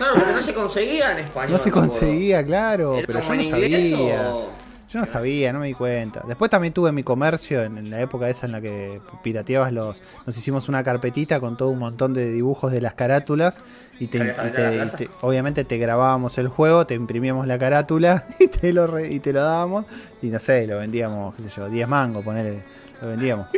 Claro, 0.00 0.14
porque 0.14 0.32
no 0.32 0.40
se 0.40 0.54
conseguía 0.54 1.12
en 1.12 1.18
español. 1.18 1.52
No 1.52 1.58
se 1.58 1.70
conseguía, 1.70 2.42
claro, 2.42 2.96
pero 3.06 3.20
yo 3.20 3.34
no 3.34 3.44
sabía. 3.44 4.32
Yo 4.88 4.98
no 4.98 5.04
sabía, 5.04 5.52
no 5.52 5.60
me 5.60 5.66
di 5.66 5.74
cuenta. 5.74 6.24
Después 6.26 6.50
también 6.50 6.72
tuve 6.72 6.90
mi 6.90 7.02
comercio 7.02 7.62
en, 7.62 7.90
la 7.90 8.00
época 8.00 8.26
esa 8.30 8.46
en 8.46 8.52
la 8.52 8.62
que 8.62 8.98
pirateabas 9.22 9.74
los. 9.74 10.00
Nos 10.26 10.36
hicimos 10.38 10.70
una 10.70 10.82
carpetita 10.82 11.38
con 11.38 11.58
todo 11.58 11.68
un 11.68 11.80
montón 11.80 12.14
de 12.14 12.32
dibujos 12.32 12.72
de 12.72 12.80
las 12.80 12.94
carátulas. 12.94 13.60
Y, 14.00 14.06
te, 14.06 14.34
obviamente 15.20 15.64
te 15.64 15.76
grabábamos 15.76 16.38
el 16.38 16.48
juego, 16.48 16.86
te 16.86 16.94
imprimíamos 16.94 17.46
la 17.46 17.58
carátula 17.58 18.24
y 18.40 18.48
te 18.48 18.72
lo, 18.72 18.98
y 18.98 19.20
te 19.20 19.34
lo 19.34 19.44
dábamos. 19.44 19.84
Y 20.22 20.28
no 20.28 20.40
sé, 20.40 20.66
lo 20.66 20.78
vendíamos, 20.78 21.36
qué 21.36 21.42
sé 21.42 21.50
yo, 21.54 21.68
10 21.68 21.86
mangos, 21.86 22.24
ponele, 22.24 22.62
lo 23.02 23.08
vendíamos. 23.08 23.48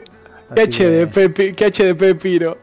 ¿Qué 0.55 0.67
HDP, 0.67 1.55
¿Qué 1.55 1.71
HDP 1.71 2.21
Piro? 2.21 2.59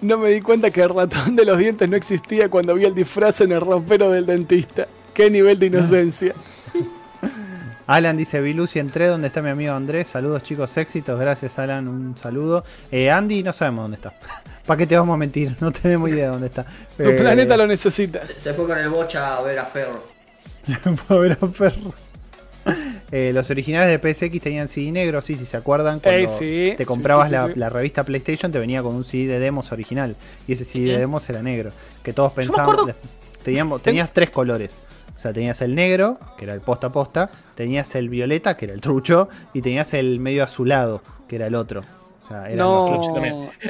No 0.00 0.18
me 0.18 0.30
di 0.30 0.40
cuenta 0.40 0.70
que 0.70 0.82
el 0.82 0.90
ratón 0.90 1.36
de 1.36 1.44
los 1.44 1.58
dientes 1.58 1.88
no 1.88 1.96
existía 1.96 2.48
cuando 2.48 2.74
vi 2.74 2.84
el 2.84 2.94
disfraz 2.94 3.40
en 3.40 3.52
el 3.52 3.60
rompero 3.60 4.10
del 4.10 4.26
dentista. 4.26 4.86
Qué 5.14 5.30
nivel 5.30 5.58
de 5.58 5.66
inocencia. 5.66 6.34
Alan 7.86 8.16
dice, 8.16 8.40
vi 8.40 8.54
Lucy 8.54 8.78
entré 8.78 9.06
donde 9.08 9.28
está 9.28 9.42
mi 9.42 9.50
amigo 9.50 9.72
Andrés. 9.74 10.08
Saludos 10.08 10.42
chicos, 10.42 10.76
éxitos. 10.76 11.18
Gracias 11.20 11.58
Alan, 11.58 11.86
un 11.86 12.16
saludo. 12.16 12.64
Eh, 12.90 13.10
Andy, 13.10 13.42
no 13.42 13.52
sabemos 13.52 13.84
dónde 13.84 13.96
está. 13.96 14.14
¿Para 14.66 14.78
qué 14.78 14.86
te 14.86 14.96
vamos 14.96 15.14
a 15.14 15.18
mentir? 15.18 15.54
No 15.60 15.70
tenemos 15.70 16.08
idea 16.08 16.24
de 16.24 16.30
dónde 16.30 16.46
está. 16.46 16.64
El 16.98 17.10
eh, 17.10 17.12
planeta 17.14 17.56
lo 17.56 17.66
necesita. 17.66 18.22
Se 18.38 18.54
fue 18.54 18.66
con 18.66 18.78
el 18.78 18.88
bocha 18.88 19.36
a 19.36 19.42
ver 19.42 19.58
a 19.58 19.66
Ferro. 19.66 20.02
a 21.08 21.14
ver 21.14 21.38
a 21.40 21.46
Ferro. 21.46 21.94
Eh, 23.12 23.30
los 23.32 23.48
originales 23.50 23.88
de 23.88 24.14
PSX 24.14 24.40
tenían 24.40 24.66
CD 24.66 24.90
negro, 24.90 25.22
sí, 25.22 25.36
si 25.36 25.44
se 25.44 25.56
acuerdan, 25.56 26.00
cuando 26.00 26.26
te 26.36 26.84
comprabas 26.84 27.30
la, 27.30 27.68
revista 27.68 28.02
PlayStation 28.02 28.50
te 28.50 28.58
venía 28.58 28.82
con 28.82 28.96
un 28.96 29.04
CD 29.04 29.28
de 29.28 29.38
demos 29.38 29.70
original 29.70 30.16
y 30.48 30.54
ese 30.54 30.64
CD 30.64 30.86
de 30.86 30.98
demos 30.98 31.28
era 31.30 31.40
negro. 31.40 31.70
Que 32.02 32.12
todos 32.12 32.32
pensaban, 32.32 32.76
teníamos, 33.44 33.82
tenías 33.82 34.12
tres 34.12 34.30
colores. 34.30 34.78
O 35.16 35.20
sea, 35.20 35.32
tenías 35.32 35.62
el 35.62 35.76
negro, 35.76 36.18
que 36.36 36.44
era 36.44 36.54
el 36.54 36.60
posta 36.60 36.88
a 36.88 36.92
posta, 36.92 37.30
tenías 37.54 37.94
el 37.94 38.08
violeta, 38.08 38.56
que 38.56 38.64
era 38.64 38.74
el 38.74 38.80
trucho, 38.80 39.28
y 39.52 39.62
tenías 39.62 39.94
el 39.94 40.18
medio 40.18 40.42
azulado, 40.42 41.00
que 41.28 41.36
era 41.36 41.46
el 41.46 41.54
otro. 41.54 41.82
O 42.24 42.28
sea, 42.28 42.48
no, 42.54 43.00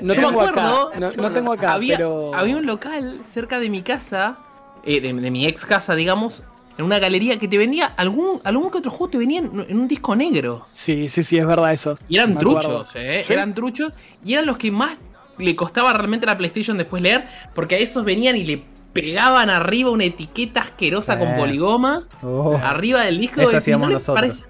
no, 0.01 0.15
tengo 0.15 0.41
acá, 0.41 0.71
no, 0.99 1.33
tengo 1.33 1.53
acá, 1.53 1.73
había, 1.73 1.97
pero... 1.97 2.33
había 2.35 2.57
un 2.57 2.67
local 2.67 3.21
cerca 3.25 3.59
de 3.59 3.69
mi 3.69 3.83
casa, 3.83 4.39
eh, 4.85 5.01
de, 5.01 5.13
mi 5.13 5.47
ex 5.47 5.65
casa, 5.65 5.97
digamos, 5.97 6.45
en 6.77 6.85
una 6.85 6.99
galería 6.99 7.39
que 7.39 7.49
te 7.49 7.59
vendía 7.59 7.87
algún, 7.97 8.41
algún 8.45 8.71
que 8.71 8.79
otro 8.79 8.91
juego 8.91 9.11
te 9.11 9.19
venía 9.19 9.41
en, 9.41 9.79
un 9.79 9.89
disco 9.89 10.17
negro. 10.17 10.67
Sí, 10.73 11.09
sí, 11.09 11.23
sí, 11.23 11.39
es 11.39 11.47
verdad 11.47 11.73
eso. 11.73 11.97
Y 12.09 12.17
eran 12.17 12.37
truchos, 12.37 12.91
eh, 12.95 13.25
eran 13.29 13.55
truchos 13.55 13.93
y 14.25 14.35
eran 14.35 14.47
los 14.47 14.59
que 14.59 14.71
más 14.71 14.99
le 15.39 15.57
costaba 15.57 15.93
realmente 15.93 16.27
a 16.27 16.31
la 16.31 16.39
PlayStation 16.39 16.79
después 16.79 17.03
leer, 17.03 17.25
porque 17.55 17.77
a 17.77 17.79
esos 17.79 18.05
venían 18.05 18.37
y 18.37 18.45
le 18.45 18.65
pegaban 18.93 19.51
arriba 19.51 19.91
una 19.91 20.05
etiqueta 20.05 20.61
asquerosa 20.61 21.19
con 21.19 21.29
eh. 21.29 21.35
poligoma, 21.37 22.07
oh. 22.23 22.57
arriba 22.63 23.03
del 23.03 23.19
disco. 23.21 23.41
Eso 23.43 23.57
hacíamos 23.57 23.91
nosotros. 23.91 24.47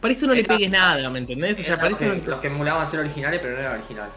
Parece, 0.00 0.26
no 0.26 0.34
le 0.34 0.44
pegues 0.44 0.70
nada, 0.70 1.08
¿me 1.10 1.20
entendés? 1.20 1.58
O 1.58 1.62
sea, 1.62 1.78
parece 1.78 2.22
los, 2.26 2.40
que, 2.40 2.48
emulaban 2.48 2.88
ser 2.88 3.00
originales, 3.00 3.40
pero 3.40 3.54
no 3.54 3.60
era 3.60 3.72
original. 3.74 4.08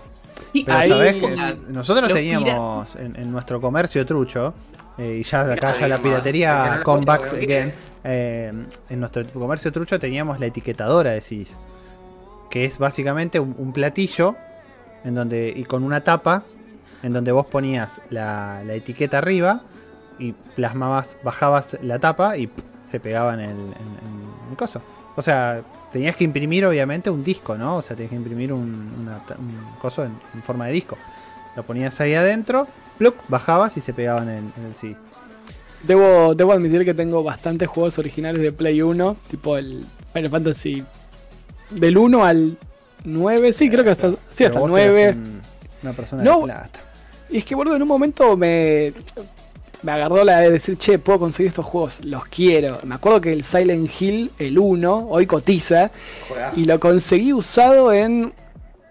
Pero 0.52 0.88
sabés 0.88 1.14
que 1.14 1.58
nosotros 1.70 2.14
teníamos 2.14 2.96
en, 2.96 3.32
nuestro 3.32 3.62
comercio 3.62 4.06
trucho, 4.06 4.54
eh, 4.98 5.18
y 5.20 5.24
ya 5.24 5.44
de 5.44 5.54
acá 5.54 5.74
ya 5.78 5.88
la 5.88 5.98
piratería 5.98 6.80
con 6.84 7.08
Again. 7.08 7.74
Eh, 8.08 8.54
en 8.90 9.00
nuestro 9.00 9.26
comercio 9.34 9.72
trucho 9.72 10.00
teníamos 10.00 10.40
la 10.40 10.46
etiquetadora 10.46 11.12
de 11.12 11.22
CIS, 11.22 11.58
que 12.52 12.66
es 12.66 12.78
básicamente 12.78 13.40
un, 13.40 13.74
platillo 13.74 14.36
en 15.04 15.16
donde 15.16 15.52
y 15.56 15.64
con 15.64 15.84
una 15.84 16.02
tapa 16.02 16.44
en 17.02 17.14
donde 17.14 17.32
vos 17.32 17.48
ponías 17.48 18.02
la, 18.12 18.62
etiqueta 18.70 19.18
arriba 19.18 19.62
y 20.20 20.34
plasmabas, 20.34 21.16
bajabas 21.24 21.78
la 21.82 21.98
tapa 21.98 22.38
y 22.38 22.50
se 22.86 23.00
pegaba 23.00 23.34
en 23.34 23.40
el, 23.40 23.50
en, 23.50 24.56
coso. 24.56 24.82
O 25.16 25.22
sea, 25.22 25.62
tenías 25.92 26.16
que 26.16 26.24
imprimir 26.24 26.66
obviamente 26.66 27.10
un 27.10 27.24
disco, 27.24 27.58
¿no? 27.58 27.78
O 27.78 27.82
sea, 27.82 27.96
tenías 27.96 28.12
que 28.12 28.18
imprimir 28.18 28.54
un, 28.54 29.10
coso 29.82 30.04
en, 30.04 30.44
forma 30.44 30.68
de 30.68 30.74
disco. 30.74 30.96
Lo 31.56 31.64
ponías 31.64 32.00
ahí 32.02 32.14
adentro 32.14 32.68
bajabas 33.28 33.78
y 33.78 33.82
se 33.82 33.94
pegaban 33.94 34.30
en, 34.30 34.54
el 34.66 34.76
CD. 34.76 34.96
Debo, 35.84 36.34
debo 36.34 36.54
admitir 36.54 36.84
que 36.84 36.94
tengo 36.94 37.24
bastantes 37.24 37.68
juegos 37.68 38.00
originales 38.00 38.42
de 38.42 38.52
Play 38.52 38.82
1, 38.82 39.18
tipo 39.30 39.58
el 39.58 39.86
Final 40.14 40.30
Fantasy 40.30 40.84
del 41.70 41.98
1 41.98 42.26
al 42.26 42.58
9, 43.06 43.54
sí, 43.54 43.70
creo 43.70 43.84
que 43.84 43.92
hasta, 43.92 44.12
sí, 44.32 44.46
hasta 44.46 44.60
el 44.60 44.68
9. 44.68 45.16
una 45.84 45.94
persona 45.94 46.24
no, 46.24 46.40
de 46.40 46.46
plata. 46.46 46.80
Y 47.30 47.38
es 47.38 47.46
que, 47.46 47.56
boludo, 47.56 47.76
en 47.76 47.82
un 47.82 47.88
momento 47.88 48.38
me, 48.38 48.94
me 49.84 49.92
agarró 49.92 50.24
la 50.24 50.40
de 50.40 50.52
decir, 50.52 50.78
che, 50.78 51.00
puedo 51.00 51.20
conseguir 51.20 51.50
estos 51.50 51.66
juegos, 51.66 52.04
los 52.04 52.26
quiero. 52.26 52.80
Me 52.84 52.96
acuerdo 52.96 53.22
que 53.22 53.34
el 53.34 53.44
Silent 53.44 53.90
Hill, 54.00 54.32
el 54.40 54.58
1, 54.58 55.08
hoy 55.10 55.26
cotiza, 55.26 55.92
y 56.56 56.66
lo 56.66 56.80
conseguí 56.80 57.34
usado 57.34 57.94
en 57.94 58.34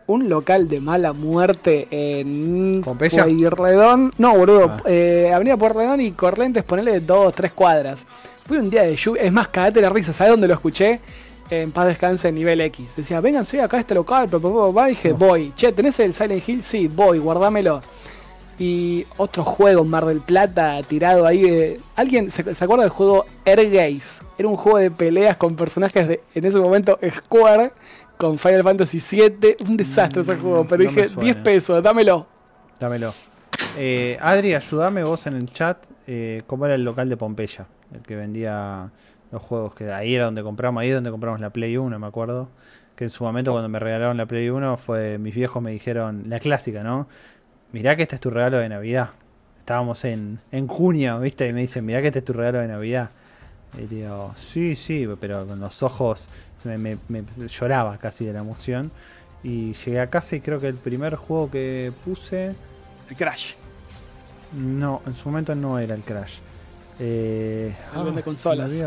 un 0.07 0.29
local 0.29 0.69
de 0.69 0.81
mala 0.81 1.13
muerte 1.13 1.89
en 1.91 2.83
Pueyrredón. 2.83 4.11
No, 4.19 4.37
boludo. 4.37 4.71
Ah. 4.71 4.83
Eh, 4.87 5.33
Avenida 5.33 5.57
Pueyrredón 5.57 6.01
y 6.01 6.13
Corrientes, 6.13 6.63
ponele 6.63 7.01
dos, 7.01 7.35
tres 7.35 7.53
cuadras. 7.53 8.07
Fui 8.47 8.59
un 8.59 8.69
día 8.69 8.83
de 8.83 8.97
lluvia. 8.97 9.23
Es 9.23 9.33
más, 9.33 9.49
cagate 9.49 9.81
la 9.81 9.89
risa. 9.89 10.13
¿Sabes 10.13 10.33
dónde 10.33 10.49
lo 10.49 10.55
escuché? 10.55 11.01
En 11.51 11.73
paz 11.73 11.87
descanse 11.87 12.29
en 12.29 12.35
nivel 12.35 12.61
X. 12.61 12.97
Decía, 12.97 13.21
vengan, 13.21 13.45
soy 13.45 13.61
acá 13.61 13.79
a 13.79 13.81
este 13.81 13.95
local. 13.95 14.29
Va, 14.33 14.87
dije, 14.87 15.13
voy. 15.13 15.53
Che, 15.57 15.73
¿tenés 15.73 15.99
el 16.01 16.13
Silent 16.13 16.47
Hill? 16.47 16.63
Sí, 16.63 16.89
voy, 16.89 17.19
guardámelo. 17.19 17.81
Y 18.59 19.07
otro 19.17 19.43
juego 19.43 19.83
en 19.83 19.89
Mar 19.89 20.05
del 20.05 20.21
Plata 20.21 20.81
tirado 20.83 21.27
ahí. 21.27 21.45
Eh, 21.45 21.81
¿Alguien 21.97 22.31
se, 22.31 22.43
acuerda 22.43 22.85
del 22.85 22.91
juego 22.91 23.25
Air 23.45 23.71
Gaze? 23.71 24.23
Era 24.39 24.49
un 24.49 24.57
juego 24.57 24.79
de 24.79 24.91
peleas 24.91 25.37
con 25.37 25.57
personajes 25.57 26.07
de, 26.07 26.21
en 26.35 26.45
ese 26.45 26.59
momento, 26.59 26.99
Square 27.17 27.73
con 28.17 28.39
Final 28.39 28.63
Fantasy 28.63 28.99
VII. 28.99 29.57
Un 29.69 29.77
desastre 29.77 30.23
ese 30.23 30.37
juego, 30.37 30.67
pero 30.67 30.83
dije 30.83 31.09
10 31.09 31.37
pesos, 31.37 31.83
dámelo. 31.83 32.27
Dámelo. 32.79 33.13
Eh, 33.77 34.19
Adri, 34.21 34.55
ayúdame 34.55 35.03
vos 35.05 35.27
en 35.27 35.35
el 35.35 35.47
chat. 35.47 35.79
Eh, 36.07 36.43
¿Cómo 36.47 36.67
era 36.67 36.75
el 36.75 36.85
local 36.85 37.09
de 37.09 37.17
Pompeya? 37.17 37.67
El 37.93 38.03
que 38.03 38.17
vendía 38.17 38.91
los 39.31 39.43
juegos. 39.43 39.75
Que 39.75 39.93
ahí 39.93 40.15
era 40.15 40.27
donde 40.27 40.43
compramos, 40.43 40.81
ahí 40.81 40.89
es 40.89 40.95
donde 40.95 41.11
compramos 41.11 41.41
la 41.41 41.51
Play 41.51 41.77
1, 41.77 41.99
me 41.99 42.07
acuerdo. 42.07 42.49
Que 42.97 43.05
en 43.05 43.11
su 43.11 43.25
momento 43.25 43.53
cuando 43.53 43.69
me 43.69 43.79
regalaron 43.79 44.17
la 44.17 44.27
Play 44.27 44.49
1 44.49 44.77
fue 44.77 45.19
mis 45.19 45.35
viejos 45.35 45.61
me 45.63 45.73
dijeron, 45.73 46.25
la 46.29 46.39
clásica, 46.39 46.83
¿no? 46.83 47.09
Mirá 47.73 47.97
que 47.97 48.03
este 48.03 48.15
es 48.17 48.21
tu 48.21 48.31
regalo 48.31 48.59
de 48.59 48.69
Navidad. 48.69 49.11
Estábamos 49.61 50.05
en, 50.05 50.41
en 50.53 50.69
junio, 50.69 51.19
¿viste? 51.21 51.49
Y 51.49 51.53
me 51.53 51.63
dicen, 51.63 51.85
mirá 51.85 52.01
que 52.01 52.09
este 52.09 52.21
es 52.21 52.25
tu 52.25 52.33
regalo 52.33 52.61
de 52.61 52.69
Navidad. 52.69 53.11
Y 53.79 53.87
digo, 53.87 54.33
sí, 54.37 54.77
sí, 54.77 55.09
pero 55.21 55.47
con 55.47 55.59
los 55.59 55.83
ojos 55.83 56.29
me, 56.65 56.99
lloraba 57.49 57.99
casi 57.99 58.25
de 58.25 58.33
la 58.33 58.41
emoción. 58.41 58.91
Y 59.43 59.75
llegué 59.75 60.01
a 60.01 60.09
casa 60.09 60.37
y 60.37 60.41
creo 60.41 60.59
que 60.59 60.69
el 60.69 60.77
primer 60.77 61.17
juego 61.17 61.51
que 61.51 61.93
puse. 62.05 62.55
El 63.11 63.17
Crash. 63.17 63.55
No, 64.55 65.03
en 65.07 65.15
su 65.15 65.29
momento 65.29 65.55
no 65.55 65.79
era 65.79 65.95
el 65.95 66.03
Crash. 66.03 66.37
Eh, 66.99 67.75
de 67.95 68.21
ah, 68.21 68.23
consolas. 68.23 68.85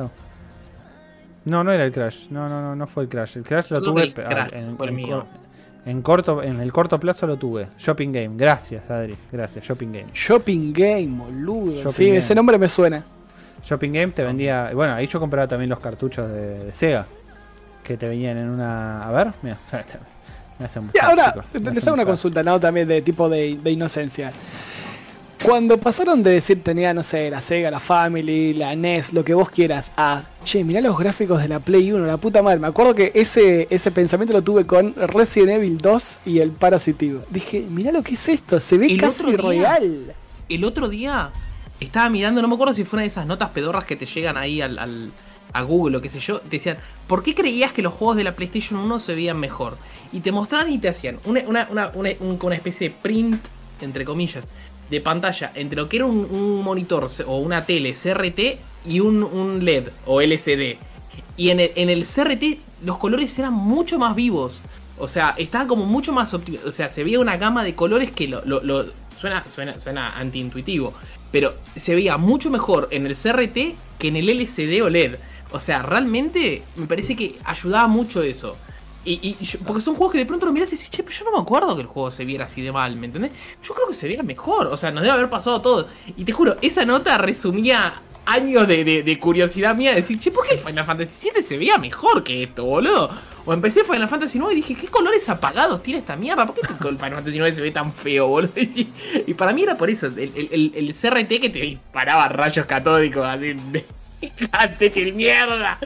No, 1.46 1.64
no 1.64 1.72
era 1.72 1.86
el 1.86 1.92
Crash. 1.92 2.30
No, 2.30 2.50
no, 2.50 2.62
no, 2.62 2.76
no 2.76 2.88
fue 2.88 3.04
el 3.04 3.10
Crash. 3.10 3.38
El 3.38 3.44
Crash 3.44 3.72
lo 3.72 3.82
tuve 3.82 4.14
en, 5.86 6.02
corto, 6.02 6.44
en 6.44 6.60
el 6.60 6.74
corto 6.74 7.00
plazo 7.00 7.28
lo 7.28 7.38
tuve. 7.38 7.68
Shopping 7.78 8.12
Game. 8.12 8.32
Gracias, 8.36 8.90
Adri. 8.90 9.16
Gracias, 9.32 9.64
Shopping 9.64 9.92
Game. 9.92 10.08
Shopping 10.14 10.74
Game, 10.74 11.24
boludo. 11.24 11.88
sí, 11.90 12.10
ese 12.10 12.34
nombre 12.34 12.58
me 12.58 12.68
suena. 12.68 13.06
Shopping 13.64 13.92
Game 13.92 14.08
te 14.08 14.24
vendía. 14.24 14.72
Bueno, 14.74 14.94
ahí 14.96 15.08
yo 15.08 15.20
compraba 15.20 15.48
también 15.48 15.70
los 15.70 15.80
cartuchos 15.80 16.30
de 16.30 16.74
Sega 16.74 17.06
que 17.88 17.96
te 17.96 18.08
venían 18.08 18.38
en 18.38 18.50
una. 18.50 19.08
A 19.08 19.12
ver, 19.12 19.34
mira. 19.42 19.58
Me 20.60 20.66
hacen 20.66 20.90
y 20.92 20.98
ahora, 20.98 21.36
les 21.54 21.88
hago 21.88 21.94
una 21.94 22.06
consulta, 22.06 22.42
¿no? 22.42 22.60
También 22.60 22.88
de 22.88 23.04
tipo 23.04 23.30
de, 23.30 23.60
inocencia. 23.66 24.32
Cuando 25.46 25.78
pasaron 25.78 26.24
de 26.24 26.32
decir 26.32 26.64
tenía, 26.64 26.96
no 26.96 27.04
sé, 27.04 27.30
la 27.30 27.42
Sega, 27.42 27.70
la 27.70 27.80
Family, 27.80 28.56
la 28.56 28.74
NES, 28.74 29.14
lo 29.14 29.24
que 29.24 29.36
vos 29.36 29.52
quieras, 29.52 29.92
a, 29.96 30.24
che, 30.44 30.64
mirá 30.64 30.82
los 30.82 30.98
gráficos 30.98 31.44
de 31.44 31.48
la 31.48 31.60
Play 31.60 31.92
1, 31.92 32.08
la 32.08 32.18
puta 32.18 32.42
madre. 32.42 32.58
Me 32.58 32.66
acuerdo 32.66 32.96
que 32.96 33.12
ese, 33.14 33.68
ese 33.70 33.92
pensamiento 33.92 34.34
lo 34.34 34.42
tuve 34.42 34.66
con 34.66 34.96
Resident 34.96 35.52
Evil 35.52 35.78
2 35.78 36.20
y 36.26 36.40
el 36.40 36.50
Parasitive. 36.50 37.20
Dije, 37.30 37.64
mirá 37.70 37.92
lo 37.92 38.02
que 38.02 38.16
es 38.16 38.28
esto, 38.28 38.60
se 38.60 38.80
ve 38.80 38.98
casi 38.98 39.36
real. 39.36 40.16
El 40.50 40.64
otro 40.64 40.90
día 40.90 41.30
estaba 41.80 42.10
mirando, 42.10 42.42
no 42.42 42.48
me 42.48 42.56
acuerdo 42.56 42.74
si 42.74 42.84
fue 42.84 42.98
una 42.98 43.04
de 43.04 43.10
esas 43.10 43.28
notas 43.28 43.52
pedorras 43.52 43.86
que 43.86 43.96
te 43.96 44.08
llegan 44.08 44.38
ahí 44.38 44.60
al 44.60 45.12
a 45.54 45.62
Google 45.62 45.98
o 45.98 46.02
qué 46.02 46.10
sé 46.10 46.20
yo, 46.20 46.40
te 46.40 46.58
decían, 46.58 46.78
¿por 47.08 47.24
qué 47.24 47.34
creías 47.34 47.72
que 47.72 47.82
los 47.82 47.94
juegos 47.94 48.18
de 48.18 48.24
la 48.24 48.36
PlayStation 48.36 48.80
1 48.80 49.00
se 49.00 49.16
veían 49.16 49.40
mejor? 49.40 49.78
Y 50.12 50.22
te 50.22 50.32
mostraban 50.32 50.72
y 50.72 50.78
te 50.78 50.90
hacían 50.90 51.20
una, 51.26 51.68
una, 51.70 51.92
una, 51.94 52.56
especie 52.56 52.90
de 52.90 52.96
print, 53.02 53.44
entre 53.82 54.06
comillas, 54.06 54.44
de 54.90 55.02
pantalla 55.02 55.52
entre 55.56 55.78
lo 55.78 55.90
que 55.90 55.98
era 55.98 56.06
un, 56.06 56.64
monitor 56.64 57.10
o 57.26 57.40
una 57.40 57.64
tele 57.64 57.94
CRT 57.94 58.60
y 58.86 59.00
un, 59.00 59.64
LED 59.64 59.90
o 60.06 60.22
LCD. 60.22 60.78
Y 61.36 61.50
en 61.50 61.60
el, 61.60 61.72
en 61.76 61.90
el, 61.90 62.06
CRT 62.06 62.60
los 62.84 62.98
colores 62.98 63.38
eran 63.38 63.54
mucho 63.54 64.00
más 64.00 64.16
vivos. 64.16 64.62
O 65.00 65.08
sea, 65.08 65.36
estaban 65.38 65.68
como 65.68 65.86
mucho 65.86 66.12
más 66.12 66.34
O 66.34 66.72
sea, 66.72 66.90
se 66.90 67.04
veía 67.04 67.20
una 67.20 67.38
gama 67.38 67.64
de 67.64 67.76
colores 67.76 68.12
que 68.12 68.28
lo, 68.28 68.44
lo, 68.46 68.86
suena, 69.20 69.44
suena, 69.50 69.80
suena 69.80 70.18
antiintuitivo. 70.18 70.94
Pero 71.32 71.56
se 71.76 71.94
veía 71.94 72.18
mucho 72.18 72.50
mejor 72.50 72.88
en 72.92 73.06
el 73.06 73.16
CRT 73.16 73.76
que 74.00 74.08
en 74.08 74.16
el 74.16 74.30
LCD 74.30 74.82
o 74.84 74.90
LED. 74.90 75.16
O 75.52 75.60
sea, 75.60 75.82
realmente 75.82 76.64
me 76.76 76.88
parece 76.88 77.16
que 77.16 77.38
ayudaba 77.46 77.88
mucho 77.88 78.22
eso. 78.22 78.58
Y, 79.10 79.38
porque 79.66 79.82
son 79.82 79.96
juegos 79.96 80.12
que 80.12 80.18
de 80.18 80.26
pronto 80.26 80.46
lo 80.46 80.52
miras 80.52 80.68
y 80.70 80.76
dices, 80.76 80.90
che, 80.90 81.02
pero 81.02 81.16
yo 81.16 81.24
no 81.26 81.32
me 81.32 81.40
acuerdo 81.40 81.74
que 81.76 81.82
el 81.82 81.88
juego 81.88 82.12
se 82.12 82.26
viera 82.26 82.44
así 82.44 82.62
de 82.62 82.74
mal, 82.74 82.94
¿me 82.98 83.06
entendés? 83.06 83.32
Yo 83.64 83.74
creo 83.74 83.88
que 83.88 83.94
se 83.94 84.06
viera 84.06 84.22
mejor, 84.22 84.68
o 84.68 84.76
sea, 84.76 84.92
nos 84.92 85.02
debe 85.02 85.14
haber 85.14 85.30
pasado 85.30 85.62
todo. 85.62 85.88
Y 86.18 86.26
te 86.26 86.34
juro, 86.34 86.58
esa 86.62 86.84
nota 86.84 87.18
resumía 87.18 88.02
años 88.26 88.68
de, 88.68 89.18
curiosidad 89.22 89.76
mía 89.76 89.92
de 89.92 89.98
decir, 89.98 90.20
che, 90.20 90.30
¿por 90.30 90.46
qué 90.46 90.56
el 90.56 90.60
Final 90.60 90.86
Fantasy 90.86 91.30
VII 91.34 91.42
se 91.42 91.58
veía 91.58 91.78
mejor 91.78 92.22
que 92.22 92.44
esto, 92.44 92.66
boludo? 92.66 93.10
O 93.46 93.54
empecé 93.54 93.86
Final 93.86 94.10
Fantasy 94.10 94.40
IX 94.40 94.52
y 94.52 94.56
dije, 94.56 94.76
¿qué 94.76 94.88
colores 94.88 95.30
apagados 95.30 95.82
tiene 95.82 96.02
esta 96.02 96.18
mierda? 96.18 96.46
¿Por 96.46 96.56
qué 96.56 96.62
el 96.62 96.98
Final 96.98 97.16
Fantasy 97.16 97.40
IX 97.40 97.56
se 97.56 97.62
ve 97.62 97.72
tan 97.72 97.94
feo, 97.94 98.28
boludo? 98.28 98.52
Y, 98.58 99.34
para 99.36 99.54
mí 99.54 99.64
era 99.64 99.78
por 99.78 99.90
eso, 99.90 100.08
el, 100.08 100.74
el, 100.76 100.94
CRT 100.94 101.40
que 101.40 101.50
te 101.50 101.60
disparaba 101.60 102.28
rayos 102.28 102.66
catódicos 102.66 103.26
así. 103.26 103.56
¡Cállate, 104.52 104.92
que 104.92 105.12
mierda! 105.12 105.78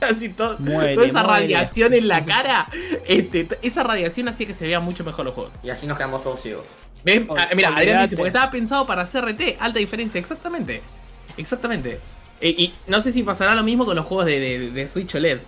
Así 0.00 0.30
toda 0.30 0.56
esa 1.04 1.22
radiación 1.22 1.92
en 1.92 2.08
la 2.08 2.24
cara, 2.24 2.66
este, 3.06 3.46
esa 3.62 3.82
radiación 3.82 4.28
hacía 4.28 4.46
que 4.46 4.54
se 4.54 4.66
vean 4.66 4.82
mucho 4.82 5.04
mejor 5.04 5.24
los 5.24 5.34
juegos. 5.34 5.52
Y 5.62 5.70
así 5.70 5.86
nos 5.86 5.96
quedamos 5.96 6.22
todos 6.22 6.40
ciegos. 6.40 6.64
Ah, 7.36 7.48
mira, 7.54 7.76
Adrián 7.76 8.02
dice, 8.04 8.16
porque 8.16 8.28
estaba 8.28 8.50
pensado 8.50 8.86
para 8.86 9.04
CRT, 9.04 9.60
alta 9.60 9.78
diferencia, 9.78 10.18
exactamente. 10.18 10.80
Exactamente. 11.36 12.00
Eh, 12.40 12.54
y 12.56 12.74
no 12.86 13.00
sé 13.02 13.12
si 13.12 13.22
pasará 13.22 13.54
lo 13.54 13.62
mismo 13.62 13.84
con 13.84 13.96
los 13.96 14.06
juegos 14.06 14.26
de, 14.26 14.88
Switch 14.90 15.14
OLED. 15.14 15.40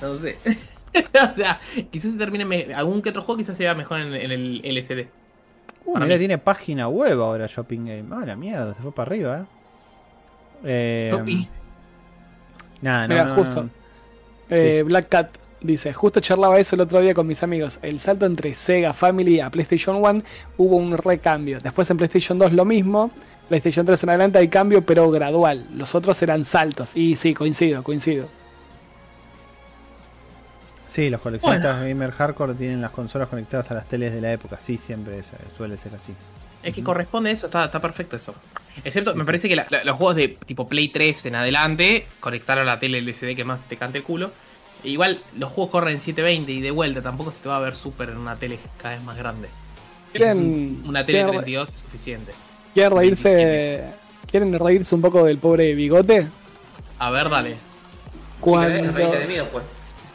No 0.00 0.18
sé. 0.18 0.36
o 1.30 1.34
sea, 1.34 1.60
quizás 1.90 2.12
se 2.12 2.18
termine 2.18 2.72
algún 2.74 3.02
que 3.02 3.10
otro 3.10 3.22
juego 3.22 3.38
quizás 3.38 3.56
se 3.56 3.64
vea 3.64 3.74
mejor 3.74 4.00
en, 4.00 4.14
el 4.14 4.60
LCD. 4.64 5.08
Uh, 5.84 5.98
mira, 5.98 6.18
tiene 6.18 6.38
página 6.38 6.88
web 6.88 7.20
ahora 7.20 7.46
Shopping 7.48 7.86
Game. 7.86 8.04
Ah, 8.12 8.24
la 8.24 8.36
mierda, 8.36 8.74
se 8.74 8.82
fue 8.82 8.92
para 8.92 9.10
arriba, 9.10 9.38
eh. 9.40 9.61
Eh 10.64 11.46
nada, 12.80 13.08
no, 13.08 13.14
Mira, 13.14 13.28
justo. 13.28 13.68
Eh, 14.50 14.82
Black 14.84 15.08
Cat 15.08 15.36
dice, 15.60 15.92
justo 15.92 16.20
charlaba 16.20 16.58
eso 16.58 16.74
el 16.74 16.82
otro 16.82 17.00
día 17.00 17.14
con 17.14 17.26
mis 17.26 17.42
amigos. 17.42 17.78
El 17.82 17.98
salto 17.98 18.26
entre 18.26 18.54
Sega 18.54 18.92
Family 18.92 19.40
a 19.40 19.50
PlayStation 19.50 19.96
1 19.96 20.22
hubo 20.58 20.76
un 20.76 20.96
recambio. 20.96 21.60
Después 21.60 21.90
en 21.90 21.96
PlayStation 21.96 22.38
2 22.38 22.52
lo 22.52 22.64
mismo. 22.64 23.10
PlayStation 23.48 23.84
3 23.84 24.02
en 24.02 24.08
adelante 24.10 24.38
hay 24.38 24.48
cambio, 24.48 24.84
pero 24.84 25.10
gradual. 25.10 25.66
Los 25.74 25.94
otros 25.94 26.20
eran 26.22 26.44
saltos. 26.44 26.96
Y 26.96 27.16
sí, 27.16 27.34
coincido, 27.34 27.82
coincido. 27.82 28.28
Sí, 30.88 31.08
los 31.08 31.22
coleccionistas 31.22 31.82
gamer 31.82 32.10
hardcore 32.10 32.52
tienen 32.52 32.82
las 32.82 32.90
consolas 32.90 33.28
conectadas 33.28 33.70
a 33.70 33.74
las 33.74 33.88
teles 33.88 34.12
de 34.12 34.20
la 34.20 34.30
época. 34.30 34.58
Sí, 34.60 34.76
siempre 34.76 35.20
suele 35.56 35.78
ser 35.78 35.94
así. 35.94 36.12
Es 36.62 36.74
que 36.74 36.82
corresponde 36.82 37.30
eso, 37.30 37.46
está, 37.46 37.70
perfecto 37.80 38.16
eso. 38.16 38.34
Excepto, 38.84 39.14
me 39.14 39.24
parece 39.24 39.48
que 39.48 39.56
los 39.56 39.96
juegos 39.96 40.16
de 40.16 40.28
tipo 40.28 40.66
Play 40.66 40.88
3 40.88 41.26
en 41.26 41.34
adelante, 41.36 42.06
conectar 42.20 42.58
a 42.58 42.64
la 42.64 42.78
tele 42.78 42.98
LCD 42.98 43.36
que 43.36 43.44
más 43.44 43.64
te 43.64 43.76
cante 43.76 43.98
el 43.98 44.04
culo. 44.04 44.30
igual 44.84 45.20
los 45.36 45.52
juegos 45.52 45.70
corren 45.70 45.94
en 45.94 46.00
720 46.00 46.52
y 46.52 46.60
de 46.60 46.70
vuelta 46.70 47.02
tampoco 47.02 47.32
se 47.32 47.40
te 47.40 47.48
va 47.48 47.58
a 47.58 47.60
ver 47.60 47.76
súper 47.76 48.10
en 48.10 48.18
una 48.18 48.36
tele 48.36 48.58
cada 48.80 48.94
vez 48.94 49.04
más 49.04 49.16
grande. 49.16 49.48
una 50.84 51.04
tele 51.04 51.24
32 51.24 51.68
es 51.68 51.80
suficiente. 51.80 52.32
¿Quieren 52.74 52.96
reírse, 52.96 53.84
¿Quieren 54.30 54.58
reírse 54.58 54.94
un 54.94 55.02
poco 55.02 55.24
del 55.24 55.38
pobre 55.38 55.74
bigote? 55.74 56.26
A 56.98 57.10
ver, 57.10 57.28
dale. 57.28 57.56
Cuando... 58.40 58.92
de 58.92 59.26
miedo, 59.28 59.46
pues. 59.52 59.64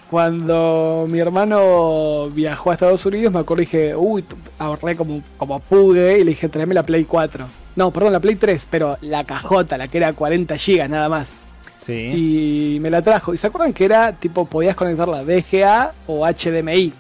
Cuando 0.10 1.06
mi 1.10 1.20
hermano 1.20 2.30
viajó 2.30 2.72
a 2.72 2.74
Estados 2.74 3.06
Unidos, 3.06 3.34
me 3.34 3.40
acuerdo 3.40 3.64
y 3.64 3.66
dije, 3.66 3.96
uy, 3.96 4.24
ahorré 4.58 4.96
como, 4.96 5.22
como 5.38 5.60
pude 5.60 6.20
y 6.20 6.24
le 6.24 6.30
dije, 6.30 6.48
tráeme 6.48 6.74
la 6.74 6.84
Play 6.84 7.04
4. 7.04 7.46
No, 7.78 7.92
perdón, 7.92 8.12
la 8.12 8.20
Play 8.20 8.36
3, 8.36 8.68
pero 8.72 8.98
la 9.02 9.24
cajota, 9.24 9.78
la 9.78 9.88
que 9.88 10.00
era 10.00 10.12
40 10.12 10.56
GB 10.56 10.90
nada 10.90 11.08
más. 11.10 11.38
Sí. 11.86 12.74
Y 12.74 12.80
me 12.82 12.90
la 12.90 13.04
trajo. 13.04 13.36
¿Y 13.36 13.38
se 13.38 13.46
acuerdan 13.46 13.72
que 13.72 13.86
era 13.86 14.14
tipo, 14.14 14.46
podías 14.46 14.76
conectarla 14.76 15.22
VGA 15.22 15.94
o 16.08 16.26
HDMI? 16.26 16.92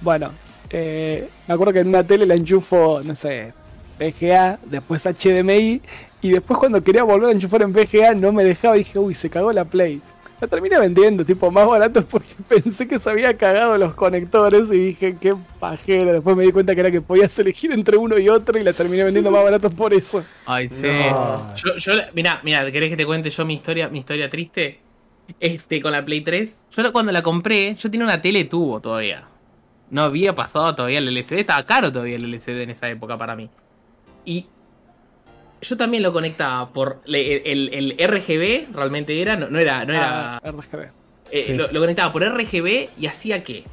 Bueno, 0.00 0.30
eh, 0.70 1.28
me 1.46 1.54
acuerdo 1.54 1.74
que 1.74 1.80
en 1.80 1.88
una 1.88 2.02
tele 2.04 2.24
la 2.24 2.36
enchufo, 2.36 3.02
no 3.04 3.14
sé, 3.14 3.52
VGA, 4.00 4.58
después 4.64 5.04
HDMI, 5.04 5.82
y 6.22 6.30
después 6.30 6.58
cuando 6.58 6.82
quería 6.82 7.02
volver 7.02 7.28
a 7.28 7.32
enchufar 7.32 7.60
en 7.60 7.74
VGA 7.74 8.14
no 8.14 8.32
me 8.32 8.44
dejaba 8.44 8.76
y 8.76 8.78
dije, 8.78 8.98
uy, 8.98 9.14
se 9.14 9.28
cagó 9.28 9.52
la 9.52 9.66
Play. 9.66 10.00
La 10.40 10.46
terminé 10.46 10.78
vendiendo, 10.78 11.24
tipo, 11.24 11.50
más 11.50 11.66
barato 11.66 12.04
porque 12.04 12.34
pensé 12.48 12.86
que 12.86 12.98
se 12.98 13.10
había 13.10 13.36
cagado 13.36 13.76
los 13.76 13.94
conectores 13.94 14.70
y 14.70 14.78
dije, 14.78 15.16
qué 15.20 15.34
pajero. 15.58 16.12
Después 16.12 16.36
me 16.36 16.44
di 16.44 16.52
cuenta 16.52 16.74
que 16.74 16.80
era 16.80 16.90
que 16.90 17.00
podías 17.00 17.36
elegir 17.38 17.72
entre 17.72 17.96
uno 17.96 18.18
y 18.18 18.28
otro 18.28 18.58
y 18.58 18.62
la 18.62 18.72
terminé 18.72 19.04
vendiendo 19.04 19.30
más 19.30 19.42
barato 19.42 19.68
por 19.70 19.92
eso. 19.92 20.24
Ay, 20.46 20.68
sí. 20.68 20.86
Yo, 21.56 21.76
yo, 21.76 21.92
mira, 22.14 22.40
mira, 22.44 22.70
¿querés 22.70 22.90
que 22.90 22.96
te 22.96 23.06
cuente 23.06 23.30
yo 23.30 23.44
mi 23.44 23.54
historia, 23.54 23.88
mi 23.88 23.98
historia 23.98 24.30
triste? 24.30 24.80
Este, 25.40 25.82
con 25.82 25.92
la 25.92 26.04
Play 26.04 26.20
3. 26.22 26.56
Yo 26.76 26.92
cuando 26.92 27.12
la 27.12 27.22
compré, 27.22 27.74
yo 27.74 27.90
tenía 27.90 28.06
una 28.06 28.20
tele 28.20 28.44
tubo 28.44 28.80
todavía. 28.80 29.24
No 29.90 30.02
había 30.02 30.34
pasado 30.34 30.74
todavía 30.74 30.98
el 30.98 31.08
LCD, 31.08 31.40
estaba 31.40 31.64
caro 31.66 31.90
todavía 31.90 32.16
el 32.16 32.24
LCD 32.24 32.62
en 32.62 32.70
esa 32.70 32.88
época 32.88 33.18
para 33.18 33.34
mí. 33.34 33.50
Y 34.24 34.46
yo 35.60 35.76
también 35.76 36.02
lo 36.02 36.12
conectaba 36.12 36.68
por 36.70 37.00
el, 37.06 37.96
RGB, 37.98 38.74
realmente 38.74 39.20
era, 39.20 39.36
no, 39.36 39.58
era, 39.58 39.84
no 39.84 39.92
era. 39.92 40.36
Ah, 40.36 40.50
RGB. 40.50 40.90
Eh, 41.30 41.54
lo, 41.54 41.80
conectaba 41.80 42.12
por 42.12 42.22
RGB 42.22 42.88
y 42.98 43.06
hacía 43.06 43.44
que 43.44 43.64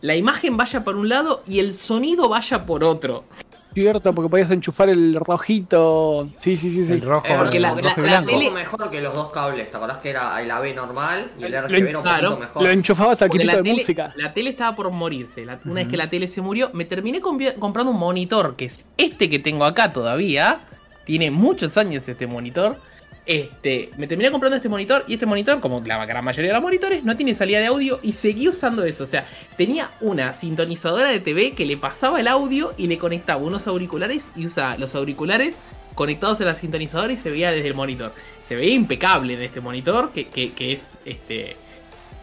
la 0.00 0.16
imagen 0.16 0.56
vaya 0.56 0.82
por 0.82 0.96
un 0.96 1.08
lado 1.08 1.42
y 1.46 1.60
el 1.60 1.74
sonido 1.74 2.28
vaya 2.28 2.66
por 2.66 2.82
otro. 2.82 3.24
Cierto, 3.72 4.14
porque 4.14 4.28
podías 4.28 4.50
enchufar 4.52 4.88
el 4.88 5.16
rojito. 5.16 6.28
Sí, 6.38 6.54
sí, 6.54 6.70
sí, 6.70 6.84
sí. 6.84 6.92
El 6.92 7.00
rojo, 7.00 7.26
eh, 7.26 7.34
porque 7.36 7.58
la, 7.58 7.74
tele... 7.74 8.50
mejor 8.52 8.88
que 8.88 9.00
los 9.00 9.12
dos 9.12 9.30
cables. 9.30 9.68
¿Te 9.68 9.76
acordás 9.76 9.98
que 9.98 10.10
era 10.10 10.40
el 10.40 10.48
AB 10.48 10.76
normal 10.76 11.32
y 11.40 11.44
el 11.44 11.52
RGB 11.64 11.88
era 11.88 11.98
un 11.98 12.04
poquito 12.04 12.36
mejor? 12.36 12.62
Lo 12.62 12.70
enchufabas 12.70 13.22
al 13.22 13.30
quitito 13.30 13.62
de 13.62 13.72
música. 13.72 14.12
La 14.16 14.32
tele 14.32 14.50
estaba 14.50 14.76
por 14.76 14.90
morirse. 14.90 15.44
una 15.64 15.74
vez 15.74 15.88
que 15.88 15.96
la 15.96 16.08
tele 16.08 16.28
se 16.28 16.40
murió, 16.40 16.70
me 16.72 16.84
terminé 16.84 17.20
comprando 17.20 17.90
un 17.90 17.98
monitor, 17.98 18.54
que 18.54 18.66
es 18.66 18.84
este 18.96 19.28
que 19.28 19.40
tengo 19.40 19.64
acá 19.64 19.92
todavía 19.92 20.60
tiene 21.04 21.30
muchos 21.30 21.76
años 21.76 22.08
este 22.08 22.26
monitor. 22.26 22.78
Este, 23.26 23.90
me 23.96 24.06
terminé 24.06 24.30
comprando 24.30 24.56
este 24.56 24.68
monitor 24.68 25.04
y 25.08 25.14
este 25.14 25.24
monitor, 25.24 25.58
como 25.60 25.80
la 25.80 26.04
gran 26.04 26.22
mayoría 26.22 26.50
de 26.50 26.54
los 26.54 26.62
monitores, 26.62 27.04
no 27.04 27.16
tiene 27.16 27.34
salida 27.34 27.58
de 27.58 27.66
audio 27.66 27.98
y 28.02 28.12
seguí 28.12 28.48
usando 28.48 28.84
eso. 28.84 29.04
O 29.04 29.06
sea, 29.06 29.26
tenía 29.56 29.90
una 30.00 30.32
sintonizadora 30.34 31.08
de 31.08 31.20
TV 31.20 31.52
que 31.52 31.64
le 31.64 31.78
pasaba 31.78 32.20
el 32.20 32.28
audio 32.28 32.74
y 32.76 32.86
le 32.86 32.98
conectaba 32.98 33.40
unos 33.42 33.66
auriculares 33.66 34.30
y 34.36 34.44
usaba 34.44 34.76
los 34.76 34.94
auriculares 34.94 35.54
conectados 35.94 36.40
a 36.40 36.44
la 36.44 36.54
sintonizadora 36.54 37.12
y 37.12 37.16
se 37.16 37.30
veía 37.30 37.50
desde 37.50 37.68
el 37.68 37.74
monitor. 37.74 38.12
Se 38.46 38.56
veía 38.56 38.74
impecable 38.74 39.34
en 39.34 39.42
este 39.42 39.60
monitor, 39.60 40.10
que, 40.12 40.52
es 40.58 40.98
este. 41.06 41.56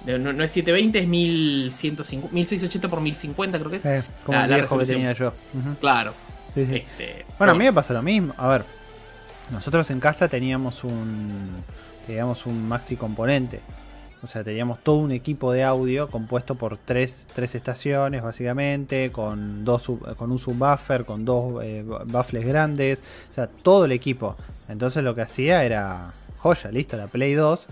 No, 0.06 0.44
es 0.44 0.52
720, 0.52 1.00
es 1.00 1.08
1150, 1.08 2.34
1680 2.34 2.90
por 2.90 3.02
1050 3.02 3.60
creo 3.60 3.72
que 3.72 3.78
es. 3.78 3.86
Eh, 3.86 4.04
como 4.26 4.38
la, 4.38 4.58
el 4.58 4.68
que 4.68 4.86
tenía 4.86 5.14
yo. 5.14 5.34
Claro. 5.80 6.14
Este, 6.56 7.26
bueno, 7.38 7.54
a 7.54 7.56
mí 7.56 7.66
me 7.66 7.74
pasó 7.74 7.94
lo 7.94 8.02
mismo. 8.02 8.34
A 8.38 8.48
ver, 8.48 8.66
nosotros 9.52 9.90
en 9.92 10.00
casa 10.00 10.28
teníamos 10.28 10.84
un, 10.84 11.64
teníamos 12.06 12.46
un 12.46 12.68
maxi 12.68 12.96
componente. 12.96 13.60
O 14.24 14.28
sea, 14.28 14.44
teníamos 14.44 14.80
todo 14.82 14.98
un 14.98 15.12
equipo 15.12 15.52
de 15.52 15.64
audio 15.64 16.08
compuesto 16.10 16.54
por 16.54 16.78
tres, 16.78 17.28
tres 17.34 17.56
estaciones, 17.56 18.22
básicamente, 18.22 19.12
con, 19.12 19.66
dos, 19.66 19.92
con 20.16 20.32
un 20.32 20.38
subwoofer, 20.38 21.06
con 21.06 21.26
dos 21.26 21.64
eh, 21.64 21.84
baffles 22.06 22.46
grandes. 22.46 23.04
O 23.32 23.34
sea, 23.34 23.48
todo 23.48 23.86
el 23.86 23.92
equipo. 23.92 24.36
Entonces 24.70 25.04
lo 25.04 25.16
que 25.16 25.22
hacía 25.22 25.64
era 25.64 26.14
joya, 26.38 26.72
listo, 26.72 26.98
la 26.98 27.08
Play 27.08 27.34
2. 27.34 27.68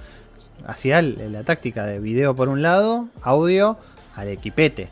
Hacía 0.66 1.02
la 1.02 1.44
táctica 1.44 1.86
de 1.86 2.00
video 2.00 2.36
por 2.36 2.50
un 2.50 2.62
lado, 2.62 3.08
audio 3.22 3.78
al 4.16 4.28
equipete. 4.30 4.90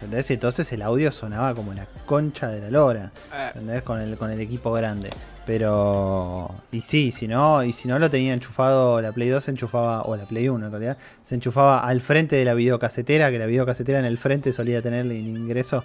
¿Entendés? 0.00 0.30
entonces 0.30 0.70
el 0.72 0.82
audio 0.82 1.10
sonaba 1.10 1.54
como 1.54 1.74
la 1.74 1.86
concha 2.06 2.48
de 2.48 2.60
la 2.60 2.70
lora. 2.70 3.10
Eh. 3.34 3.48
¿Entendés? 3.48 3.82
Con 3.82 4.00
el, 4.00 4.16
con 4.16 4.30
el 4.30 4.40
equipo 4.40 4.72
grande. 4.72 5.10
Pero. 5.44 6.54
Y 6.70 6.82
sí, 6.82 7.10
si 7.10 7.26
no, 7.26 7.64
y 7.64 7.72
si 7.72 7.88
no 7.88 7.98
lo 7.98 8.08
tenía 8.08 8.34
enchufado, 8.34 9.00
la 9.00 9.12
Play 9.12 9.28
2 9.28 9.42
se 9.42 9.50
enchufaba, 9.50 10.02
o 10.02 10.14
la 10.14 10.24
Play 10.26 10.48
1 10.48 10.66
en 10.66 10.70
realidad, 10.70 10.98
se 11.22 11.34
enchufaba 11.34 11.80
al 11.80 12.00
frente 12.00 12.36
de 12.36 12.44
la 12.44 12.54
videocasetera, 12.54 13.30
que 13.30 13.38
la 13.38 13.46
videocasetera 13.46 13.98
en 13.98 14.04
el 14.04 14.18
frente 14.18 14.52
solía 14.52 14.82
tener 14.82 15.06
el 15.06 15.12
ingreso 15.12 15.84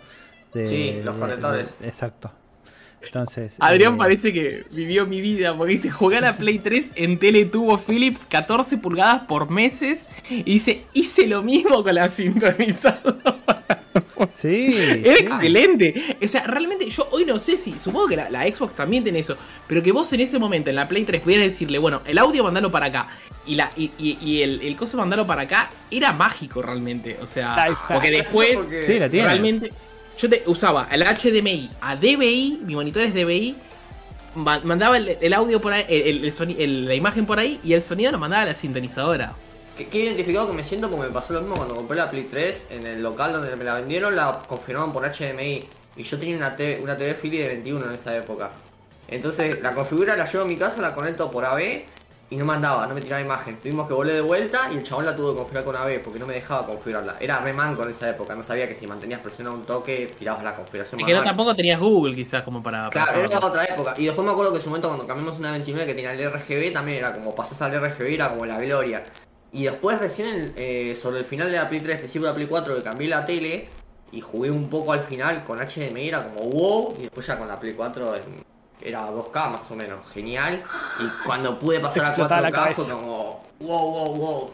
de. 0.54 0.68
Sí, 0.68 1.02
los 1.04 1.16
conectores. 1.16 1.78
exacto. 1.82 2.32
Entonces. 3.04 3.58
Adrián 3.60 3.96
eh, 3.96 3.98
parece 3.98 4.34
que 4.34 4.66
vivió 4.72 5.06
mi 5.06 5.22
vida 5.22 5.56
porque 5.56 5.74
dice: 5.74 5.90
jugué 5.90 6.18
a 6.18 6.22
la 6.22 6.38
Play 6.38 6.60
3 6.60 6.94
en 6.96 7.20
Teletubo 7.20 7.78
Philips 7.78 8.26
14 8.26 8.78
pulgadas 8.78 9.24
por 9.28 9.50
meses. 9.50 10.08
Y 10.30 10.44
dice: 10.44 10.86
hice 10.94 11.28
lo 11.28 11.44
mismo 11.44 11.84
con 11.84 11.96
la 11.96 12.10
sintonizadora. 12.10 13.38
Sí. 14.32 14.76
Era 15.04 15.20
excelente. 15.20 16.18
O 16.24 16.28
sea, 16.28 16.46
realmente 16.46 16.90
yo 16.90 17.08
hoy 17.12 17.26
no 17.26 17.40
sé 17.40 17.58
si, 17.58 17.78
supongo 17.78 18.08
que 18.08 18.16
la, 18.16 18.48
Xbox 18.48 18.76
también 18.76 19.04
tiene 19.04 19.20
eso, 19.20 19.38
pero 19.68 19.84
que 19.84 19.92
vos 19.92 20.12
en 20.14 20.22
ese 20.22 20.40
momento 20.40 20.70
en 20.70 20.78
la 20.78 20.88
Play 20.88 21.04
3 21.04 21.22
pudieras 21.22 21.48
decirle, 21.48 21.78
bueno, 21.78 22.02
el 22.06 22.18
audio 22.18 22.44
mandalo 22.44 22.72
para 22.72 22.88
acá 22.88 23.10
y, 23.46 23.56
la, 23.56 23.72
y, 23.76 24.42
el, 24.42 24.62
el 24.62 24.76
coso 24.76 24.98
mandalo 24.98 25.28
para 25.28 25.44
acá, 25.44 25.70
era 25.92 26.14
mágico 26.14 26.62
realmente. 26.62 27.18
O 27.22 27.26
sea, 27.26 27.78
porque 27.88 28.12
después, 28.12 28.58
sí, 28.86 29.00
la 29.00 29.10
tiene. 29.10 29.28
realmente, 29.28 29.72
yo 30.18 30.30
te, 30.30 30.44
usaba 30.46 30.88
el 30.92 31.04
HDMI 31.04 31.70
a 31.82 31.96
DBI, 31.96 32.62
mi 32.64 32.76
monitor 32.76 33.04
es 33.04 33.14
DBI, 33.14 33.56
mandaba 34.36 34.98
el, 34.98 35.34
audio 35.34 35.62
por 35.62 35.74
ahí, 35.74 35.86
el, 35.90 36.86
la 36.88 36.96
imagen 36.96 37.26
por 37.26 37.40
ahí 37.40 37.60
y 37.64 37.74
el 37.74 37.82
sonido 37.82 38.12
lo 38.12 38.20
mandaba 38.20 38.44
a 38.44 38.46
la 38.46 38.56
sintonizadora. 38.56 39.34
Qué, 39.78 39.88
identificado 39.92 40.48
que 40.48 40.54
me 40.54 40.64
siento 40.64 40.90
porque 40.90 41.08
me 41.08 41.14
pasó 41.14 41.34
lo 41.34 41.42
mismo 41.42 41.56
cuando 41.56 41.76
compré 41.76 41.98
la 41.98 42.10
Play 42.10 42.28
3 42.30 42.68
en 42.72 42.88
el 42.88 43.02
local 43.02 43.34
donde 43.34 43.56
me 43.56 43.64
la 43.64 43.76
vendieron, 43.76 44.16
la 44.16 44.42
confirmaron 44.48 44.94
por 44.94 45.04
HDMI. 45.04 45.68
Y 45.96 46.04
yo 46.04 46.20
tenía 46.20 46.38
una, 46.38 46.56
una 46.82 46.98
TV 46.98 47.16
Philly 47.16 47.38
de 47.40 47.48
21 47.50 47.86
en 47.86 47.92
esa 47.94 48.16
época. 48.16 48.52
Entonces 49.08 49.62
la 49.62 49.74
configura, 49.74 50.16
la 50.16 50.26
llevo 50.26 50.44
a 50.44 50.48
mi 50.48 50.58
casa, 50.58 50.82
la 50.82 50.94
conecto 50.94 51.32
por 51.32 51.46
AB 51.46 51.84
y 52.34 52.36
no 52.36 52.46
me 52.46 52.54
andaba, 52.54 52.88
no 52.88 52.96
me 52.96 53.02
tiraba 53.02 53.22
imagen. 53.22 53.58
Tuvimos 53.58 53.88
que 53.88 53.94
volver 53.94 54.16
de 54.16 54.22
vuelta 54.22 54.70
y 54.74 54.78
el 54.78 54.84
chabón 54.84 55.06
la 55.06 55.16
tuvo 55.16 55.32
que 55.32 55.38
configurar 55.38 55.66
con 55.66 55.76
AB 55.76 56.02
porque 56.02 56.18
no 56.18 56.26
me 56.26 56.34
dejaba 56.34 56.66
configurarla. 56.66 57.18
Era 57.20 57.40
re 57.40 57.54
manco 57.54 57.84
en 57.84 57.92
esa 57.92 58.10
época, 58.10 58.36
no 58.36 58.42
sabía 58.42 58.68
que 58.68 58.76
si 58.76 58.88
mantenías 58.88 59.20
presionado 59.20 59.56
un 59.56 59.64
toque 59.64 60.12
tirabas 60.18 60.44
la 60.44 60.56
configuración. 60.56 61.00
Y 61.00 61.06
que 61.06 61.14
no 61.14 61.24
tampoco 61.24 61.56
tenías 61.56 61.80
Google 61.80 62.16
quizás 62.16 62.42
como 62.42 62.64
para... 62.64 62.90
Claro, 62.90 63.20
era 63.20 63.38
otra 63.38 63.66
época. 63.66 63.94
Y 63.98 64.06
después 64.06 64.26
me 64.26 64.32
acuerdo 64.32 64.52
que 64.52 64.58
en 64.58 64.64
su 64.64 64.70
momento 64.70 64.88
cuando 64.88 65.06
cambiamos 65.06 65.38
una 65.38 65.52
29 65.52 65.86
que 65.86 65.94
tenía 65.94 66.14
el 66.14 66.32
RGB 66.32 66.74
también 66.74 66.98
era 66.98 67.14
como 67.14 67.36
pasás 67.36 67.62
al 67.62 67.80
RGB, 67.80 68.14
era 68.14 68.30
como 68.30 68.48
la 68.48 68.58
gloria. 68.58 69.04
Y 69.52 69.66
después 69.66 70.00
recién 70.00 70.54
eh, 70.58 70.98
sobre 71.00 71.20
el 71.20 71.26
final 71.26 71.52
de 71.52 71.58
la 71.58 71.70
Play 71.70 71.82
3, 71.82 71.98
principio 72.00 72.26
de 72.26 72.32
la 72.32 72.36
Play 72.36 72.48
4, 72.48 72.76
que 72.76 72.82
cambié 72.82 73.08
la 73.10 73.28
tele 73.28 73.70
y 74.12 74.22
jugué 74.22 74.50
un 74.50 74.70
poco 74.70 74.94
al 74.94 75.02
final 75.02 75.44
con 75.44 75.60
HDMI, 75.60 76.08
era 76.08 76.24
como 76.24 76.50
wow, 76.50 76.96
y 76.98 77.04
después 77.04 77.28
ya 77.28 77.38
con 77.38 77.48
la 77.48 77.60
Play 77.60 77.74
4 77.74 78.16
era 78.84 79.10
2K 79.12 79.52
más 79.52 79.72
o 79.72 79.76
menos, 79.76 80.00
genial. 80.14 80.64
Y 81.00 81.26
cuando 81.26 81.58
pude 81.58 81.80
pasar 81.80 82.06
a 82.06 82.16
4K 82.16 82.74
fue 82.74 82.90
como 82.90 83.44
wow, 83.60 83.92
wow, 83.92 84.16
wow. 84.16 84.52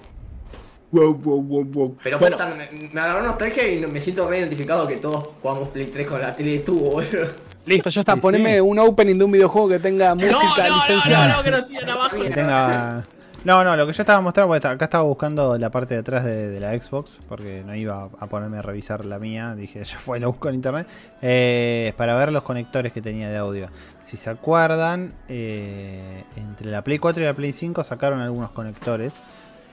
Wow, 0.91 1.14
wow, 1.14 1.41
wow, 1.43 1.64
wow. 1.65 1.97
Pero 2.03 2.18
bueno. 2.18 2.38
me, 2.57 2.89
me, 2.91 2.99
agarró 2.99 3.22
nostalgia 3.22 3.68
y 3.72 3.85
me 3.85 4.01
siento 4.01 4.27
re 4.27 4.39
identificado 4.39 4.88
que 4.88 4.97
todos 4.97 5.30
jugamos 5.39 5.69
Play 5.69 5.85
3 5.85 6.07
con 6.07 6.19
la 6.19 6.35
tele 6.35 6.51
de 6.53 6.60
tubo, 6.60 6.91
boludo. 6.91 7.27
Listo, 7.65 7.89
ya 7.89 8.01
está. 8.01 8.15
Poneme 8.15 8.60
un 8.60 8.80
opening 8.80 9.15
de 9.15 9.23
un 9.23 9.31
videojuego 9.31 9.69
que 9.69 9.80
tenga 9.80 10.15
música 10.15 10.68
no, 10.68 10.69
no, 10.69 10.76
licenciada. 10.76 11.27
No, 11.27 11.38
no, 11.38 11.43
que 11.43 11.51
no 11.51 11.65
tiene 11.65 11.91
abajo. 11.91 12.15
Que 12.15 12.30
tenga... 12.30 13.03
No, 13.45 13.64
no, 13.64 13.76
lo 13.76 13.88
que 13.88 13.94
yo 13.94 14.03
estaba 14.03 14.20
mostrando, 14.22 14.53
porque 14.53 14.68
acá 14.68 14.86
estaba 14.86 15.03
buscando 15.03 15.57
la 15.57 15.70
parte 15.70 15.94
de 15.94 16.02
atrás 16.02 16.26
de, 16.26 16.60
la 16.60 16.78
Xbox, 16.78 17.18
porque 17.28 17.64
no 17.66 17.74
iba 17.76 18.03
a 18.03 18.28
ponerme 18.28 18.57
a 18.57 18.61
revisar 18.61 19.06
la 19.06 19.18
mía, 19.18 19.56
dije, 19.56 19.84
ya 19.86 19.98
fue, 19.98 20.20
lo 20.20 20.32
busco 20.32 20.49
en 20.49 20.56
internet, 20.56 20.88
eh, 21.22 21.94
para 21.98 22.18
ver 22.18 22.32
los 22.32 22.44
conectores 22.44 22.91
que 22.91 23.02
tenía 23.02 23.30
de 23.30 23.38
audio. 23.38 23.70
Si 24.03 24.18
se 24.18 24.30
acuerdan, 24.30 25.14
eh, 25.30 26.24
entre 26.36 26.70
la 26.70 26.84
Play 26.84 26.99
4 26.99 27.24
y 27.24 27.26
la 27.26 27.34
Play 27.34 27.53
5 27.53 27.84
sacaron 27.84 28.20
algunos 28.22 28.52
conectores. 28.52 29.20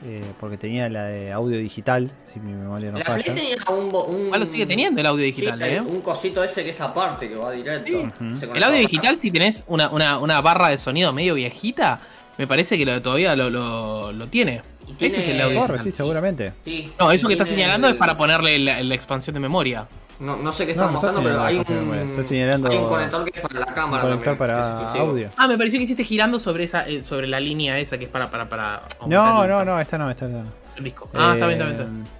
Eh, 0.05 0.23
porque 0.39 0.59
tenía 0.59 0.91
la 0.91 1.07
de 1.07 1.33
audio 1.33 1.57
digital, 1.57 2.11
si 2.21 2.39
mi 2.39 2.53
memoria 2.53 2.91
no 2.91 2.99
la 2.99 3.05
falla. 3.05 3.25
tenía 3.25 3.57
un, 3.71 3.87
un... 3.87 4.31
Ah, 4.31 4.37
lo 4.37 4.45
sigue 4.45 4.67
teniendo 4.67 5.01
el 5.01 5.07
audio 5.07 5.25
digital, 5.25 5.63
¿eh? 5.63 5.81
Un 5.81 6.03
cosito 6.03 6.45
ese 6.45 6.63
que 6.63 6.69
es 6.69 6.81
aparte, 6.83 7.31
que 7.31 7.35
va 7.35 7.51
directo. 7.53 8.07
El 8.55 8.63
audio 8.63 8.79
digital, 8.79 9.17
si 9.17 9.31
tenés 9.31 9.65
una, 9.67 9.89
una, 9.89 10.19
una, 10.19 10.43
barra 10.43 10.69
de 10.69 10.77
sonido 10.77 11.15
medio 11.15 11.33
viejita, 11.33 12.03
me 12.39 12.47
parece 12.47 12.77
que 12.77 12.85
lo, 12.85 13.01
todavía 13.03 13.35
lo, 13.37 13.51
lo, 13.51 14.13
lo 14.13 14.27
tiene. 14.29 14.63
Ese 15.01 15.21
es 15.21 15.29
el 15.29 15.41
audio. 15.41 15.79
sí, 15.79 15.91
seguramente. 15.91 16.53
no, 16.99 17.11
eso 17.11 17.27
que 17.27 17.35
está 17.35 17.47
señalando 17.47 17.89
es 17.89 17.95
para 17.95 18.17
ponerle 18.17 18.59
la, 18.59 18.83
la 18.83 18.95
expansión 18.95 19.35
de 19.35 19.41
memoria. 19.41 19.87
No, 20.19 20.37
no 20.37 20.53
sé 20.53 20.65
qué 20.65 20.73
está 20.73 20.87
mostrando, 20.87 21.23
pero 21.23 21.43
hay 21.43 21.57
un, 21.57 21.65
hay 21.67 22.77
un 22.79 22.87
conector 22.87 23.31
que 23.31 23.39
es 23.39 23.47
para 23.47 23.61
la 23.61 23.67
cámara. 23.67 24.05
Un 24.05 24.11
conector 24.11 24.37
para 24.39 24.91
audio. 24.93 25.29
Ah, 25.37 25.47
me 25.47 25.59
pareció 25.59 25.79
que 25.79 25.85
hiciste 25.85 26.05
girando 26.05 26.39
sobre 26.39 26.65
esa 26.65 26.89
eh, 26.89 27.05
sobre 27.05 27.27
la 27.27 27.39
línea 27.39 27.79
esa 27.79 27.99
que 27.99 28.07
es 28.07 28.11
para. 28.11 28.31
para, 28.31 28.49
para 28.49 28.83
no, 29.07 29.47
no, 29.47 29.65
no, 29.65 29.79
esta 29.79 29.99
no, 29.99 30.11
esta 30.11 30.27
no. 30.27 30.45
El 30.77 30.85
disco. 30.85 31.11
Ah, 31.13 31.33
está 31.35 31.47
bien, 31.49 31.61
está 31.61 31.85
bien. 31.85 32.03
Está 32.05 32.11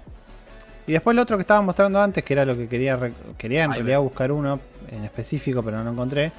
Y 0.85 0.91
después 0.91 1.15
lo 1.15 1.23
otro 1.23 1.37
que 1.37 1.41
estaba 1.41 1.61
mostrando 1.61 1.99
antes, 1.99 2.23
que 2.23 2.33
era 2.33 2.45
lo 2.45 2.55
que 2.55 2.67
quería, 2.67 2.99
quería 3.37 3.63
en 3.63 3.71
realidad 3.73 3.99
buscar 3.99 4.31
uno 4.31 4.59
en 4.91 5.03
específico, 5.03 5.63
pero 5.63 5.77
no 5.77 5.83
lo 5.85 5.91
encontré. 5.91 6.31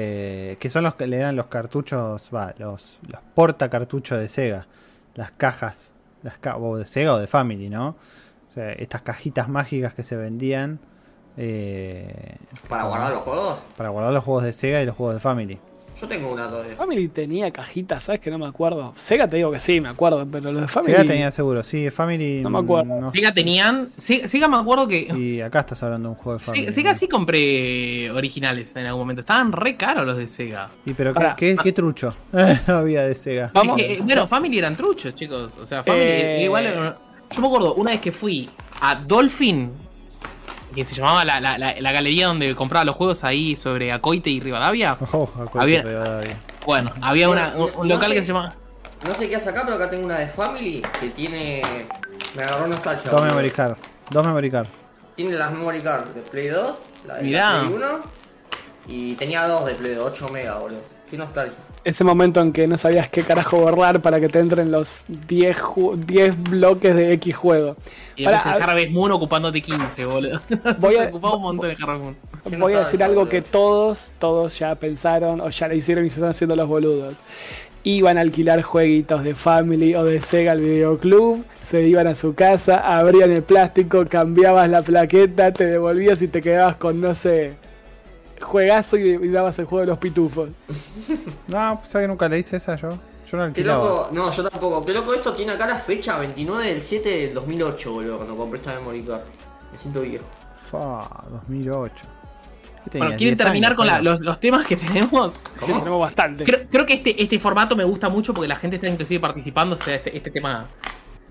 Eh, 0.00 0.56
que 0.60 0.70
son 0.70 0.84
los 0.84 0.94
que 0.94 1.08
le 1.08 1.18
dan 1.18 1.34
los 1.34 1.46
cartuchos, 1.46 2.30
va, 2.32 2.54
los, 2.58 3.00
los 3.02 3.20
porta 3.34 3.68
cartuchos 3.68 4.20
de 4.20 4.28
Sega. 4.28 4.68
Las 5.16 5.32
cajas, 5.32 5.92
las 6.22 6.34
o 6.56 6.76
de 6.76 6.86
Sega 6.86 7.14
o 7.14 7.18
de 7.18 7.26
Family, 7.26 7.68
¿no? 7.68 7.96
O 8.48 8.52
sea, 8.54 8.70
estas 8.74 9.02
cajitas 9.02 9.48
mágicas 9.48 9.94
que 9.94 10.04
se 10.04 10.14
vendían 10.14 10.78
eh, 11.36 12.36
¿Para 12.68 12.84
guardar 12.84 13.12
los 13.12 13.20
juegos? 13.20 13.58
Para 13.76 13.88
guardar 13.90 14.12
los 14.12 14.24
juegos 14.24 14.44
de 14.44 14.52
Sega 14.52 14.82
y 14.82 14.86
los 14.86 14.94
juegos 14.94 15.16
de 15.16 15.20
Family. 15.20 15.58
Yo 16.00 16.06
tengo 16.06 16.32
una 16.32 16.48
todavía. 16.48 16.76
Family 16.76 17.08
tenía 17.08 17.50
cajitas, 17.50 18.04
¿sabes? 18.04 18.20
Que 18.20 18.30
no 18.30 18.38
me 18.38 18.46
acuerdo. 18.46 18.94
Sega 18.96 19.26
te 19.26 19.36
digo 19.36 19.50
que 19.50 19.58
sí, 19.58 19.80
me 19.80 19.88
acuerdo, 19.88 20.26
pero 20.30 20.52
los 20.52 20.62
de 20.62 20.68
Family. 20.68 20.92
Sega 20.92 21.04
tenía 21.04 21.32
seguro, 21.32 21.62
sí, 21.64 21.90
Family. 21.90 22.40
No 22.42 22.50
me 22.50 22.58
acuerdo. 22.58 23.08
Sega 23.08 23.32
tenían. 23.32 23.86
Sega, 23.86 24.48
me 24.48 24.56
acuerdo 24.56 24.86
que. 24.86 25.00
Y 25.16 25.40
acá 25.40 25.60
estás 25.60 25.82
hablando 25.82 26.10
de 26.10 26.14
un 26.14 26.20
juego 26.20 26.38
de 26.38 26.44
Family. 26.44 26.72
Sega, 26.72 26.94
sí 26.94 27.08
compré 27.08 28.10
originales 28.12 28.74
en 28.76 28.86
algún 28.86 29.02
momento. 29.02 29.20
Estaban 29.20 29.50
re 29.50 29.76
caros 29.76 30.06
los 30.06 30.16
de 30.16 30.28
Sega. 30.28 30.70
Y 30.86 30.92
pero 30.94 31.12
¿qué, 31.36 31.56
qué, 31.60 31.72
trucho 31.72 32.14
había 32.66 33.02
de 33.02 33.14
Sega? 33.14 33.50
bueno, 33.52 34.26
Family 34.28 34.58
eran 34.58 34.76
truchos, 34.76 35.14
chicos. 35.14 35.52
O 35.60 35.66
sea, 35.66 35.82
Family. 35.82 36.04
Eh, 36.04 36.42
igual. 36.44 36.96
Yo 37.30 37.42
me 37.42 37.46
acuerdo 37.48 37.74
una 37.74 37.90
vez 37.90 38.00
que 38.00 38.12
fui 38.12 38.48
a 38.80 38.94
Dolphin 38.94 39.87
que 40.78 40.84
se 40.84 40.94
llamaba 40.94 41.24
la, 41.24 41.40
la, 41.40 41.58
la, 41.58 41.92
galería 41.92 42.26
donde 42.26 42.54
compraba 42.54 42.84
los 42.84 42.96
juegos 42.96 43.24
ahí 43.24 43.56
sobre 43.56 43.92
Acoite 43.92 44.30
y 44.30 44.40
Rivadavia. 44.40 44.96
Oh, 45.12 45.28
Acoite 45.40 45.74
y 45.74 45.82
Rivadavia. 45.82 46.36
Bueno, 46.64 46.92
había 47.00 47.28
una, 47.28 47.54
un, 47.76 47.88
local 47.88 48.12
que 48.12 48.20
se 48.20 48.28
llamaba. 48.28 48.54
No 49.04 49.14
sé 49.14 49.28
qué 49.28 49.36
hace 49.36 49.50
acá, 49.50 49.62
pero 49.64 49.76
acá 49.76 49.90
tengo 49.90 50.04
una 50.04 50.18
de 50.18 50.28
Family 50.28 50.82
que 51.00 51.08
tiene. 51.10 51.62
Me 52.34 52.42
agarró 52.42 52.66
nostalgia. 52.66 53.10
Dos 53.10 53.22
memory 53.22 53.50
card. 53.50 53.76
Dos 54.10 54.26
memory 54.26 54.50
card. 54.50 54.66
Tiene 55.16 55.32
las 55.32 55.50
memory 55.52 55.80
card 55.80 56.06
de 56.08 56.20
Play 56.22 56.48
2, 56.48 56.76
la 57.06 57.14
de 57.14 57.20
Play 57.22 57.72
1. 57.74 57.86
Y 58.88 59.14
tenía 59.14 59.46
dos 59.46 59.66
de 59.66 59.74
Play 59.74 59.94
2, 59.94 60.06
8 60.06 60.28
mega, 60.28 60.58
boludo. 60.58 60.82
Qué 61.10 61.16
nostalgia 61.16 61.67
ese 61.84 62.04
momento 62.04 62.40
en 62.40 62.52
que 62.52 62.66
no 62.66 62.76
sabías 62.76 63.08
qué 63.08 63.22
carajo 63.22 63.58
borrar 63.58 64.00
para 64.00 64.20
que 64.20 64.28
te 64.28 64.38
entren 64.38 64.70
los 64.70 65.04
10, 65.28 65.62
10 66.06 66.42
bloques 66.50 66.94
de 66.94 67.12
X 67.14 67.36
juego. 67.36 67.76
Y 68.16 68.24
para, 68.24 68.56
el 68.56 68.62
Harvest 68.62 68.90
Moon 68.90 69.12
ocupándote 69.12 69.62
15, 69.62 70.04
boludo. 70.04 70.40
Voy 70.78 70.96
a, 70.96 71.08
ocupaba 71.08 71.36
un 71.36 71.42
montón 71.42 71.68
de 71.68 71.76
Harvest 71.82 72.02
Moon. 72.02 72.16
Voy 72.58 72.74
a 72.74 72.80
decir 72.80 73.02
algo 73.02 73.28
que 73.28 73.42
todos, 73.42 74.12
todos 74.18 74.58
ya 74.58 74.74
pensaron 74.74 75.40
o 75.40 75.50
ya 75.50 75.68
le 75.68 75.76
hicieron 75.76 76.04
y 76.04 76.10
se 76.10 76.16
están 76.16 76.30
haciendo 76.30 76.56
los 76.56 76.68
boludos. 76.68 77.14
Iban 77.84 78.18
a 78.18 78.22
alquilar 78.22 78.62
jueguitos 78.62 79.24
de 79.24 79.34
Family 79.34 79.94
o 79.94 80.04
de 80.04 80.20
Sega 80.20 80.52
al 80.52 80.60
videoclub, 80.60 81.44
se 81.62 81.86
iban 81.86 82.06
a 82.06 82.14
su 82.14 82.34
casa, 82.34 82.98
abrían 82.98 83.30
el 83.30 83.42
plástico, 83.42 84.06
cambiabas 84.08 84.70
la 84.70 84.82
plaqueta, 84.82 85.52
te 85.52 85.64
devolvías 85.64 86.20
y 86.22 86.28
te 86.28 86.42
quedabas 86.42 86.76
con, 86.76 87.00
no 87.00 87.14
sé, 87.14 87.54
juegazo 88.40 88.96
y, 88.96 89.28
dabas 89.28 89.58
el 89.58 89.66
juego 89.66 89.80
de 89.80 89.86
los 89.86 89.98
pitufos. 89.98 90.50
no, 91.48 91.78
pues 91.80 91.92
que 91.92 92.08
nunca 92.08 92.28
le 92.28 92.38
hice 92.38 92.56
esa 92.56 92.76
yo. 92.76 92.90
Yo 93.30 93.36
no 93.36 93.52
Qué 93.52 93.62
loco, 93.62 94.08
no, 94.12 94.30
yo 94.30 94.48
tampoco. 94.48 94.84
Qué 94.86 94.94
loco 94.94 95.12
esto 95.12 95.34
tiene 95.34 95.52
acá 95.52 95.66
la 95.66 95.78
fecha 95.80 96.18
29 96.18 96.66
del 96.66 96.80
7 96.80 97.08
del 97.08 97.34
2008, 97.34 97.92
boludo, 97.92 98.16
cuando 98.16 98.36
compré 98.36 98.58
esta 98.58 98.74
memory 98.74 99.02
card. 99.02 99.20
Me 99.70 99.78
siento 99.78 100.00
viejo. 100.00 100.24
Fa, 100.70 101.24
2008. 101.30 101.94
Bueno, 102.92 103.16
¿quieren 103.16 103.36
terminar 103.36 103.76
con 103.76 103.86
los, 104.02 104.20
los, 104.20 104.40
temas 104.40 104.66
que 104.66 104.76
tenemos? 104.76 105.32
¿Cómo? 105.60 105.78
Tenemos 105.78 106.00
bastante. 106.00 106.44
Creo, 106.44 106.86
que 106.86 106.94
este, 106.94 107.22
este 107.22 107.38
formato 107.38 107.76
me 107.76 107.84
gusta 107.84 108.08
mucho 108.08 108.32
porque 108.32 108.48
la 108.48 108.56
gente 108.56 108.76
está 108.76 108.88
inclusive 108.88 109.20
participando. 109.20 109.76
O 109.76 109.78
sea, 109.78 109.96
este, 109.96 110.16
este 110.16 110.30
tema 110.30 110.66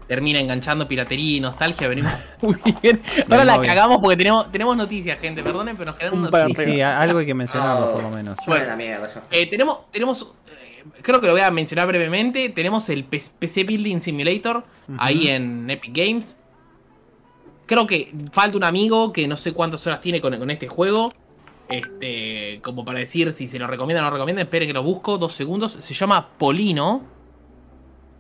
termina 0.08 0.40
enganchando 0.40 0.88
piratería 0.88 1.38
y 1.38 1.40
nostalgia, 1.40 1.88
venimos 1.88 2.14
muy 2.42 2.58
bien. 2.82 3.02
Ahora 3.30 3.44
la 3.44 3.62
cagamos 3.62 4.00
porque 4.00 4.18
tenemos, 4.18 4.52
tenemos 4.52 4.78
noticias, 4.78 5.20
gente, 5.20 5.44
perdonen, 5.44 5.76
pero 5.76 5.92
nos 5.92 6.00
quedan 6.00 6.22
noticias. 6.22 6.66
Sí, 6.66 6.82
algo 6.82 7.20
hay 7.20 7.26
que 7.26 7.34
mencionarlo 7.34 7.94
por 7.94 8.04
lo 8.04 8.10
menos. 8.10 8.38
Bueno, 8.48 8.76
mierda, 8.78 9.08
eh, 9.32 9.48
tenemos, 9.48 9.92
tenemos 9.92 10.34
eh, 10.48 10.84
creo 11.02 11.20
que 11.20 11.28
lo 11.28 11.34
voy 11.34 11.42
a 11.42 11.52
mencionar 11.52 11.88
brevemente, 11.88 12.50
tenemos 12.50 12.90
el 12.90 13.04
PC 13.04 13.64
Building 13.66 14.00
Simulator 14.00 14.64
ahí 14.98 15.28
en 15.28 15.70
Epic 15.70 15.96
Games. 15.96 16.38
Creo 17.66 17.86
que 17.86 18.14
falta 18.32 18.56
un 18.56 18.64
amigo 18.64 19.12
que 19.12 19.28
no 19.28 19.36
sé 19.36 19.52
cuántas 19.52 19.86
horas 19.86 20.00
tiene 20.00 20.22
con, 20.22 20.38
con 20.38 20.50
este 20.50 20.68
juego. 20.68 21.14
Este, 21.70 22.62
como 22.64 22.86
para 22.86 23.00
decir 23.00 23.34
si 23.34 23.50
se 23.50 23.60
lo 23.60 23.68
recomienda 23.68 24.02
o 24.02 24.06
no 24.06 24.10
lo 24.10 24.16
recomienda, 24.16 24.42
esperen 24.42 24.70
que 24.70 24.74
lo 24.74 24.84
busco, 24.84 25.18
dos 25.18 25.34
segundos. 25.34 25.78
Se 25.82 25.94
llama 25.94 26.30
Polino 26.38 27.17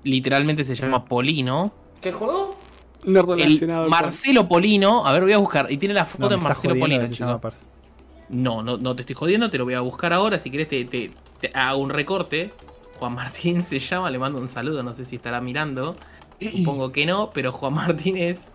literalmente 0.03 0.63
se 0.63 0.75
llama 0.75 1.05
Polino. 1.05 1.71
¿Qué 2.01 2.11
juego? 2.11 2.57
No 3.05 3.21
relacionado. 3.23 3.89
Marcelo 3.89 4.47
Polino, 4.47 5.05
a 5.05 5.11
ver, 5.11 5.23
voy 5.23 5.33
a 5.33 5.37
buscar. 5.37 5.71
Y 5.71 5.77
tiene 5.77 5.93
la 5.93 6.05
foto 6.05 6.29
de 6.29 6.37
Marcelo 6.37 6.77
Polino, 6.79 7.07
No, 8.29 8.63
no, 8.63 8.77
no 8.77 8.95
te 8.95 9.01
estoy 9.01 9.15
jodiendo, 9.15 9.49
te 9.49 9.57
lo 9.57 9.65
voy 9.65 9.75
a 9.75 9.81
buscar 9.81 10.13
ahora. 10.13 10.39
Si 10.39 10.49
querés, 10.49 10.67
te, 10.67 11.11
hago 11.53 11.81
un 11.81 11.89
recorte. 11.89 12.51
Juan 12.99 13.13
Martín 13.13 13.63
se 13.63 13.79
llama, 13.79 14.09
le 14.09 14.17
mando 14.17 14.39
un 14.39 14.47
saludo, 14.47 14.81
no 14.81 14.95
sé 14.95 15.05
si 15.05 15.17
estará 15.17 15.39
mirando. 15.39 15.95
Supongo 16.41 16.91
que 16.91 17.05
no, 17.05 17.29
pero 17.33 17.51
Juan 17.51 17.73
Martín 17.73 18.17
es. 18.17 18.47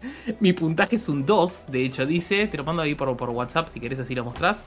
Mi 0.40 0.52
puntaje 0.52 0.96
es 0.96 1.08
un 1.08 1.24
2, 1.24 1.66
de 1.68 1.84
hecho, 1.84 2.06
dice. 2.06 2.46
Te 2.46 2.56
lo 2.56 2.64
mando 2.64 2.82
ahí 2.82 2.94
por, 2.94 3.16
por 3.16 3.30
WhatsApp 3.30 3.68
si 3.68 3.80
querés, 3.80 4.00
así 4.00 4.14
lo 4.14 4.24
mostrás. 4.24 4.66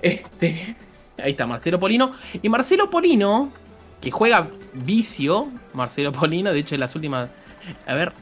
Este. 0.00 0.76
Ahí 1.18 1.32
está, 1.32 1.46
Marcelo 1.46 1.78
Polino. 1.78 2.12
Y 2.40 2.48
Marcelo 2.48 2.88
Polino 2.88 3.50
que 4.02 4.10
juega 4.10 4.48
vicio, 4.74 5.48
Marcelo 5.72 6.12
Polino, 6.12 6.52
de 6.52 6.58
hecho 6.58 6.74
en 6.74 6.80
las 6.80 6.94
últimas... 6.94 7.30
A 7.86 7.94
ver, 7.94 8.12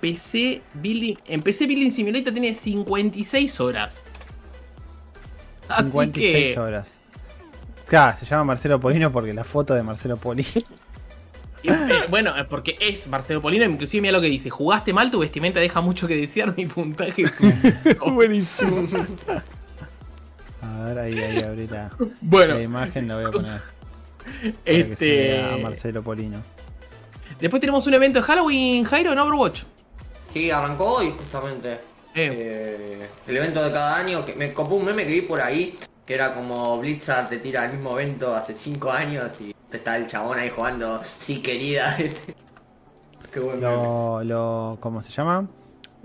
PC 0.00 0.60
Building... 0.74 1.14
En 1.26 1.40
PC 1.40 1.66
Building 1.66 1.90
Simulator 1.90 2.32
tiene 2.32 2.54
56 2.54 3.60
horas. 3.60 4.04
56 5.74 6.58
horas. 6.58 7.00
Claro, 7.86 8.16
se 8.18 8.26
llama 8.26 8.44
Marcelo 8.44 8.80
Polino 8.80 9.12
porque 9.12 9.32
la 9.32 9.44
foto 9.44 9.72
de 9.72 9.82
Marcelo 9.82 10.16
Polino. 10.16 10.48
Eh, 11.62 12.06
bueno, 12.10 12.34
porque 12.50 12.76
es 12.78 13.08
Marcelo 13.08 13.40
Polino, 13.40 13.64
inclusive 13.64 14.02
mira 14.02 14.12
lo 14.12 14.20
que 14.20 14.26
dice, 14.26 14.50
jugaste 14.50 14.92
mal, 14.92 15.10
tu 15.10 15.20
vestimenta 15.20 15.60
deja 15.60 15.80
mucho 15.80 16.06
que 16.06 16.14
desear, 16.14 16.54
mi 16.54 16.66
puntaje 16.66 17.22
es 17.22 17.38
Buenísimo. 18.12 18.86
A 20.60 20.84
ver, 20.84 20.98
ahí, 20.98 21.18
ahí 21.18 21.42
abrí 21.42 21.66
la, 21.66 21.90
bueno, 22.20 22.54
la 22.54 22.62
imagen, 22.62 23.08
la 23.08 23.16
voy 23.16 23.24
a 23.24 23.30
poner. 23.30 23.73
Este. 24.64 25.40
A 25.40 25.56
Marcelo 25.56 26.02
Polino. 26.02 26.42
Después 27.40 27.60
tenemos 27.60 27.86
un 27.86 27.94
evento 27.94 28.20
de 28.20 28.24
Halloween, 28.24 28.84
Jairo, 28.84 29.12
en 29.12 29.18
Overwatch. 29.18 29.62
Sí, 30.32 30.50
arrancó 30.50 30.96
hoy 30.96 31.12
justamente. 31.16 31.80
Eh, 32.14 33.08
el 33.26 33.36
evento 33.36 33.62
de 33.62 33.72
cada 33.72 33.96
año. 33.96 34.24
Que 34.24 34.34
me 34.34 34.52
copó 34.52 34.76
un 34.76 34.86
meme 34.86 35.04
que 35.06 35.12
vi 35.12 35.20
por 35.22 35.40
ahí. 35.40 35.76
Que 36.06 36.14
era 36.14 36.34
como 36.34 36.78
Blizzard 36.78 37.28
te 37.28 37.38
tira 37.38 37.62
al 37.62 37.72
mismo 37.72 37.98
evento 37.98 38.34
hace 38.34 38.52
5 38.52 38.90
años 38.90 39.40
y 39.40 39.54
está 39.72 39.96
el 39.96 40.06
chabón 40.06 40.38
ahí 40.38 40.50
jugando. 40.50 41.00
Sí, 41.02 41.40
querida. 41.40 41.96
Qué 43.32 43.40
buen 43.40 43.60
lo, 43.60 44.22
lo, 44.22 44.78
¿Cómo 44.80 45.02
se 45.02 45.10
llama? 45.10 45.48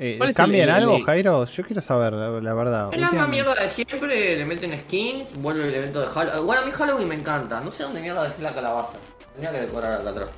Eh, 0.01 0.17
¿Cambian 0.33 0.69
algo, 0.69 0.97
Jairo? 1.01 1.43
Yo 1.45 1.63
quiero 1.63 1.81
saber, 1.81 2.13
la, 2.13 2.53
verdad. 2.53 2.89
Es 2.93 3.01
la 3.01 3.11
misma 3.11 3.27
mierda 3.27 3.53
de 3.53 3.67
siempre, 3.67 4.37
le 4.37 4.45
meten 4.45 4.77
skins, 4.79 5.35
vuelve 5.41 5.67
el 5.67 5.75
evento 5.75 5.99
de 5.99 6.07
Halloween. 6.07 6.45
Bueno, 6.45 6.61
a 6.61 6.65
mí 6.65 6.71
Halloween 6.71 7.07
me 7.09 7.15
encanta, 7.15 7.59
no 7.59 7.69
sé 7.69 7.83
dónde 7.83 7.99
mierda 7.99 8.23
dejé 8.23 8.41
la 8.41 8.55
calabaza. 8.55 8.97
Tenía 9.35 9.51
que 9.51 9.59
decorar 9.59 9.99
acá 9.99 10.09
atrás. 10.11 10.29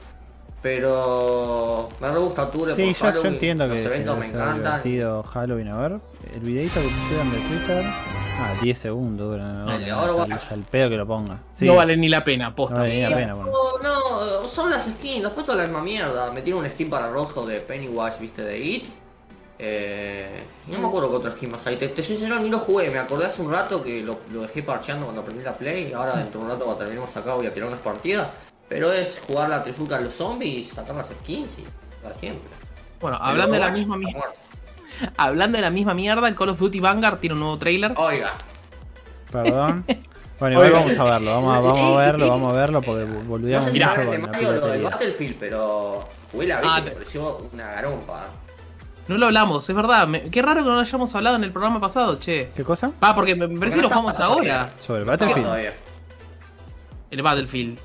Pero 0.64 1.90
me 2.00 2.12
re 2.12 2.20
gusta 2.20 2.50
Ture 2.50 2.76
sí, 2.76 2.86
por 2.86 2.96
Halloween. 2.96 3.24
Yo 3.24 3.30
entiendo 3.30 3.68
Los 3.68 3.76
que 3.76 3.84
eventos 3.84 4.18
me 4.18 4.28
encantan. 4.28 4.82
Halloween, 5.24 5.68
a 5.68 5.78
ver. 5.78 6.00
El 6.34 6.40
videito 6.40 6.82
que 6.82 6.88
pusieron 6.88 7.32
de 7.32 7.38
Twitter. 7.38 7.86
Ah, 7.86 8.54
10 8.64 8.80
segundos 8.80 9.30
dura. 9.32 9.52
No, 9.52 9.70
al, 9.70 10.64
pedo 10.72 10.90
que 10.90 10.98
lo 10.98 11.06
ponga. 11.06 11.40
No 11.60 11.76
vale 11.76 11.98
ni 11.98 12.10
la 12.10 12.24
pena, 12.24 12.56
posta. 12.56 12.76
No 12.76 12.82
vale 12.82 12.96
ni 12.96 13.02
la 13.02 13.16
pena. 13.16 13.34
No, 13.34 13.44
no, 13.44 14.50
son 14.50 14.72
las 14.72 14.86
skins. 14.86 15.22
Después 15.24 15.46
toda 15.46 15.60
la 15.60 15.64
misma 15.66 15.84
mierda. 15.84 16.32
Metieron 16.32 16.64
un 16.64 16.70
skin 16.70 16.90
para 16.90 17.10
rojo 17.10 17.46
de 17.46 17.62
Pennywise, 17.62 18.18
viste, 18.20 18.44
de 18.44 18.60
It. 18.60 19.01
Eh, 19.64 20.44
no 20.68 20.80
me 20.80 20.88
acuerdo 20.88 21.12
qué 21.12 21.16
otro 21.18 21.32
skin 21.32 21.52
más 21.52 21.66
hay. 21.68 21.76
Te, 21.76 21.88
te 21.90 22.02
soy 22.02 22.18
sincero, 22.18 22.40
ni 22.40 22.50
lo 22.50 22.58
jugué. 22.58 22.90
Me 22.90 22.98
acordé 22.98 23.28
hace 23.28 23.44
un 23.44 23.52
rato 23.52 23.84
que 23.84 24.02
lo, 24.02 24.20
lo 24.32 24.42
dejé 24.42 24.64
parcheando 24.64 25.06
cuando 25.06 25.22
aprendí 25.22 25.44
la 25.44 25.54
play. 25.54 25.90
Y 25.90 25.94
ahora 25.94 26.16
dentro 26.16 26.40
de 26.40 26.46
un 26.46 26.52
rato 26.52 26.66
cuando 26.66 26.80
terminemos 26.80 27.16
acá 27.16 27.36
voy 27.36 27.46
a 27.46 27.54
tirar 27.54 27.70
unas 27.70 27.82
partidas. 27.82 28.30
Pero 28.68 28.92
es 28.92 29.22
jugar 29.28 29.50
la 29.50 29.64
trifulca 29.64 29.98
a 29.98 30.02
los 30.02 30.16
zombies, 30.16 30.70
sacar 30.70 30.96
las 30.96 31.10
skins 31.10 31.60
y 31.60 31.66
para 32.02 32.16
siempre. 32.16 32.50
Bueno, 33.00 33.18
hablando 33.22 33.54
de 33.54 33.60
la 33.60 33.72
misma 33.72 33.98
mierda. 33.98 34.34
Hablando 35.18 35.58
de 35.58 35.62
la 35.62 35.70
misma 35.70 35.94
mierda, 35.94 36.28
el 36.28 36.36
Call 36.36 36.50
of 36.50 36.60
Duty 36.60 36.80
Vanguard 36.80 37.20
tiene 37.20 37.34
un 37.34 37.42
nuevo 37.42 37.58
trailer. 37.58 37.94
Oiga. 37.98 38.34
Perdón. 39.32 39.86
Bueno, 40.42 40.56
igual 40.56 40.72
vamos 40.72 40.98
a 40.98 41.04
verlo, 41.04 41.36
vamos, 41.36 41.56
a, 41.56 41.60
vamos 41.60 41.80
a 41.94 41.98
verlo, 42.04 42.28
vamos 42.28 42.52
a 42.52 42.58
verlo 42.58 42.82
porque 42.82 43.04
volvíamos 43.04 43.68
no 43.68 43.72
sé 43.72 44.18
mucho 44.18 44.34
con 44.34 44.56
lo 44.56 44.68
del 44.70 44.82
Battlefield, 44.82 45.36
pero 45.40 46.04
jugué 46.32 46.48
la 46.48 46.62
vez 46.62 46.66
ah, 46.68 46.82
me 46.84 46.90
pareció 46.90 47.38
una 47.54 47.68
garompa. 47.74 48.28
No 49.12 49.18
lo 49.18 49.26
hablamos, 49.26 49.70
es 49.70 49.76
verdad. 49.76 50.08
qué 50.32 50.42
raro 50.42 50.64
que 50.64 50.70
no 50.70 50.76
lo 50.76 50.80
hayamos 50.80 51.14
hablado 51.16 51.36
en 51.36 51.44
el 51.44 51.52
programa 51.52 51.82
pasado, 51.82 52.18
che. 52.18 52.50
¿Qué 52.56 52.64
cosa? 52.64 52.94
Ah, 53.02 53.14
porque 53.14 53.36
me 53.36 53.46
parece 53.60 53.76
que 53.76 53.82
lo 53.82 53.90
jugamos 53.90 54.18
ahora. 54.18 54.70
¿Sobre 54.80 55.02
el 55.02 55.06
Battlefield? 55.06 55.74
El 57.12 57.22
Battlefield. 57.22 57.78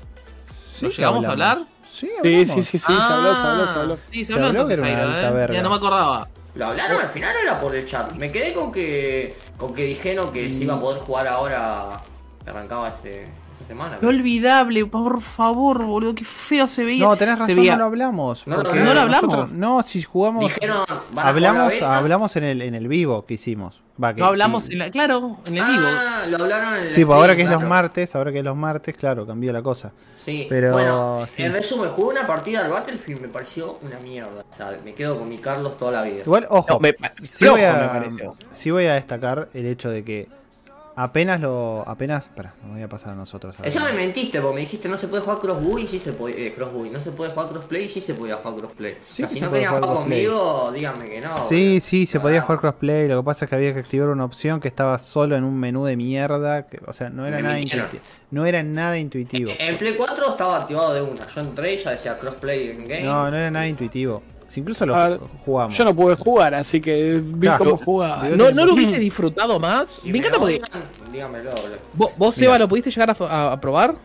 ¿Lo 0.79 0.89
llegamos 0.89 1.25
a 1.25 1.31
hablar? 1.31 1.59
Sí, 1.89 2.09
sí, 2.23 2.45
sí, 2.45 2.61
sí, 2.61 2.77
se 2.77 2.93
habló, 2.93 3.35
se 3.35 3.41
habló, 3.41 3.67
se 3.67 3.77
habló. 3.77 3.97
Sí, 4.09 4.23
se, 4.23 4.33
habló, 4.35 4.47
entonces, 4.47 4.79
Jairo, 4.79 5.43
¿eh? 5.43 5.53
Ya 5.53 5.61
no 5.61 5.69
me 5.69 5.75
acordaba. 5.75 6.29
¿Lo 6.55 6.67
hablaron 6.67 7.01
al 7.01 7.09
final 7.09 7.35
o 7.35 7.39
era 7.43 7.59
por 7.59 7.75
el 7.75 7.85
chat? 7.85 8.13
Me 8.13 8.31
quedé 8.31 8.53
con 8.53 8.71
que 8.71 9.35
con 9.57 9.73
que 9.73 9.83
dijeron 9.83 10.31
que 10.31 10.49
se 10.49 10.63
iba 10.63 10.75
a 10.75 10.79
poder 10.79 11.01
jugar 11.01 11.27
ahora. 11.27 11.97
Arrancaba 12.45 12.87
ese, 12.87 13.27
esa 13.57 13.67
semana. 13.67 13.97
Qué 13.99 14.05
olvidable, 14.05 14.85
por 14.85 15.21
favor, 15.21 15.83
boludo. 15.83 16.13
Qué 16.13 16.23
feo 16.23 16.67
se 16.67 16.83
veía. 16.83 17.03
No, 17.03 17.17
tenés 17.17 17.39
razón, 17.39 17.65
no 17.65 17.75
lo 17.75 17.85
hablamos. 17.85 18.45
No, 18.45 18.61
no 18.61 18.93
lo 18.93 19.01
hablamos. 19.01 19.53
no, 19.53 19.83
si 19.83 20.01
jugamos. 20.03 20.43
Dijeron, 20.43 20.85
hablamos, 21.15 21.73
hablamos 21.81 22.35
en 22.35 22.43
el, 22.43 22.61
en 22.61 22.75
el 22.75 22.87
vivo 22.87 23.25
que 23.25 23.35
hicimos. 23.35 23.81
Va, 24.01 24.13
que, 24.13 24.21
no 24.21 24.27
hablamos, 24.27 24.69
en 24.69 24.77
la, 24.77 24.91
claro, 24.91 25.37
en 25.45 25.57
el 25.57 25.63
vivo. 25.63 25.87
Ah, 25.87 26.25
lo 26.29 26.37
hablaron 26.37 26.75
en 26.75 26.83
el 26.83 26.93
Tipo, 26.93 27.13
ahora 27.15 27.35
que 27.35 27.41
es 27.41 27.51
los 27.51 27.63
martes, 27.63 28.15
ahora 28.15 28.31
que 28.31 28.39
es 28.39 28.45
los 28.45 28.55
martes, 28.55 28.95
claro, 28.95 29.25
cambió 29.25 29.51
la 29.51 29.63
cosa. 29.63 29.91
Sí, 30.15 30.45
pero. 30.47 30.71
Bueno, 30.71 31.25
en 31.35 31.51
resumen, 31.51 31.89
jugué 31.89 32.19
una 32.19 32.27
partida 32.27 32.63
al 32.63 32.69
Battlefield 32.69 33.21
me 33.21 33.27
pareció 33.27 33.79
una 33.81 33.99
mierda. 33.99 34.45
O 34.49 34.53
sea, 34.53 34.77
me 34.83 34.93
quedo 34.93 35.17
con 35.17 35.27
mi 35.27 35.39
Carlos 35.39 35.77
toda 35.79 35.93
la 35.93 36.03
vida. 36.03 36.21
Igual, 36.25 36.45
ojo, 36.49 36.79
me, 36.79 36.95
sí, 37.23 37.47
voy 37.47 37.61
a, 37.61 38.07
sí 38.51 38.69
voy 38.69 38.85
a 38.85 38.93
destacar 38.93 39.49
el 39.53 39.65
hecho 39.65 39.89
de 39.89 40.03
que 40.03 40.27
Apenas 40.99 41.39
lo. 41.39 41.83
Apenas. 41.87 42.25
Espera, 42.25 42.51
me 42.65 42.73
voy 42.73 42.81
a 42.81 42.89
pasar 42.89 43.11
a 43.11 43.15
nosotros. 43.15 43.53
Eso 43.63 43.79
me 43.81 43.93
mentiste, 43.93 44.41
porque 44.41 44.55
me 44.55 44.61
dijiste 44.61 44.89
no 44.89 44.97
se 44.97 45.07
puede 45.07 45.21
jugar 45.21 45.37
crossbuy 45.37 45.83
y 45.83 45.87
sí 45.87 45.99
se 45.99 46.11
puede. 46.11 46.47
Eh, 46.47 46.53
crossbuy. 46.53 46.89
No 46.89 46.99
se 46.99 47.11
puede 47.11 47.29
jugar 47.29 47.49
crossplay 47.49 47.85
y 47.85 47.89
sí 47.89 48.01
se 48.01 48.15
podía 48.15 48.37
jugar 48.37 48.57
crossplay. 48.57 48.97
si 49.05 49.39
no 49.39 49.51
querían 49.51 49.75
jugar, 49.75 49.93
conmigo, 49.93 50.71
díganme 50.73 51.05
que 51.05 51.21
no. 51.21 51.47
Sí, 51.47 51.81
sí, 51.81 52.07
se 52.07 52.19
podía 52.19 52.41
jugar 52.41 52.59
crossplay. 52.61 53.07
Lo 53.07 53.21
que 53.21 53.25
pasa 53.25 53.45
es 53.45 53.49
que 53.49 53.55
había 53.55 53.73
que 53.75 53.81
activar 53.81 54.09
una 54.09 54.25
opción 54.25 54.59
que 54.59 54.67
estaba 54.67 54.97
solo 54.97 55.35
en 55.35 55.43
un 55.43 55.59
menú 55.59 55.85
de 55.85 55.95
mierda. 55.95 56.67
Que, 56.67 56.79
o 56.87 56.93
sea, 56.93 57.11
no 57.11 57.27
era 57.27 57.41
nada 57.41 57.59
intuitivo. 57.59 58.01
No 58.31 58.45
era 58.47 58.63
nada 58.63 58.97
intuitivo. 58.97 59.51
En 59.59 59.77
Play 59.77 59.93
4 59.95 60.29
estaba 60.31 60.57
activado 60.57 60.95
de 60.95 61.03
una. 61.03 61.27
Yo 61.27 61.41
entré 61.41 61.75
y 61.75 61.77
ya 61.77 61.91
decía 61.91 62.17
crossplay 62.17 62.69
en 62.71 62.87
game. 62.87 63.03
No, 63.03 63.29
no 63.29 63.37
era 63.37 63.51
nada 63.51 63.67
intuitivo. 63.67 64.23
Si 64.47 64.61
incluso 64.61 64.85
lo 64.85 65.19
jugamos. 65.45 65.77
Yo 65.77 65.83
no 65.83 65.95
pude 65.95 66.15
jugar, 66.15 66.53
así 66.55 66.79
que 66.79 67.21
vi 67.21 67.47
cómo 67.57 67.77
jugaba. 67.77 68.29
¿No, 68.29 68.51
¿No, 68.51 68.65
lo 68.65 68.73
hubiese 68.73 68.97
disfrutado 68.97 69.59
más? 69.59 69.99
me 70.05 70.17
encanta 70.17 70.39
porque. 70.39 70.61
Dígamelo. 71.11 71.51
¿Vos, 71.93 72.11
vos 72.17 72.35
Seba, 72.35 72.57
lo 72.57 72.67
pudiste 72.67 72.89
llegar 72.89 73.15
a, 73.19 73.59
probar? 73.59 73.95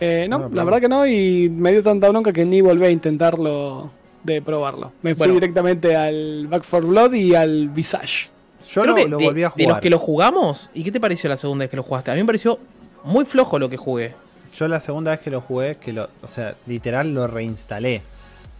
Eh, 0.00 0.26
no, 0.28 0.48
la 0.52 0.64
verdad 0.64 0.80
que 0.80 0.88
no, 0.88 1.06
y 1.06 1.48
me 1.48 1.72
dio 1.72 1.82
tanta 1.82 2.08
bronca 2.08 2.32
que 2.32 2.44
ni 2.44 2.60
volví 2.60 2.84
a 2.84 2.90
intentarlo 2.90 3.90
de 4.22 4.42
probarlo. 4.42 4.92
Me 5.02 5.14
fui 5.14 5.28
directamente 5.28 5.96
al 5.96 6.46
Back 6.48 6.64
4 6.68 6.88
Blood 6.88 7.12
y 7.14 7.34
al 7.34 7.68
Visage. 7.68 8.30
Yo 8.70 8.84
lo, 8.84 8.96
lo, 9.06 9.18
volví 9.18 9.42
a 9.42 9.50
jugar. 9.50 9.66
De 9.66 9.72
los 9.72 9.80
que 9.80 9.90
lo 9.90 9.98
jugamos, 9.98 10.70
¿y 10.74 10.82
qué 10.82 10.92
te 10.92 11.00
pareció 11.00 11.28
la 11.28 11.36
segunda 11.36 11.64
vez 11.64 11.70
que 11.70 11.76
lo 11.76 11.82
jugaste? 11.82 12.10
A 12.10 12.14
mí 12.14 12.20
me 12.20 12.26
pareció 12.26 12.58
muy 13.04 13.24
flojo 13.24 13.58
lo 13.58 13.68
que 13.68 13.76
jugué. 13.76 14.14
Yo 14.54 14.68
la 14.68 14.80
segunda 14.80 15.12
vez 15.12 15.20
que 15.20 15.30
lo 15.30 15.40
jugué, 15.40 15.76
que 15.76 15.92
lo, 15.92 16.08
o 16.22 16.28
sea, 16.28 16.54
literal 16.66 17.14
lo 17.14 17.26
reinstalé. 17.26 18.02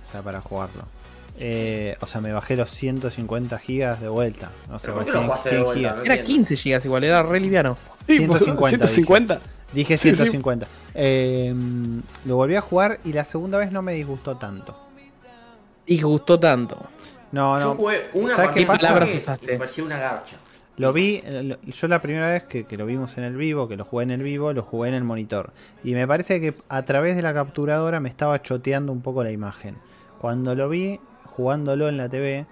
O 0.07 0.11
sea, 0.11 0.23
para 0.23 0.41
jugarlo. 0.41 0.85
Eh, 1.39 1.97
o 2.01 2.07
sea, 2.07 2.21
me 2.21 2.33
bajé 2.33 2.57
los 2.57 2.71
150 2.71 3.59
gigas 3.59 4.01
de 4.01 4.09
vuelta. 4.09 4.51
No 4.69 4.79
sé, 4.79 4.93
¿Por 4.93 5.05
qué 5.05 5.13
lo 5.13 5.23
jugaste 5.23 5.55
de 5.57 5.63
vuelta? 5.63 5.97
era 6.05 6.23
15 6.23 6.57
gigas 6.57 6.85
igual, 6.85 7.05
era 7.05 7.23
re 7.23 7.41
liviano. 7.41 7.77
150. 8.05 8.69
150. 8.69 9.41
Dije, 9.73 9.97
150. 9.97 10.67
Eh, 10.95 11.55
lo 12.27 12.37
volví 12.37 12.57
a 12.57 12.61
jugar 12.61 13.01
y 13.05 13.13
la 13.13 13.25
segunda 13.25 13.59
vez 13.59 13.73
no 13.73 13.83
me 13.83 13.95
disgustó 13.95 14.37
tanto. 14.37 14.77
Disgustó 15.87 16.39
tanto. 16.39 16.79
No, 17.33 17.55
no. 17.55 17.61
Yo 17.61 17.75
jugué 17.75 18.11
una 18.13 18.37
¿Sabes 18.37 18.51
qué 18.53 18.67
palabras 18.67 19.09
Me 19.43 19.57
pareció 19.57 19.85
una 19.85 19.99
garcha. 19.99 20.37
Lo 20.77 20.93
vi, 20.93 21.23
yo 21.67 21.89
la 21.89 22.01
primera 22.01 22.31
vez 22.31 22.45
que, 22.45 22.65
que, 22.65 22.77
lo 22.77 22.87
vimos 22.87 23.19
en 23.19 23.25
el 23.25 23.37
vivo, 23.37 23.69
que 23.69 23.77
lo 23.77 23.85
jugué 23.85 24.05
en 24.05 24.11
el 24.11 24.23
vivo, 24.23 24.53
lo 24.53 24.63
jugué 24.63 24.89
en 24.89 24.95
el 24.95 25.05
monitor. 25.05 25.53
Y 25.85 25.93
me 25.93 26.07
parece 26.07 26.41
que 26.41 26.55
a 26.69 26.83
través 26.83 27.15
de 27.15 27.23
la 27.23 27.35
capturadora 27.35 28.01
me 28.01 28.09
estaba 28.09 28.41
choteando 28.41 28.91
un 28.91 29.03
poco 29.03 29.23
la 29.23 29.31
imagen. 29.31 29.77
Cuando 30.19 30.55
lo 30.55 30.69
vi, 30.69 30.99
jugándolo 31.37 31.89
en 31.89 31.97
la 31.97 32.09
TV, 32.09 32.47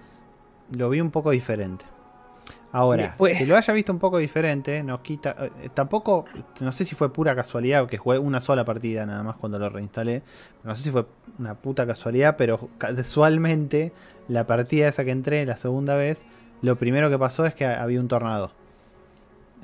lo 0.75 0.89
vi 0.89 1.01
un 1.01 1.11
poco 1.11 1.31
diferente. 1.31 1.85
Ahora, 2.73 3.15
pues- 3.17 3.37
que 3.37 3.45
lo 3.45 3.57
haya 3.57 3.73
visto 3.73 3.91
un 3.91 3.99
poco 3.99 4.17
diferente, 4.17 4.81
nos 4.81 5.01
quita. 5.01 5.35
Eh, 5.61 5.69
tampoco, 5.73 6.25
no 6.61 6.71
sé 6.71 6.85
si 6.85 6.95
fue 6.95 7.11
pura 7.11 7.35
casualidad, 7.35 7.85
que 7.87 7.97
jugué 7.97 8.17
una 8.17 8.39
sola 8.39 8.63
partida 8.63 9.05
nada 9.05 9.23
más 9.23 9.35
cuando 9.35 9.59
lo 9.59 9.69
reinstalé. 9.69 10.23
No 10.63 10.73
sé 10.75 10.83
si 10.83 10.91
fue 10.91 11.05
una 11.37 11.55
puta 11.55 11.85
casualidad, 11.85 12.37
pero 12.37 12.69
casualmente, 12.77 13.91
la 14.29 14.47
partida 14.47 14.87
esa 14.87 15.03
que 15.03 15.11
entré 15.11 15.45
la 15.45 15.57
segunda 15.57 15.95
vez, 15.95 16.23
lo 16.61 16.77
primero 16.77 17.09
que 17.09 17.19
pasó 17.19 17.45
es 17.45 17.53
que 17.53 17.65
había 17.65 17.99
un 17.99 18.07
tornado. 18.07 18.51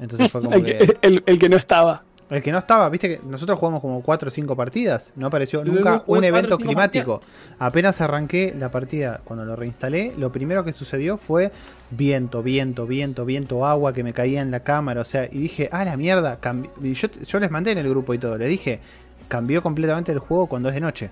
Entonces 0.01 0.29
fue 0.31 0.41
como 0.41 0.53
el 1.01 1.39
que 1.39 1.49
no 1.49 1.55
estaba. 1.55 2.03
El 2.29 2.43
que 2.43 2.51
no 2.51 2.57
estaba, 2.57 2.89
viste 2.89 3.07
que 3.07 3.21
nosotros 3.25 3.57
jugamos 3.57 3.79
como 3.79 4.01
4 4.01 4.27
o 4.27 4.31
5 4.31 4.55
partidas, 4.55 5.13
no 5.15 5.27
apareció 5.27 5.63
nunca 5.63 6.03
un 6.07 6.25
evento 6.25 6.57
climático. 6.57 7.21
Apenas 7.57 8.01
arranqué 8.01 8.53
la 8.57 8.69
partida, 8.69 9.21
cuando 9.23 9.45
lo 9.45 9.55
reinstalé, 9.55 10.13
lo 10.17 10.29
primero 10.29 10.65
que 10.65 10.73
sucedió 10.73 11.17
fue 11.17 11.51
viento, 11.91 12.43
viento, 12.43 12.85
viento, 12.85 13.23
viento, 13.23 13.65
agua 13.65 13.93
que 13.93 14.03
me 14.03 14.11
caía 14.11 14.41
en 14.41 14.51
la 14.51 14.59
cámara, 14.59 15.01
o 15.01 15.05
sea, 15.05 15.25
y 15.31 15.39
dije, 15.39 15.69
ah, 15.71 15.85
la 15.85 15.95
mierda, 15.95 16.37
yo, 16.81 17.07
yo 17.07 17.39
les 17.39 17.49
mandé 17.49 17.71
en 17.71 17.77
el 17.77 17.89
grupo 17.89 18.13
y 18.13 18.17
todo, 18.17 18.37
le 18.37 18.47
dije, 18.47 18.81
cambió 19.29 19.63
completamente 19.63 20.11
el 20.11 20.19
juego 20.19 20.47
cuando 20.47 20.67
es 20.67 20.75
de 20.75 20.81
noche. 20.81 21.09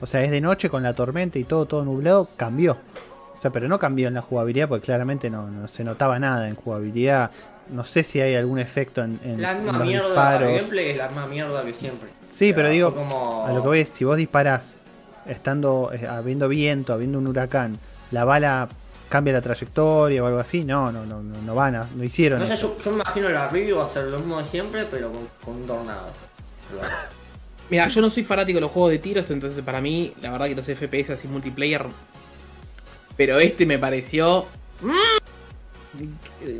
O 0.00 0.06
sea, 0.06 0.22
es 0.22 0.30
de 0.30 0.40
noche 0.40 0.70
con 0.70 0.82
la 0.82 0.94
tormenta 0.94 1.38
y 1.38 1.44
todo, 1.44 1.66
todo 1.66 1.84
nublado, 1.84 2.26
cambió. 2.36 2.78
O 3.36 3.40
sea, 3.40 3.50
pero 3.50 3.68
no 3.68 3.78
cambió 3.78 4.08
en 4.08 4.14
la 4.14 4.22
jugabilidad 4.22 4.68
porque 4.68 4.86
claramente 4.86 5.28
no, 5.28 5.50
no 5.50 5.68
se 5.68 5.84
notaba 5.84 6.18
nada 6.18 6.48
en 6.48 6.54
jugabilidad 6.54 7.30
no 7.70 7.84
sé 7.84 8.02
si 8.04 8.20
hay 8.20 8.34
algún 8.34 8.58
efecto 8.58 9.02
en, 9.02 9.20
en 9.24 9.40
la 9.40 9.54
misma 9.54 9.78
mierda, 9.78 10.36
El 10.36 10.56
gameplay 10.56 10.90
es 10.90 10.98
la 10.98 11.08
misma 11.08 11.26
mierda 11.26 11.64
que 11.64 11.72
siempre. 11.72 12.10
Sí, 12.30 12.52
pero 12.52 12.68
digo, 12.68 12.94
a 13.46 13.52
lo 13.52 13.62
que 13.62 13.68
ves, 13.68 13.88
si 13.88 14.04
vos 14.04 14.16
disparás 14.16 14.74
estando 15.26 15.90
eh, 15.92 16.06
habiendo 16.06 16.48
viento, 16.48 16.92
habiendo 16.92 17.18
un 17.18 17.26
huracán, 17.26 17.78
la 18.10 18.24
bala 18.24 18.68
cambia 19.08 19.32
la 19.32 19.40
trayectoria 19.40 20.22
o 20.22 20.26
algo 20.26 20.40
así, 20.40 20.64
no, 20.64 20.90
no, 20.90 21.06
no, 21.06 21.22
no 21.22 21.54
van 21.54 21.76
a, 21.76 21.88
no 21.94 22.04
hicieron. 22.04 22.40
No 22.40 22.46
sé, 22.46 22.56
yo, 22.56 22.76
me 22.86 22.96
imagino 22.96 23.28
la 23.28 23.48
review 23.48 23.78
va 23.78 23.84
a 23.84 23.88
ser 23.88 24.04
lo 24.06 24.18
mismo 24.18 24.38
de 24.38 24.44
siempre, 24.44 24.86
pero 24.90 25.12
con, 25.44 25.54
un 25.54 25.66
tornado. 25.66 26.08
Mira, 27.70 27.88
yo 27.88 28.00
no 28.00 28.10
soy 28.10 28.24
fanático 28.24 28.56
de 28.56 28.62
los 28.62 28.70
juegos 28.70 28.90
de 28.90 28.98
tiros, 28.98 29.30
entonces 29.30 29.62
para 29.64 29.80
mí, 29.80 30.12
la 30.20 30.30
verdad 30.32 30.46
que 30.46 30.54
los 30.54 30.66
FPS 30.66 31.10
así 31.10 31.28
multiplayer. 31.28 31.86
Pero 33.16 33.38
este 33.38 33.64
me 33.64 33.78
pareció. 33.78 34.46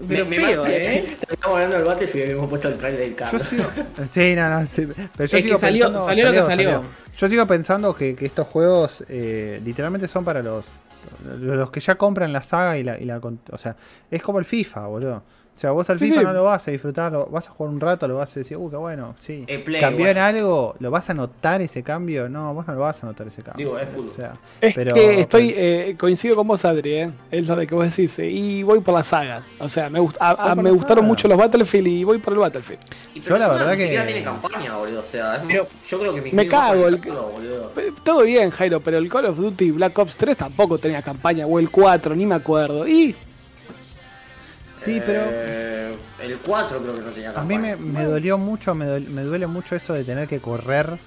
Pero 0.09 0.27
me 0.27 0.37
feo, 0.37 0.67
¿eh? 0.67 1.05
Estamos 1.31 1.57
hablando 1.57 1.77
del 1.77 1.85
Battlefield 1.85 2.29
y 2.29 2.31
hemos 2.33 2.49
puesto 2.49 2.69
el 2.69 2.79
trailer 2.79 3.01
del 3.01 3.15
carro. 3.15 3.39
Sí, 4.11 4.35
no, 4.35 4.49
no. 4.49 4.67
Sí. 4.67 4.87
Pero 4.87 5.29
yo 5.29 5.37
es 5.39 5.43
sigo 5.43 5.55
que 5.55 5.61
salió, 5.61 5.87
pensando, 5.87 6.07
salió, 6.07 6.27
lo 6.27 6.33
que 6.33 6.43
salió. 6.43 6.83
Yo 7.17 7.29
sigo 7.29 7.47
pensando 7.47 7.95
que, 7.95 8.15
que 8.15 8.27
estos 8.27 8.47
juegos 8.49 9.05
eh, 9.09 9.61
literalmente 9.65 10.09
son 10.09 10.25
para 10.25 10.43
los 10.43 10.67
los 11.25 11.71
que 11.71 11.81
ya 11.81 11.97
compran 11.97 12.33
la 12.33 12.43
saga 12.43 12.79
y 12.79 12.83
la, 12.83 12.99
y 12.99 13.05
la. 13.05 13.19
O 13.19 13.59
sea, 13.59 13.77
es 14.11 14.23
como 14.23 14.39
el 14.39 14.45
FIFA, 14.45 14.87
boludo. 14.87 15.23
O 15.55 15.59
sea, 15.59 15.71
vos 15.71 15.89
al 15.89 16.01
FIFA 16.01 16.23
no 16.23 16.33
lo 16.33 16.45
vas 16.45 16.67
a 16.67 16.73
disfrutar, 16.73 17.13
lo, 17.13 17.27
vas 17.27 17.47
a 17.47 17.53
jugar 17.53 17.73
un 17.73 17.81
rato, 17.81 18.09
lo 18.09 18.17
vas 18.17 18.37
a 18.37 18.41
decir, 18.41 18.57
uh, 18.57 18.69
qué 18.69 18.77
bueno, 18.77 19.15
sí. 19.21 19.47
¿Cambió 19.81 20.09
en 20.09 20.19
algo? 20.19 20.75
¿Lo 20.81 20.91
vas 20.91 21.09
a 21.11 21.15
notar 21.15 21.63
ese 21.63 21.85
cambio? 21.85 22.29
No, 22.29 22.53
vos 22.53 22.67
no 22.67 22.75
lo 22.75 22.81
vas 22.81 23.05
a 23.05 23.07
notar 23.07 23.29
ese 23.29 23.43
cambio. 23.43 23.65
Digo, 23.65 23.79
es 23.79 23.89
fútbol. 23.89 24.11
O 24.11 24.13
sea, 24.13 24.33
es 24.61 24.75
que 24.75 25.21
estoy, 25.21 25.55
eh, 25.57 25.95
coincido 25.97 26.35
con 26.35 26.49
vos, 26.49 26.65
Adri, 26.65 26.95
eh. 26.95 27.13
es 27.31 27.47
lo 27.47 27.55
de 27.55 27.69
que 27.69 27.75
vos 27.75 27.85
decís, 27.89 28.19
eh, 28.19 28.29
y 28.29 28.65
voy 28.65 28.81
por 28.81 28.95
la 28.95 29.05
saga. 29.05 29.45
O 29.61 29.69
sea, 29.69 29.89
me, 29.89 30.01
me 30.01 30.71
gustaron 30.71 31.05
mucho 31.05 31.29
los 31.29 31.39
Battlefield 31.39 31.87
y 31.87 32.03
voy 32.03 32.19
por 32.19 32.33
el 32.33 32.41
Battlefield. 32.41 32.81
yo 33.15 33.39
la 33.39 33.49
verdad 33.49 33.77
que... 33.77 33.87
tiene 33.87 34.25
campaña, 34.25 34.77
boludo, 34.77 35.01
o 35.01 35.05
sea, 35.05 35.41
yo 35.49 36.01
creo 36.01 36.15
que 36.15 36.21
me, 36.21 36.33
me 36.33 36.49
cago. 36.49 36.89
El... 36.89 37.01
Todo 38.03 38.23
bien, 38.23 38.51
Jairo, 38.51 38.81
pero 38.81 38.99
el 38.99 39.09
Call 39.09 39.27
of 39.27 39.39
Duty 39.39 39.71
Black 39.71 39.97
Ops 39.97 40.17
3 40.17 40.37
tampoco 40.37 40.79
tenía 40.79 41.01
campaña, 41.01 41.47
o 41.47 41.61
el 41.61 41.71
4, 41.71 42.17
ni 42.17 42.27
me 42.27 42.35
acuerdo. 42.35 42.89
Y 42.89 43.15
Sí, 44.77 45.01
pero. 45.05 45.23
Eh, 45.27 45.97
el 46.21 46.39
4 46.39 46.83
creo 46.83 46.95
que 46.95 47.01
no 47.01 47.11
tenía 47.11 47.33
campaña. 47.33 47.73
A 47.73 47.77
mí 47.77 47.83
me, 47.83 48.05
dolió 48.05 48.39
mucho, 48.39 48.75
me, 48.75 48.87
duele 48.87 49.47
mucho 49.47 49.77
eso 49.77 49.93
de 49.93 50.05
tener 50.05 50.29
que 50.29 50.41
correr. 50.41 50.99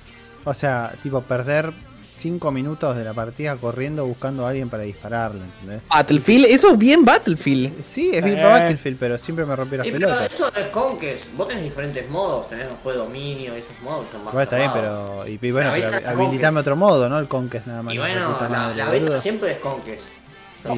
O 0.44 0.54
sea, 0.54 0.94
tipo, 1.04 1.22
perder 1.22 1.74
5 2.18 2.52
minutos 2.52 2.96
de 2.96 3.04
la 3.04 3.14
partida 3.14 3.56
corriendo 3.58 4.06
buscando 4.06 4.46
a 4.46 4.50
alguien 4.50 4.70
para 4.70 4.84
dispararle, 4.84 5.42
¿entendés? 5.44 5.82
Battlefield, 5.90 6.46
eso 6.46 6.72
es 6.72 6.78
bien 6.78 7.04
Battlefield. 7.04 7.84
Sí, 7.84 8.12
es 8.14 8.24
bien 8.24 8.38
eh. 8.38 8.44
Battlefield, 8.44 8.98
pero 8.98 9.18
siempre 9.18 9.46
me 9.46 9.56
rompió 9.56 9.80
las 9.80 9.88
pelotas. 9.88 10.30
Pero 10.30 10.50
eso 10.50 10.60
es 10.60 10.68
Conquest. 10.70 11.34
Vos 11.36 11.48
tenés 11.48 11.66
diferentes 11.66 12.10
modos, 12.10 12.50
tenés 12.50 12.70
después 12.70 12.96
dominio 12.96 13.56
y 13.56 13.60
esos 13.60 13.80
modos 13.82 14.06
son 14.12 14.24
más. 14.24 14.34
Bueno, 14.34 14.44
está 14.44 14.58
bien, 14.58 14.72
pero. 14.74 15.28
Y, 15.28 15.52
bueno, 15.52 15.72
habilitame 16.06 16.62
otro 16.62 16.76
modo, 16.76 17.10
¿no? 17.10 17.20
El 17.20 17.28
Conquest 17.28 17.68
nada 17.68 17.84
más. 17.84 17.94
Y 17.94 17.98
bueno, 17.98 18.38
la, 18.50 18.74
la, 18.74 19.22
siempre 19.22 19.52
es 19.52 19.60
Conquest. 19.60 20.04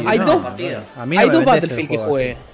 hay 0.05 0.19
dos, 0.19 0.43
hay 0.97 1.29
dos 1.29 1.45
Battlefield 1.45 1.89
que 1.89 1.97
juegue. 1.97 2.48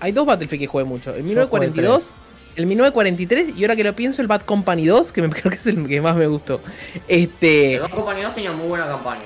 Hay 0.00 0.12
dos 0.12 0.26
Battlefield 0.26 0.60
que 0.60 0.66
jugué 0.66 0.84
mucho. 0.84 1.14
El 1.14 1.24
1942, 1.24 2.12
el 2.56 2.66
1943 2.66 3.56
y 3.56 3.62
ahora 3.62 3.76
que 3.76 3.84
lo 3.84 3.94
pienso, 3.94 4.22
el 4.22 4.28
Bad 4.28 4.42
Company 4.42 4.86
2, 4.86 5.12
que 5.12 5.22
me, 5.22 5.30
creo 5.30 5.50
que 5.50 5.58
es 5.58 5.66
el 5.66 5.86
que 5.86 6.00
más 6.00 6.16
me 6.16 6.26
gustó. 6.26 6.60
Este, 7.06 7.74
el 7.74 7.80
Bad 7.80 7.90
Company 7.90 8.22
2 8.22 8.34
tenía 8.34 8.52
muy 8.52 8.68
buena 8.68 8.86
campaña. 8.86 9.22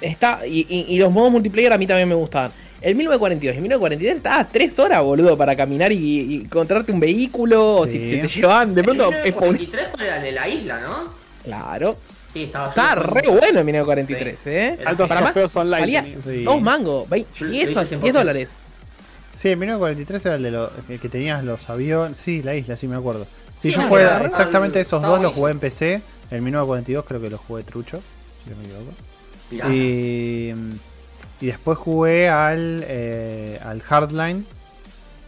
Está, 0.00 0.46
y, 0.46 0.98
los 0.98 1.10
modos 1.10 1.32
multiplayer 1.32 1.72
a 1.72 1.78
mí 1.78 1.86
también 1.86 2.08
me 2.08 2.14
gustaban. 2.14 2.52
El 2.82 2.94
1942 2.94 3.54
y 3.54 3.56
el 3.56 3.62
1943 3.62 4.16
estaba 4.16 4.46
3 4.46 4.78
horas, 4.78 5.02
boludo, 5.02 5.36
para 5.36 5.56
caminar 5.56 5.90
y, 5.92 6.42
encontrarte 6.44 6.92
un 6.92 7.00
vehículo. 7.00 7.78
O 7.78 7.86
si, 7.86 7.98
te 7.98 8.28
llevaban. 8.28 8.74
De 8.74 8.82
pronto. 8.84 9.04
El 9.04 9.24
1943 9.24 10.06
era 10.06 10.16
el 10.16 10.22
de 10.22 10.32
la 10.32 10.48
isla, 10.48 10.80
¿no? 10.80 11.14
Claro. 11.44 11.96
Sí, 12.32 12.42
estaba, 12.44 12.68
estaba 12.68 12.94
re 12.96 13.28
bueno 13.28 13.60
el 13.60 13.64
1943, 13.64 14.46
¿eh? 14.46 14.78
Alto 14.84 15.08
para 15.08 15.22
más. 15.22 15.56
Online. 15.56 15.80
Salía 15.80 16.04
dos 16.44 16.60
mangos, 16.60 17.08
10, 17.08 18.00
10 18.00 18.14
dólares. 18.14 18.58
Sí, 19.36 19.50
el 19.50 19.58
1943 19.58 20.26
era 20.26 20.34
el 20.36 20.42
de 20.42 20.50
los 20.50 20.70
que 21.00 21.08
tenías 21.10 21.44
los 21.44 21.68
aviones. 21.68 22.16
Sí, 22.16 22.42
la 22.42 22.54
isla, 22.54 22.74
sí 22.76 22.88
me 22.88 22.96
acuerdo. 22.96 23.26
Sí, 23.60 23.70
yo 23.70 23.82
jugué 23.82 24.04
exactamente 24.24 24.80
esos 24.80 25.02
dos, 25.02 25.20
los 25.20 25.34
jugué 25.34 25.52
en 25.52 25.58
PC. 25.58 26.02
El 26.30 26.40
1942 26.42 27.04
creo 27.04 27.20
que 27.20 27.30
los 27.30 27.40
jugué 27.40 27.62
trucho, 27.62 28.00
si 28.42 28.50
no 28.50 28.56
me 28.56 28.64
equivoco. 28.64 29.72
Y, 29.72 30.54
y 31.40 31.46
después 31.46 31.78
jugué 31.78 32.30
al, 32.30 32.82
eh, 32.88 33.60
al 33.62 33.82
Hardline. 33.82 34.46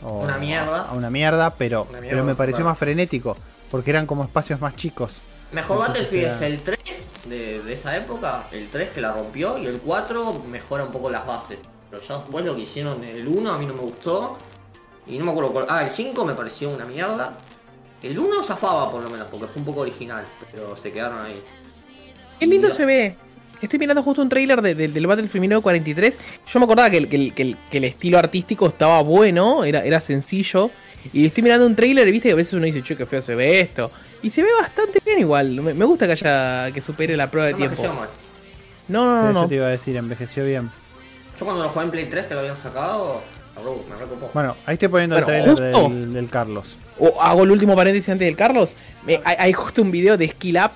una 0.01 0.39
mierda. 0.39 0.89
A, 0.89 0.95
una 0.95 1.11
mierda, 1.11 1.55
pero, 1.55 1.87
pero 2.01 2.25
me 2.25 2.35
pareció 2.35 2.65
más 2.65 2.79
frenético. 2.79 3.37
Porque 3.71 3.91
eran 3.91 4.07
como 4.07 4.25
espacios 4.25 4.59
más 4.63 4.75
chicos. 4.75 5.17
Mejor 5.53 5.81
Battlefield 5.81 6.29
es 6.29 6.41
el 6.41 6.63
3 6.63 6.79
de, 7.29 7.63
de 7.63 7.73
esa 7.75 7.95
época, 7.95 8.47
el 8.53 8.69
3 8.69 8.89
que 8.89 9.03
la 9.03 9.13
rompió, 9.13 9.59
y 9.59 9.67
el 9.67 9.81
4 9.81 10.45
mejora 10.49 10.85
un 10.85 10.93
poco 10.93 11.11
las 11.11 11.27
bases. 11.27 11.59
Pero 11.91 12.03
ya 12.03 12.17
después 12.19 12.45
lo 12.45 12.55
que 12.55 12.63
hicieron 12.63 13.03
en 13.05 13.17
el 13.17 13.29
1 13.29 13.51
a 13.51 13.59
mí 13.59 13.67
no 13.67 13.75
me 13.75 13.81
gustó. 13.81 14.39
Y 15.07 15.19
no 15.19 15.25
me 15.25 15.31
acuerdo 15.31 15.53
cuál. 15.53 15.67
Ah, 15.69 15.83
el 15.83 15.91
5 15.91 16.25
me 16.25 16.35
pareció 16.35 16.71
una 16.71 16.85
mierda. 16.85 17.37
El 18.03 18.19
1 18.19 18.43
zafaba 18.43 18.91
por 18.91 19.03
lo 19.03 19.11
menos, 19.11 19.27
porque 19.31 19.47
fue 19.47 19.61
un 19.61 19.65
poco 19.65 19.81
original, 19.81 20.25
pero 20.53 20.77
se 20.77 20.93
quedaron 20.93 21.25
ahí. 21.25 21.43
Qué 22.39 22.47
lindo 22.47 22.71
se 22.71 22.85
ve. 22.85 23.17
Estoy 23.61 23.79
mirando 23.81 24.03
justo 24.03 24.23
un 24.23 24.29
trailer 24.29 24.63
de, 24.63 24.75
del 24.75 25.07
Battlefield 25.07 25.41
1943. 25.41 26.19
Yo 26.47 26.59
me 26.61 26.65
acordaba 26.65 26.91
que 26.91 26.99
el, 26.99 27.35
que, 27.35 27.57
el, 27.73 27.85
estilo 27.85 28.19
artístico 28.19 28.69
estaba 28.69 29.03
bueno, 29.03 29.65
era, 29.65 29.85
era 29.85 30.01
sencillo. 30.01 30.71
Y 31.13 31.27
estoy 31.27 31.43
mirando 31.43 31.67
un 31.67 31.75
trailer 31.75 32.07
y 32.07 32.13
viste 32.13 32.29
que 32.29 32.35
a 32.35 32.37
veces 32.37 32.53
uno 32.53 32.67
dice, 32.67 32.83
che, 32.83 32.97
qué 32.97 33.07
feo 33.07 33.23
se 33.23 33.35
ve 33.35 33.61
esto. 33.61 33.91
Y 34.23 34.31
se 34.31 34.43
ve 34.43 34.49
bastante 34.61 35.01
bien 35.05 35.21
igual. 35.21 35.61
Me, 35.61 35.85
gusta 35.85 36.07
que 36.07 36.13
haya 36.13 36.71
que 36.73 36.81
supere 36.81 37.17
la 37.17 37.31
prueba 37.31 37.49
de 37.49 37.55
tiempo. 37.55 37.83
No, 38.89 39.05
no, 39.05 39.33
no. 39.33 39.41
Eso 39.41 39.49
te 39.49 39.57
iba 39.57 39.67
a 39.67 39.71
decir, 39.71 39.97
envejeció 39.97 40.45
bien. 40.45 40.71
Yo 41.39 41.45
cuando 41.45 41.63
lo 41.63 41.69
jugué 41.69 41.85
en 41.85 41.91
Play 41.91 42.07
3 42.07 42.27
que 42.27 42.35
lo 42.35 42.41
habían 42.41 42.57
sacado, 42.57 43.23
me 43.89 43.97
recopó. 43.97 44.31
Bueno, 44.35 44.57
ahí 44.67 44.75
estoy 44.75 44.89
poniendo 44.89 45.17
el 45.17 45.25
trailer 45.25 45.55
del, 45.55 46.29
Carlos. 46.29 46.77
O 46.99 47.21
hago 47.21 47.45
el 47.45 47.51
último 47.51 47.77
paréntesis 47.77 48.09
antes 48.09 48.27
del 48.27 48.37
Carlos. 48.37 48.75
hay, 49.25 49.53
justo 49.53 49.83
un 49.83 49.91
video 49.91 50.17
de 50.17 50.29
Skill 50.29 50.57
Up, 50.57 50.73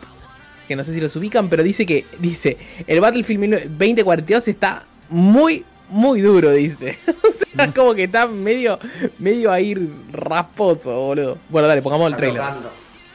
que 0.68 0.76
no 0.76 0.84
sé 0.84 0.94
si 0.94 1.00
los 1.00 1.14
ubican, 1.16 1.48
pero 1.48 1.62
dice 1.62 1.84
que, 1.84 2.06
dice, 2.18 2.56
el 2.86 3.00
Battlefield 3.00 3.70
2042 3.70 4.48
está 4.48 4.84
muy, 5.08 5.64
muy 5.88 6.20
duro, 6.20 6.52
dice. 6.52 6.96
o 7.08 7.56
sea, 7.56 7.72
como 7.72 7.94
que 7.94 8.04
está 8.04 8.28
medio, 8.28 8.78
medio 9.18 9.50
ahí 9.50 9.74
rasposo, 10.12 10.92
boludo. 10.92 11.38
Bueno, 11.48 11.66
dale, 11.66 11.82
pongamos 11.82 12.08
el 12.12 12.16
trailer. 12.16 12.42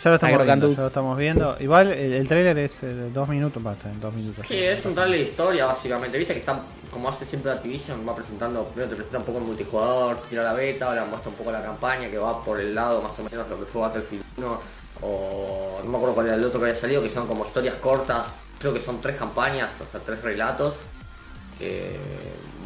Ya 0.04 0.10
lo 0.12 0.16
estamos 0.16 0.46
viendo, 0.46 0.72
ya 0.72 0.82
lo 0.82 0.88
estamos 0.88 1.18
viendo. 1.18 1.58
Igual 1.60 1.92
el, 1.92 2.14
el 2.14 2.28
trailer 2.28 2.58
es 2.60 2.78
eh, 2.84 3.10
dos 3.14 3.28
minutos, 3.28 3.62
basta, 3.62 3.90
en 3.90 4.00
dos 4.00 4.14
minutos. 4.14 4.46
Sí, 4.48 4.58
es 4.58 4.86
un 4.86 4.94
trailer 4.94 5.20
de 5.20 5.26
historia, 5.26 5.66
básicamente. 5.66 6.18
Viste 6.18 6.34
que 6.34 6.40
están 6.40 6.62
como 6.92 7.10
hace 7.10 7.26
siempre 7.26 7.52
Activision, 7.52 8.08
va 8.08 8.16
presentando, 8.16 8.66
primero 8.68 8.90
te 8.90 8.96
presenta 8.96 9.20
un 9.20 9.26
poco 9.26 9.40
el 9.40 9.46
multijugador, 9.46 10.22
tira 10.30 10.44
la 10.44 10.54
beta, 10.54 10.88
ahora 10.88 11.06
muestra 11.06 11.30
un 11.30 11.36
poco 11.36 11.52
la 11.52 11.62
campaña 11.62 12.10
que 12.10 12.18
va 12.18 12.44
por 12.44 12.60
el 12.60 12.74
lado 12.74 13.02
más 13.02 13.18
o 13.20 13.24
menos 13.24 13.48
lo 13.50 13.60
que 13.60 13.66
fue 13.66 13.82
Battlefield 13.82 14.24
1, 14.38 14.62
o 15.02 15.80
no 15.84 15.90
me 15.90 15.98
acuerdo 15.98 16.16
cuál 16.16 16.28
era 16.28 16.36
el 16.36 16.46
otro 16.46 16.60
que 16.60 16.68
había 16.68 16.80
salido, 16.80 17.04
que 17.04 17.10
son 17.10 17.28
como 17.28 17.46
historias 17.46 17.76
cortas, 17.76 18.36
creo 18.58 18.74
que 18.74 18.80
son 18.80 19.02
tres 19.02 19.16
campañas, 19.16 19.70
o 19.86 19.92
sea, 19.92 20.00
tres 20.00 20.22
relatos. 20.22 20.76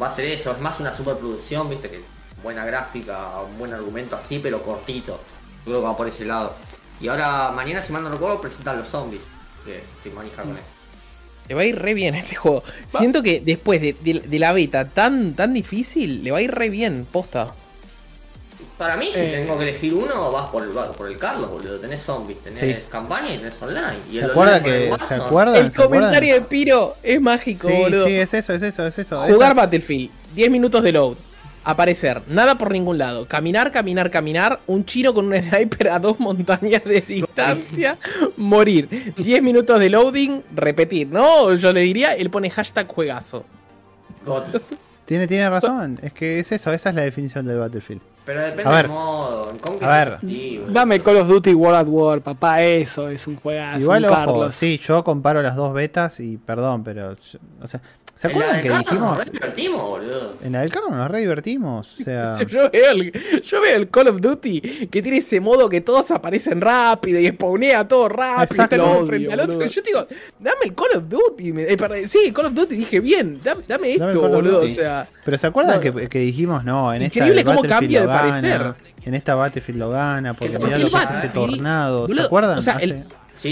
va 0.01 0.07
a 0.07 0.11
ser 0.11 0.25
eso, 0.25 0.51
es 0.51 0.59
más 0.59 0.79
una 0.79 0.93
superproducción, 0.93 1.69
viste 1.69 1.89
que 1.89 2.01
buena 2.43 2.65
gráfica, 2.65 3.41
un 3.41 3.57
buen 3.57 3.73
argumento 3.73 4.15
así, 4.15 4.39
pero 4.39 4.61
cortito. 4.61 5.19
Creo 5.63 5.79
que 5.79 5.85
va 5.85 5.95
por 5.95 6.07
ese 6.07 6.25
lado. 6.25 6.55
Y 7.01 7.07
ahora 7.07 7.51
mañana, 7.51 7.81
si 7.81 7.91
mando 7.91 8.09
no 8.09 8.15
recuerdo, 8.15 8.39
presentan 8.39 8.77
los 8.77 8.87
zombies, 8.87 9.21
que 9.65 9.77
estoy 9.77 10.11
manejando 10.11 10.53
con 10.53 10.57
eso. 10.57 10.73
Le 11.49 11.55
va 11.55 11.61
a 11.61 11.65
ir 11.65 11.79
re 11.79 11.93
bien 11.93 12.13
a 12.13 12.19
este 12.19 12.35
juego. 12.35 12.63
Siento 12.87 13.23
que 13.23 13.41
después 13.41 13.81
de, 13.81 14.39
la 14.39 14.53
beta 14.53 14.87
tan, 14.87 15.33
tan 15.33 15.53
difícil, 15.53 16.23
le 16.23 16.31
va 16.31 16.37
a 16.37 16.41
ir 16.41 16.51
re 16.51 16.69
bien, 16.69 17.07
posta. 17.11 17.55
Para 18.77 18.97
mí, 18.97 19.09
si 19.13 19.19
eh. 19.19 19.33
tengo 19.37 19.57
que 19.57 19.69
elegir 19.69 19.93
uno, 19.93 20.31
vas 20.31 20.49
por 20.49 20.63
el, 20.63 20.69
por 20.69 21.07
el 21.07 21.17
Carlos, 21.17 21.49
boludo. 21.49 21.79
Tenés 21.79 22.01
zombies, 22.01 22.39
tenés 22.39 22.85
campaña 22.85 23.33
y 23.33 23.37
tenés 23.37 23.61
online. 23.61 23.99
Y 24.11 24.17
el 24.17 24.25
¿Se, 24.25 24.31
acuerda 24.31 24.61
que, 24.61 24.93
¿Se 25.07 25.15
acuerdan? 25.15 25.55
El 25.55 25.73
comentario 25.73 26.35
de 26.35 26.41
Piro 26.41 26.95
es 27.01 27.19
mágico, 27.19 27.67
boludo. 27.67 28.05
Sí, 28.05 28.13
es 28.13 28.33
eso, 28.33 28.53
es 28.53 28.61
eso, 28.61 28.85
es 28.85 28.97
eso. 28.97 29.17
Jugar 29.27 29.55
Battlefield, 29.55 30.11
10 30.35 30.51
minutos 30.51 30.83
de 30.83 30.91
load 30.91 31.17
aparecer, 31.63 32.21
nada 32.27 32.57
por 32.57 32.71
ningún 32.71 32.97
lado, 32.97 33.27
caminar, 33.27 33.71
caminar, 33.71 34.09
caminar, 34.09 34.59
un 34.67 34.85
chino 34.85 35.13
con 35.13 35.25
un 35.25 35.35
sniper 35.49 35.89
a 35.89 35.99
dos 35.99 36.19
montañas 36.19 36.83
de 36.83 37.01
distancia, 37.01 37.97
morir, 38.37 39.13
10 39.17 39.41
minutos 39.41 39.79
de 39.79 39.89
loading, 39.89 40.41
repetir, 40.55 41.07
¿no? 41.07 41.53
Yo 41.55 41.71
le 41.71 41.81
diría, 41.81 42.15
él 42.15 42.29
pone 42.29 42.49
hashtag 42.49 42.87
juegazo. 42.87 43.45
Tiene, 45.05 45.27
tiene 45.27 45.49
razón, 45.49 45.99
es 46.01 46.13
que 46.13 46.39
es 46.39 46.51
eso, 46.51 46.71
esa 46.71 46.89
es 46.89 46.95
la 46.95 47.01
definición 47.01 47.45
del 47.45 47.57
Battlefield. 47.57 48.01
Pero 48.23 48.41
depende 48.43 48.71
del 48.75 48.87
modo. 48.87 49.51
a 49.81 49.97
ver, 49.97 50.19
dame 50.69 50.99
Call 50.99 51.17
of 51.17 51.27
Duty 51.27 51.53
World 51.53 51.79
at 51.79 51.87
War, 51.87 52.21
papá, 52.21 52.61
eso 52.61 53.09
es 53.09 53.25
un 53.25 53.35
juegazo. 53.35 53.81
Igual, 53.81 54.05
ojo, 54.05 54.13
Carlos. 54.13 54.55
sí, 54.55 54.79
yo 54.83 55.03
comparo 55.03 55.41
las 55.41 55.55
dos 55.55 55.73
betas 55.73 56.19
y 56.19 56.37
perdón, 56.37 56.83
pero. 56.83 57.15
O 57.61 57.67
sea, 57.67 57.81
¿Se 58.21 58.27
acuerdan 58.27 58.61
que 58.61 58.69
dijimos? 58.69 59.17
Nos 59.17 59.31
divertimos, 59.31 59.81
boludo. 59.81 60.35
En 60.43 60.51
la 60.51 60.61
del 60.61 60.69
carro 60.69 60.91
nos 60.91 61.09
re 61.09 61.21
divertimos. 61.21 61.99
O 61.99 62.03
sea... 62.03 62.37
yo, 62.45 62.69
veo 62.69 62.91
el, 62.91 63.41
yo 63.41 63.61
veo 63.61 63.75
el 63.75 63.89
Call 63.89 64.09
of 64.09 64.21
Duty 64.21 64.61
que 64.91 65.01
tiene 65.01 65.17
ese 65.17 65.39
modo 65.39 65.67
que 65.67 65.81
todos 65.81 66.11
aparecen 66.11 66.61
rápido 66.61 67.19
y 67.19 67.27
spawnea 67.29 67.87
todo 67.87 68.09
rápido. 68.09 68.43
Exacto, 68.43 69.05
frente 69.07 69.33
al 69.33 69.39
otro. 69.39 69.65
Yo 69.65 69.81
digo, 69.81 70.07
dame 70.37 70.57
el 70.65 70.75
Call 70.75 70.97
of 70.97 71.09
Duty. 71.09 71.53
Eh, 71.61 72.07
sí, 72.07 72.31
Call 72.31 72.45
of 72.45 72.53
Duty 72.53 72.75
dije 72.75 72.99
bien, 72.99 73.39
dame, 73.67 73.93
esto, 73.95 74.29
boludo. 74.29 74.61
O 74.61 74.67
sea, 74.67 75.09
Pero 75.25 75.37
¿se 75.39 75.47
acuerdan 75.47 75.81
que, 75.81 76.07
que, 76.07 76.19
dijimos, 76.19 76.63
no, 76.63 76.93
en 76.93 77.01
Increíble 77.01 77.39
esta 77.39 77.55
cómo 77.55 77.67
cambia 77.67 78.01
de 78.01 78.07
parecer. 78.07 78.75
En 79.03 79.15
esta 79.15 79.33
Battlefield 79.33 79.79
lo 79.79 79.89
gana, 79.89 80.35
porque 80.35 80.59
mirá 80.59 80.77
lo 80.77 80.87
que 80.91 80.95
es 80.95 81.09
ese 81.17 81.29
tornado. 81.29 82.07
¿Se 82.07 82.21
acuerdan? 82.21 82.59
O 82.59 82.61
sea, 82.61 82.75
el, 82.75 83.03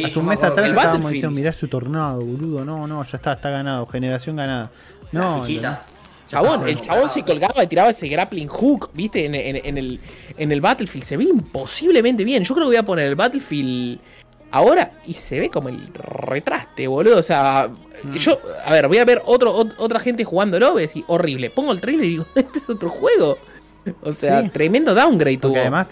Hace 0.05 0.19
un 0.19 0.25
mes 0.25 0.43
atrás 0.43 0.69
estábamos 0.69 1.11
diciendo, 1.11 1.35
mirá 1.35 1.51
su 1.53 1.67
tornado, 1.67 2.23
boludo. 2.23 2.63
No, 2.63 2.87
no, 2.87 3.03
ya 3.03 3.17
está, 3.17 3.33
está 3.33 3.49
ganado. 3.49 3.85
Generación 3.87 4.35
ganada. 4.35 4.69
No, 5.11 5.41
Chabón, 6.27 6.69
el 6.69 6.79
chabón 6.79 7.09
se 7.09 7.23
colgaba 7.23 7.63
y 7.63 7.67
tiraba 7.67 7.89
ese 7.89 8.07
grappling 8.07 8.47
hook, 8.47 8.91
¿viste? 8.93 9.25
En, 9.25 9.33
el, 9.33 9.99
en 10.37 10.51
el 10.51 10.61
Battlefield. 10.61 11.03
Se 11.03 11.17
ve 11.17 11.23
imposiblemente 11.23 12.23
bien. 12.23 12.43
Yo 12.43 12.53
creo 12.53 12.67
que 12.67 12.69
voy 12.69 12.75
a 12.75 12.85
poner 12.85 13.07
el 13.07 13.15
Battlefield 13.15 13.99
ahora 14.51 14.91
y 15.07 15.15
se 15.15 15.39
ve 15.39 15.49
como 15.49 15.69
el 15.69 15.91
retraste, 15.93 16.87
boludo. 16.87 17.17
O 17.17 17.23
sea, 17.23 17.71
mm. 18.03 18.13
yo, 18.15 18.39
a 18.63 18.71
ver, 18.71 18.87
voy 18.87 18.99
a 18.99 19.05
ver 19.05 19.23
otro, 19.25 19.55
otra 19.77 19.99
gente 19.99 20.23
jugándolo. 20.23 20.73
Voy 20.73 20.83
a 20.83 20.85
decir, 20.85 21.03
horrible. 21.07 21.49
Pongo 21.49 21.71
el 21.71 21.81
trailer 21.81 22.05
y 22.05 22.09
digo, 22.09 22.27
este 22.35 22.59
es 22.59 22.69
otro 22.69 22.89
juego. 22.89 23.39
O 24.03 24.13
sea, 24.13 24.47
tremendo 24.51 24.93
downgrade 24.93 25.37
tuvo. 25.37 25.55
además, 25.55 25.89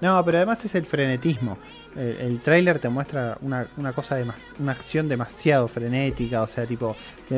no, 0.00 0.24
pero 0.24 0.38
además 0.38 0.64
es 0.64 0.74
el 0.74 0.86
frenetismo. 0.86 1.58
El, 1.96 2.16
el 2.20 2.40
trailer 2.40 2.78
te 2.78 2.88
muestra 2.88 3.38
una, 3.40 3.92
cosa, 3.94 4.16
de 4.16 4.30
una 4.58 4.72
acción 4.72 5.08
demasiado 5.08 5.66
frenética, 5.66 6.42
o 6.42 6.46
sea, 6.46 6.66
tipo 6.66 6.94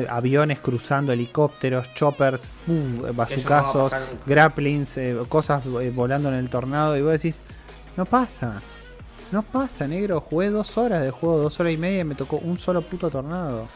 aviones 0.09 0.59
cruzando, 0.59 1.11
helicópteros, 1.11 1.93
choppers, 1.93 2.41
uh, 2.67 3.13
bazucazos, 3.13 3.91
grapplings, 4.25 4.97
eh, 4.97 5.17
cosas 5.27 5.65
eh, 5.65 5.91
volando 5.95 6.29
en 6.29 6.35
el 6.35 6.49
tornado, 6.49 6.97
y 6.97 7.01
vos 7.01 7.13
decís, 7.13 7.41
no 7.95 8.05
pasa, 8.05 8.61
no 9.31 9.43
pasa, 9.43 9.87
negro, 9.87 10.21
jugué 10.21 10.49
dos 10.49 10.77
horas 10.77 11.03
de 11.03 11.11
juego, 11.11 11.37
dos 11.37 11.59
horas 11.59 11.73
y 11.73 11.77
media 11.77 12.01
y 12.01 12.03
me 12.03 12.15
tocó 12.15 12.37
un 12.37 12.57
solo 12.59 12.81
puto 12.81 13.09
tornado. 13.09 13.67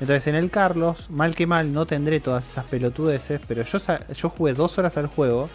Entonces 0.00 0.26
en 0.26 0.34
el 0.34 0.50
Carlos, 0.50 1.08
mal 1.08 1.34
que 1.34 1.46
mal, 1.46 1.72
no 1.72 1.86
tendré 1.86 2.20
todas 2.20 2.46
esas 2.46 2.66
pelotudeces, 2.66 3.40
pero 3.46 3.62
yo, 3.62 3.78
yo 4.14 4.28
jugué 4.28 4.52
dos 4.52 4.76
horas 4.78 4.96
al 4.96 5.06
juego 5.06 5.48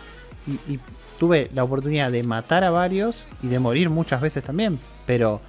y, 0.47 0.79
tuve 1.19 1.51
la 1.53 1.63
oportunidad 1.63 2.11
de 2.11 2.23
matar 2.23 2.63
a 2.63 2.71
varios 2.71 3.25
y 3.43 3.47
de 3.47 3.59
morir 3.59 3.91
muchas 3.91 4.21
veces 4.21 4.43
también, 4.43 4.79
pero 5.05 5.39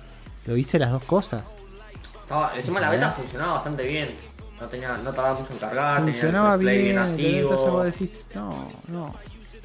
lo 0.44 0.56
hice 0.56 0.78
las 0.78 0.90
dos 0.90 1.02
cosas. 1.04 1.44
encima 2.54 2.78
la 2.78 2.90
beta 2.90 3.10
funcionaba 3.10 3.54
bastante 3.54 3.86
bien. 3.86 4.10
No, 4.60 4.68
tenía, 4.68 4.96
no 4.98 5.12
tardaba 5.12 5.40
mucho 5.40 5.54
en 5.54 5.58
cargar, 5.58 6.02
funcionaba 6.02 6.56
bien, 6.56 6.98
activo. 6.98 7.82
Decís, 7.84 8.26
no, 8.34 8.68
no. 8.88 9.14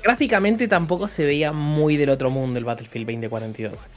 Gráficamente 0.02 0.68
tampoco 0.68 1.08
se 1.08 1.26
veía 1.26 1.52
muy 1.52 1.98
del 1.98 2.10
otro 2.10 2.30
mundo 2.30 2.58
el 2.58 2.66
Battlefield 2.66 3.06
2042. 3.06 3.88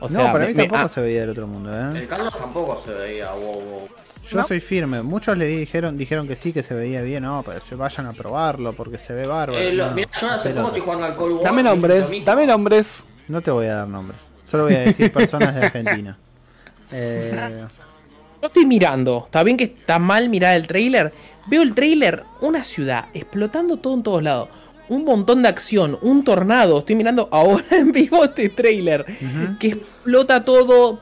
O 0.00 0.08
sea, 0.08 0.24
no, 0.24 0.32
para 0.32 0.46
mí 0.46 0.54
tampoco 0.54 0.88
se 0.88 1.00
veía 1.00 1.20
del 1.20 1.30
otro 1.30 1.46
mundo, 1.46 1.72
¿eh? 1.72 2.00
El 2.00 2.06
Carlos 2.08 2.36
tampoco 2.36 2.82
se 2.84 2.90
veía, 2.90 3.32
wow, 3.32 3.60
wow. 3.60 3.88
Yo 4.32 4.42
soy 4.44 4.60
firme. 4.60 5.02
Muchos 5.02 5.36
le 5.36 5.46
dijeron 5.46 5.96
dijeron 5.96 6.26
que 6.26 6.36
sí, 6.36 6.52
que 6.52 6.62
se 6.62 6.74
veía 6.74 7.02
bien. 7.02 7.22
No, 7.24 7.44
pero 7.44 7.60
vayan 7.76 8.06
a 8.06 8.12
probarlo 8.12 8.72
porque 8.72 8.98
se 8.98 9.12
ve 9.12 9.26
bárbaro. 9.26 9.60
Eh, 9.60 9.74
yo 9.76 10.28
hace 10.28 10.50
poco 10.50 10.66
estoy 10.68 10.80
jugando 10.80 11.06
al 11.06 11.14
Cold 11.14 11.34
War. 11.34 11.44
Dame 11.44 11.62
nombres, 11.62 12.24
dame 12.24 12.46
nombres. 12.46 13.04
No 13.28 13.40
te 13.40 13.50
voy 13.50 13.66
a 13.66 13.74
dar 13.76 13.88
nombres. 13.88 14.20
Solo 14.50 14.64
voy 14.64 14.74
a 14.74 14.80
decir 14.80 15.12
personas 15.14 15.54
de 15.54 15.66
Argentina. 15.66 16.18
Eh... 16.92 17.66
Yo 18.40 18.48
estoy 18.48 18.66
mirando. 18.66 19.22
Está 19.26 19.44
bien 19.44 19.56
que 19.56 19.64
está 19.64 19.98
mal 19.98 20.28
mirar 20.28 20.56
el 20.56 20.66
trailer. 20.66 21.12
Veo 21.46 21.62
el 21.62 21.74
trailer, 21.74 22.24
una 22.40 22.64
ciudad 22.64 23.06
explotando 23.14 23.76
todo 23.76 23.94
en 23.94 24.02
todos 24.02 24.22
lados. 24.22 24.48
Un 24.88 25.04
montón 25.04 25.42
de 25.42 25.48
acción, 25.48 25.96
un 26.02 26.24
tornado. 26.24 26.80
Estoy 26.80 26.96
mirando 26.96 27.28
ahora 27.30 27.64
en 27.70 27.92
vivo 27.92 28.24
este 28.24 28.48
trailer. 28.48 29.06
Que 29.60 29.68
explota 29.68 30.44
todo 30.44 31.00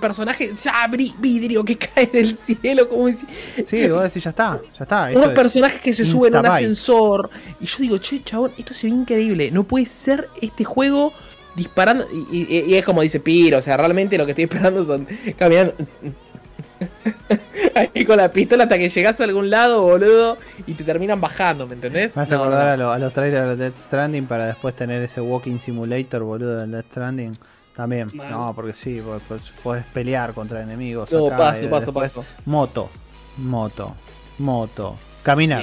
personaje, 0.00 0.52
ya 0.62 0.86
vidrio 0.86 1.64
que 1.64 1.76
cae 1.94 2.06
del 2.06 2.36
cielo, 2.36 2.88
como 2.88 3.06
decir. 3.06 3.28
Sí, 3.66 3.88
vos 3.88 4.02
decís, 4.02 4.24
ya 4.24 4.30
está, 4.30 4.60
ya 4.78 4.82
está. 4.82 5.10
Unos 5.14 5.32
personajes 5.32 5.80
que 5.80 5.92
se 5.92 6.04
suben 6.04 6.34
a 6.36 6.40
un 6.40 6.46
ascensor. 6.46 7.30
Y 7.60 7.66
yo 7.66 7.76
digo, 7.78 7.98
che, 7.98 8.22
chabón, 8.22 8.52
esto 8.56 8.74
se 8.74 8.86
ve 8.86 8.94
increíble. 8.94 9.50
No 9.50 9.64
puede 9.64 9.86
ser 9.86 10.28
este 10.40 10.64
juego 10.64 11.12
disparando. 11.54 12.06
Y, 12.32 12.74
es 12.74 12.84
como 12.84 13.02
dice 13.02 13.20
Piro, 13.20 13.58
o 13.58 13.62
sea, 13.62 13.76
realmente 13.76 14.16
lo 14.16 14.24
que 14.24 14.32
estoy 14.32 14.44
esperando 14.44 14.84
son 14.84 15.06
caminando. 15.36 15.74
Ahí 17.74 18.04
con 18.04 18.16
la 18.16 18.30
pistola 18.32 18.64
hasta 18.64 18.78
que 18.78 18.88
llegas 18.88 19.20
a 19.20 19.24
algún 19.24 19.50
lado, 19.50 19.82
boludo, 19.82 20.38
y 20.66 20.74
te 20.74 20.84
terminan 20.84 21.20
bajando, 21.20 21.66
¿me 21.66 21.74
entendés? 21.74 22.16
Me 22.16 22.22
vas 22.22 22.32
a 22.32 22.36
acordar 22.36 22.80
A, 22.80 22.98
los 22.98 23.12
trailers 23.12 23.58
de 23.58 23.64
Death 23.64 23.80
Stranding 23.80 24.26
para 24.26 24.46
después 24.46 24.74
tener 24.74 25.02
ese 25.02 25.20
walking 25.20 25.58
simulator, 25.58 26.22
boludo, 26.22 26.56
del 26.58 26.70
Death 26.70 26.86
Stranding. 26.90 27.38
También, 27.78 28.10
no, 28.12 28.52
porque 28.56 28.72
sí, 28.72 29.00
pues, 29.28 29.52
puedes 29.62 29.84
pelear 29.84 30.34
contra 30.34 30.60
enemigos. 30.60 31.12
No, 31.12 31.28
paso, 31.28 31.70
paso, 31.70 31.92
paso. 31.92 32.24
Moto, 32.44 32.90
moto, 33.36 33.94
moto. 34.38 34.96
Caminar. 35.22 35.62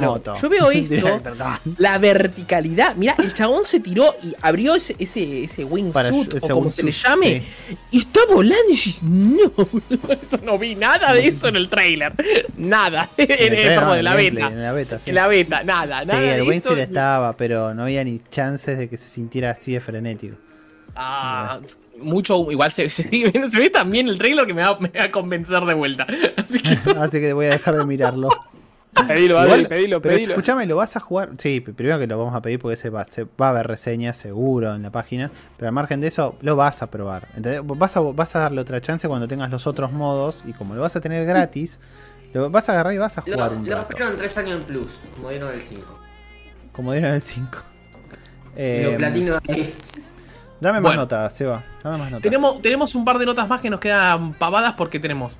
moto. 0.00 0.36
Yo 0.40 0.48
veo 0.48 0.70
esto, 0.70 1.20
la 1.78 1.98
verticalidad. 1.98 2.94
Mira, 2.94 3.16
el 3.18 3.34
chabón 3.34 3.64
se 3.64 3.80
tiró 3.80 4.14
y 4.22 4.32
abrió 4.42 4.76
ese, 4.76 4.94
ese, 4.96 5.42
ese 5.42 5.64
wingsuit, 5.64 6.34
o 6.40 6.48
como 6.50 6.70
se 6.70 6.84
le 6.84 6.92
llame, 6.92 7.48
y 7.90 7.98
está 7.98 8.20
volando 8.26 8.68
y 8.68 8.76
dices, 8.76 9.02
no, 9.02 9.50
eso 10.22 10.38
no 10.44 10.56
vi 10.56 10.76
nada 10.76 11.14
de 11.14 11.26
eso 11.26 11.48
en 11.48 11.56
el 11.56 11.68
trailer. 11.68 12.12
Nada. 12.56 13.10
En, 13.18 13.54
el, 13.54 14.04
la 14.04 14.14
beta. 14.14 14.46
En 14.46 14.62
la 14.62 14.72
beta, 14.72 14.98
sí. 15.00 15.10
En 15.10 15.16
la 15.16 15.26
beta, 15.26 15.64
nada, 15.64 16.04
nada. 16.04 16.20
Sí, 16.20 16.26
el 16.26 16.42
wingsuit 16.42 16.78
estaba, 16.78 17.32
pero 17.32 17.74
no 17.74 17.82
había 17.82 18.04
ni 18.04 18.20
chances 18.30 18.78
de 18.78 18.88
que 18.88 18.96
se 18.96 19.08
sintiera 19.08 19.50
así 19.50 19.72
de 19.72 19.80
frenético. 19.80 20.36
Ah, 20.94 21.60
mucho, 21.98 22.50
igual 22.50 22.72
se, 22.72 22.88
se, 22.90 23.02
se, 23.04 23.58
ve 23.58 23.70
también 23.70 24.08
el 24.08 24.18
trailer 24.18 24.46
que 24.46 24.54
me 24.54 24.62
va, 24.62 24.78
me 24.78 24.88
va, 24.88 25.04
a 25.04 25.10
convencer 25.10 25.64
de 25.64 25.74
vuelta. 25.74 26.06
Así 26.36 26.60
que, 26.60 26.90
Así 26.98 27.20
que 27.20 27.32
voy 27.32 27.46
a 27.46 27.50
dejar 27.50 27.76
de 27.76 27.86
mirarlo. 27.86 28.28
pedilo, 29.08 29.42
Igual, 29.42 29.66
pedilo, 29.66 30.00
pero 30.00 30.16
escúchame, 30.16 30.66
¿lo 30.66 30.76
vas 30.76 30.96
a 30.96 31.00
jugar? 31.00 31.30
Sí, 31.38 31.60
primero 31.60 31.98
que 31.98 32.06
lo 32.06 32.18
vamos 32.18 32.34
a 32.34 32.40
pedir 32.40 32.60
porque 32.60 32.76
se 32.76 32.90
va, 32.90 33.04
se 33.04 33.24
va 33.24 33.46
a 33.46 33.50
haber 33.50 33.66
reseñas 33.66 34.16
seguro 34.16 34.74
en 34.74 34.82
la 34.82 34.90
página. 34.90 35.30
Pero 35.56 35.68
al 35.68 35.74
margen 35.74 36.00
de 36.00 36.08
eso, 36.08 36.36
lo 36.42 36.56
vas 36.56 36.82
a 36.82 36.90
probar. 36.90 37.28
Vas 37.64 37.96
a, 37.96 38.00
vas 38.00 38.36
a 38.36 38.40
darle 38.40 38.60
otra 38.60 38.80
chance 38.80 39.08
cuando 39.08 39.26
tengas 39.26 39.50
los 39.50 39.66
otros 39.66 39.92
modos. 39.92 40.44
Y 40.46 40.52
como 40.52 40.74
lo 40.74 40.80
vas 40.80 40.94
a 40.94 41.00
tener 41.00 41.26
gratis, 41.26 41.90
lo 42.32 42.50
vas 42.50 42.68
a 42.68 42.72
agarrar 42.72 42.92
y 42.94 42.98
vas 42.98 43.18
a 43.18 43.22
jugar 43.22 43.52
lo, 43.52 43.58
un 43.58 43.68
lo 43.68 43.76
rato. 43.76 43.96
en 44.00 44.16
3 44.16 44.38
años 44.38 44.60
en 44.60 44.62
plus, 44.62 44.88
como 45.16 45.30
dieron 45.30 45.52
el 45.52 45.60
5. 45.60 46.00
Como 46.72 46.92
dieron 46.92 47.14
el 47.14 47.20
5. 47.20 47.58
Eh, 48.56 48.88
lo 48.90 48.96
platino 48.96 49.38
ahí. 49.48 49.74
Dame 50.64 50.80
más 50.80 50.96
notas, 50.96 51.36
Seba. 51.36 51.62
Dame 51.82 51.98
más 51.98 52.10
notas. 52.10 52.22
Tenemos, 52.22 52.62
tenemos 52.62 52.94
un 52.94 53.04
par 53.04 53.18
de 53.18 53.26
notas 53.26 53.46
más 53.46 53.60
que 53.60 53.68
nos 53.68 53.80
quedan 53.80 54.32
pavadas 54.32 54.74
porque 54.76 54.98
tenemos. 54.98 55.38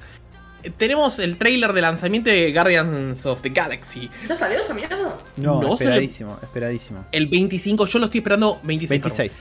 Tenemos 0.76 1.18
el 1.18 1.38
trailer 1.38 1.72
de 1.72 1.80
lanzamiento 1.80 2.28
de 2.28 2.52
Guardians 2.52 3.24
of 3.24 3.40
the 3.40 3.48
Galaxy. 3.48 4.10
¿Ya 4.28 4.36
salió 4.36 4.60
esa 4.60 4.74
mierda? 4.74 5.16
No, 5.36 5.62
no 5.62 5.74
esperadísimo, 5.74 6.38
esperadísimo. 6.42 7.06
El 7.10 7.26
25, 7.26 7.86
yo 7.86 7.98
lo 7.98 8.04
estoy 8.06 8.18
esperando 8.18 8.60
26. 8.64 9.02
26. 9.02 9.32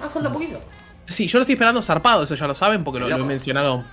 Ah, 0.00 0.08
falta 0.08 0.28
un 0.28 0.34
poquito. 0.34 0.60
Sí, 1.08 1.26
yo 1.26 1.38
lo 1.38 1.42
estoy 1.42 1.54
esperando 1.54 1.82
zarpado, 1.82 2.22
eso 2.22 2.36
ya 2.36 2.46
lo 2.46 2.54
saben 2.54 2.84
porque 2.84 3.00
lo, 3.00 3.08
lo 3.08 3.24
mencionaron. 3.24 3.84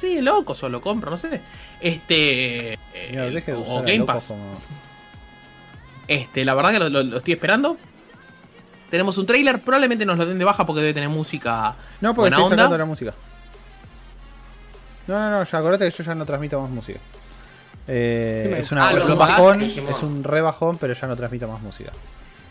Sí, 0.00 0.22
loco, 0.22 0.54
solo 0.54 0.80
compro, 0.80 1.10
no 1.10 1.18
sé. 1.18 1.42
Este. 1.80 2.78
deje 2.94 3.52
de 3.52 3.58
o 3.58 3.82
Game 3.82 4.04
Pass. 4.04 4.32
Este, 6.06 6.44
la 6.46 6.54
verdad 6.54 6.72
que 6.72 6.90
lo 6.90 7.18
estoy 7.18 7.34
esperando. 7.34 7.76
Tenemos 8.90 9.18
un 9.18 9.26
trailer, 9.26 9.60
probablemente 9.60 10.06
nos 10.06 10.16
lo 10.16 10.24
den 10.24 10.38
de 10.38 10.44
baja 10.44 10.64
porque 10.64 10.80
debe 10.80 10.94
tener 10.94 11.08
música. 11.08 11.74
No, 12.00 12.14
porque 12.14 12.30
estoy 12.30 12.48
sacando 12.48 12.78
la 12.78 12.84
música. 12.84 13.14
No, 15.06 15.18
no, 15.18 15.30
no, 15.30 15.44
ya 15.44 15.58
acordate 15.58 15.90
que 15.90 15.96
yo 15.96 16.04
ya 16.04 16.14
no 16.14 16.24
transmito 16.26 16.60
más 16.60 16.70
música. 16.70 16.98
Eh, 17.86 18.56
es, 18.58 18.70
una, 18.70 18.88
ah, 18.88 18.92
es 18.92 19.04
un 19.06 19.16
bajón, 19.16 19.62
es 19.62 20.02
un 20.02 20.22
re 20.22 20.42
bajón, 20.42 20.76
pero 20.76 20.92
ya 20.92 21.06
no 21.06 21.16
transmito 21.16 21.48
más 21.48 21.62
música. 21.62 21.90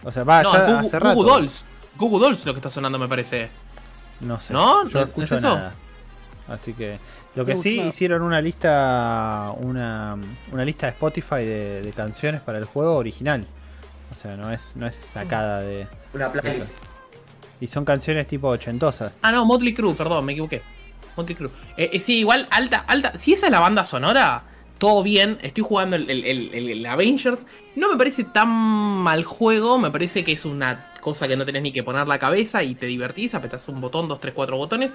O 0.03 0.11
sea, 0.11 0.23
va, 0.23 0.41
ya 0.41 0.49
Google, 0.49 0.87
hace 0.87 0.99
rato. 0.99 1.15
Google 1.15 1.31
Dolls. 1.31 1.65
Google 1.95 2.19
Dolls 2.19 2.45
lo 2.45 2.53
que 2.53 2.57
está 2.59 2.69
sonando, 2.69 2.97
me 2.97 3.07
parece. 3.07 3.49
No 4.21 4.39
sé. 4.39 4.53
¿No? 4.53 4.87
Yo 4.87 5.01
escucho 5.01 5.35
¿Es 5.35 5.43
eso? 5.43 5.55
nada. 5.55 5.73
Así 6.47 6.73
que. 6.73 6.99
Lo 7.35 7.45
que 7.45 7.55
sí 7.55 7.81
hicieron 7.81 8.23
una 8.23 8.41
lista. 8.41 9.51
Una, 9.57 10.17
una 10.51 10.65
lista 10.65 10.87
de 10.87 10.93
Spotify 10.93 11.45
de, 11.45 11.81
de 11.83 11.93
canciones 11.93 12.41
para 12.41 12.57
el 12.57 12.65
juego 12.65 12.95
original. 12.95 13.45
O 14.11 14.15
sea, 14.15 14.35
no 14.35 14.51
es, 14.51 14.75
no 14.75 14.87
es 14.87 14.95
sacada 14.95 15.61
de. 15.61 15.87
Una 16.13 16.31
playlist. 16.31 16.71
Y 17.59 17.67
son 17.67 17.85
canciones 17.85 18.27
tipo 18.27 18.47
ochentosas. 18.47 19.19
Ah, 19.21 19.31
no, 19.31 19.45
Motley 19.45 19.73
Crue, 19.73 19.95
perdón, 19.95 20.25
me 20.25 20.33
equivoqué. 20.33 20.61
Motley 21.15 21.35
Crue. 21.35 21.49
Eh, 21.75 21.89
eh, 21.93 21.99
sí, 21.99 22.19
igual, 22.19 22.47
alta, 22.51 22.85
alta. 22.87 23.17
Si 23.17 23.33
esa 23.33 23.47
es 23.47 23.51
la 23.51 23.59
banda 23.59 23.83
sonora, 23.83 24.43
todo 24.77 25.01
bien. 25.01 25.39
Estoy 25.41 25.63
jugando 25.63 25.95
el, 25.95 26.09
el, 26.09 26.85
Avengers. 26.85 27.45
No 27.75 27.89
me 27.89 27.97
parece 27.97 28.23
tan 28.25 28.47
mal 28.49 29.23
juego. 29.23 29.79
Me 29.79 29.89
parece 29.89 30.23
que 30.23 30.33
es 30.33 30.45
una 30.45 30.91
cosa 31.01 31.27
que 31.27 31.35
no 31.35 31.45
tenés 31.45 31.63
ni 31.63 31.71
que 31.71 31.83
poner 31.83 32.07
la 32.07 32.19
cabeza 32.19 32.61
y 32.61 32.75
te 32.75 32.85
divertís. 32.85 33.33
Apretás 33.33 33.67
un 33.67 33.81
botón, 33.81 34.07
dos, 34.07 34.19
tres, 34.19 34.33
cuatro 34.35 34.57
botones. 34.57 34.91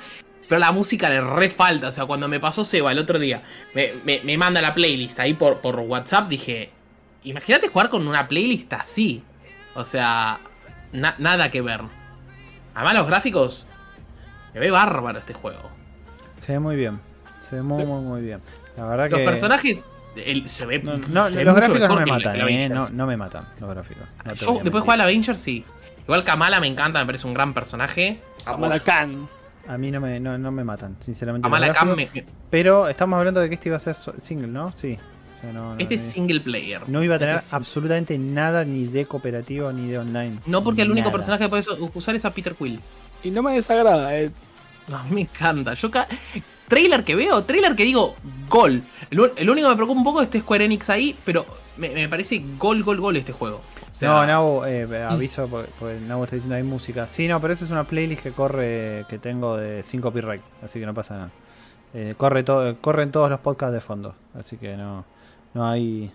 Pero 0.48 0.60
la 0.60 0.70
música 0.70 1.08
le 1.10 1.20
re 1.20 1.50
falta. 1.50 1.88
O 1.88 1.92
sea, 1.92 2.06
cuando 2.06 2.28
me 2.28 2.38
pasó 2.38 2.64
Seba 2.64 2.92
el 2.92 2.98
otro 2.98 3.18
día, 3.18 3.40
me, 3.74 4.36
manda 4.36 4.62
la 4.62 4.72
playlist 4.72 5.18
ahí 5.18 5.34
por, 5.34 5.60
por 5.60 5.80
WhatsApp. 5.80 6.28
Dije, 6.28 6.70
imagínate 7.24 7.68
jugar 7.68 7.90
con 7.90 8.06
una 8.06 8.28
playlist 8.28 8.72
así. 8.72 9.22
O 9.74 9.84
sea, 9.84 10.38
nada 10.92 11.50
que 11.50 11.62
ver. 11.62 11.80
Además, 12.74 12.94
los 12.94 13.06
gráficos. 13.06 13.66
Se 14.52 14.58
ve 14.58 14.70
bárbaro 14.70 15.18
este 15.18 15.32
juego. 15.32 15.70
Se 16.40 16.52
ve 16.52 16.58
muy 16.58 16.76
bien. 16.76 17.00
Se 17.40 17.56
ve 17.56 17.62
muy, 17.62 17.84
muy, 17.84 18.02
muy 18.02 18.20
bien. 18.20 18.40
La 18.76 18.84
verdad 18.86 19.10
los 19.10 19.20
personajes. 19.20 19.86
se 20.46 20.66
ve. 20.66 20.80
No, 20.80 21.28
los 21.30 21.56
gráficos 21.56 21.88
no 21.88 21.96
me 21.96 22.06
matan, 22.06 22.48
eh, 22.48 22.68
no, 22.68 23.06
me 23.06 23.16
matan 23.16 23.46
los 23.60 23.70
gráficos. 23.70 24.04
Yo, 24.36 24.54
después 24.54 24.72
de 24.72 24.80
jugar 24.80 24.94
a 24.94 24.96
la 24.98 25.04
Avengers, 25.04 25.40
sí. 25.40 25.64
Igual 26.02 26.24
Kamala 26.24 26.60
me 26.60 26.66
encanta, 26.66 26.98
me 26.98 27.06
parece 27.06 27.26
un 27.26 27.34
gran 27.34 27.54
personaje. 27.54 28.20
Kamala 28.44 28.80
Khan. 28.80 29.28
A 29.68 29.78
mí 29.78 29.92
no 29.92 30.00
me, 30.00 30.18
no, 30.18 30.36
no 30.36 30.50
me 30.50 30.64
matan, 30.64 30.96
sinceramente. 31.00 31.46
Kamala 31.46 31.72
Khan 31.72 31.94
me... 31.94 32.08
Pero 32.50 32.88
estamos 32.88 33.16
hablando 33.18 33.40
de 33.40 33.48
que 33.48 33.54
este 33.54 33.68
iba 33.68 33.76
a 33.76 33.80
ser 33.80 33.94
single, 34.20 34.48
¿no? 34.48 34.72
Sí 34.76 34.98
este 35.78 35.94
es 35.94 36.02
single 36.02 36.40
player. 36.40 36.88
No 36.88 37.02
iba 37.02 37.16
a 37.16 37.18
tener 37.18 37.36
este 37.36 37.54
absolutamente 37.54 38.16
nada 38.18 38.64
ni 38.64 38.86
de 38.86 39.06
cooperativo 39.06 39.72
ni 39.72 39.88
de 39.88 39.98
online. 39.98 40.38
No, 40.46 40.62
porque 40.62 40.82
el 40.82 40.90
único 40.90 41.10
personaje 41.10 41.44
que 41.44 41.48
puedes 41.48 41.68
usar 41.94 42.14
es 42.14 42.24
a 42.24 42.30
Peter 42.30 42.54
Quill. 42.54 42.80
Y 43.24 43.30
no 43.30 43.42
me 43.42 43.54
desagrada, 43.54 44.16
eh. 44.18 44.30
A 44.92 45.02
mí 45.04 45.14
me 45.14 45.20
encanta. 45.22 45.74
Yo 45.74 45.90
trailer 46.68 47.04
que 47.04 47.14
veo, 47.14 47.44
trailer 47.44 47.76
que 47.76 47.84
digo, 47.84 48.16
gol. 48.48 48.82
El, 49.10 49.20
único 49.20 49.68
que 49.68 49.70
me 49.70 49.76
preocupa 49.76 49.98
un 49.98 50.04
poco 50.04 50.20
es 50.20 50.24
este 50.26 50.40
Square 50.40 50.64
Enix 50.64 50.90
ahí, 50.90 51.16
pero 51.24 51.44
me, 51.76 52.08
parece 52.08 52.42
gol, 52.58 52.82
gol, 52.82 53.00
gol 53.00 53.16
este 53.16 53.32
juego. 53.32 53.60
no, 54.00 54.26
Nabo, 54.26 54.66
eh, 54.66 54.86
aviso 55.04 55.46
porque, 55.48 55.70
porque 55.78 56.00
Nabo 56.00 56.24
está 56.24 56.36
diciendo 56.36 56.56
hay 56.56 56.62
música. 56.62 57.08
Sí, 57.08 57.28
no, 57.28 57.40
pero 57.40 57.52
esa 57.52 57.64
es 57.64 57.70
una 57.70 57.84
playlist 57.84 58.22
que 58.22 58.32
corre, 58.32 59.04
que 59.08 59.18
tengo 59.18 59.56
de 59.56 59.82
5 59.84 60.02
copyright, 60.02 60.42
así 60.62 60.80
que 60.80 60.86
no 60.86 60.94
pasa 60.94 61.14
nada. 61.14 61.30
Eh, 61.94 62.14
corre 62.16 62.42
todo, 62.42 62.76
corren 62.80 63.12
todos 63.12 63.28
los 63.28 63.40
podcasts 63.40 63.74
de 63.74 63.80
fondo, 63.80 64.14
así 64.34 64.56
que 64.56 64.76
no, 64.76 65.04
no 65.54 65.66
hay, 65.66 66.10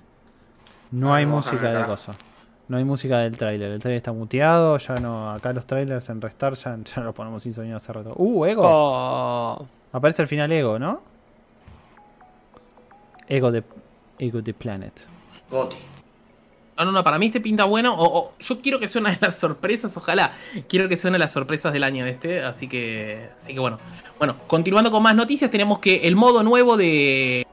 no 0.91 1.13
hay 1.13 1.25
música 1.25 1.73
de 1.73 1.85
cosas. 1.85 2.17
No 2.67 2.77
hay 2.77 2.83
música 2.83 3.19
del 3.19 3.37
tráiler, 3.37 3.71
el 3.71 3.79
tráiler 3.79 3.97
está 3.97 4.11
muteado, 4.11 4.77
ya 4.77 4.95
no, 4.95 5.31
acá 5.31 5.53
los 5.53 5.65
trailers 5.65 6.09
en 6.09 6.19
Restar 6.19 6.55
ya, 6.55 6.77
ya 6.95 7.01
lo 7.01 7.13
ponemos 7.13 7.43
sin 7.43 7.53
sonido 7.53 7.77
hace 7.77 7.93
rato. 7.93 8.13
Uh, 8.17 8.45
Ego. 8.45 8.63
Oh. 8.65 9.67
Aparece 9.93 10.21
al 10.21 10.27
final 10.27 10.51
Ego, 10.51 10.77
¿no? 10.77 11.01
Ego 13.29 13.51
de 13.51 13.63
Ego 14.19 14.41
de 14.41 14.53
Planet. 14.53 15.07
Goti. 15.49 15.77
No, 16.77 16.85
no, 16.85 16.91
no, 16.91 17.03
para 17.03 17.17
mí 17.17 17.27
este 17.27 17.41
pinta 17.41 17.65
bueno. 17.65 17.95
O, 17.97 18.33
yo 18.39 18.61
quiero 18.61 18.79
que 18.79 18.87
sea 18.87 19.01
una 19.01 19.11
de 19.11 19.17
las 19.19 19.39
sorpresas, 19.39 19.95
ojalá. 19.97 20.33
Quiero 20.67 20.87
que 20.87 20.95
sea 20.95 21.09
una 21.09 21.15
de 21.15 21.23
las 21.23 21.33
sorpresas 21.33 21.73
del 21.73 21.83
año 21.83 22.05
este. 22.05 22.41
Así 22.41 22.67
que. 22.67 23.29
Así 23.37 23.53
que 23.53 23.59
bueno. 23.59 23.79
Bueno, 24.19 24.37
continuando 24.47 24.91
con 24.91 25.01
más 25.01 25.15
noticias, 25.15 25.49
tenemos 25.49 25.79
que 25.79 26.07
el 26.07 26.15
modo 26.15 26.43
nuevo 26.43 26.77
de. 26.77 27.47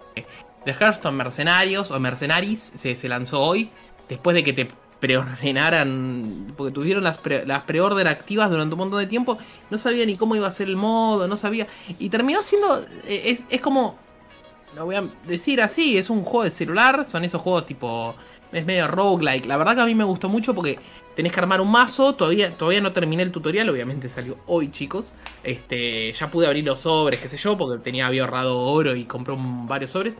De 0.64 0.72
Hearthstone 0.72 1.16
Mercenarios 1.16 1.90
o 1.90 2.00
Mercenaries 2.00 2.72
se, 2.74 3.08
lanzó 3.08 3.40
hoy. 3.40 3.70
Después 4.08 4.34
de 4.34 4.44
que 4.44 4.52
te 4.52 4.68
preordenaran, 5.00 6.54
porque 6.56 6.72
tuvieron 6.72 7.04
las, 7.04 7.18
pre, 7.18 7.44
las 7.44 7.64
preorder 7.64 8.08
activas 8.08 8.50
durante 8.50 8.74
un 8.74 8.78
montón 8.78 9.00
de 9.00 9.06
tiempo, 9.06 9.36
no 9.70 9.76
sabía 9.76 10.06
ni 10.06 10.16
cómo 10.16 10.34
iba 10.34 10.46
a 10.46 10.50
ser 10.50 10.68
el 10.68 10.76
modo, 10.76 11.28
no 11.28 11.36
sabía, 11.36 11.66
y 11.98 12.08
terminó 12.08 12.42
siendo, 12.42 12.80
eh, 13.06 13.22
es, 13.26 13.44
es 13.50 13.60
como, 13.60 13.98
lo 14.74 14.86
voy 14.86 14.94
a 14.94 15.04
decir 15.26 15.60
así, 15.60 15.98
es 15.98 16.08
un 16.08 16.22
juego 16.22 16.44
de 16.44 16.50
celular, 16.50 17.04
son 17.06 17.22
esos 17.24 17.42
juegos 17.42 17.66
tipo, 17.66 18.14
es 18.50 18.64
medio 18.64 18.88
roguelike, 18.88 19.44
la 19.44 19.58
verdad 19.58 19.74
que 19.74 19.82
a 19.82 19.86
mí 19.86 19.94
me 19.94 20.04
gustó 20.04 20.30
mucho 20.30 20.54
porque 20.54 20.78
tenés 21.14 21.32
que 21.32 21.40
armar 21.40 21.60
un 21.60 21.70
mazo, 21.70 22.14
todavía, 22.14 22.50
todavía 22.50 22.80
no 22.80 22.92
terminé 22.92 23.22
el 23.22 23.30
tutorial, 23.30 23.68
obviamente 23.68 24.08
salió 24.08 24.38
hoy 24.46 24.70
chicos, 24.70 25.12
este, 25.42 26.12
ya 26.12 26.30
pude 26.30 26.46
abrir 26.46 26.64
los 26.64 26.80
sobres, 26.80 27.20
qué 27.20 27.28
sé 27.28 27.36
yo, 27.36 27.56
porque 27.56 27.82
tenía, 27.82 28.06
había 28.06 28.22
ahorrado 28.22 28.58
oro 28.58 28.96
y 28.96 29.04
compré 29.04 29.34
varios 29.38 29.90
sobres. 29.90 30.14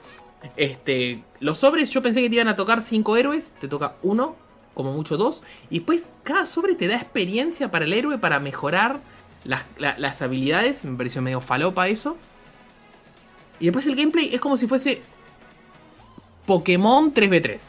Este, 0.56 1.22
los 1.40 1.58
sobres 1.58 1.90
yo 1.90 2.02
pensé 2.02 2.20
que 2.20 2.28
te 2.28 2.36
iban 2.36 2.48
a 2.48 2.56
tocar 2.56 2.82
5 2.82 3.16
héroes, 3.16 3.54
te 3.60 3.68
toca 3.68 3.96
uno, 4.02 4.36
como 4.74 4.92
mucho 4.92 5.16
dos. 5.16 5.42
Y 5.70 5.78
después 5.78 6.12
cada 6.22 6.46
sobre 6.46 6.74
te 6.74 6.88
da 6.88 6.96
experiencia 6.96 7.70
para 7.70 7.84
el 7.84 7.92
héroe 7.92 8.18
para 8.18 8.40
mejorar 8.40 9.00
las, 9.44 10.22
habilidades. 10.22 10.84
Me 10.84 10.96
pareció 10.96 11.22
medio 11.22 11.40
falopa 11.40 11.88
eso. 11.88 12.16
Y 13.60 13.66
después 13.66 13.86
el 13.86 13.96
gameplay 13.96 14.34
es 14.34 14.40
como 14.40 14.56
si 14.56 14.66
fuese 14.66 15.00
Pokémon 16.46 17.14
3v3. 17.14 17.60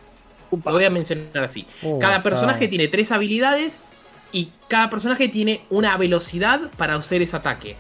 Lo 0.52 0.72
voy 0.72 0.86
a 0.86 0.90
mencionar 0.90 1.44
así. 1.44 1.68
Oh, 1.84 2.00
cada 2.00 2.24
personaje 2.24 2.68
tiene 2.68 2.88
tres 2.88 3.12
habilidades 3.12 3.84
y 4.32 4.52
cada 4.68 4.90
personaje 4.90 5.28
tiene 5.28 5.62
una 5.70 5.96
velocidad 5.98 6.62
para 6.78 6.96
hacer 6.96 7.22
ese 7.22 7.36
ataque. 7.36 7.76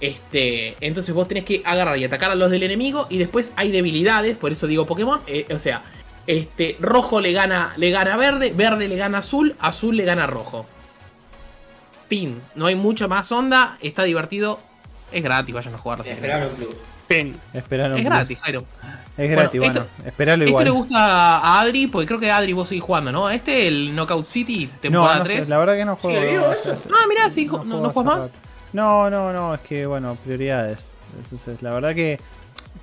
Este, 0.00 0.76
entonces 0.80 1.14
vos 1.14 1.26
tenés 1.26 1.44
que 1.44 1.62
agarrar 1.64 1.96
y 1.98 2.04
atacar 2.04 2.30
a 2.30 2.34
los 2.34 2.50
del 2.50 2.62
enemigo 2.62 3.06
y 3.08 3.18
después 3.18 3.52
hay 3.56 3.72
debilidades, 3.72 4.36
por 4.36 4.52
eso 4.52 4.66
digo 4.66 4.86
Pokémon, 4.86 5.20
eh, 5.26 5.46
o 5.50 5.58
sea, 5.58 5.82
este, 6.26 6.76
rojo 6.80 7.20
le 7.20 7.32
gana, 7.32 7.72
le 7.76 7.90
gana 7.90 8.16
verde, 8.16 8.52
verde 8.54 8.88
le 8.88 8.96
gana 8.96 9.18
azul, 9.18 9.56
azul 9.58 9.96
le 9.96 10.04
gana 10.04 10.26
rojo. 10.26 10.66
Pin, 12.08 12.40
no 12.54 12.66
hay 12.66 12.74
mucha 12.74 13.08
más 13.08 13.32
onda, 13.32 13.78
está 13.80 14.02
divertido, 14.02 14.60
es 15.12 15.22
gratis, 15.22 15.54
vayan 15.54 15.74
a 15.74 15.78
jugar. 15.78 16.06
Esperar 16.06 16.46
un 16.46 16.68
Pin. 17.08 17.36
Esperar 17.54 17.96
es 17.96 18.04
gratis, 18.04 18.38
Jairo. 18.40 18.64
Es 19.16 19.30
gratis, 19.30 19.60
bueno, 19.60 19.86
esperalo 20.04 20.46
igual. 20.46 20.62
Este 20.62 20.74
le 20.74 20.78
gusta 20.78 21.38
a 21.38 21.60
Adri, 21.60 21.86
porque 21.86 22.06
creo 22.06 22.20
que 22.20 22.30
Adri 22.30 22.52
vos 22.52 22.68
seguís 22.68 22.84
jugando, 22.84 23.12
¿no? 23.12 23.30
Este, 23.30 23.66
el 23.66 23.94
Knockout 23.94 24.28
City, 24.28 24.68
temporada 24.80 25.18
no, 25.18 25.24
3. 25.24 25.48
La 25.48 25.58
verdad 25.58 25.74
que 25.76 25.84
no 25.84 25.96
juego. 25.96 26.48
ah, 26.50 27.06
mirá, 27.08 27.30
sí, 27.30 27.46
no, 27.46 27.64
no, 27.64 27.90
juegas 27.90 28.18
más. 28.18 28.30
No, 28.72 29.08
no, 29.10 29.32
no, 29.32 29.54
es 29.54 29.60
que, 29.60 29.86
bueno, 29.86 30.16
prioridades. 30.16 30.88
Entonces, 31.18 31.62
la 31.62 31.72
verdad 31.72 31.94
que, 31.94 32.18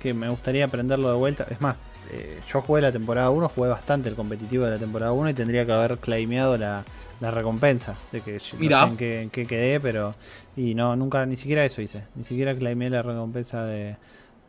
que 0.00 0.14
me 0.14 0.28
gustaría 0.28 0.64
aprenderlo 0.64 1.10
de 1.10 1.16
vuelta. 1.16 1.46
Es 1.50 1.60
más, 1.60 1.84
eh, 2.12 2.40
yo 2.52 2.60
jugué 2.60 2.82
la 2.82 2.92
temporada 2.92 3.30
1, 3.30 3.48
jugué 3.48 3.68
bastante 3.70 4.08
el 4.08 4.14
competitivo 4.14 4.64
de 4.64 4.72
la 4.72 4.78
temporada 4.78 5.12
1 5.12 5.30
y 5.30 5.34
tendría 5.34 5.64
que 5.64 5.72
haber 5.72 5.98
claimeado 5.98 6.56
la, 6.56 6.84
recompensa 7.20 7.94
de 8.12 8.20
que 8.20 8.38
Mira. 8.58 8.84
no 8.86 8.98
sé 8.98 9.22
en 9.22 9.30
qué, 9.30 9.46
quedé, 9.46 9.80
pero 9.80 10.14
y 10.56 10.74
no 10.74 10.94
nunca 10.94 11.24
ni 11.24 11.36
siquiera 11.36 11.64
eso 11.64 11.80
hice, 11.80 12.04
ni 12.16 12.22
siquiera 12.22 12.54
claimé 12.54 12.90
la 12.90 13.00
recompensa 13.00 13.64
de, 13.64 13.96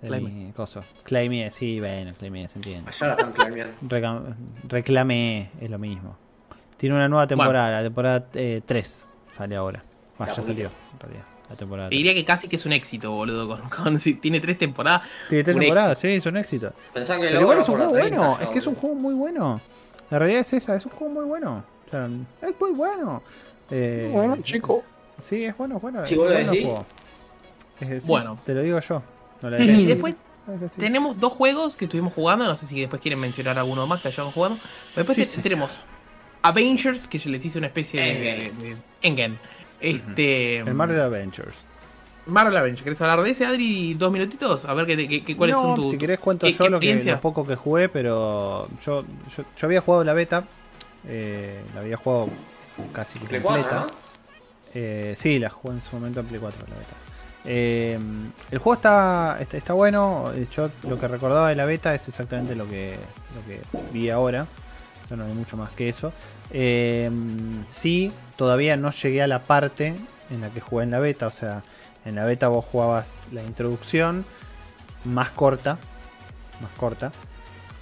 de 0.01 0.19
mi 0.19 0.51
coso. 0.51 0.83
Claimé, 1.03 1.49
sí, 1.51 1.79
bueno, 1.79 2.13
claimé, 2.19 2.49
se 2.49 2.59
entiende. 2.59 2.91
reclamé, 4.67 5.51
es 5.61 5.69
lo 5.69 5.79
mismo. 5.79 6.17
Tiene 6.75 6.95
una 6.95 7.07
nueva 7.07 7.27
temporada, 7.27 7.77
la 7.77 7.83
temporada 7.83 8.27
3 8.29 8.35
eh, 8.35 8.61
sale 9.31 9.55
ahora. 9.55 9.81
Ya 10.19 10.35
salió, 10.35 10.69
en 10.93 10.99
realidad 10.99 11.25
temporada. 11.55 11.89
diría 11.89 12.13
que 12.13 12.25
casi 12.25 12.47
que 12.47 12.55
es 12.55 12.65
un 12.65 12.73
éxito, 12.73 13.11
boludo. 13.11 13.59
Con, 13.69 13.99
si 13.99 14.15
tiene 14.15 14.39
tres 14.39 14.57
temporadas. 14.57 15.03
Tiene 15.29 15.43
tres 15.43 15.57
temporadas, 15.57 15.97
sí, 16.01 16.07
es 16.07 16.25
un 16.25 16.37
éxito. 16.37 16.73
Pensá 16.93 17.19
que 17.19 17.27
Pero 17.27 17.41
igual 17.41 17.59
es 17.59 17.69
un 17.69 17.75
juego 17.75 17.91
bueno, 17.91 18.37
es 18.41 18.49
que 18.49 18.59
es 18.59 18.67
un 18.67 18.75
juego 18.75 18.95
muy 18.95 19.13
bueno. 19.13 19.61
La 20.09 20.19
realidad 20.19 20.41
es 20.41 20.53
esa, 20.53 20.75
es 20.75 20.85
un 20.85 20.91
juego 20.91 21.13
muy 21.13 21.25
bueno. 21.25 21.63
O 21.85 21.89
sea, 21.89 22.09
es 22.41 22.59
muy 22.59 22.71
bueno. 22.71 23.21
Eh, 23.69 24.09
bueno, 24.11 24.37
chico. 24.41 24.83
Sí, 25.21 25.45
es 25.45 25.55
bueno, 25.57 25.77
es 25.77 25.81
bueno. 25.81 26.05
Sí, 26.05 26.19
es 27.79 28.03
bueno. 28.03 28.39
Te 28.43 28.53
lo 28.53 28.61
digo 28.61 28.79
yo. 28.79 29.01
y 29.59 29.85
después 29.85 30.15
tenemos 30.77 31.19
dos 31.19 31.33
juegos 31.33 31.75
que 31.75 31.85
estuvimos 31.85 32.13
jugando. 32.13 32.45
No 32.45 32.55
sé 32.55 32.65
si 32.65 32.79
después 32.79 33.01
quieren 33.01 33.19
mencionar 33.19 33.57
alguno 33.57 33.87
más 33.87 34.01
que 34.01 34.09
hayamos 34.09 34.33
jugado. 34.33 34.55
Después 34.95 35.41
tenemos 35.41 35.79
Avengers, 36.41 37.07
que 37.07 37.17
yo 37.17 37.29
les 37.29 37.43
hice 37.45 37.57
una 37.57 37.67
especie 37.67 38.01
de, 38.01 38.51
de 38.59 38.77
Engen. 39.01 39.39
Este. 39.79 40.57
El 40.57 40.73
Marvel 40.73 40.99
Adventures. 40.99 41.55
Marvel 42.25 42.57
Adventures. 42.57 42.83
¿Querés 42.83 43.01
hablar 43.01 43.21
de 43.21 43.29
ese, 43.31 43.45
Adri? 43.45 43.93
¿Dos 43.93 44.11
minutitos? 44.11 44.65
A 44.65 44.73
ver 44.73 44.85
qué, 44.85 45.23
qué, 45.23 45.37
cuáles 45.37 45.55
son 45.55 45.75
tus. 45.75 45.91
Si 45.91 45.97
querés, 45.97 46.19
cuento 46.19 46.47
yo 46.47 46.69
lo, 46.69 46.79
que, 46.79 47.17
poco 47.21 47.45
que 47.45 47.55
jugué, 47.55 47.89
pero 47.89 48.67
yo, 48.83 49.03
yo, 49.35 49.43
había 49.61 49.81
jugado 49.81 50.03
la 50.03 50.13
beta. 50.13 50.43
Eh, 51.07 51.61
la 51.73 51.81
había 51.81 51.97
jugado 51.97 52.29
casi 52.93 53.19
completa. 53.19 53.87
eh, 54.73 55.13
sí, 55.17 55.37
la 55.39 55.49
jugué 55.49 55.75
en 55.75 55.81
su 55.81 55.95
momento 55.95 56.19
en 56.21 56.25
Play 56.25 56.39
4, 56.39 56.65
la 56.67 56.75
beta. 56.75 56.95
Eh, 57.47 57.99
el 58.49 58.57
juego 58.57 58.73
está, 58.73 59.37
está, 59.39 59.73
bueno. 59.73 60.31
Yo 60.51 60.69
lo 60.89 60.99
que 60.99 61.07
recordaba 61.07 61.49
de 61.49 61.55
la 61.55 61.65
beta 61.65 61.93
es 61.93 62.07
exactamente 62.07 62.55
lo 62.55 62.67
que, 62.67 62.95
lo 63.35 63.47
que 63.47 63.61
vi 63.93 64.09
ahora. 64.09 64.47
Yo 65.09 65.15
no 65.15 65.25
hay 65.25 65.33
mucho 65.33 65.57
más 65.57 65.71
que 65.71 65.89
eso. 65.89 66.13
Eh, 66.51 67.09
sí, 67.67 68.11
todavía 68.37 68.77
no 68.77 68.91
llegué 68.91 69.21
a 69.21 69.27
la 69.27 69.43
parte 69.43 69.93
en 70.29 70.41
la 70.41 70.49
que 70.49 70.61
jugué 70.61 70.83
en 70.83 70.91
la 70.91 70.99
beta. 70.99 71.27
O 71.27 71.31
sea, 71.31 71.63
en 72.05 72.15
la 72.15 72.25
beta 72.25 72.47
vos 72.47 72.65
jugabas 72.65 73.19
la 73.31 73.43
introducción 73.43 74.25
más 75.03 75.29
corta. 75.29 75.77
Más 76.61 76.71
corta. 76.77 77.11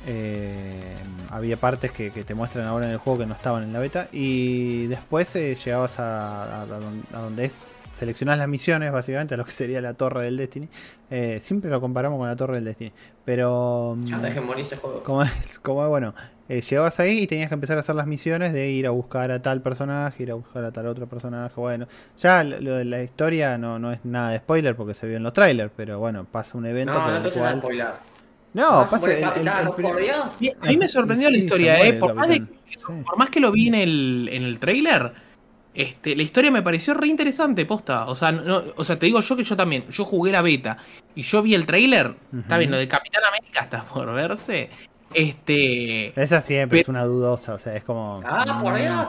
Eh, 0.06 0.95
había 1.30 1.56
partes 1.56 1.91
que, 1.91 2.10
te 2.12 2.34
muestran 2.34 2.68
ahora 2.68 2.86
en 2.86 2.91
el 2.91 2.98
juego 2.98 3.20
que 3.20 3.26
no 3.26 3.34
estaban 3.34 3.64
en 3.64 3.74
la 3.74 3.80
beta. 3.80 4.08
Y 4.12 4.88
después 4.88 5.36
eh, 5.36 5.56
llegabas 5.64 6.00
a, 6.00 6.66
donde 7.12 7.45
es 7.45 7.58
seleccionás 7.94 8.40
las 8.40 8.48
misiones, 8.48 8.91
básicamente, 8.91 9.36
a 9.36 9.38
lo 9.38 9.45
que 9.45 9.52
sería 9.52 9.80
la 9.80 9.94
torre 9.94 10.26
del 10.26 10.38
Destiny. 10.38 10.68
Eh, 11.12 11.40
siempre 11.41 11.70
lo 11.70 11.80
comparamos 11.80 12.18
con 12.18 12.28
la 12.28 12.36
torre 12.36 12.56
del 12.56 12.66
Destiny. 12.66 12.91
Pero. 13.24 13.98
Ya 14.04 14.18
dejen 14.20 14.45
morir 14.45 14.66
ese 14.66 14.76
juego. 14.76 15.04
Como 15.04 15.24
es, 15.24 15.60
como 15.60 15.88
bueno, 15.88 16.14
eh, 16.49 16.61
llegabas 16.61 16.99
ahí 16.99 17.22
y 17.22 17.28
tenías 17.28 17.49
que 17.49 17.53
empezar 17.53 17.78
a 17.78 17.80
hacer 17.80 17.95
las 17.95 18.07
misiones 18.07 18.53
de 18.53 18.70
ir 18.70 18.86
a 18.88 18.90
buscar 18.90 19.32
a 19.32 19.41
tal 19.41 19.61
personaje, 19.61 20.24
ir 20.24 20.32
a 20.32 20.36
buscar 20.36 20.64
a 20.65 20.72
tal 20.72 20.88
otro 20.88 21.07
personaje. 21.07 21.53
Bueno, 21.56 21.88
ya 22.18 22.44
lo, 22.44 22.76
de 22.76 22.86
la 22.86 23.02
historia 23.03 23.57
no, 23.57 23.80
no 23.80 23.91
es 23.91 24.03
nada 24.03 24.32
de 24.32 24.40
spoiler 24.40 24.76
porque 24.76 24.94
se 24.94 25.07
vio 25.07 25.18
en 25.18 25.24
los 25.24 25.34
trailers, 25.34 25.72
pero 25.76 25.99
bueno, 25.99 26.26
pasa 26.26 26.57
un 26.57 26.65
evento. 26.65 26.94
No, 26.94 27.20
no 27.20 27.30
cual... 27.30 27.57
spoiler. 27.57 27.88
No, 28.53 28.88
pasa. 28.90 29.10
A 30.61 30.68
mí 30.68 30.78
me 30.78 30.88
sorprendió 30.88 31.30
la 31.30 31.38
historia, 31.38 31.84
eh. 31.86 31.94
Por 31.94 32.14
más, 32.14 32.28
por 32.86 33.18
más, 33.18 33.30
que 33.30 33.40
lo 33.40 33.52
vi 33.52 33.70
en 33.70 33.76
el, 33.76 34.30
en 34.32 34.44
el 34.44 34.60
trailer 34.60 35.14
este, 35.74 36.15
la 36.15 36.22
historia 36.22 36.52
me 36.52 36.61
pareció 36.61 36.94
re 36.94 37.07
interesante, 37.07 37.65
posta. 37.65 38.06
O 38.06 38.15
sea, 38.15 38.32
no, 38.32 38.64
o 38.76 38.84
sea, 38.84 38.99
te 38.99 39.07
digo 39.07 39.20
yo 39.22 39.36
que 39.36 39.44
yo 39.44 39.57
también, 39.57 39.88
yo 39.90 40.06
jugué 40.06 40.32
la 40.32 40.41
beta 40.41 40.78
y 41.15 41.24
yo 41.24 41.41
vi 41.41 41.56
el 41.56 41.65
trailer. 41.65 42.15
Está 42.38 42.57
bien, 42.57 42.70
lo 42.70 42.78
de 42.78 42.88
Capitán 42.88 43.24
América 43.26 43.61
está 43.61 43.84
por 43.84 44.14
verse. 44.14 44.70
Este. 45.14 46.19
Esa 46.22 46.41
siempre 46.41 46.80
es 46.80 46.88
una 46.88 47.03
dudosa, 47.06 47.53
o 47.53 47.60
sea, 47.60 47.76
es 47.76 47.84
como. 47.84 48.22
Ah, 48.26 48.60
por 48.61 48.76
Dios. 48.76 49.07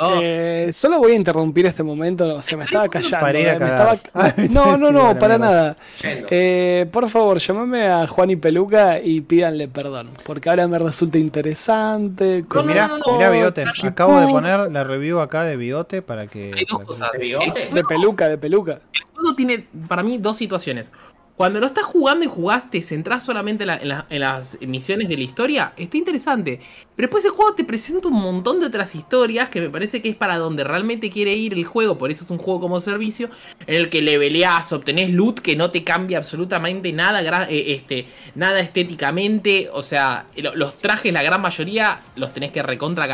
Eh, 0.00 0.70
solo 0.72 0.98
voy 0.98 1.12
a 1.12 1.14
interrumpir 1.16 1.66
este 1.66 1.82
momento, 1.82 2.40
se 2.40 2.56
me 2.56 2.64
estaba 2.64 2.88
callando. 2.88 3.28
Eh, 3.28 4.48
no, 4.50 4.76
no, 4.76 4.90
no, 4.90 5.18
para 5.18 5.36
nada. 5.36 5.76
Eh, 6.02 6.86
por 6.90 7.08
favor, 7.08 7.38
llamame 7.38 7.86
a 7.86 8.06
Juan 8.06 8.30
y 8.30 8.36
Peluca 8.36 9.00
y 9.00 9.20
pídanle 9.20 9.68
perdón, 9.68 10.10
porque 10.24 10.48
ahora 10.48 10.66
me 10.66 10.78
resulta 10.78 11.18
interesante. 11.18 12.44
mira, 12.64 12.90
mira 13.12 13.30
Biote, 13.30 13.64
acabo 13.84 14.18
de 14.18 14.26
poner 14.28 14.72
la 14.72 14.84
review 14.84 15.20
acá 15.20 15.44
de 15.44 15.56
Biote 15.56 16.00
para 16.00 16.26
que... 16.26 16.52
Hay 16.56 16.64
dos 16.64 16.84
cosas. 16.84 17.12
¿De, 17.12 17.84
Peluca, 17.86 18.28
de 18.28 18.38
Peluca. 18.38 18.80
El 18.94 19.02
juego 19.14 19.34
tiene 19.36 19.66
para 19.88 20.02
mí 20.02 20.18
dos 20.18 20.38
situaciones. 20.38 20.90
Cuando 21.36 21.60
lo 21.60 21.66
estás 21.66 21.84
jugando 21.84 22.24
y 22.24 22.28
jugaste, 22.28 22.78
te 22.78 22.82
centrás 22.84 23.24
solamente 23.24 23.64
en, 23.64 24.20
las 24.20 24.58
misiones 24.60 25.08
de 25.08 25.16
la 25.16 25.22
historia, 25.22 25.72
está 25.76 25.96
interesante. 25.96 26.60
Pero 26.94 27.08
después 27.08 27.24
el 27.24 27.30
juego 27.30 27.54
te 27.54 27.64
presenta 27.64 28.08
un 28.08 28.20
montón 28.20 28.60
de 28.60 28.66
otras 28.66 28.94
historias 28.94 29.48
que 29.48 29.60
me 29.60 29.70
parece 29.70 30.02
que 30.02 30.10
es 30.10 30.16
para 30.16 30.36
donde 30.36 30.62
realmente 30.62 31.10
quiere 31.10 31.34
ir 31.34 31.54
el 31.54 31.64
juego. 31.64 31.96
Por 31.96 32.10
eso 32.10 32.24
es 32.24 32.30
un 32.30 32.38
juego 32.38 32.60
como 32.60 32.80
servicio 32.80 33.30
en 33.66 33.74
el 33.74 33.88
que 33.88 34.02
leveleás, 34.02 34.72
obtenés 34.72 35.10
loot 35.10 35.40
que 35.40 35.56
no 35.56 35.70
te 35.70 35.82
cambia 35.82 36.18
absolutamente 36.18 36.92
nada, 36.92 37.48
eh, 37.48 37.72
este, 37.72 38.06
nada 38.34 38.60
estéticamente. 38.60 39.70
O 39.72 39.82
sea, 39.82 40.26
los 40.36 40.78
trajes, 40.78 41.12
la 41.12 41.22
gran 41.22 41.40
mayoría, 41.40 42.00
los 42.14 42.32
tenés 42.34 42.52
que 42.52 42.62
recontra 42.62 43.06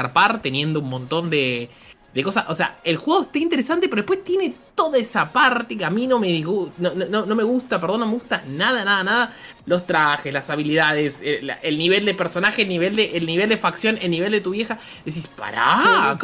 teniendo 0.42 0.80
un 0.80 0.90
montón 0.90 1.30
de 1.30 1.70
de 2.14 2.22
cosas. 2.22 2.46
O 2.48 2.54
sea, 2.54 2.78
el 2.84 2.96
juego 2.96 3.22
está 3.22 3.38
interesante, 3.38 3.88
pero 3.88 4.02
después 4.02 4.24
tiene 4.24 4.54
toda 4.74 4.98
esa 4.98 5.30
parte 5.30 5.76
que 5.76 5.84
a 5.84 5.90
mí 5.90 6.06
no 6.06 6.18
me, 6.18 6.40
no, 6.40 6.70
no, 6.78 7.26
no 7.26 7.34
me 7.34 7.42
gusta, 7.42 7.80
perdón, 7.80 8.00
no 8.00 8.06
me 8.06 8.12
gusta 8.12 8.42
nada, 8.46 8.84
nada, 8.84 9.04
nada. 9.04 9.34
Los 9.66 9.86
trajes, 9.86 10.32
las 10.32 10.48
habilidades, 10.50 11.20
el, 11.22 11.78
nivel 11.78 12.04
de 12.04 12.14
personaje, 12.14 12.62
el 12.62 12.68
nivel 12.68 12.96
de, 12.96 13.16
el 13.16 13.26
nivel 13.26 13.48
de 13.48 13.58
facción, 13.58 13.98
el 14.00 14.10
nivel 14.10 14.32
de 14.32 14.40
tu 14.40 14.50
vieja. 14.50 14.78
Decís, 15.04 15.26
pará, 15.26 16.18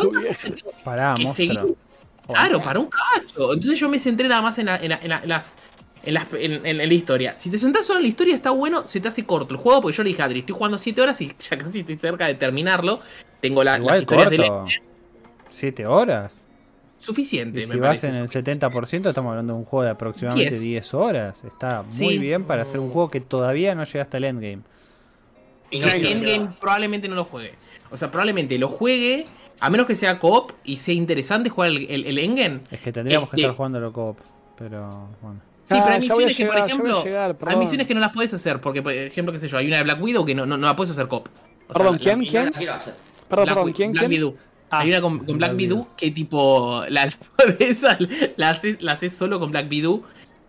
pará, 0.83 1.15
Claro, 2.27 2.63
para 2.63 2.79
un 2.79 2.87
cacho. 2.87 3.53
Entonces 3.53 3.79
yo 3.79 3.89
me 3.89 3.99
centré 3.99 4.27
nada 4.29 4.41
más 4.41 4.59
en, 4.59 4.69
en, 4.69 5.29
las. 5.29 5.57
En, 6.03 6.15
la 6.15 6.85
historia. 6.95 7.37
Si 7.37 7.51
te 7.51 7.59
sentás 7.59 7.87
solo 7.87 7.99
en 7.99 8.05
la 8.05 8.09
historia, 8.09 8.35
está 8.35 8.51
bueno, 8.51 8.89
se 8.89 9.01
te 9.01 9.09
hace 9.09 9.27
corto 9.27 9.53
el 9.53 9.61
juego, 9.61 9.83
porque 9.83 9.97
yo 9.97 10.03
le 10.03 10.09
dije 10.09 10.23
a 10.23 10.25
Adri, 10.25 10.41
estoy 10.41 10.55
jugando 10.55 10.79
7 10.79 11.03
horas 11.03 11.21
y 11.21 11.29
ya 11.51 11.59
casi 11.59 11.81
estoy 11.81 11.99
cerca 11.99 12.27
de 12.27 12.35
terminarlo. 12.35 13.01
Tengo 13.41 13.63
la, 13.63 13.79
las 13.79 14.01
historias 14.01 14.31
de 14.31 14.39
¿7 15.55 15.87
horas? 15.87 16.45
Suficiente. 16.99 17.67
si 17.67 17.77
vas 17.77 18.03
en 18.05 18.15
el 18.15 18.29
70%, 18.29 19.09
estamos 19.09 19.31
hablando 19.31 19.53
de 19.53 19.59
un 19.59 19.65
juego 19.65 19.85
de 19.85 19.91
aproximadamente 19.91 20.59
10, 20.59 20.95
horas. 20.95 21.45
Está 21.45 21.85
muy 21.99 22.19
bien 22.19 22.45
para 22.45 22.63
hacer 22.63 22.81
un 22.81 22.91
juego 22.91 23.11
que 23.11 23.21
todavía 23.21 23.75
no 23.75 23.85
llega 23.85 24.03
hasta 24.03 24.17
el 24.17 24.25
endgame. 24.25 24.63
Y 25.71 25.83
el 25.83 26.07
endgame 26.07 26.55
probablemente 26.61 27.09
no 27.09 27.15
lo 27.15 27.25
juegue. 27.25 27.55
O 27.91 27.97
sea, 27.97 28.11
probablemente 28.11 28.59
lo 28.59 28.69
juegue, 28.69 29.27
a 29.61 29.71
menos 29.71 29.87
que 29.87 29.95
sea 29.95 30.19
coop 30.19 30.53
y 30.65 30.79
sea 30.79 30.95
interesante 30.95 31.51
jugar 31.51 31.71
el, 31.71 32.07
el, 32.07 32.19
endgame. 32.19 32.61
Es 32.71 32.81
que 32.81 32.91
tendríamos 32.91 33.29
que 33.29 33.37
este 33.37 33.43
estar 33.43 33.57
jugando 33.57 33.81
lo 33.81 33.93
coop, 33.93 34.19
pero 34.57 35.09
bueno. 35.21 35.41
Sí, 35.67 35.77
pero 35.83 35.85
hay 35.85 35.95
ah, 35.95 35.99
misiones 35.99 36.37
que, 36.37 36.47
por 36.47 36.59
ejemplo, 36.59 37.05
hay 37.47 37.57
misiones 37.57 37.87
que 37.87 37.95
no 37.95 38.01
las 38.01 38.13
puedes 38.13 38.35
hacer, 38.35 38.61
porque, 38.61 38.83
por 38.83 38.93
ejemplo, 38.93 39.33
qué 39.33 39.41
sé 39.41 39.49
yo, 39.49 39.59
hay 39.59 39.67
una 39.67 39.79
de 39.79 39.85
Black 39.85 40.03
Widow 40.03 40.25
que 40.25 40.35
no, 40.35 40.45
no, 40.47 40.57
la 40.57 40.77
puedes 40.77 40.91
hacer 40.91 41.09
coop. 41.09 41.29
perdón, 41.69 41.99
¿quién? 41.99 42.21
¿Quién? 42.25 42.51
Perdón, 43.29 43.47
perdón, 43.47 43.73
¿quién? 43.73 43.93
Black 43.93 44.09
Widow. 44.09 44.37
Ah, 44.75 44.81
Hay 44.81 44.89
una 44.89 45.01
con, 45.01 45.25
Black 45.25 45.55
Widow 45.55 45.89
que 45.97 46.11
tipo 46.11 46.85
la, 46.89 47.05
esa, 47.59 47.97
la, 48.37 48.51
haces, 48.51 48.83
la 48.83 48.93
haces 48.93 49.17
solo 49.17 49.39
con 49.39 49.51
Black 49.51 49.71
Widow. 49.71 50.03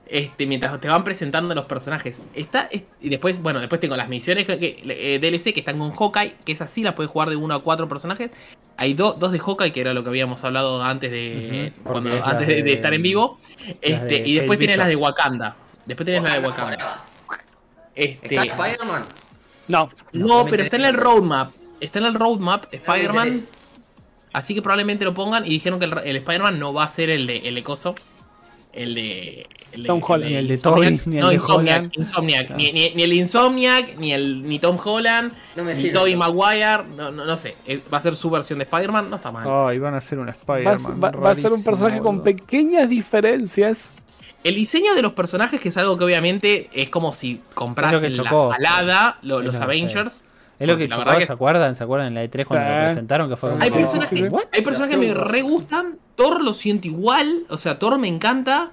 Este, 0.08 0.46
mientras 0.46 0.80
te 0.80 0.88
van 0.88 1.04
presentando 1.04 1.56
los 1.56 1.66
personajes. 1.66 2.22
Está, 2.36 2.70
y 3.02 3.10
después, 3.10 3.42
bueno, 3.42 3.60
después 3.60 3.82
tengo 3.82 3.96
las 3.96 4.08
misiones 4.08 4.46
que, 4.46 4.78
eh, 4.84 5.20
DLC 5.20 5.52
que 5.54 5.62
están 5.62 5.80
con 5.80 5.92
Hawkeye, 5.92 6.36
que 6.46 6.52
es 6.52 6.62
así, 6.62 6.84
la 6.84 6.94
puedes 6.94 7.12
jugar 7.12 7.30
de 7.30 7.36
uno 7.36 7.56
a 7.56 7.64
cuatro 7.64 7.90
personajes. 7.90 8.30
Hay 8.78 8.94
dos 8.94 9.32
de 9.32 9.40
Hawkeye, 9.40 9.72
que 9.72 9.82
era 9.82 9.94
lo 9.94 10.04
que 10.04 10.10
habíamos 10.10 10.44
hablado 10.44 10.84
antes 10.84 11.10
de 11.10 11.72
cuando, 11.84 12.10
antes 12.24 12.48
de, 12.48 12.74
estar 12.74 12.94
en 12.94 13.02
vivo. 13.02 13.40
Este, 13.82 14.28
y 14.28 14.36
después 14.36 14.60
tienes 14.60 14.78
las 14.78 14.88
de 14.88 14.96
Wakanda. 14.96 15.56
Después 15.86 16.06
tienes 16.06 16.24
la 16.24 16.40
de 16.40 16.48
Wakanda. 16.48 17.06
Este, 17.96 18.36
¿Está 18.36 18.44
Spider-Man? 18.44 19.04
No. 19.68 19.90
No, 20.12 20.46
pero 20.46 20.64
está 20.64 20.78
en 20.78 20.86
el 20.86 20.94
roadmap. 20.94 21.52
Está 21.80 22.00
en 22.00 22.06
el 22.06 22.14
roadmap. 22.14 22.66
Spider-Man. 22.72 23.46
Así 24.36 24.53
que 24.53 24.62
probablemente 24.62 25.06
lo 25.06 25.14
pongan 25.14 25.45
y 25.45 25.49
dijeron 25.52 25.80
que 25.80 25.86
el, 25.86 26.18
Spider-Man 26.18 26.60
no 26.60 26.74
va 26.74 26.84
a 26.84 26.90
ser 26.90 27.10
el 27.10 27.26
de 27.26 27.38
el 27.38 27.57
Ecoso. 27.57 27.95
El 28.74 28.94
de. 28.94 29.48
El 29.72 29.86
Tom 29.86 30.02
Holland. 30.06 30.30
Ni 30.30 30.36
el 30.36 30.48
de 30.49 30.57
Toby, 30.57 30.99
ni 31.06 31.20
el 31.20 31.28
de 31.30 31.36
Insomniac. 31.36 31.98
Insomniac. 31.98 32.49
Ni, 32.49 32.68
el 33.02 33.14
Insomniac, 33.14 33.98
ni 33.98 34.12
el 34.12 34.44
ni 34.44 34.60
Tom 34.60 34.78
Holland, 34.84 35.32
ni 35.56 35.90
Tobey 35.90 36.18
Maguire. 36.18 36.84
No, 36.98 37.12
no, 37.12 37.38
sé. 37.38 37.56
Eh, 37.66 37.80
va 37.91 37.99
a 37.99 38.02
ser 38.02 38.18
su 38.18 38.30
versión 38.30 38.60
de 38.60 38.66
Spider-Man. 38.66 39.10
No 39.10 39.16
está 39.16 39.32
mal. 39.32 39.48
Oh, 39.48 39.72
y 39.72 39.80
van 39.80 39.94
a 39.94 40.02
ser 40.02 40.20
un 40.20 40.28
Spider-Man. 40.28 40.99
Va, 41.02 41.32
a 41.32 41.36
ser 41.36 41.53
un 41.53 41.64
personaje 41.64 42.02
con 42.02 42.22
pequeñas 42.22 42.90
diferencias. 42.90 43.94
El 44.44 44.56
diseño 44.56 44.95
de 44.95 45.02
los 45.02 45.14
personajes, 45.14 45.62
que 45.62 45.70
es 45.70 45.78
algo 45.78 45.98
que 45.98 46.03
obviamente 46.03 46.70
es 46.74 46.90
como 46.90 47.14
si 47.14 47.40
compras 47.53 48.03
en 48.03 48.18
la 48.18 48.30
salada 48.30 49.18
los 49.22 49.56
Avengers. 49.56 50.26
Es 50.60 50.68
lo 50.68 50.77
que 50.77 50.88
chocó, 50.88 51.11
¿se 51.11 51.34
acuerdan? 51.34 51.76
¿Se 51.76 51.84
acuerdan 51.84 52.07
en 52.10 52.14
la 52.15 52.23
E3 52.23 52.45
cuando 52.45 52.69
lo 52.69 52.86
presentaron? 52.86 53.30
Que 53.30 53.64
hay 53.64 53.72
personas 53.72 54.10
que, 54.10 54.30
hay 54.53 54.61
personas 54.61 54.90
que 54.90 54.98
me 54.98 55.14
re 55.14 55.41
gustan. 55.41 55.98
Thor 56.15 56.44
lo 56.44 56.53
siento 56.53 56.88
igual. 56.88 57.44
O 57.49 57.57
sea, 57.57 57.77
Thor 57.77 57.98
me 57.98 58.07
encanta. 58.07 58.72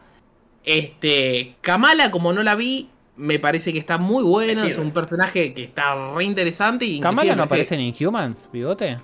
Este. 0.65 1.57
Kamala, 1.61 2.13
como 2.13 2.33
no 2.33 2.43
la 2.45 2.55
vi, 2.55 2.89
me 3.17 3.39
parece 3.41 3.73
que 3.73 3.79
está 3.79 3.99
muy 3.99 4.23
buena. 4.23 4.67
Es 4.67 4.79
un 4.79 4.93
personaje 4.93 5.53
que 5.53 5.65
está 5.65 6.15
re 6.15 6.25
interesante. 6.25 6.85
Y 6.85 7.01
¿Kamala 7.01 7.35
no 7.35 7.43
aparece 7.43 7.75
en 7.75 7.81
Inhumans, 7.81 8.49
bigote? 8.53 8.99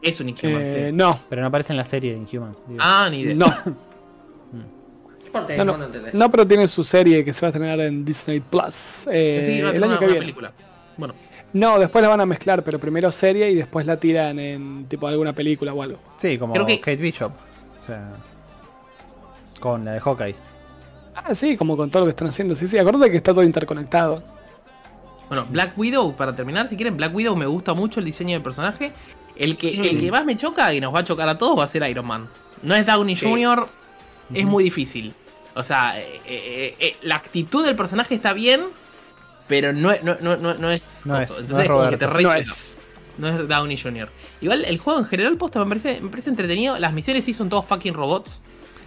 Es 0.00 0.20
un 0.20 0.28
Inhumans. 0.28 0.68
Eh, 0.68 0.90
no. 0.92 1.18
Pero 1.28 1.42
no 1.42 1.48
aparece 1.48 1.72
en 1.72 1.78
la 1.78 1.84
serie 1.84 2.12
de 2.12 2.18
Inhumans. 2.18 2.58
Ah, 2.78 3.08
ni 3.10 3.24
de. 3.26 3.34
No. 3.34 3.52
no, 6.12 6.30
pero 6.30 6.46
tiene 6.46 6.68
su 6.68 6.84
serie 6.84 7.24
que 7.24 7.32
se 7.32 7.42
va 7.42 7.48
a 7.48 7.50
estrenar 7.50 7.80
en 7.80 8.04
Disney 8.04 8.40
Plus. 8.40 9.06
Eh, 9.10 9.44
sí, 9.46 9.62
va 9.62 9.70
a 9.70 9.72
el 9.72 9.84
año 9.84 9.98
que 9.98 10.06
viene. 10.06 10.20
película. 10.20 10.52
No, 11.52 11.78
después 11.78 12.02
la 12.02 12.08
van 12.08 12.20
a 12.20 12.26
mezclar, 12.26 12.62
pero 12.62 12.78
primero 12.78 13.10
serie 13.10 13.50
y 13.50 13.56
después 13.56 13.86
la 13.86 13.98
tiran 13.98 14.38
en 14.38 14.86
tipo 14.86 15.06
alguna 15.06 15.32
película 15.32 15.72
o 15.72 15.82
algo. 15.82 15.98
Sí, 16.18 16.38
como 16.38 16.54
Kate 16.54 16.96
Bishop. 16.96 17.32
O 17.32 17.86
sea, 17.86 18.10
con 19.58 19.84
la 19.84 19.92
de 19.92 20.00
Hawkeye. 20.00 20.34
Ah, 21.14 21.34
sí, 21.34 21.56
como 21.56 21.76
con 21.76 21.90
todo 21.90 22.00
lo 22.00 22.06
que 22.06 22.10
están 22.10 22.28
haciendo. 22.28 22.54
Sí, 22.54 22.66
sí, 22.66 22.78
acuérdate 22.78 23.10
que 23.10 23.16
está 23.16 23.32
todo 23.32 23.42
interconectado. 23.42 24.22
Bueno, 25.28 25.46
Black 25.50 25.76
Widow, 25.76 26.14
para 26.16 26.34
terminar, 26.34 26.68
si 26.68 26.76
quieren, 26.76 26.96
Black 26.96 27.14
Widow 27.14 27.36
me 27.36 27.46
gusta 27.46 27.74
mucho 27.74 28.00
el 28.00 28.06
diseño 28.06 28.32
del 28.32 28.42
personaje. 28.42 28.92
El 29.36 29.56
que, 29.56 29.70
el 29.70 30.00
que 30.00 30.10
más 30.10 30.24
me 30.24 30.36
choca 30.36 30.72
y 30.74 30.80
nos 30.80 30.94
va 30.94 31.00
a 31.00 31.04
chocar 31.04 31.28
a 31.28 31.38
todos 31.38 31.58
va 31.58 31.64
a 31.64 31.68
ser 31.68 31.88
Iron 31.88 32.06
Man. 32.06 32.28
No 32.62 32.74
es 32.74 32.84
Downey 32.84 33.16
Jr., 33.16 33.66
es 34.34 34.44
muy 34.44 34.64
difícil. 34.64 35.14
O 35.54 35.62
sea, 35.62 35.98
eh, 35.98 36.20
eh, 36.26 36.76
eh, 36.78 36.96
la 37.02 37.16
actitud 37.16 37.64
del 37.64 37.74
personaje 37.74 38.14
está 38.14 38.32
bien, 38.32 38.60
pero 39.50 39.72
no, 39.72 39.92
no, 40.02 40.16
no, 40.20 40.36
no, 40.36 40.70
es. 40.70 41.04
No 41.04 41.20
es, 41.20 41.28
Entonces 41.30 41.68
no 41.68 41.84
es, 41.84 41.98
te 41.98 42.06
no 42.06 42.32
es. 42.32 42.78
No 43.18 43.28
es 43.28 43.48
Downey 43.48 43.76
Jr. 43.76 44.08
Igual 44.40 44.64
el 44.64 44.78
juego 44.78 45.00
en 45.00 45.06
general, 45.06 45.36
posta, 45.36 45.58
me 45.58 45.66
parece, 45.66 46.00
me 46.00 46.08
parece 46.08 46.30
entretenido. 46.30 46.78
Las 46.78 46.92
misiones 46.92 47.24
sí 47.24 47.34
son 47.34 47.48
todos 47.48 47.66
fucking 47.66 47.92
robots. 47.92 48.42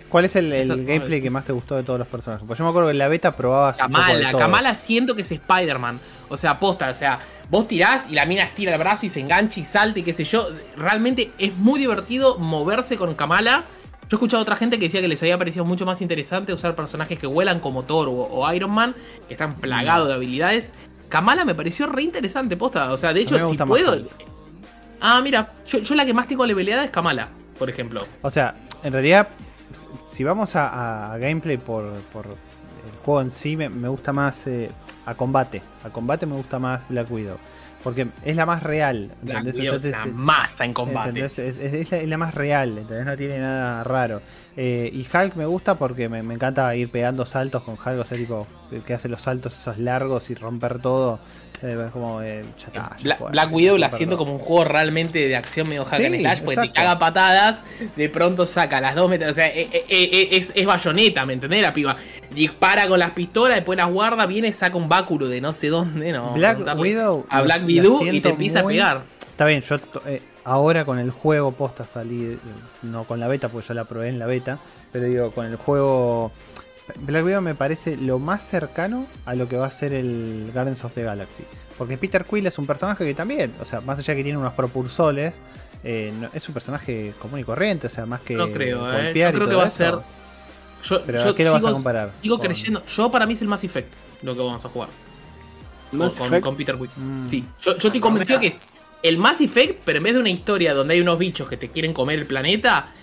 ¿Cuál 0.08 0.24
es 0.24 0.38
el, 0.38 0.50
gameplay 0.86 1.22
que 1.22 1.30
más 1.30 1.44
te 1.44 1.52
gustó 1.52 1.76
de 1.76 1.84
todos 1.84 2.00
los 2.00 2.08
personajes? 2.08 2.48
Pues 2.48 2.58
yo 2.58 2.64
me 2.64 2.70
acuerdo 2.70 2.88
que 2.88 2.94
en 2.94 2.98
la 2.98 3.10
beta 3.10 3.36
probabas. 3.36 3.78
Kamala, 3.78 4.32
Kamala 4.32 4.74
siento 4.76 5.16
que 5.16 5.24
es 5.24 5.32
Spider-Man. 5.34 6.00
O 6.30 6.38
sea, 6.38 6.58
posta, 6.58 6.90
o 6.90 6.94
sea, 6.94 7.20
vos 7.50 7.68
tirás 7.68 8.10
y 8.10 8.14
la 8.14 8.26
mina 8.26 8.44
estira 8.44 8.72
el 8.72 8.80
brazo 8.80 9.06
y 9.06 9.10
se 9.10 9.20
engancha 9.20 9.60
y 9.60 9.66
salta 9.66 10.00
y 10.00 10.04
qué 10.04 10.14
sé 10.14 10.24
yo. 10.24 10.48
Realmente 10.78 11.32
es 11.38 11.54
muy 11.58 11.78
divertido 11.78 12.38
moverse 12.38 12.96
con 12.96 13.14
Kamala 13.16 13.66
yo 14.10 14.10
he 14.12 14.16
escuchado 14.16 14.40
a 14.40 14.44
otra 14.44 14.56
gente 14.56 14.78
que 14.78 14.86
decía 14.86 15.02
que 15.02 15.08
les 15.08 15.22
había 15.22 15.38
parecido 15.38 15.66
mucho 15.66 15.86
más 15.86 16.02
interesante 16.02 16.54
usar 16.54 16.76
personajes 16.76 17.18
que 17.18 17.28
vuelan 17.28 17.60
como 17.60 17.84
Thor 17.84 18.10
o, 18.10 18.54
Iron 18.54 18.72
Man, 18.72 18.96
que 19.28 19.34
están 19.34 19.56
plagados 19.56 20.08
de 20.08 20.14
habilidades. 20.14 20.72
Kamala 21.10 21.46
me 21.46 21.56
pareció 21.56 21.88
re 21.88 22.04
interesante, 22.04 22.58
posta. 22.58 22.92
O 22.92 22.98
sea, 22.98 23.14
de 23.14 23.22
hecho, 23.22 23.50
si 23.50 23.58
puedo. 23.58 24.08
Ah, 25.00 25.22
mira, 25.22 25.52
yo, 25.68 25.96
la 25.96 26.06
que 26.06 26.14
más 26.14 26.28
tengo 26.28 26.46
leveleada 26.46 26.86
es 26.86 26.92
Kamala, 26.92 27.30
por 27.58 27.70
ejemplo. 27.70 28.06
O 28.22 28.30
sea, 28.30 28.56
en 28.84 28.94
realidad, 28.94 29.28
si 30.10 30.24
vamos 30.24 30.56
a, 30.56 31.16
gameplay 31.20 31.58
por, 31.58 31.86
el 31.86 32.98
juego 33.04 33.22
en 33.22 33.32
sí, 33.32 33.56
me, 33.56 33.88
gusta 33.88 34.14
más 34.14 34.48
eh, 34.48 34.70
a 35.06 35.16
combate. 35.16 35.62
A 35.84 35.90
combate 35.90 36.26
me 36.26 36.36
gusta 36.36 36.60
más 36.60 36.88
Black 36.90 37.10
Widow. 37.12 37.38
Porque 37.84 38.08
es 38.24 38.36
la 38.36 38.46
más 38.46 38.64
real. 38.64 39.12
es 39.46 39.86
la 39.86 40.06
masa 40.06 40.66
en 40.66 40.74
combate. 40.74 41.26
Es, 41.26 41.92
la, 42.08 42.18
más 42.18 42.34
real, 42.34 42.78
¿entendés? 42.78 43.06
No 43.06 43.18
tiene 43.18 43.40
nada 43.40 43.84
raro. 43.84 44.22
Eh, 44.56 44.90
y 44.94 45.02
Hulk 45.02 45.36
me 45.36 45.46
gusta 45.46 45.76
porque 45.76 46.08
me, 46.08 46.20
encanta 46.20 46.76
ir 46.76 46.90
pegando 46.90 47.26
saltos 47.26 47.64
con 47.64 47.74
Hulk, 47.74 48.00
o 48.00 48.06
sea, 48.06 48.18
tipo, 48.18 48.48
que 48.86 48.94
hace 48.94 49.10
los 49.10 49.22
saltos 49.22 49.60
esos 49.60 49.78
largos 49.78 50.30
y 50.30 50.36
romper 50.36 50.80
todo. 50.80 51.20
Eh, 51.66 51.90
como, 51.94 52.22
eh, 52.22 52.44
Black, 53.32 53.54
Widow 53.54 53.78
la 53.78 53.90
siento 53.90 54.18
como 54.18 54.34
un 54.34 54.40
juego 54.40 54.66
realmente 54.66 55.30
de 55.30 55.36
acción 55.38 55.70
medio 55.70 55.86
hack 55.86 56.04
and 56.04 56.20
slash, 56.20 56.42
porque 56.42 56.62
te 56.62 56.72
caga 56.74 57.00
patadas, 57.00 57.62
de 57.96 58.10
pronto 58.10 58.46
saca 58.46 58.82
las 58.82 58.96
dos 58.96 59.10
metros, 59.10 59.32
o 59.32 59.34
sea, 59.34 59.48
es, 59.48 60.52
es 60.54 60.66
bayoneta, 60.66 61.26
¿me 61.26 61.34
entendés? 61.34 61.62
La 61.62 61.74
piba 61.74 61.96
dispara 62.32 62.88
con 62.88 63.00
las 63.00 63.12
pistolas, 63.12 63.56
después 63.56 63.78
las 63.78 63.90
guarda, 63.90 64.26
viene, 64.26 64.52
saca 64.52 64.76
un 64.76 64.90
báculo 64.90 65.30
de 65.30 65.40
no 65.40 65.54
sé 65.54 65.70
dónde, 65.70 66.12
no. 66.12 66.34
Black 66.34 66.78
Widow. 66.78 67.26
A 67.30 67.42
Black 67.42 67.66
Widow 67.66 68.06
y 68.08 68.20
te 68.20 68.30
empieza 68.30 68.60
a 68.60 68.68
pegar. 68.68 69.02
Está 69.32 69.46
bien, 69.46 69.62
yo 69.62 69.78
ahora 70.44 70.86
con 70.86 71.00
el 71.00 71.12
juego 71.12 71.54
posta 71.54 71.86
salí, 71.86 72.38
no 72.82 73.06
con 73.06 73.20
la 73.20 73.28
beta, 73.28 73.48
porque 73.48 73.68
yo 73.70 73.74
la 73.74 73.86
probé 73.86 74.10
en 74.10 74.20
la 74.20 74.26
beta, 74.26 74.60
pero 74.92 75.06
digo, 75.06 75.32
con 75.32 75.46
el 75.46 75.56
juego 75.56 76.32
Black 77.00 77.26
Widow 77.26 77.42
me 77.42 77.56
parece 77.56 77.98
lo 77.98 78.20
más 78.20 78.46
cercano 78.46 79.06
a 79.26 79.36
lo 79.36 79.48
que 79.48 79.58
va 79.58 79.68
a 79.68 79.72
ser 79.72 79.94
el 79.94 80.50
Guardians 80.54 80.84
of 80.84 80.94
the 80.94 81.04
Galaxy. 81.04 81.44
Porque 81.78 81.98
Peter 81.98 82.26
Quill 82.26 82.46
es 82.46 82.58
un 82.58 82.68
personaje 82.68 83.06
que 83.06 83.14
también, 83.14 83.54
o 83.62 83.66
sea, 83.66 83.82
más 83.82 84.00
allá 84.00 84.16
que 84.16 84.24
tiene 84.24 84.38
unos 84.38 84.54
propulsores, 84.54 85.34
eh, 85.84 86.14
es 86.34 86.48
un 86.48 86.54
personaje 86.54 87.14
común 87.20 87.40
y 87.40 87.44
corriente, 87.44 87.88
o 87.88 87.90
sea, 87.90 88.06
más 88.06 88.22
que. 88.22 88.36
No 88.36 88.52
creo, 88.52 88.86
eh. 88.94 89.14
Yo 89.16 89.32
creo 89.32 89.50
que 89.50 89.56
va 89.56 89.64
a 89.64 89.70
ser. 89.70 89.96
Yo, 90.84 91.06
¿Pero 91.06 91.36
¿qué 91.36 91.44
lo 91.46 91.54
vas 91.54 91.66
a 91.66 91.72
comparar? 91.72 92.12
Digo 92.22 92.40
creyendo, 92.40 92.86
yo 92.86 93.10
para 93.10 93.26
mí 93.26 93.34
es 93.34 93.42
el 93.42 93.48
Mass 93.48 93.64
Effect. 93.64 93.94
lo 94.22 94.34
que 94.34 94.42
vamos 94.42 94.64
a 94.64 94.70
jugar. 94.70 94.90
Con, 95.92 96.42
con, 96.42 96.56
Peter 96.56 96.76
Quill. 96.76 96.90
Mm. 96.96 97.30
Sí, 97.30 97.46
yo, 97.62 97.78
yo 97.78 97.88
estoy 97.88 98.02
convencido 98.02 98.40
que 98.40 98.48
es 98.48 98.56
el 99.04 99.18
Mass 99.18 99.42
Effect, 99.42 99.82
pero 99.86 99.98
en 99.98 100.04
vez 100.04 100.14
de 100.14 100.20
una 100.20 100.30
historia 100.30 100.74
donde 100.74 100.96
hay 100.96 101.02
unos 101.02 101.20
bichos 101.20 101.48
que 101.48 101.58
te 101.58 101.70
quieren 101.70 101.94
comer 101.94 102.20
el 102.20 102.26
planeta, 102.26 102.94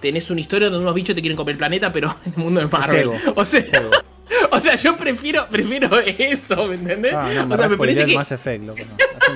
tenés 0.00 0.30
una 0.30 0.40
historia 0.40 0.68
donde 0.68 0.82
unos 0.82 0.94
bichos 0.94 1.14
te 1.14 1.20
quieren 1.20 1.36
comer 1.36 1.52
el 1.52 1.58
planeta, 1.58 1.92
pero 1.92 2.16
en 2.24 2.32
el 2.36 2.38
mundo 2.38 2.60
de 2.60 2.66
Marvel. 2.66 3.10
O 3.34 3.44
sea, 3.44 3.62
o 4.50 4.60
sea, 4.60 4.74
yo 4.76 4.96
prefiero, 4.96 5.46
prefiero 5.48 5.98
eso, 6.00 6.66
¿me 6.66 6.74
entendés? 6.76 7.14
Ah, 7.14 7.44
no, 7.46 7.54
o 7.54 7.58
sea, 7.58 7.68
me 7.68 7.76
parece 7.76 8.06
que. 8.06 8.14
Mass 8.14 8.32
Effect, 8.32 8.64
loco, 8.64 8.82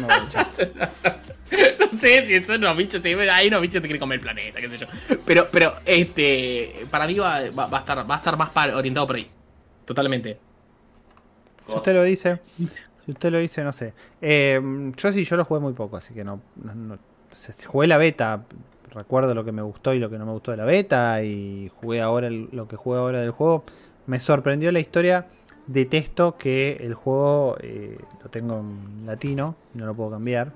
no. 0.01 0.09
no 0.09 1.99
sé 1.99 2.27
si 2.27 2.45
son 2.45 2.57
unos 2.57 2.77
bichos, 2.77 3.03
hay 3.05 3.49
unos 3.49 3.61
bichos 3.61 3.75
que 3.75 3.81
te 3.83 3.89
quieren 3.89 4.01
comer 4.01 4.19
el 4.19 4.23
planeta, 4.23 4.61
qué 4.61 4.69
sé 4.69 4.79
yo. 4.79 4.87
Pero, 5.25 5.49
pero, 5.51 5.75
este, 5.85 6.87
para 6.91 7.07
mí 7.07 7.15
va, 7.15 7.51
va, 7.51 7.69
a, 7.71 7.79
estar, 7.79 8.11
va 8.11 8.15
a 8.15 8.19
estar 8.19 8.37
más 8.37 8.51
orientado 8.75 9.07
por 9.07 9.17
ahí. 9.17 9.29
Totalmente. 9.85 10.39
Si 11.67 11.73
usted 11.75 11.95
lo 11.95 12.03
dice, 12.03 12.41
si 13.05 13.13
usted 13.13 13.31
lo 13.31 13.39
dice, 13.39 13.63
no 13.63 13.73
sé. 13.73 13.95
Eh, 14.21 14.61
yo 14.97 15.13
sí, 15.13 15.25
yo 15.25 15.37
lo 15.37 15.45
jugué 15.45 15.61
muy 15.61 15.73
poco, 15.73 15.97
así 15.97 16.13
que 16.13 16.25
no, 16.25 16.41
no, 16.57 16.99
jugué 17.67 17.87
la 17.87 17.99
beta, 17.99 18.45
recuerdo 18.95 19.35
lo 19.35 19.45
que 19.45 19.53
me 19.53 19.63
gustó 19.63 19.93
y 19.93 19.99
lo 19.99 20.09
que 20.09 20.19
no 20.19 20.27
me 20.27 20.33
gustó 20.33 20.51
de 20.53 20.57
la 20.57 20.65
beta 20.65 21.23
y 21.23 21.71
jugué 21.81 22.01
ahora 22.01 22.31
lo 22.31 22.69
que 22.69 22.77
jugué 22.77 22.99
ahora 22.99 23.21
del 23.21 23.31
juego. 23.31 23.65
Me 24.07 24.21
sorprendió 24.21 24.71
la 24.73 24.81
historia. 24.81 25.27
Detesto 25.67 26.37
que 26.37 26.77
el 26.81 26.95
juego 26.95 27.57
eh, 27.61 27.99
lo 28.23 28.29
tengo 28.29 28.61
en 28.61 29.07
latino, 29.07 29.57
no 29.73 29.87
lo 29.87 29.95
puedo 29.95 30.11
cambiar. 30.11 30.53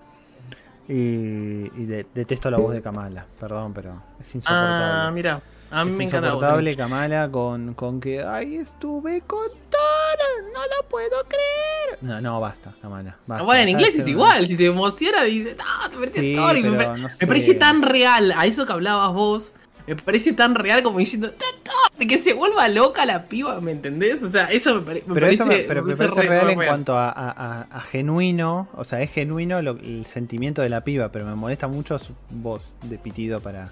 Y, 0.87 1.69
detesto 2.15 2.51
la 2.51 2.59
voz 2.59 2.73
de 2.73 2.81
Kamala, 2.81 3.27
perdón, 3.39 3.75
pero 3.75 4.03
es 4.21 4.35
insoportable. 4.35 4.85
Ah, 4.85 5.11
mira. 5.13 5.41
A 5.71 5.85
mí 5.85 5.91
es 5.91 5.97
me 5.99 6.05
insoportable 6.05 6.77
Kamala 6.77 7.31
con, 7.31 7.75
con 7.75 8.01
que, 8.01 8.23
ay, 8.23 8.57
estuve 8.57 9.21
con 9.23 9.49
Thor, 9.71 10.53
no 10.53 10.61
lo 10.61 10.89
puedo 10.89 11.25
creer. 11.25 11.99
No, 12.01 12.21
no, 12.21 12.41
basta, 12.41 12.75
Kamala. 12.81 13.17
Basta, 13.27 13.45
bueno, 13.45 13.63
en 13.63 13.69
inglés 13.69 13.97
es 13.97 14.09
igual, 14.09 14.47
si 14.47 14.57
se 14.57 14.67
emociona 14.67 15.25
dice, 15.25 15.57
no, 15.57 15.91
te 15.91 15.97
parece 15.97 16.35
Thor. 16.35 16.57
Y 16.57 16.63
me, 16.63 17.27
parece 17.27 17.55
tan 17.55 17.83
real 17.83 18.33
a 18.37 18.47
eso 18.47 18.65
que 18.65 18.73
hablabas 18.73 19.13
vos. 19.13 19.53
Me 19.87 19.97
parece 19.97 20.35
tan 20.35 20.55
real 20.55 20.83
como 20.83 20.99
diciendo, 20.99 21.33
que 21.99 22.19
se 22.21 22.35
vuelva 22.35 22.69
loca 22.69 23.07
la 23.07 23.25
piba, 23.25 23.59
¿me 23.61 23.73
entendés? 23.73 24.23
O 24.23 24.31
sea, 24.31 24.45
eso 24.51 24.75
me, 24.75 24.81
pero 24.83 25.15
parece. 25.15 25.35
Eso 25.35 25.47
me, 25.47 25.59
pero 25.61 25.83
me, 25.83 25.97
parece 25.97 26.23
real 26.23 26.51
en 26.51 26.57
cuanto 26.57 26.97
a, 26.97 27.09
a, 27.09 27.81
genuino, 27.83 28.69
o 28.75 28.85
sea, 28.85 29.01
es 29.01 29.11
genuino 29.11 29.59
el 29.59 30.05
sentimiento 30.07 30.61
de 30.61 30.69
la 30.69 30.83
piba, 30.85 31.11
pero 31.11 31.25
me 31.25 31.35
molesta 31.35 31.69
mucho 31.69 31.99
su 31.99 32.13
voz 32.31 32.63
de 32.83 32.99
pitido 32.99 33.41
para 33.41 33.71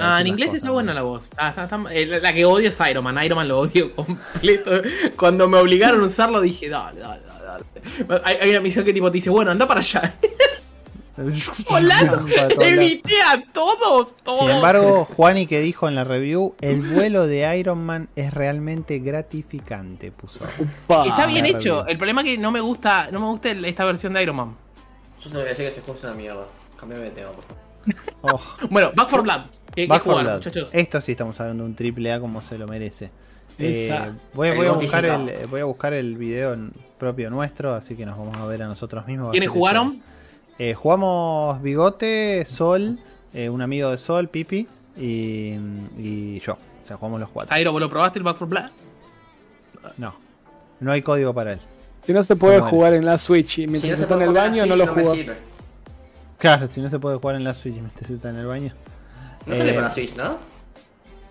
ah, 0.00 0.20
en 0.20 0.26
inglés 0.26 0.54
está 0.54 0.70
buena 0.70 0.94
la 0.94 1.02
voz. 1.02 1.30
Ah, 1.36 1.52
eh, 1.90 2.06
la 2.20 2.32
que 2.32 2.44
odio 2.44 2.68
es 2.68 2.78
Iron 2.90 3.04
Man. 3.04 3.22
Iron 3.22 3.36
Man 3.36 3.48
lo 3.48 3.60
odio 3.60 3.94
completo. 3.96 4.70
Cuando 5.16 5.48
me 5.48 5.58
obligaron 5.58 6.02
a 6.02 6.06
usarlo 6.06 6.40
dije, 6.40 6.68
dale, 6.68 7.00
dale, 7.00 7.22
dale. 7.26 8.22
Hay, 8.24 8.50
una 8.50 8.60
misión 8.60 8.84
que 8.84 8.92
tipo 8.92 9.10
te 9.10 9.16
dice, 9.16 9.30
bueno, 9.30 9.50
anda 9.50 9.66
para 9.66 9.80
allá. 9.80 10.14
Hola, 11.68 12.24
evité 12.60 13.22
a 13.22 13.40
todos, 13.52 14.16
todos. 14.24 14.40
Sin 14.40 14.50
embargo, 14.50 15.04
Juani 15.04 15.46
que 15.46 15.60
dijo 15.60 15.86
en 15.86 15.94
la 15.94 16.02
review, 16.02 16.56
el 16.60 16.80
vuelo 16.80 17.28
de 17.28 17.56
Iron 17.56 17.84
Man 17.84 18.08
es 18.16 18.34
realmente 18.34 18.98
gratificante, 18.98 20.10
puso. 20.10 20.40
Está 20.44 21.26
bien 21.26 21.46
hecho. 21.46 21.86
El 21.86 21.98
problema 21.98 22.22
es 22.22 22.30
que 22.30 22.38
no 22.38 22.50
me 22.50 22.60
gusta, 22.60 23.10
no 23.12 23.20
me 23.20 23.26
gusta 23.26 23.50
esta 23.52 23.84
versión 23.84 24.12
de 24.12 24.24
Iron 24.24 24.36
Man. 24.36 24.56
Yo 25.20 25.30
no 25.30 25.36
voy 25.36 25.46
a 25.46 25.48
decir 25.50 25.64
que 25.64 25.68
ese 25.68 25.80
juego 25.82 25.98
es 25.98 26.04
una 26.04 26.14
mierda. 26.14 26.46
Cambiame 26.76 27.04
de 27.04 27.10
tema, 27.12 27.30
por 27.30 27.44
favor. 27.44 27.64
Oh. 28.22 28.66
bueno, 28.70 28.90
Back 28.94 29.08
for 29.08 29.22
Blood. 29.22 29.42
Esto 30.72 31.00
sí 31.00 31.12
estamos 31.12 31.38
hablando 31.40 31.64
de 31.64 31.70
un 31.70 31.76
triple 31.76 32.12
A 32.12 32.20
como 32.20 32.40
se 32.40 32.58
lo 32.58 32.66
merece. 32.66 33.10
Eh, 33.58 34.12
voy, 34.32 34.48
a 34.48 34.72
buscar 34.72 35.04
el, 35.04 35.46
voy 35.48 35.60
a 35.60 35.64
buscar 35.64 35.92
el 35.92 36.16
video 36.16 36.56
propio 36.98 37.30
nuestro, 37.30 37.74
así 37.74 37.94
que 37.94 38.04
nos 38.04 38.18
vamos 38.18 38.36
a 38.36 38.46
ver 38.46 38.62
a 38.62 38.66
nosotros 38.66 39.06
mismos. 39.06 39.30
¿Quiénes 39.30 39.48
jugaron? 39.48 40.02
Eh, 40.58 40.74
jugamos 40.74 41.62
Bigote, 41.62 42.44
Sol, 42.46 42.98
eh, 43.32 43.48
un 43.48 43.62
amigo 43.62 43.90
de 43.90 43.98
Sol, 43.98 44.28
Pipi 44.28 44.66
y, 44.96 45.54
y, 45.98 46.40
yo. 46.40 46.54
O 46.54 46.86
sea, 46.86 46.96
jugamos 46.96 47.20
los 47.20 47.30
cuatro. 47.30 47.50
Jairo, 47.52 47.72
¿vos 47.72 47.80
lo 47.80 47.88
probaste 47.88 48.18
el 48.18 48.24
Back 48.24 48.38
for 48.38 48.48
Blood? 48.48 48.70
No, 49.98 50.14
no 50.80 50.92
hay 50.92 51.02
código 51.02 51.32
para 51.32 51.52
él. 51.52 51.60
Si 52.02 52.12
no 52.12 52.22
se 52.22 52.36
puede 52.36 52.60
jugar 52.60 52.94
en 52.94 53.04
la 53.06 53.18
Switch 53.18 53.60
y 53.60 53.66
mientras 53.66 53.98
está 53.98 54.14
en 54.16 54.22
el 54.22 54.32
baño, 54.32 54.66
no 54.66 54.76
lo 54.76 54.86
jugó. 54.86 55.14
Claro, 56.38 56.66
si 56.66 56.80
no 56.80 56.90
se 56.90 56.98
puede 56.98 57.16
jugar 57.16 57.36
en 57.36 57.44
la 57.44 57.54
Switch 57.54 57.76
mientras 57.76 58.10
está 58.10 58.30
en 58.30 58.36
el 58.36 58.46
baño. 58.46 58.72
No 59.46 59.56
sale 59.56 59.74
para 59.74 59.90
Switch, 59.90 60.14
¿no? 60.16 60.38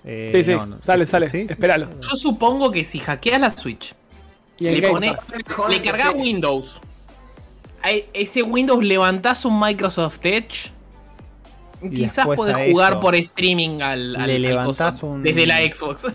Eh, 0.05 0.31
sí, 0.35 0.43
sí, 0.43 0.59
sale, 0.81 1.05
sale. 1.05 1.27
Espéralo. 1.27 1.87
Yo 2.01 2.15
supongo 2.15 2.71
que 2.71 2.83
si 2.83 2.99
hackeas 2.99 3.39
la 3.39 3.51
Switch, 3.51 3.95
y 4.57 4.69
le, 4.69 4.89
pones, 4.89 5.33
le 5.69 5.81
cargas 5.81 6.13
Windows, 6.15 6.79
ese 8.13 8.43
Windows 8.43 8.83
levantás 8.83 9.45
un 9.45 9.59
Microsoft 9.59 10.19
Edge, 10.23 10.71
quizás 11.93 12.25
podés 12.25 12.71
jugar 12.71 12.99
por 12.99 13.15
streaming 13.15 13.81
al, 13.81 14.15
al, 14.15 14.27
le 14.27 14.39
levantás 14.39 15.01
un... 15.03 15.23
desde 15.23 15.47
la 15.47 15.59
Xbox. 15.59 16.07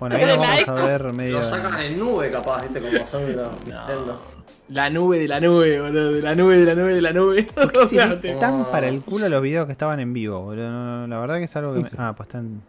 Bueno, 0.00 0.16
ahí 0.16 0.26
lo 0.26 0.36
vamos 0.36 0.68
a 0.68 0.84
ver 0.84 1.12
medio. 1.12 1.38
Lo 1.38 1.48
sacan 1.48 1.80
en 1.80 1.98
nube, 1.98 2.30
capaz, 2.30 2.62
¿viste? 2.62 2.80
Como 2.80 3.06
son 3.06 3.36
los 3.36 3.52
Nintendo. 3.64 4.20
La 4.68 4.88
nube 4.88 5.18
de 5.18 5.28
la 5.28 5.40
nube, 5.40 5.80
boludo. 5.80 6.12
De 6.12 6.22
la 6.22 6.34
nube 6.34 6.58
de 6.58 6.64
la 6.64 6.74
nube 6.74 6.94
de 6.94 7.02
la 7.02 7.12
nube. 7.12 7.48
Están 8.22 8.64
para 8.70 8.88
el 8.88 9.02
culo 9.02 9.28
los 9.28 9.42
videos 9.42 9.66
que 9.66 9.72
estaban 9.72 10.00
en 10.00 10.12
vivo, 10.12 10.40
boludo. 10.40 11.06
la 11.06 11.18
verdad 11.18 11.36
que 11.36 11.44
es 11.44 11.56
algo 11.56 11.74
que. 11.74 11.80
Me... 11.80 11.90
Ah, 11.98 12.14
pues 12.16 12.28
están. 12.28 12.62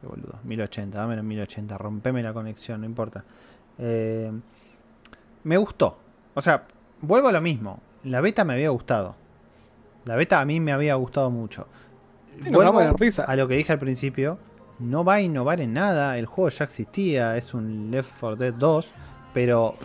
Qué 0.00 0.06
boludo. 0.06 0.38
1080, 0.44 0.98
dame 0.98 1.14
en 1.14 1.28
1080. 1.28 1.76
Rompeme 1.76 2.22
la 2.22 2.32
conexión, 2.32 2.80
no 2.80 2.86
importa. 2.86 3.24
Eh, 3.78 4.30
me 5.44 5.56
gustó. 5.58 5.98
O 6.34 6.40
sea, 6.40 6.64
vuelvo 7.02 7.28
a 7.28 7.32
lo 7.32 7.40
mismo. 7.40 7.80
La 8.04 8.22
beta 8.22 8.44
me 8.44 8.54
había 8.54 8.70
gustado. 8.70 9.14
La 10.06 10.16
beta 10.16 10.40
a 10.40 10.44
mí 10.46 10.58
me 10.58 10.72
había 10.72 10.94
gustado 10.94 11.30
mucho. 11.30 11.66
Vuelvo 12.50 12.78
a 12.78 13.36
lo 13.36 13.48
que 13.48 13.56
dije 13.56 13.72
al 13.72 13.78
principio. 13.78 14.38
No 14.78 15.04
va 15.04 15.14
a 15.14 15.20
innovar 15.20 15.60
en 15.60 15.74
nada. 15.74 16.16
El 16.16 16.24
juego 16.24 16.48
ya 16.48 16.64
existía. 16.64 17.36
Es 17.36 17.52
un 17.52 17.90
Left 17.90 18.12
4 18.18 18.36
Dead 18.36 18.54
2. 18.54 18.88
Pero 19.34 19.76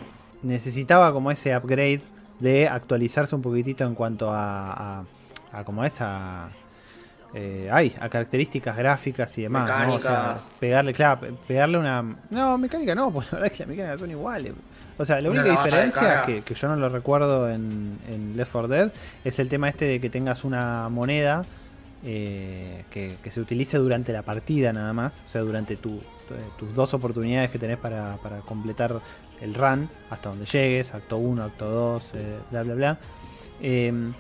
necesitaba 0.46 1.12
como 1.12 1.32
ese 1.32 1.56
upgrade 1.56 2.02
de 2.40 2.68
actualizarse 2.68 3.36
un 3.36 3.42
poquitito 3.42 3.84
en 3.84 3.96
cuanto 3.96 4.30
a, 4.32 5.04
a, 5.52 5.64
como 5.64 5.84
esa 5.84 6.50
eh, 7.34 7.70
a 7.72 8.10
características 8.10 8.78
gráficas 8.78 9.38
y 9.38 9.44
demás 9.44 9.70
pegarle 10.60 10.94
claro 10.94 11.36
pegarle 11.48 11.78
una 11.78 12.04
no 12.30 12.58
mecánica 12.58 12.94
no 12.94 13.12
pues 13.14 13.32
la 13.32 13.40
verdad 13.40 13.52
es 13.52 13.58
que 13.58 13.64
las 13.64 13.70
mecánicas 13.70 14.00
son 14.00 14.12
iguales 14.12 14.54
o 14.98 15.06
sea 15.06 15.20
la 15.22 15.30
única 15.30 15.50
diferencia 15.50 16.24
que, 16.26 16.42
que, 16.42 16.54
yo 16.54 16.68
no 16.68 16.76
lo 16.76 16.90
recuerdo 16.90 17.50
en, 17.50 18.00
en 18.10 18.38
Left 18.38 18.52
4 18.52 18.68
Dead 18.68 18.92
es 19.24 19.40
el 19.40 19.50
tema 19.50 19.70
este 19.70 19.86
de 19.86 20.00
que 20.00 20.10
tengas 20.10 20.44
una 20.44 20.88
moneda 20.90 21.46
eh, 22.08 22.84
que, 22.92 23.18
se 23.32 23.42
utilice 23.42 23.80
durante 23.80 24.14
la 24.14 24.22
partida 24.22 24.72
nada 24.72 24.94
más, 24.94 25.24
o 25.26 25.28
sea, 25.28 25.42
durante 25.42 25.76
tus 25.76 26.04
dos 26.76 26.94
oportunidades 26.94 27.50
que 27.50 27.58
tenés 27.58 27.80
para, 27.80 28.18
para 28.18 28.42
completar 28.42 29.02
el 29.42 29.54
run 29.54 29.90
hasta 30.10 30.30
donde 30.30 30.46
llegues, 30.46 30.94
acto 30.94 31.18
1, 31.18 31.44
acto 31.44 31.70
2, 31.70 32.14
eh, 32.16 32.38
bla, 32.52 32.64
bla, 32.64 32.74
bla. 32.76 33.00
Em, 33.62 34.14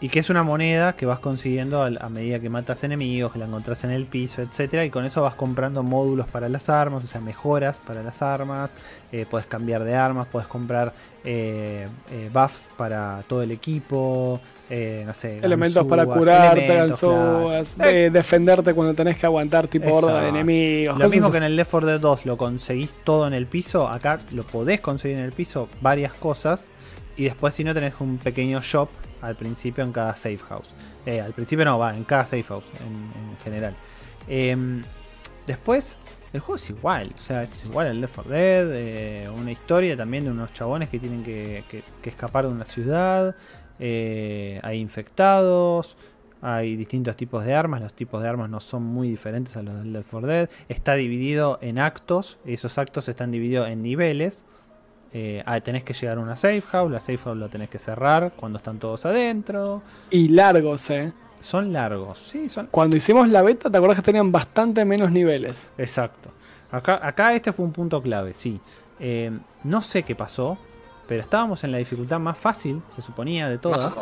y 0.00 0.08
que 0.08 0.18
es 0.18 0.28
una 0.28 0.42
moneda 0.42 0.96
que 0.96 1.06
vas 1.06 1.18
consiguiendo 1.18 1.82
a, 1.82 2.08
medida 2.10 2.38
que 2.38 2.50
matas 2.50 2.84
enemigos, 2.84 3.32
que 3.32 3.38
la 3.38 3.46
encontrás 3.46 3.84
en 3.84 3.90
el 3.90 4.04
piso, 4.06 4.42
etcétera, 4.42 4.84
y 4.84 4.90
con 4.90 5.04
eso 5.04 5.22
vas 5.22 5.34
comprando 5.34 5.82
módulos 5.82 6.28
para 6.28 6.48
las 6.48 6.68
armas, 6.68 7.04
o 7.04 7.06
sea, 7.06 7.20
mejoras 7.20 7.78
para 7.78 8.02
las 8.02 8.20
armas, 8.20 8.74
eh, 9.12 9.24
puedes 9.30 9.46
cambiar 9.46 9.82
de 9.84 9.94
armas, 9.94 10.26
puedes 10.26 10.48
comprar 10.48 10.92
eh, 11.24 11.88
buffs 12.32 12.68
para 12.76 13.22
todo 13.28 13.42
el 13.42 13.50
equipo, 13.50 14.40
no 14.70 15.14
sé, 15.14 15.38
elementos 15.42 15.86
para 15.86 16.06
curarte, 16.06 16.66
ganzúas, 16.66 17.76
defenderte 17.76 18.74
cuando 18.74 18.94
tenés 18.94 19.18
que 19.18 19.26
aguantar 19.26 19.68
tipo 19.68 19.92
horda 19.92 20.22
de 20.22 20.28
enemigos. 20.28 20.98
Lo 20.98 21.08
mismo 21.08 21.30
que 21.30 21.36
en 21.38 21.44
el 21.44 21.56
Left 21.56 21.70
4 21.70 21.88
Dead 21.88 22.00
2 22.00 22.26
lo 22.26 22.36
conseguís 22.36 22.94
todo 23.04 23.26
en 23.26 23.34
el 23.34 23.46
piso, 23.46 23.88
acá 23.88 24.18
lo 24.32 24.42
podés 24.44 24.80
conseguir 24.80 25.18
en 25.18 25.24
el 25.24 25.32
piso 25.32 25.68
varias 25.80 26.12
cosas 26.12 26.66
y 27.16 27.24
después 27.24 27.54
si 27.54 27.64
no 27.64 27.74
tenés 27.74 27.94
un 28.00 28.18
pequeño 28.18 28.60
shop 28.60 28.88
al 29.24 29.36
principio 29.36 29.84
en 29.84 29.92
cada 29.92 30.14
safe 30.16 30.40
house. 30.48 30.68
Eh, 31.06 31.20
al 31.20 31.32
principio 31.32 31.64
no, 31.64 31.78
va, 31.78 31.94
en 31.96 32.04
cada 32.04 32.24
safe 32.24 32.44
house 32.44 32.64
en, 32.80 33.36
general. 33.42 33.74
Em, 34.28 34.82
después, 35.46 35.96
el 36.32 36.40
juego 36.40 36.56
es 36.56 36.70
igual, 36.70 37.10
o 37.18 37.22
sea, 37.22 37.42
es 37.42 37.64
igual 37.64 37.88
al 37.88 38.00
Left 38.00 38.14
4 38.14 38.32
Dead, 38.32 38.66
eh, 38.72 39.30
una 39.34 39.52
historia 39.52 39.96
también 39.96 40.24
de 40.24 40.30
unos 40.30 40.52
chabones 40.52 40.88
que 40.88 40.98
tienen 40.98 41.22
que, 41.22 41.62
escapar 42.04 42.46
de 42.46 42.52
una 42.52 42.66
ciudad, 42.66 43.34
eh, 43.78 44.60
hay 44.62 44.78
infectados, 44.78 45.96
hay 46.42 46.76
distintos 46.76 47.16
tipos 47.16 47.44
de 47.44 47.54
armas, 47.54 47.80
los 47.80 47.94
tipos 47.94 48.22
de 48.22 48.28
armas 48.28 48.50
no 48.50 48.60
son 48.60 48.82
muy 48.82 49.08
diferentes 49.08 49.56
a 49.56 49.62
los 49.62 49.76
del 49.76 49.92
Left 49.92 50.10
4 50.10 50.28
Dead, 50.28 50.50
está 50.68 50.94
dividido 50.94 51.58
en 51.62 51.78
actos, 51.78 52.38
esos 52.44 52.76
actos 52.78 53.08
están 53.08 53.30
divididos 53.30 53.68
en 53.68 53.82
niveles, 53.82 54.44
eh, 55.16 55.42
ah, 55.46 55.60
tenés 55.60 55.84
que 55.84 55.94
llegar 55.94 56.18
a 56.18 56.20
una 56.20 56.36
safe 56.36 56.60
house, 56.60 56.90
la 56.90 57.00
safe 57.00 57.18
house 57.18 57.38
la 57.38 57.48
tenés 57.48 57.70
que 57.70 57.78
cerrar 57.78 58.32
cuando 58.36 58.58
están 58.58 58.80
todos 58.80 59.06
adentro. 59.06 59.80
Y 60.10 60.28
largos, 60.28 60.90
eh. 60.90 61.12
Son 61.40 61.72
largos, 61.72 62.18
sí, 62.18 62.48
son. 62.48 62.66
Cuando 62.70 62.96
hicimos 62.96 63.28
la 63.28 63.42
beta, 63.42 63.70
¿te 63.70 63.76
acuerdas 63.76 63.98
que 63.98 64.04
tenían 64.04 64.32
bastante 64.32 64.84
menos 64.84 65.12
niveles? 65.12 65.72
Exacto. 65.78 66.30
Acá, 66.70 66.98
acá 67.06 67.32
este 67.32 67.52
fue 67.52 67.64
un 67.64 67.72
punto 67.72 68.02
clave, 68.02 68.34
sí. 68.34 68.60
Eh, 68.98 69.30
no 69.62 69.82
sé 69.82 70.02
qué 70.02 70.16
pasó, 70.16 70.58
pero 71.06 71.22
estábamos 71.22 71.64
en 71.64 71.72
la 71.72 71.78
dificultad 71.78 72.18
más 72.18 72.36
fácil, 72.36 72.82
se 72.94 73.02
suponía, 73.02 73.48
de 73.48 73.58
todas. 73.58 73.94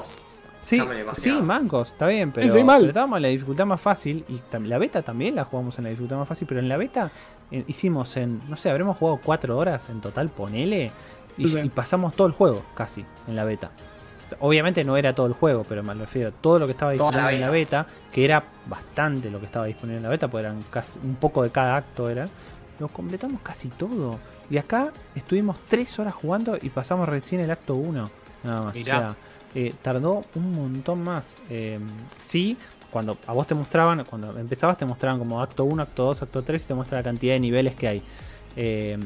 Sí, 0.60 0.80
sí, 1.16 1.32
mancos, 1.42 1.88
está 1.88 2.06
bien, 2.06 2.30
pero, 2.30 2.46
estábamos 2.46 3.16
en 3.16 3.22
la 3.22 3.28
dificultad 3.28 3.66
más 3.66 3.80
fácil 3.80 4.24
y 4.28 4.40
la 4.64 4.78
beta 4.78 5.02
también 5.02 5.34
la 5.34 5.44
jugamos 5.44 5.76
en 5.78 5.84
la 5.84 5.90
dificultad 5.90 6.18
más 6.18 6.28
fácil, 6.28 6.46
pero 6.46 6.60
en 6.60 6.68
la 6.68 6.76
beta 6.76 7.10
eh, 7.50 7.64
hicimos 7.66 8.16
en, 8.16 8.40
no 8.48 8.56
sé, 8.56 8.70
habremos 8.70 8.96
jugado 8.96 9.18
cuatro 9.22 9.58
horas 9.58 9.90
en 9.90 10.00
total, 10.00 10.28
ponele, 10.28 10.92
y, 11.36 11.68
pasamos 11.70 12.14
todo 12.14 12.28
el 12.28 12.32
juego 12.32 12.62
casi 12.74 13.04
en 13.26 13.36
la 13.36 13.44
beta. 13.44 13.72
Obviamente 14.40 14.84
no 14.84 14.96
era 14.96 15.14
todo 15.14 15.26
el 15.26 15.32
juego, 15.32 15.64
pero 15.68 15.82
me 15.82 15.92
refiero 15.94 16.32
todo 16.32 16.58
lo 16.58 16.66
que 16.66 16.72
estaba 16.72 16.92
disponible 16.92 17.34
en 17.34 17.40
la 17.40 17.50
beta, 17.50 17.86
que 18.12 18.24
era 18.24 18.44
bastante 18.66 19.30
lo 19.30 19.40
que 19.40 19.46
estaba 19.46 19.66
disponible 19.66 19.98
en 19.98 20.02
la 20.04 20.08
beta, 20.08 20.28
porque 20.28 20.46
eran 20.46 20.62
casi 20.70 20.98
un 21.02 21.16
poco 21.16 21.42
de 21.42 21.50
cada 21.50 21.76
acto 21.76 22.08
era. 22.08 22.26
Lo 22.78 22.88
completamos 22.88 23.42
casi 23.42 23.68
todo. 23.68 24.18
Y 24.52 24.58
acá 24.58 24.92
estuvimos 25.14 25.56
tres 25.66 25.98
horas 25.98 26.14
jugando 26.14 26.58
y 26.60 26.68
pasamos 26.68 27.08
recién 27.08 27.40
el 27.40 27.50
acto 27.50 27.74
1. 27.74 28.10
Nada 28.44 28.60
más. 28.60 28.76
O 28.76 28.84
sea, 28.84 29.16
eh, 29.54 29.72
tardó 29.80 30.26
un 30.34 30.52
montón 30.52 31.02
más. 31.02 31.36
Eh, 31.48 31.78
sí, 32.20 32.58
cuando 32.90 33.16
a 33.26 33.32
vos 33.32 33.46
te 33.46 33.54
mostraban, 33.54 34.04
cuando 34.04 34.38
empezabas 34.38 34.76
te 34.76 34.84
mostraban 34.84 35.18
como 35.18 35.40
acto 35.40 35.64
1, 35.64 35.82
acto 35.82 36.04
2, 36.04 36.22
acto 36.24 36.42
3 36.42 36.64
y 36.64 36.66
te 36.66 36.74
muestra 36.74 36.98
la 36.98 37.02
cantidad 37.02 37.32
de 37.32 37.40
niveles 37.40 37.74
que 37.74 37.88
hay. 37.88 38.02
Eh, 38.54 38.98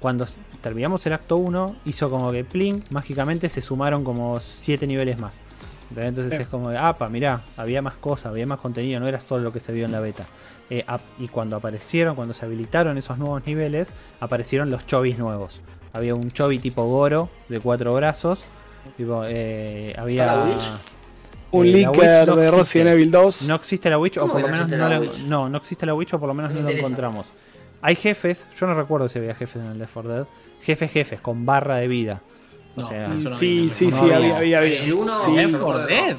cuando 0.00 0.26
terminamos 0.60 1.06
el 1.06 1.12
acto 1.12 1.36
1, 1.36 1.76
hizo 1.84 2.10
como 2.10 2.32
que 2.32 2.42
pling, 2.42 2.82
mágicamente 2.90 3.48
se 3.48 3.62
sumaron 3.62 4.02
como 4.02 4.40
7 4.40 4.88
niveles 4.88 5.20
más. 5.20 5.40
Entonces 5.96 6.40
es 6.40 6.48
como 6.48 6.70
de, 6.70 6.78
apa, 6.78 7.08
mirá, 7.08 7.42
había 7.56 7.80
más 7.80 7.94
cosas, 7.94 8.26
había 8.26 8.46
más 8.46 8.58
contenido, 8.58 8.98
no 8.98 9.06
era 9.06 9.20
solo 9.20 9.44
lo 9.44 9.52
que 9.52 9.60
se 9.60 9.72
vio 9.72 9.84
en 9.84 9.92
la 9.92 10.00
beta. 10.00 10.26
Y 11.18 11.28
cuando 11.28 11.56
aparecieron, 11.56 12.14
cuando 12.14 12.32
se 12.32 12.44
habilitaron 12.44 12.96
esos 12.96 13.18
nuevos 13.18 13.44
niveles, 13.46 13.92
aparecieron 14.20 14.70
los 14.70 14.86
chovis 14.86 15.18
nuevos. 15.18 15.60
Había 15.92 16.14
un 16.14 16.30
chovi 16.30 16.60
tipo 16.60 16.86
Goro 16.86 17.28
de 17.48 17.58
cuatro 17.58 17.92
brazos 17.94 18.44
Tipo, 18.96 19.22
eh, 19.26 19.94
había. 19.96 20.44
Un 21.52 21.66
eh, 21.66 21.70
leaker 21.70 22.32
de 22.34 22.50
Resident 22.50 22.90
Evil 22.90 23.10
2. 23.10 23.42
No 23.48 23.56
existe 23.56 23.90
la 23.90 23.98
Witch, 23.98 24.18
o 24.18 24.28
por 24.28 24.40
lo 24.40 24.48
menos 24.48 24.68
no, 24.68 24.88
no, 25.26 25.48
no 25.48 25.58
existe 25.58 25.84
la 25.84 25.94
Witch, 25.94 26.14
o 26.14 26.20
por 26.20 26.28
lo 26.28 26.34
menos 26.34 26.52
no, 26.52 26.62
lo 26.62 26.70
encontramos. 26.70 27.26
Hay 27.82 27.96
jefes, 27.96 28.48
yo 28.58 28.66
no 28.66 28.74
recuerdo 28.74 29.08
si 29.08 29.18
había 29.18 29.34
jefes 29.34 29.62
en 29.62 29.68
el 29.68 29.78
Left 29.78 29.92
4 29.94 30.14
Dead. 30.14 30.26
Jefes, 30.60 30.90
jefes, 30.92 31.20
con 31.20 31.46
barra 31.46 31.76
de 31.76 31.88
vida. 31.88 32.22
O 32.76 32.82
sea, 32.82 33.16
sí, 33.32 33.68
sí, 33.70 33.90
sí, 33.90 34.10
había, 34.10 34.36
había, 34.36 34.58
había. 34.58 34.84
¿El 34.84 34.92
1 34.92 35.18
sí. 35.24 35.32
Left 35.32 35.56
4 35.56 35.86
Dead? 35.86 36.16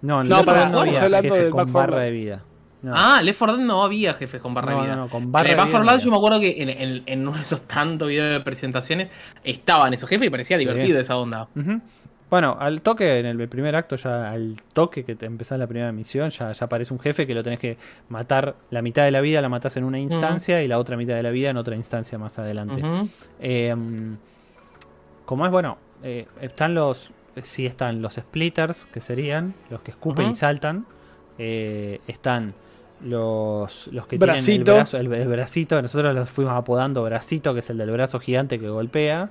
No, 0.00 0.24
no, 0.24 0.44
para, 0.44 0.68
no 0.68 0.80
había 0.80 1.02
jefes 1.20 1.48
con 1.48 1.72
barra 1.72 2.00
de 2.00 2.10
vida. 2.10 2.42
Ah, 2.92 3.20
Left 3.22 3.38
4 3.38 3.56
Dead 3.56 3.66
no 3.66 3.82
había 3.82 4.14
jefes 4.14 4.40
con 4.40 4.54
barra 4.54 4.74
de 4.74 4.82
vida. 4.82 4.96
No, 4.96 5.02
no, 5.02 5.08
con 5.08 5.30
barra 5.32 5.46
en 5.46 5.52
el 5.52 5.56
Back 5.56 5.70
4 5.70 5.84
Blood 5.84 6.00
yo 6.00 6.10
me 6.10 6.16
acuerdo 6.16 6.40
que 6.40 6.62
en, 6.62 6.68
en, 6.68 7.02
en, 7.06 7.28
uno 7.28 7.36
de 7.36 7.42
esos 7.42 7.62
tantos 7.62 8.08
videos 8.08 8.30
de 8.30 8.40
presentaciones 8.40 9.08
estaban 9.42 9.94
esos 9.94 10.08
jefes 10.08 10.26
y 10.26 10.30
parecía 10.30 10.58
divertido 10.58 11.00
esa 11.00 11.16
onda. 11.16 11.48
Uh 11.54 11.80
bueno, 12.34 12.56
al 12.58 12.82
toque, 12.82 13.20
en 13.20 13.26
el 13.26 13.48
primer 13.48 13.76
acto, 13.76 13.94
ya 13.94 14.30
al 14.30 14.56
toque 14.72 15.04
que 15.04 15.14
te 15.14 15.24
empezás 15.24 15.56
la 15.56 15.68
primera 15.68 15.92
misión, 15.92 16.30
ya, 16.30 16.52
ya 16.52 16.64
aparece 16.64 16.92
un 16.92 16.98
jefe 16.98 17.28
que 17.28 17.34
lo 17.34 17.44
tenés 17.44 17.60
que 17.60 17.76
matar. 18.08 18.56
La 18.70 18.82
mitad 18.82 19.04
de 19.04 19.12
la 19.12 19.20
vida 19.20 19.40
la 19.40 19.48
matás 19.48 19.76
en 19.76 19.84
una 19.84 20.00
instancia 20.00 20.60
y 20.60 20.66
la 20.66 20.80
otra 20.80 20.96
mitad 20.96 21.14
de 21.14 21.22
la 21.22 21.30
vida 21.30 21.50
en 21.50 21.56
otra 21.56 21.76
instancia 21.76 22.18
más 22.18 22.36
adelante. 22.40 22.82
Em, 23.38 24.16
como 25.24 25.44
es, 25.44 25.52
bueno, 25.52 25.78
eh, 26.02 26.26
están 26.40 26.74
los. 26.74 27.12
Sí, 27.42 27.66
están 27.66 28.02
los 28.02 28.14
splitters, 28.14 28.84
que 28.86 29.00
serían 29.00 29.54
los 29.70 29.82
que 29.82 29.92
escupen 29.92 30.30
y 30.30 30.34
saltan. 30.34 30.86
Eh, 31.38 32.00
están 32.08 32.54
los, 33.02 33.88
los 33.88 34.06
que 34.06 34.18
tienen 34.18 34.36
el, 34.36 34.64
brazo, 34.64 34.98
el, 34.98 35.08
bracito, 35.08 35.80
nosotros 35.80 36.14
los 36.14 36.30
fuimos 36.30 36.54
apodando 36.54 37.02
bracito, 37.02 37.52
que 37.54 37.60
es 37.60 37.70
el 37.70 37.78
del 37.78 37.90
brazo 37.90 38.20
gigante 38.20 38.58
que 38.58 38.68
golpea. 38.68 39.30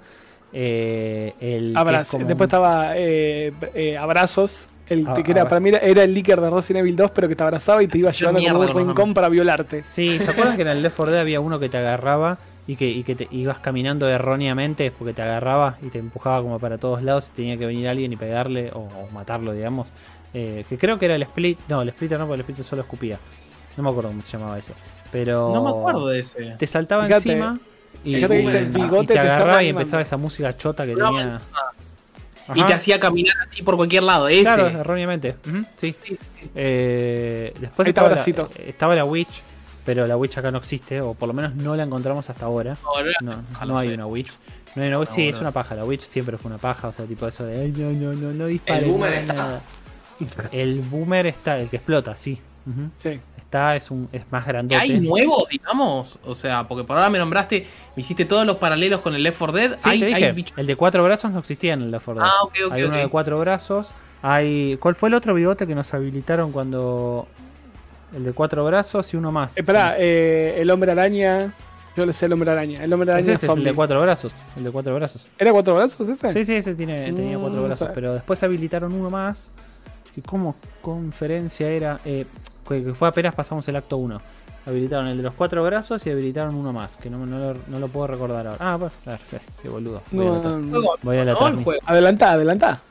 Eh, 0.54 1.34
el 1.40 1.74
Después 1.74 2.48
estaba 2.48 2.96
eh, 2.96 3.52
eh, 3.74 3.98
Abrazos. 3.98 4.70
El 4.88 5.08
ah, 5.08 5.14
que 5.14 5.32
era, 5.32 5.48
para 5.48 5.62
mí 5.62 5.70
era, 5.70 6.04
el 6.04 6.14
líker 6.14 6.42
de 6.42 6.50
Resident 6.50 6.82
Evil 6.82 6.98
2, 6.98 7.12
pero 7.12 7.30
que 7.30 7.36
te 7.38 7.44
abrazaba 7.44 7.82
y 7.82 7.88
te 7.88 7.98
iba 7.98 8.12
llevando 8.12 8.42
como 8.44 8.60
un 8.60 8.88
rincón 8.88 9.14
para 9.14 9.30
violarte. 9.30 9.84
Sí, 9.84 10.20
¿se 10.20 10.30
acuerdan 10.30 10.58
que 10.58 10.64
en 10.64 10.68
el 10.68 10.82
Left 10.84 10.98
4 10.98 11.14
Dead 11.14 11.22
había 11.22 11.40
uno 11.40 11.58
que 11.58 11.70
te 11.70 11.78
agarraba 11.78 12.38
y 12.68 12.76
que, 12.76 12.90
y 12.90 13.04
que 13.04 13.16
te 13.16 13.28
ibas 13.32 13.60
caminando 13.60 14.10
erróneamente 14.10 14.92
porque 14.92 15.14
te 15.14 15.22
agarraba 15.22 15.78
y 15.82 15.88
te 15.88 16.00
empujaba 16.00 16.42
como 16.42 16.60
para 16.60 16.78
todos 16.78 17.02
lados 17.02 17.30
y 17.34 17.36
tenía 17.36 17.58
que 17.58 17.66
venir 17.66 17.88
alguien 17.88 18.12
y 18.12 18.18
pegarle 18.18 18.72
o, 18.74 18.90
matarlo, 19.14 19.54
digamos? 19.54 19.88
que 20.34 20.78
creo 20.80 21.00
que 21.00 21.06
era 21.06 21.16
el 21.16 21.22
split. 21.24 21.60
No, 21.70 21.82
el 21.82 21.92
splitter 21.92 22.20
no, 22.20 22.28
porque 22.28 22.42
el 22.42 22.50
split 22.50 22.66
solo 22.66 22.82
escupía. 22.82 23.18
No 23.78 23.84
me 23.84 23.90
acuerdo 23.90 24.10
cómo 24.10 24.22
se 24.22 24.38
llamaba 24.38 24.58
ese. 24.58 24.74
Pero. 25.12 25.54
No 25.54 25.64
me 25.64 25.70
acuerdo 25.70 26.08
de 26.08 26.20
ese. 26.20 26.56
Te 26.58 26.68
saltaba 26.68 27.08
encima 27.08 27.60
y, 28.04 28.20
te 28.20 29.20
agarraba 29.20 29.64
y 29.64 29.70
empezaba 29.70 30.02
esa 30.02 30.18
música 30.18 30.56
chota 30.58 30.86
que 30.86 30.96
tenía. 30.96 31.42
Y 32.54 32.64
te 32.64 32.74
hacía 32.74 33.00
caminar 33.00 33.36
así 33.48 33.62
por 33.62 33.78
cualquier 33.78 34.04
lado. 34.04 34.28
Ese. 34.28 34.42
Claro, 34.42 34.68
erróneamente. 34.68 35.36
sí. 35.78 35.96
Eh, 36.56 37.54
después 37.60 37.88
estaba 37.88 38.10
la, 38.10 38.22
estaba 38.66 38.96
la, 38.96 39.06
Witch, 39.06 39.42
pero 39.86 40.06
la 40.06 40.18
Witch 40.18 40.38
acá 40.38 40.52
no 40.52 40.58
existe, 40.58 41.00
o 41.00 41.14
por 41.14 41.28
lo 41.28 41.34
menos 41.34 41.56
no 41.56 41.76
la 41.76 41.84
encontramos 41.84 42.30
hasta 42.30 42.46
ahora. 42.46 42.76
No, 43.22 43.78
hay 43.78 43.90
una 43.90 44.08
Witch. 44.08 44.32
No 44.76 44.82
hay 44.82 44.90
una 44.90 45.00
Witch. 45.00 45.10
sí, 45.10 45.30
es 45.30 45.40
una 45.40 45.52
paja. 45.52 45.76
La 45.76 45.86
Witch 45.86 46.10
siempre 46.10 46.38
fue 46.38 46.50
una 46.50 46.58
paja, 46.58 46.90
o 46.90 46.94
sea, 46.94 47.06
tipo 47.06 47.28
eso 47.28 47.46
de. 47.46 47.70
no, 47.70 47.92
no, 47.94 48.14
no, 48.14 48.34
no 48.34 48.48
El 48.48 48.86
boomer 48.86 49.14
está. 49.14 49.62
El 50.52 50.80
boomer 50.82 51.28
está, 51.28 51.60
el 51.60 51.70
que 51.70 51.78
explota, 51.78 52.16
sí. 52.16 52.40
Sí 52.98 53.20
es, 53.76 53.92
un, 53.92 54.10
es 54.12 54.24
más 54.32 54.46
grande. 54.46 54.76
¿Hay 54.76 55.00
nuevos, 55.00 55.48
digamos? 55.50 56.20
O 56.26 56.34
sea, 56.36 56.68
porque 56.68 56.84
por 56.84 56.98
ahora 56.98 57.10
me 57.10 57.20
nombraste, 57.20 57.68
me 57.96 58.02
hiciste 58.02 58.26
todos 58.26 58.46
los 58.46 58.58
paralelos 58.58 59.02
con 59.02 59.16
el 59.16 59.24
Left 59.24 59.38
4 59.38 59.56
Dead. 59.56 59.76
el 60.58 60.66
de 60.66 60.76
cuatro 60.76 61.04
brazos 61.04 61.32
no 61.32 61.40
existía 61.40 61.74
en 61.74 61.84
el 61.84 61.92
Left 61.92 62.06
4 62.06 62.22
Dead. 62.22 62.32
Ah, 62.32 62.44
ok, 62.44 62.54
ok. 62.68 62.74
Hay 62.74 62.84
uno 62.84 62.98
de 62.98 63.08
cuatro 63.08 63.40
brazos. 63.40 63.92
Hay, 64.22 64.78
¿Cuál 64.78 64.96
fue 64.96 65.10
el 65.10 65.16
otro 65.16 65.34
bigote 65.34 65.68
que 65.68 65.76
nos 65.76 65.94
habilitaron 65.94 66.52
cuando... 66.52 67.28
El 68.16 68.24
de 68.24 68.32
cuatro 68.32 68.64
brazos 68.64 69.12
y 69.14 69.18
uno 69.18 69.32
más. 69.32 69.58
Espera, 69.58 69.96
eh, 69.98 70.56
el 70.60 70.70
hombre 70.70 70.92
araña... 70.92 71.54
Yo 71.96 72.06
le 72.06 72.14
sé 72.14 72.26
el 72.26 72.34
hombre 72.34 72.50
araña. 72.50 72.84
El 72.84 72.92
hombre 72.94 73.12
araña 73.12 73.34
es 73.34 73.44
el 73.44 73.64
de 73.64 73.74
cuatro 73.74 74.02
brazos. 74.02 74.32
El 74.58 74.64
de 74.64 74.72
cuatro 74.72 74.96
brazos. 74.96 75.22
¿Era 75.38 75.52
cuatro 75.52 75.76
brazos 75.76 76.08
ese? 76.08 76.34
Sí, 76.34 76.46
sí, 76.46 76.56
ese 76.56 76.74
tiene, 76.74 77.12
tenía 77.14 77.38
cuatro 77.38 77.62
mm, 77.62 77.66
brazos. 77.66 77.90
Pero 77.94 78.14
después 78.14 78.42
habilitaron 78.42 78.94
uno 78.94 79.12
más. 79.12 79.52
Que 80.16 80.22
como 80.22 80.56
conferencia 80.82 81.70
era. 81.70 82.00
Eh, 82.06 82.26
que 82.68 82.94
fue 82.94 83.08
apenas 83.08 83.36
pasamos 83.36 83.68
el 83.68 83.76
acto 83.76 83.98
1. 83.98 84.22
Habilitaron 84.66 85.08
el 85.08 85.18
de 85.18 85.24
los 85.24 85.34
cuatro 85.34 85.62
brazos 85.64 86.06
y 86.08 86.10
habilitaron 86.10 86.56
uno 86.56 86.72
más, 86.72 86.96
que 86.96 87.10
no, 87.10 87.26
no, 87.26 87.80
lo, 87.80 87.88
puedo 87.90 88.08
recordar 88.08 88.48
ahora. 88.48 88.58
Ah, 88.60 88.78
pues, 88.80 88.94
qué 89.62 89.68
boludo. 89.68 90.02
Voy 90.12 91.18
a, 91.18 91.22
Adelantá, 91.86 92.32
adelantá. 92.32 92.82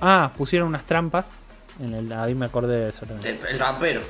Ah, 0.00 0.30
pusieron 0.36 0.68
unas 0.68 0.84
trampas. 0.84 1.30
En 1.80 1.94
el, 1.94 2.12
ahí 2.12 2.34
me 2.34 2.46
acordé 2.46 2.76
de 2.78 2.88
eso 2.88 3.06
también. 3.06 3.38
El, 3.48 3.58
rampero. 3.58 4.00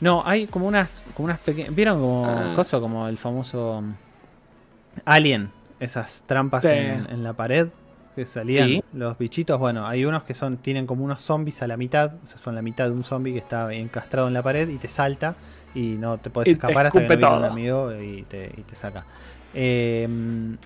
No, 0.00 0.22
hay 0.26 0.46
como 0.46 0.66
unas, 0.66 1.02
como 1.14 1.26
unas 1.26 1.38
pequeñas. 1.38 1.74
¿Vieron 1.74 2.00
como 2.00 2.26
ah. 2.26 2.52
cosa 2.54 2.80
como 2.80 3.06
el 3.06 3.16
famoso 3.16 3.78
um, 3.78 3.94
Alien? 5.04 5.50
Esas 5.80 6.24
trampas 6.26 6.64
en, 6.64 7.24
la 7.24 7.32
pared 7.32 7.68
que 8.14 8.26
salían 8.26 8.82
los 8.92 9.18
bichitos. 9.18 9.58
Bueno, 9.58 9.86
hay 9.86 10.04
unos 10.04 10.24
que 10.24 10.34
son 10.34 10.58
tienen 10.58 10.86
como 10.86 11.04
unos 11.04 11.20
zombies 11.20 11.62
a 11.62 11.66
la 11.66 11.76
mitad, 11.76 12.14
o 12.22 12.26
sea, 12.26 12.38
son 12.38 12.54
la 12.54 12.62
mitad 12.62 12.86
de 12.86 12.92
un 12.92 13.04
zombie 13.04 13.32
que 13.32 13.38
está 13.38 13.72
encastrado 13.72 14.28
en 14.28 14.34
la 14.34 14.42
pared 14.42 14.68
y 14.68 14.76
te 14.76 14.88
salta 14.88 15.34
y 15.74 15.96
no 15.98 16.18
te 16.18 16.30
puedes 16.30 16.52
escapar 16.52 16.86
hasta 16.86 17.06
que 17.06 17.16
no 17.16 17.36
un 17.36 17.44
amigo 17.44 17.92
y 17.94 18.22
te, 18.22 18.52
saca. 18.74 19.04
Em, 19.54 20.56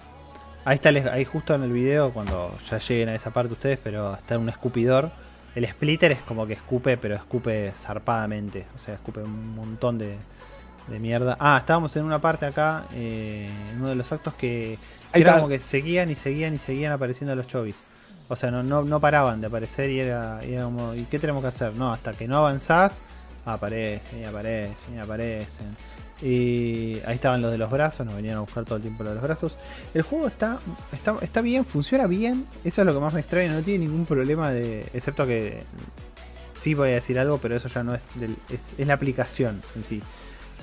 ahí 0.64 0.74
está, 0.74 0.88
ahí 0.88 1.24
justo 1.24 1.54
en 1.54 1.62
el 1.62 1.72
video, 1.72 2.12
cuando 2.12 2.56
ya 2.68 2.78
lleguen 2.78 3.10
a 3.10 3.14
esa 3.14 3.30
parte 3.30 3.52
ustedes, 3.52 3.78
pero 3.82 4.14
está 4.14 4.38
un 4.38 4.48
escupidor. 4.48 5.10
El 5.54 5.66
splitter 5.66 6.12
es 6.12 6.20
como 6.20 6.46
que 6.46 6.52
escupe, 6.52 6.96
pero 6.98 7.14
escupe 7.14 7.72
zarpadamente. 7.74 8.66
O 8.74 8.78
sea, 8.78 8.94
escupe 8.94 9.20
un 9.20 9.54
montón 9.54 9.96
de, 9.96 10.16
de 10.88 10.98
mierda. 10.98 11.36
Ah, 11.40 11.56
estábamos 11.58 11.96
en 11.96 12.04
una 12.04 12.20
parte 12.20 12.46
acá, 12.46 12.84
eh, 12.94 13.48
en 13.72 13.78
uno 13.78 13.88
de 13.88 13.94
los 13.94 14.10
actos 14.12 14.34
que 14.34 14.78
era 15.20 15.36
como 15.36 15.48
que 15.48 15.60
seguían 15.60 16.10
y 16.10 16.14
seguían 16.14 16.54
y 16.54 16.58
seguían 16.58 16.92
apareciendo 16.92 17.34
los 17.34 17.46
chovis. 17.46 17.82
O 18.28 18.36
sea, 18.36 18.50
no, 18.50 18.62
no, 18.62 18.82
no 18.82 19.00
paraban 19.00 19.40
de 19.40 19.46
aparecer 19.46 19.90
y 19.90 20.00
era, 20.00 20.40
como, 20.62 20.94
¿y 20.94 21.04
qué 21.04 21.18
tenemos 21.18 21.42
que 21.42 21.48
hacer? 21.48 21.74
No, 21.74 21.92
hasta 21.92 22.12
que 22.12 22.26
no 22.26 22.38
avanzás, 22.38 23.02
aparecen 23.44 24.20
y 24.20 24.24
aparecen 24.24 24.94
y 24.94 24.98
aparecen. 24.98 25.76
Y 26.22 26.98
ahí 27.04 27.16
estaban 27.16 27.42
los 27.42 27.52
de 27.52 27.58
los 27.58 27.70
brazos, 27.70 28.06
nos 28.06 28.16
venían 28.16 28.38
a 28.38 28.40
buscar 28.40 28.64
todo 28.64 28.76
el 28.76 28.82
tiempo 28.82 29.04
los 29.04 29.10
de 29.10 29.14
los 29.16 29.24
brazos. 29.24 29.58
El 29.92 30.02
juego 30.02 30.26
está, 30.28 30.58
está, 30.92 31.14
está 31.20 31.40
bien, 31.40 31.64
funciona 31.64 32.06
bien. 32.06 32.46
Eso 32.64 32.80
es 32.80 32.86
lo 32.86 32.94
que 32.94 33.00
más 33.00 33.12
me 33.12 33.20
extraña, 33.20 33.52
no 33.52 33.62
tiene 33.62 33.86
ningún 33.86 34.06
problema 34.06 34.50
de. 34.50 34.88
Excepto 34.92 35.26
que. 35.26 35.62
Sí 36.58 36.72
voy 36.72 36.90
a 36.90 36.94
decir 36.94 37.18
algo, 37.18 37.38
pero 37.38 37.54
eso 37.54 37.68
ya 37.68 37.82
no 37.84 37.94
es, 37.94 38.00
es, 38.48 38.78
es 38.78 38.86
la 38.86 38.94
aplicación 38.94 39.60
en 39.76 39.84
sí. 39.84 40.02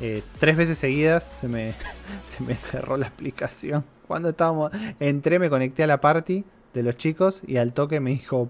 Eh, 0.01 0.23
tres 0.39 0.57
veces 0.57 0.79
seguidas 0.79 1.23
se 1.23 1.47
me, 1.47 1.73
se 2.25 2.43
me 2.43 2.55
cerró 2.55 2.97
la 2.97 3.07
aplicación. 3.07 3.85
Cuando 4.07 4.29
estábamos, 4.29 4.71
entré, 4.99 5.39
me 5.39 5.49
conecté 5.49 5.83
a 5.83 5.87
la 5.87 6.01
party 6.01 6.43
de 6.73 6.83
los 6.83 6.97
chicos 6.97 7.41
y 7.45 7.57
al 7.57 7.73
toque 7.73 7.99
me 7.99 8.11
dijo, 8.11 8.49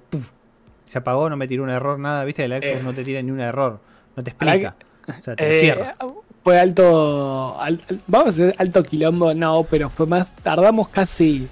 se 0.86 0.98
apagó, 0.98 1.30
no 1.30 1.38
me 1.38 1.48
tiró 1.48 1.64
un 1.64 1.70
error, 1.70 2.00
nada, 2.00 2.24
viste, 2.24 2.44
el 2.44 2.52
Xbox 2.52 2.82
eh. 2.82 2.84
no 2.84 2.94
te 2.94 3.04
tira 3.04 3.22
ni 3.22 3.32
un 3.32 3.40
error, 3.40 3.80
no 4.16 4.24
te 4.24 4.32
explica. 4.32 4.76
O 5.08 5.22
sea, 5.22 5.36
te 5.36 5.58
eh, 5.58 5.60
cierra. 5.60 5.96
fue 6.44 6.60
alto, 6.60 7.58
vamos 8.08 8.40
a 8.40 8.44
decir 8.44 8.56
alto 8.58 8.84
quilombo, 8.84 9.34
no, 9.34 9.66
pero 9.70 9.90
fue 9.90 10.06
más, 10.06 10.34
tardamos 10.38 10.88
casi 10.88 11.50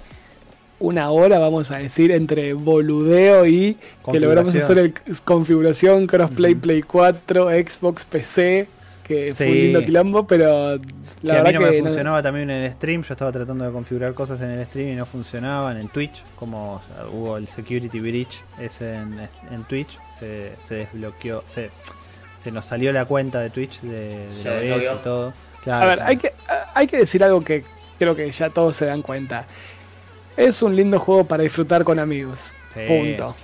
una 0.82 1.10
hora, 1.10 1.38
vamos 1.38 1.70
a 1.70 1.78
decir, 1.78 2.10
entre 2.10 2.54
boludeo 2.54 3.46
y 3.46 3.76
que 4.10 4.20
logramos 4.20 4.54
hacer 4.54 4.78
el 4.78 4.94
configuración 5.24 6.06
crossplay 6.06 6.54
Play 6.54 6.82
4, 6.82 7.48
Xbox, 7.50 8.04
PC, 8.04 8.68
que 9.02 9.34
fue 9.34 9.46
un 9.46 9.54
lindo 9.54 9.84
quilombo, 9.84 10.26
pero 10.26 10.78
la 11.22 11.34
verdad 11.34 11.46
a 11.46 11.48
mí 11.48 11.52
no 11.52 11.70
me 11.72 11.78
funcionaba 11.80 12.22
también 12.22 12.50
en 12.50 12.64
el 12.64 12.72
stream, 12.72 13.02
yo 13.02 13.14
estaba 13.14 13.32
tratando 13.32 13.64
de 13.64 13.72
configurar 13.72 14.14
cosas 14.14 14.40
en 14.40 14.50
el 14.50 14.66
stream 14.66 14.88
y 14.90 14.94
no 14.94 15.06
funcionaban 15.06 15.76
en 15.76 15.88
Twitch, 15.88 16.22
como 16.36 16.80
hubo 17.12 17.36
el 17.36 17.46
security 17.48 18.00
breach 18.00 18.40
ese 18.60 18.94
en, 18.94 19.28
en 19.50 19.64
Twitch, 19.64 19.98
se, 20.12 20.52
se 20.62 20.76
desbloqueó, 20.76 21.44
se 21.50 21.70
se 22.42 22.50
nos 22.50 22.64
salió 22.64 22.92
la 22.92 23.04
cuenta 23.04 23.38
de 23.38 23.50
Twitch 23.50 23.80
de, 23.82 24.26
de 24.26 24.76
y 24.76 25.04
todo. 25.04 25.32
a 25.66 25.86
ver, 25.86 26.02
hay 26.02 26.16
que, 26.16 26.32
hay 26.74 26.88
que 26.88 26.96
decir 26.96 27.22
algo 27.22 27.44
que 27.44 27.62
creo 28.00 28.16
que 28.16 28.28
ya 28.32 28.50
todos 28.50 28.76
se 28.76 28.86
dan 28.86 29.00
cuenta. 29.00 29.46
Es 30.36 30.60
un 30.60 30.74
lindo 30.74 30.98
juego 30.98 31.24
para 31.24 31.44
disfrutar 31.44 31.84
con 31.84 32.00
amigos. 32.00 32.52
Punto. 32.88 33.36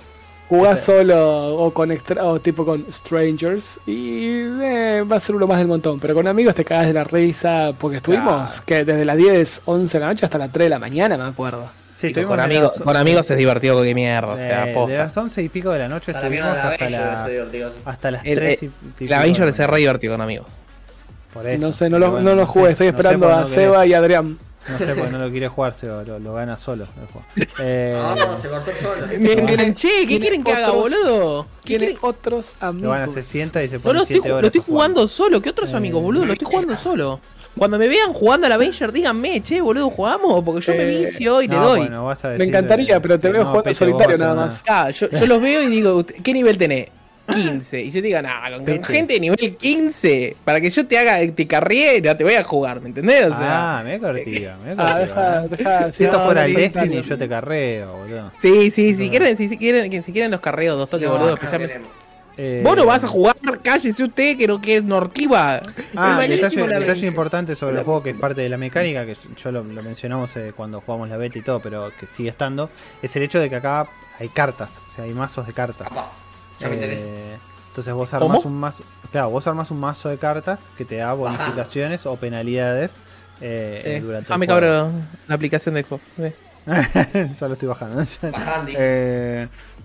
Jugás 0.49 0.81
solo 0.81 1.55
o 1.57 1.71
con 1.71 1.95
o 2.21 2.39
tipo 2.41 2.65
con 2.65 2.83
strangers 2.91 3.79
y 3.85 4.31
eh, 4.61 5.03
va 5.09 5.17
a 5.17 5.19
ser 5.19 5.35
uno 5.35 5.45
más 5.45 5.59
del 5.59 5.67
montón. 5.67 5.99
Pero 5.99 6.15
con 6.15 6.27
amigos 6.27 6.55
te 6.55 6.65
cagas 6.65 6.87
de 6.87 6.93
la 6.93 7.03
risa 7.03 7.71
porque 7.77 7.97
estuvimos 7.97 8.59
que 8.61 8.83
desde 8.83 9.05
las 9.05 9.15
10, 9.15 9.61
11 9.65 9.97
de 9.97 10.01
la 10.01 10.07
noche 10.07 10.25
hasta 10.25 10.39
las 10.39 10.51
3 10.51 10.65
de 10.65 10.69
la 10.71 10.79
mañana, 10.79 11.17
me 11.17 11.23
acuerdo. 11.25 11.69
Sí, 11.93 12.13
con, 12.13 12.39
amigos, 12.39 12.73
con 12.83 12.97
amigos 12.97 13.29
es 13.29 13.37
divertido 13.37 13.83
que 13.83 13.93
mierda. 13.93 14.29
o 14.29 14.39
sea, 14.39 14.73
posta. 14.73 14.91
de 14.91 14.97
las 14.97 15.17
11 15.17 15.43
y 15.43 15.49
pico 15.49 15.69
de 15.71 15.79
la 15.79 15.87
noche 15.87 16.13
estuvimos 16.13 16.47
hasta, 16.47 16.89
la, 16.89 17.25
hasta 17.85 18.11
las 18.11 18.23
3 18.23 18.63
y 18.63 18.67
pico. 18.97 19.09
La 19.09 19.19
Avenger 19.19 19.49
es 19.49 19.57
re 19.59 19.77
divertido 19.77 20.13
con 20.15 20.21
amigos. 20.21 20.47
Por 21.31 21.45
eso. 21.45 21.63
No 21.63 21.73
sé, 21.73 21.91
no 21.91 21.99
lo, 21.99 22.21
no 22.21 22.33
lo 22.33 22.47
jugué, 22.47 22.71
estoy 22.71 22.87
esperando 22.87 23.29
a 23.29 23.45
Seba 23.45 23.85
y 23.85 23.93
Adrián. 23.93 24.39
No 24.67 24.77
sé 24.77 24.93
porque 24.95 25.11
no 25.11 25.19
lo 25.19 25.29
quiere 25.31 25.47
jugar, 25.47 25.73
Seba, 25.73 26.03
lo, 26.03 26.19
lo 26.19 26.33
gana 26.33 26.57
solo. 26.57 26.87
Eh, 27.61 28.01
no, 28.17 28.37
se 28.37 28.49
cortó 28.49 28.71
solo. 28.73 29.07
che, 29.73 30.07
¿qué 30.07 30.19
quieren 30.19 30.43
que 30.43 30.53
haga, 30.53 30.71
boludo? 30.71 31.47
Tiene 31.63 31.95
otros 32.01 32.55
amigos. 32.59 32.83
Lo 32.83 32.89
gana, 32.91 33.13
se 33.13 33.21
sienta 33.21 33.63
y 33.63 33.69
se 33.69 33.79
pone 33.79 34.05
7 34.05 34.31
horas. 34.31 34.41
Lo 34.41 34.47
estoy 34.47 34.61
jugando 34.65 35.07
solo, 35.07 35.41
¿qué 35.41 35.49
otros 35.49 35.73
amigos, 35.73 36.01
boludo? 36.01 36.25
Lo 36.25 36.33
estoy 36.33 36.47
jugando 36.49 36.77
solo. 36.77 37.19
Cuando 37.57 37.77
me 37.77 37.87
vean 37.87 38.13
jugando 38.13 38.45
a 38.45 38.49
la 38.49 38.55
Avenger, 38.55 38.91
díganme, 38.91 39.41
che, 39.43 39.59
boludo, 39.59 39.89
jugamos, 39.89 40.43
porque 40.43 40.61
yo 40.61 40.73
me 40.73 40.83
eh, 40.83 41.05
vicio 41.05 41.41
y 41.41 41.47
le 41.47 41.57
doy. 41.57 41.89
me 42.37 42.45
encantaría, 42.45 43.01
pero 43.01 43.19
te 43.19 43.29
veo 43.29 43.45
jugando 43.45 43.73
solitario 43.73 44.17
nada 44.17 44.35
más. 44.35 44.63
Ah, 44.67 44.89
yo, 44.91 45.09
yo 45.09 45.25
los 45.25 45.41
veo 45.41 45.63
y 45.63 45.67
digo, 45.67 46.05
¿qué 46.05 46.33
nivel 46.33 46.57
tenés? 46.57 46.89
15. 47.33 47.81
Y 47.81 47.91
yo 47.91 48.01
te 48.01 48.07
digo, 48.07 48.21
nada, 48.21 48.57
con, 48.57 48.83
gente 48.83 49.13
de 49.13 49.19
nivel 49.19 49.55
15, 49.55 50.35
para 50.43 50.59
que 50.59 50.69
yo 50.69 50.85
te 50.85 50.97
haga, 50.97 51.19
te 51.33 51.47
carriera, 51.47 52.17
te 52.17 52.23
voy 52.23 52.33
a 52.33 52.43
jugar, 52.43 52.81
¿me 52.81 52.89
entendés? 52.89 53.27
O 53.27 53.37
sea, 53.37 53.79
ah, 53.79 53.83
me 53.83 53.99
cortía, 53.99 54.57
me 54.63 54.75
cortía. 54.75 54.95
Ah, 54.95 54.99
deja, 54.99 55.47
deja, 55.47 55.93
si 55.93 56.03
esto 56.03 56.19
fuera 56.21 56.45
el 56.45 56.53
Destiny, 56.53 57.01
yo 57.01 57.17
te 57.17 57.29
carreo, 57.29 57.97
boludo. 57.97 58.31
Sí, 58.41 58.71
sí, 58.71 58.95
si 58.95 59.09
quieren, 59.09 59.37
si, 59.37 59.49
quieren, 59.57 60.03
si 60.03 60.11
quieren 60.11 60.31
los 60.31 60.41
carreos, 60.41 60.77
dos 60.77 60.89
toques, 60.89 61.09
boludo, 61.09 61.33
especialmente. 61.33 61.81
Eh, 62.41 62.61
Vos 62.63 62.77
no 62.77 62.85
vas 62.85 63.03
a 63.03 63.07
jugar, 63.07 63.35
cállese 63.61 64.01
usted, 64.01 64.37
creo 64.37 64.61
que 64.61 64.77
es 64.77 64.83
Nortiva. 64.85 65.61
Ah, 65.93 66.21
detalle, 66.25 66.67
detalle 66.67 67.05
importante 67.05 67.53
sobre 67.53 67.79
el 67.79 67.83
juego 67.83 68.01
que 68.01 68.11
es 68.11 68.15
parte 68.15 68.39
de 68.39 68.47
la 68.47 68.57
mecánica, 68.57 69.05
que 69.05 69.17
yo 69.43 69.51
lo, 69.51 69.61
mencionamos 69.65 70.37
eh, 70.37 70.53
cuando 70.55 70.79
jugamos 70.79 71.09
la 71.09 71.17
beta 71.17 71.37
y 71.37 71.41
todo, 71.41 71.59
pero 71.59 71.91
que 71.99 72.07
sigue 72.07 72.29
estando, 72.29 72.69
es 73.01 73.13
el 73.17 73.23
hecho 73.23 73.41
de 73.41 73.49
que 73.49 73.57
acá 73.57 73.89
hay 74.17 74.29
cartas, 74.29 74.81
o 74.87 74.89
sea, 74.89 75.03
hay 75.03 75.13
mazos 75.13 75.47
de 75.47 75.53
cartas. 75.53 75.89
Eh, 76.61 77.37
entonces 77.69 77.93
vos 77.93 78.13
armas 78.13 78.45
un 78.45 78.59
mazo, 78.59 78.83
claro, 79.11 79.29
vos 79.29 79.45
armas 79.47 79.71
un 79.71 79.79
mazo 79.79 80.09
de 80.09 80.17
cartas 80.17 80.61
que 80.77 80.85
te 80.85 80.97
da 80.97 81.13
bonificaciones 81.13 82.05
o 82.05 82.15
penalidades 82.15 82.97
eh, 83.41 83.99
durante 84.03 84.33
ah, 84.33 84.37
me 84.37 84.47
cabrón 84.47 85.07
la 85.27 85.35
aplicación 85.35 85.75
de 85.75 85.83
Xbox. 85.83 86.03
Solo 87.37 87.53
estoy 87.53 87.67
bajando. 87.67 88.03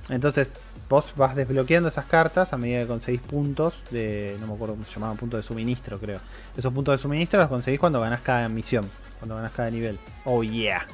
entonces, 0.09 0.52
vos 0.88 1.12
vas 1.16 1.34
desbloqueando 1.34 1.88
esas 1.88 2.06
cartas 2.06 2.52
a 2.52 2.59
medida 2.59 2.82
que 2.82 2.88
conseguís 2.88 3.20
puntos 3.20 3.82
de. 3.90 4.36
No 4.40 4.46
me 4.46 4.55
acuerdo 4.55 4.74
cómo 4.74 4.86
se 4.86 4.92
llamaban, 4.92 5.16
puntos 5.16 5.38
de 5.38 5.42
suministro, 5.42 5.98
creo. 5.98 6.18
Esos 6.56 6.72
puntos 6.72 6.94
de 6.94 6.98
suministro 6.98 7.40
los 7.40 7.48
conseguís 7.48 7.80
cuando 7.80 8.01
ganás 8.01 8.20
cada 8.20 8.48
misión, 8.48 8.88
cuando 9.18 9.36
ganás 9.36 9.52
cada 9.52 9.70
nivel. 9.70 9.98
Oh 10.24 10.42
yeah, 10.42 10.84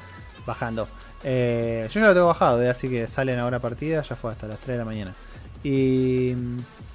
bajando. 0.45 0.87
Eh, 1.23 1.87
yo 1.91 1.99
ya 1.99 2.07
lo 2.07 2.13
tengo 2.13 2.27
bajado, 2.27 2.61
eh, 2.63 2.69
así 2.69 2.89
que 2.89 3.07
salen 3.07 3.39
ahora 3.39 3.59
partidas, 3.59 4.09
ya 4.09 4.15
fue 4.15 4.31
hasta 4.31 4.47
las 4.47 4.57
3 4.59 4.75
de 4.75 4.77
la 4.77 4.85
mañana. 4.85 5.13
Y. 5.63 6.33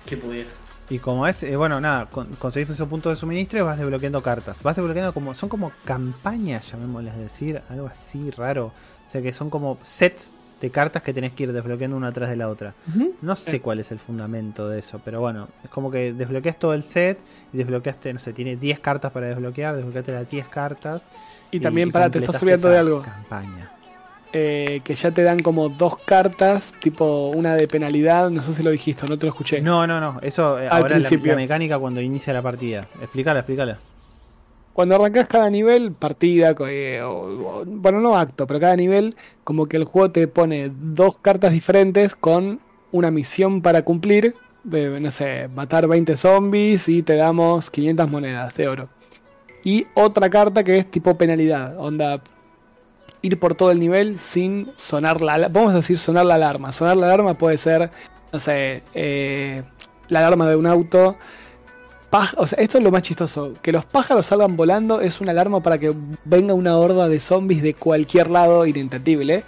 ¿Qué 0.04 0.16
pudiera? 0.16 0.48
Y 0.88 0.98
como 1.00 1.26
es, 1.26 1.42
eh, 1.42 1.56
bueno, 1.56 1.80
nada, 1.80 2.08
conseguís 2.38 2.70
esos 2.70 2.88
puntos 2.88 3.12
de 3.12 3.16
suministro 3.16 3.58
y 3.58 3.62
vas 3.62 3.78
desbloqueando 3.78 4.22
cartas. 4.22 4.62
Vas 4.62 4.76
desbloqueando 4.76 5.12
como. 5.12 5.34
Son 5.34 5.48
como 5.48 5.72
campañas, 5.84 6.70
llamémosles 6.70 7.16
decir, 7.16 7.60
algo 7.68 7.86
así 7.86 8.30
raro. 8.30 8.66
O 9.06 9.10
sea 9.10 9.22
que 9.22 9.32
son 9.32 9.50
como 9.50 9.78
sets 9.84 10.30
de 10.60 10.70
cartas 10.70 11.02
que 11.02 11.12
tenés 11.12 11.32
que 11.32 11.44
ir 11.44 11.52
desbloqueando 11.52 11.96
una 11.96 12.08
atrás 12.08 12.30
de 12.30 12.36
la 12.36 12.48
otra. 12.48 12.74
No 13.20 13.36
sé 13.36 13.60
cuál 13.60 13.80
es 13.80 13.92
el 13.92 13.98
fundamento 13.98 14.68
de 14.68 14.78
eso, 14.78 15.00
pero 15.04 15.20
bueno, 15.20 15.48
es 15.62 15.70
como 15.70 15.90
que 15.90 16.12
desbloqueas 16.12 16.58
todo 16.58 16.72
el 16.72 16.82
set 16.82 17.18
y 17.52 17.58
desbloqueaste, 17.58 18.12
no 18.12 18.18
sé, 18.18 18.32
tiene 18.32 18.56
10 18.56 18.80
cartas 18.80 19.12
para 19.12 19.26
desbloquear, 19.26 19.76
desbloqueaste 19.76 20.12
las 20.12 20.30
10 20.30 20.46
cartas. 20.48 21.04
Y, 21.50 21.60
también, 21.60 21.92
para, 21.92 22.10
te 22.10 22.18
estás 22.18 22.38
subiendo 22.38 22.68
de 22.68 22.78
algo. 22.78 23.02
Campaña. 23.02 23.70
Eh, 24.38 24.82
que 24.84 24.94
ya 24.94 25.10
te 25.12 25.22
dan 25.22 25.38
como 25.38 25.70
dos 25.70 25.96
cartas, 25.96 26.74
tipo 26.78 27.30
una 27.30 27.54
de 27.54 27.66
penalidad, 27.66 28.28
no 28.28 28.42
sé 28.42 28.52
si 28.52 28.62
lo 28.62 28.68
dijiste, 28.70 29.06
no 29.06 29.16
te 29.16 29.24
lo 29.24 29.32
escuché. 29.32 29.62
No, 29.62 29.86
no, 29.86 29.98
no, 29.98 30.18
eso 30.20 30.60
eh, 30.60 30.68
Al 30.68 30.82
ahora 30.82 30.96
principio. 30.96 31.32
La, 31.32 31.38
mecánica 31.38 31.78
cuando 31.78 32.02
inicia 32.02 32.34
la 32.34 32.42
partida. 32.42 32.86
Explícala, 33.00 33.38
explícala. 33.38 33.78
Cuando 34.74 34.96
arrancas 34.96 35.26
cada 35.26 35.48
nivel, 35.48 35.92
partida, 35.92 36.54
eh, 36.68 37.00
bueno, 37.66 38.02
no 38.02 38.18
acto, 38.18 38.46
pero 38.46 38.60
cada 38.60 38.76
nivel, 38.76 39.16
como 39.42 39.68
que 39.68 39.78
el 39.78 39.84
juego 39.84 40.10
te 40.10 40.28
pone 40.28 40.70
dos 40.70 41.16
cartas 41.16 41.52
diferentes 41.52 42.14
con 42.14 42.60
una 42.92 43.10
misión 43.10 43.62
para 43.62 43.86
cumplir. 43.86 44.34
no 44.64 45.10
sé, 45.12 45.48
matar 45.54 45.88
20 45.88 46.14
zombies 46.14 46.90
y 46.90 47.02
te 47.02 47.16
damos 47.16 47.70
500 47.70 48.10
monedas 48.10 48.54
de 48.54 48.68
oro. 48.68 48.90
Y 49.64 49.86
otra 49.94 50.28
carta 50.28 50.62
que 50.62 50.76
es 50.76 50.90
tipo 50.90 51.16
penalidad, 51.16 51.78
onda 51.78 52.20
ir 53.26 53.38
por 53.38 53.54
todo 53.54 53.70
el 53.70 53.78
nivel 53.80 54.18
sin 54.18 54.70
sonar 54.76 55.20
la 55.20 55.48
vamos 55.48 55.72
a 55.72 55.76
decir 55.76 55.98
sonar 55.98 56.26
la 56.26 56.36
alarma. 56.36 56.72
Sonar 56.72 56.96
la 56.96 57.06
alarma 57.06 57.34
puede 57.34 57.58
ser, 57.58 57.90
no 58.32 58.40
sé, 58.40 58.82
eh, 58.94 59.62
la 60.08 60.20
alarma 60.20 60.48
de 60.48 60.56
un 60.56 60.66
auto 60.66 61.16
o 62.36 62.46
sea, 62.46 62.58
esto 62.58 62.78
es 62.78 62.84
lo 62.84 62.90
más 62.90 63.02
chistoso. 63.02 63.52
Que 63.62 63.72
los 63.72 63.84
pájaros 63.84 64.26
salgan 64.26 64.56
volando 64.56 65.00
es 65.00 65.20
una 65.20 65.32
alarma 65.32 65.60
para 65.60 65.78
que 65.78 65.92
venga 66.24 66.54
una 66.54 66.76
horda 66.76 67.08
de 67.08 67.20
zombies 67.20 67.62
de 67.62 67.74
cualquier 67.74 68.30
lado 68.30 68.66
inentendible. 68.66 69.44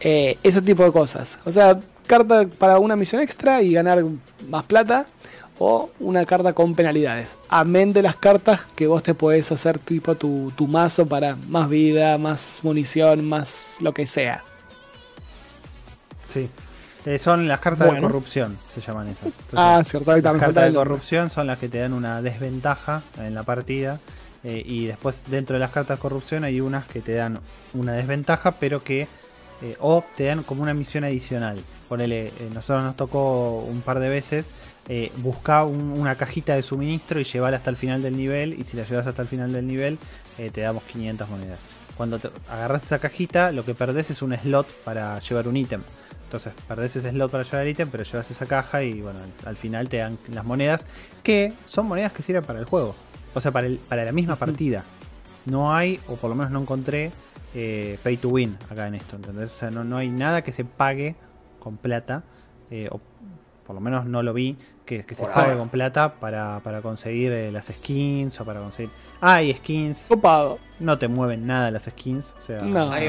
Eh, 0.00 0.36
ese 0.42 0.62
tipo 0.62 0.84
de 0.84 0.92
cosas. 0.92 1.38
O 1.44 1.52
sea, 1.52 1.78
carta 2.06 2.46
para 2.58 2.78
una 2.78 2.96
misión 2.96 3.22
extra 3.22 3.62
y 3.62 3.72
ganar 3.72 4.04
más 4.48 4.64
plata. 4.64 5.06
O 5.64 5.90
una 6.00 6.26
carta 6.26 6.54
con 6.54 6.74
penalidades. 6.74 7.38
Amén 7.48 7.92
de 7.92 8.02
las 8.02 8.16
cartas 8.16 8.62
que 8.74 8.88
vos 8.88 9.00
te 9.04 9.14
podés 9.14 9.52
hacer 9.52 9.78
tipo 9.78 10.16
tu, 10.16 10.52
tu 10.56 10.66
mazo 10.66 11.06
para 11.06 11.36
más 11.46 11.68
vida, 11.68 12.18
más 12.18 12.58
munición, 12.64 13.24
más 13.24 13.78
lo 13.80 13.94
que 13.94 14.04
sea. 14.04 14.42
Sí. 16.34 16.50
Eh, 17.06 17.16
son 17.16 17.46
las 17.46 17.60
cartas 17.60 17.94
de 17.94 18.00
corrupción, 18.00 18.58
se 18.74 18.80
llaman 18.80 19.06
esas. 19.06 19.32
ah, 19.54 19.80
cierto, 19.84 20.10
Las 20.10 20.36
cartas 20.36 20.64
de 20.64 20.74
corrupción 20.74 21.30
son 21.30 21.46
las 21.46 21.60
que 21.60 21.68
te 21.68 21.78
dan 21.78 21.92
una 21.92 22.20
desventaja 22.22 23.02
en 23.18 23.32
la 23.32 23.44
partida. 23.44 24.00
Eh, 24.42 24.64
y 24.66 24.86
después 24.86 25.22
dentro 25.28 25.54
de 25.54 25.60
las 25.60 25.70
cartas 25.70 25.98
de 25.98 26.02
corrupción 26.02 26.42
hay 26.42 26.60
unas 26.60 26.88
que 26.88 27.00
te 27.00 27.14
dan 27.14 27.38
una 27.72 27.92
desventaja, 27.92 28.50
pero 28.58 28.82
que 28.82 29.06
eh, 29.62 29.76
o 29.78 30.02
te 30.16 30.24
dan 30.24 30.42
como 30.42 30.64
una 30.64 30.74
misión 30.74 31.04
adicional. 31.04 31.62
Ponele, 31.88 32.32
nosotros 32.52 32.82
nos 32.82 32.96
tocó 32.96 33.60
un 33.60 33.80
par 33.82 34.00
de 34.00 34.08
veces 34.08 34.46
buscar 35.18 35.64
una 35.66 36.14
cajita 36.16 36.54
de 36.54 36.62
suministro 36.62 37.20
y 37.20 37.24
llevarla 37.24 37.58
hasta 37.58 37.70
el 37.70 37.76
final 37.76 38.02
del 38.02 38.16
nivel. 38.16 38.58
Y 38.58 38.64
si 38.64 38.76
la 38.76 38.84
llevas 38.84 39.06
hasta 39.06 39.22
el 39.22 39.28
final 39.28 39.52
del 39.52 39.66
nivel, 39.66 39.98
te 40.36 40.60
damos 40.60 40.82
500 40.84 41.28
monedas. 41.28 41.58
Cuando 41.96 42.18
te 42.18 42.30
agarras 42.50 42.84
esa 42.84 42.98
cajita, 42.98 43.52
lo 43.52 43.64
que 43.64 43.74
perdés 43.74 44.10
es 44.10 44.22
un 44.22 44.36
slot 44.36 44.66
para 44.84 45.18
llevar 45.20 45.48
un 45.48 45.56
ítem. 45.56 45.82
Entonces 46.24 46.54
perdés 46.66 46.96
ese 46.96 47.10
slot 47.10 47.30
para 47.30 47.44
llevar 47.44 47.62
el 47.62 47.68
ítem, 47.68 47.90
pero 47.90 48.04
llevas 48.04 48.30
esa 48.30 48.46
caja 48.46 48.82
y 48.82 49.02
bueno, 49.02 49.18
al, 49.44 49.56
final 49.56 49.90
te 49.90 49.98
dan 49.98 50.16
las 50.30 50.46
monedas, 50.46 50.86
que 51.22 51.52
son 51.66 51.86
monedas 51.86 52.12
que 52.12 52.22
sirven 52.22 52.42
para 52.42 52.58
el 52.58 52.64
juego. 52.64 52.94
O 53.34 53.40
sea, 53.40 53.52
para, 53.52 53.66
el, 53.66 53.76
para 53.76 54.04
la 54.04 54.12
misma 54.12 54.36
partida. 54.36 54.82
No 55.44 55.74
hay, 55.74 56.00
o 56.08 56.16
por 56.16 56.30
lo 56.30 56.36
menos 56.36 56.50
no 56.50 56.62
encontré, 56.62 57.12
eh, 57.54 57.98
pay 58.02 58.16
to 58.16 58.30
win 58.30 58.56
acá 58.70 58.86
en 58.86 58.94
esto. 58.94 59.16
¿entendés? 59.16 59.52
O 59.52 59.54
sea, 59.54 59.70
no, 59.70 59.84
no 59.84 59.98
hay 59.98 60.08
nada 60.08 60.42
que 60.42 60.52
se 60.52 60.64
pague 60.64 61.16
con 61.60 61.76
plata. 61.76 62.24
Eh, 62.70 62.88
o 62.90 62.98
por 63.66 63.74
lo 63.74 63.80
menos 63.80 64.06
no 64.06 64.22
lo 64.22 64.32
vi, 64.32 64.56
que, 64.84 65.04
se 65.14 65.24
pague 65.26 65.56
con 65.56 65.68
plata 65.68 66.14
para, 66.14 66.60
conseguir 66.82 67.32
eh, 67.32 67.52
las 67.52 67.66
skins 67.66 68.40
o 68.40 68.44
para 68.44 68.60
conseguir... 68.60 68.90
Ah, 69.20 69.36
hay 69.36 69.54
skins. 69.54 70.06
Copado. 70.08 70.58
No 70.80 70.98
te 70.98 71.08
mueven 71.08 71.46
nada 71.46 71.70
las 71.70 71.84
skins. 71.84 72.34
O 72.38 72.42
sea, 72.42 72.62
no, 72.62 72.90
hay 72.90 73.08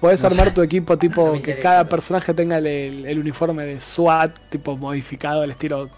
Puedes 0.00 0.24
armar 0.24 0.52
tu 0.52 0.62
equipo 0.62 0.98
tipo 0.98 1.32
que 1.42 1.60
cada 1.60 1.88
personaje 1.88 2.34
tenga 2.34 2.58
el, 2.58 3.18
uniforme 3.18 3.64
de 3.64 3.80
SWAT, 3.80 4.36
tipo 4.48 4.76
modificado 4.76 5.42
al 5.42 5.52
estilo 5.52 5.88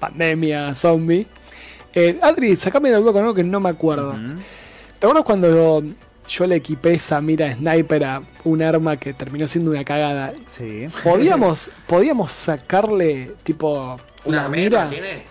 pandemia, 0.00 0.74
zombie. 0.74 1.26
Eh, 1.94 2.18
Adri, 2.20 2.56
sacame 2.56 2.90
la 2.90 2.98
duda 2.98 3.12
con 3.12 3.22
algo 3.22 3.34
que 3.34 3.44
no 3.44 3.60
me 3.60 3.70
acuerdo. 3.70 4.12
¿Te 4.98 5.06
acuerdas 5.06 5.24
cuando 5.24 5.84
yo, 6.28 6.46
le 6.46 6.56
equipé 6.56 6.94
esa 6.94 7.20
mira 7.20 7.54
sniper 7.54 8.04
a 8.04 8.22
un 8.44 8.62
arma 8.62 8.96
que 8.96 9.12
terminó 9.14 9.46
siendo 9.46 9.70
una 9.70 9.84
cagada? 9.84 10.32
Sí. 10.48 10.86
¿Podíamos, 11.02 11.70
podíamos 11.86 12.32
sacarle, 12.32 13.32
tipo, 13.42 13.96
¿Una 14.24 14.48
mira? 14.48 14.88
tiene? 14.88 15.24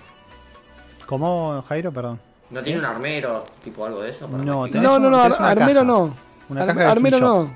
¿Cómo, 1.05 1.63
Jairo? 1.67 1.91
Perdón. 1.91 2.19
¿No 2.49 2.61
tiene 2.61 2.79
un 2.79 2.85
armero, 2.85 3.43
tipo 3.63 3.85
algo 3.85 4.01
de 4.01 4.11
eso? 4.11 4.27
no, 4.27 4.67
no, 4.67 4.99
no, 4.99 5.09
no, 5.09 5.21
armero 5.21 5.83
no. 5.83 6.13
Una 6.49 6.65
caja 6.65 6.91
armero 6.91 7.19
no. 7.19 7.51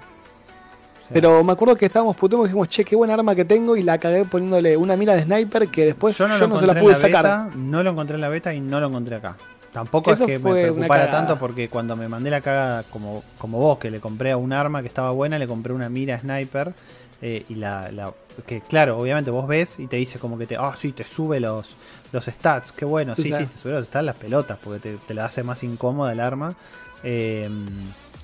Pero 1.14 1.44
me 1.44 1.54
acuerdo 1.54 1.76
que 1.76 1.86
estábamos 1.86 2.18
puteando 2.18 2.46
y 2.46 2.50
dijimos, 2.50 2.68
che, 2.68 2.84
qué 2.84 2.96
buena 2.96 3.14
arma 3.14 3.34
que 3.34 3.46
tengo 3.46 3.78
y 3.78 3.82
la 3.82 3.98
cagué 3.98 4.26
poniéndole 4.26 4.76
una 4.76 4.96
mira 4.96 5.14
de 5.14 5.24
sniper 5.24 5.70
que 5.70 5.86
después 5.86 6.18
yo 6.18 6.28
no, 6.28 6.60
se 6.60 6.66
la 6.66 6.78
pude 6.80 6.96
sacar. 6.96 7.56
no 7.56 7.84
lo 7.84 7.92
encontré 7.92 8.16
en 8.16 8.22
la 8.22 8.30
beta 8.30 8.54
y 8.54 8.60
no 8.60 8.80
lo 8.80 8.88
encontré 8.88 9.16
acá. 9.16 9.36
Tampoco 9.78 10.12
es 10.12 10.20
que 10.20 10.40
me 10.40 10.54
preocupara 10.54 11.12
tanto 11.12 11.38
porque 11.38 11.70
cuando 11.70 11.96
me 11.96 12.08
mandé 12.08 12.32
la 12.32 12.42
cagada 12.42 12.82
como, 12.82 13.24
como 13.38 13.60
vos, 13.60 13.78
que 13.78 13.92
le 13.92 14.00
compré 14.00 14.32
a 14.32 14.38
un 14.38 14.52
arma 14.52 14.82
que 14.82 14.88
estaba 14.88 15.12
buena, 15.12 15.38
le 15.38 15.46
compré 15.46 15.72
una 15.72 15.88
mira 15.88 16.20
sniper 16.20 16.74
eh, 17.22 17.46
y 17.48 17.54
la, 17.54 17.92
la, 17.92 18.12
que 18.48 18.62
claro, 18.62 18.98
obviamente 18.98 19.30
vos 19.30 19.48
ves 19.48 19.80
y 19.80 19.86
te 19.86 19.98
dice 19.98 20.18
como 20.18 20.36
que 20.36 20.48
te, 20.48 20.56
ah, 20.56 20.74
sí, 20.76 20.94
te 20.94 21.04
sube 21.04 21.40
los, 21.40 21.76
los 22.12 22.26
stats, 22.26 22.72
qué 22.72 22.86
bueno, 22.86 23.14
sí, 23.14 23.26
sí, 23.26 23.46
te 23.46 23.56
sube 23.56 23.74
los 23.74 23.86
stats 23.86 24.04
las 24.04 24.16
pelotas 24.16 24.58
porque 24.64 24.80
te, 24.80 24.98
te 24.98 25.14
la 25.14 25.26
hace 25.26 25.44
más 25.44 25.62
incómoda 25.62 26.12
el 26.12 26.22
arma. 26.22 26.56
Eh, 27.04 27.48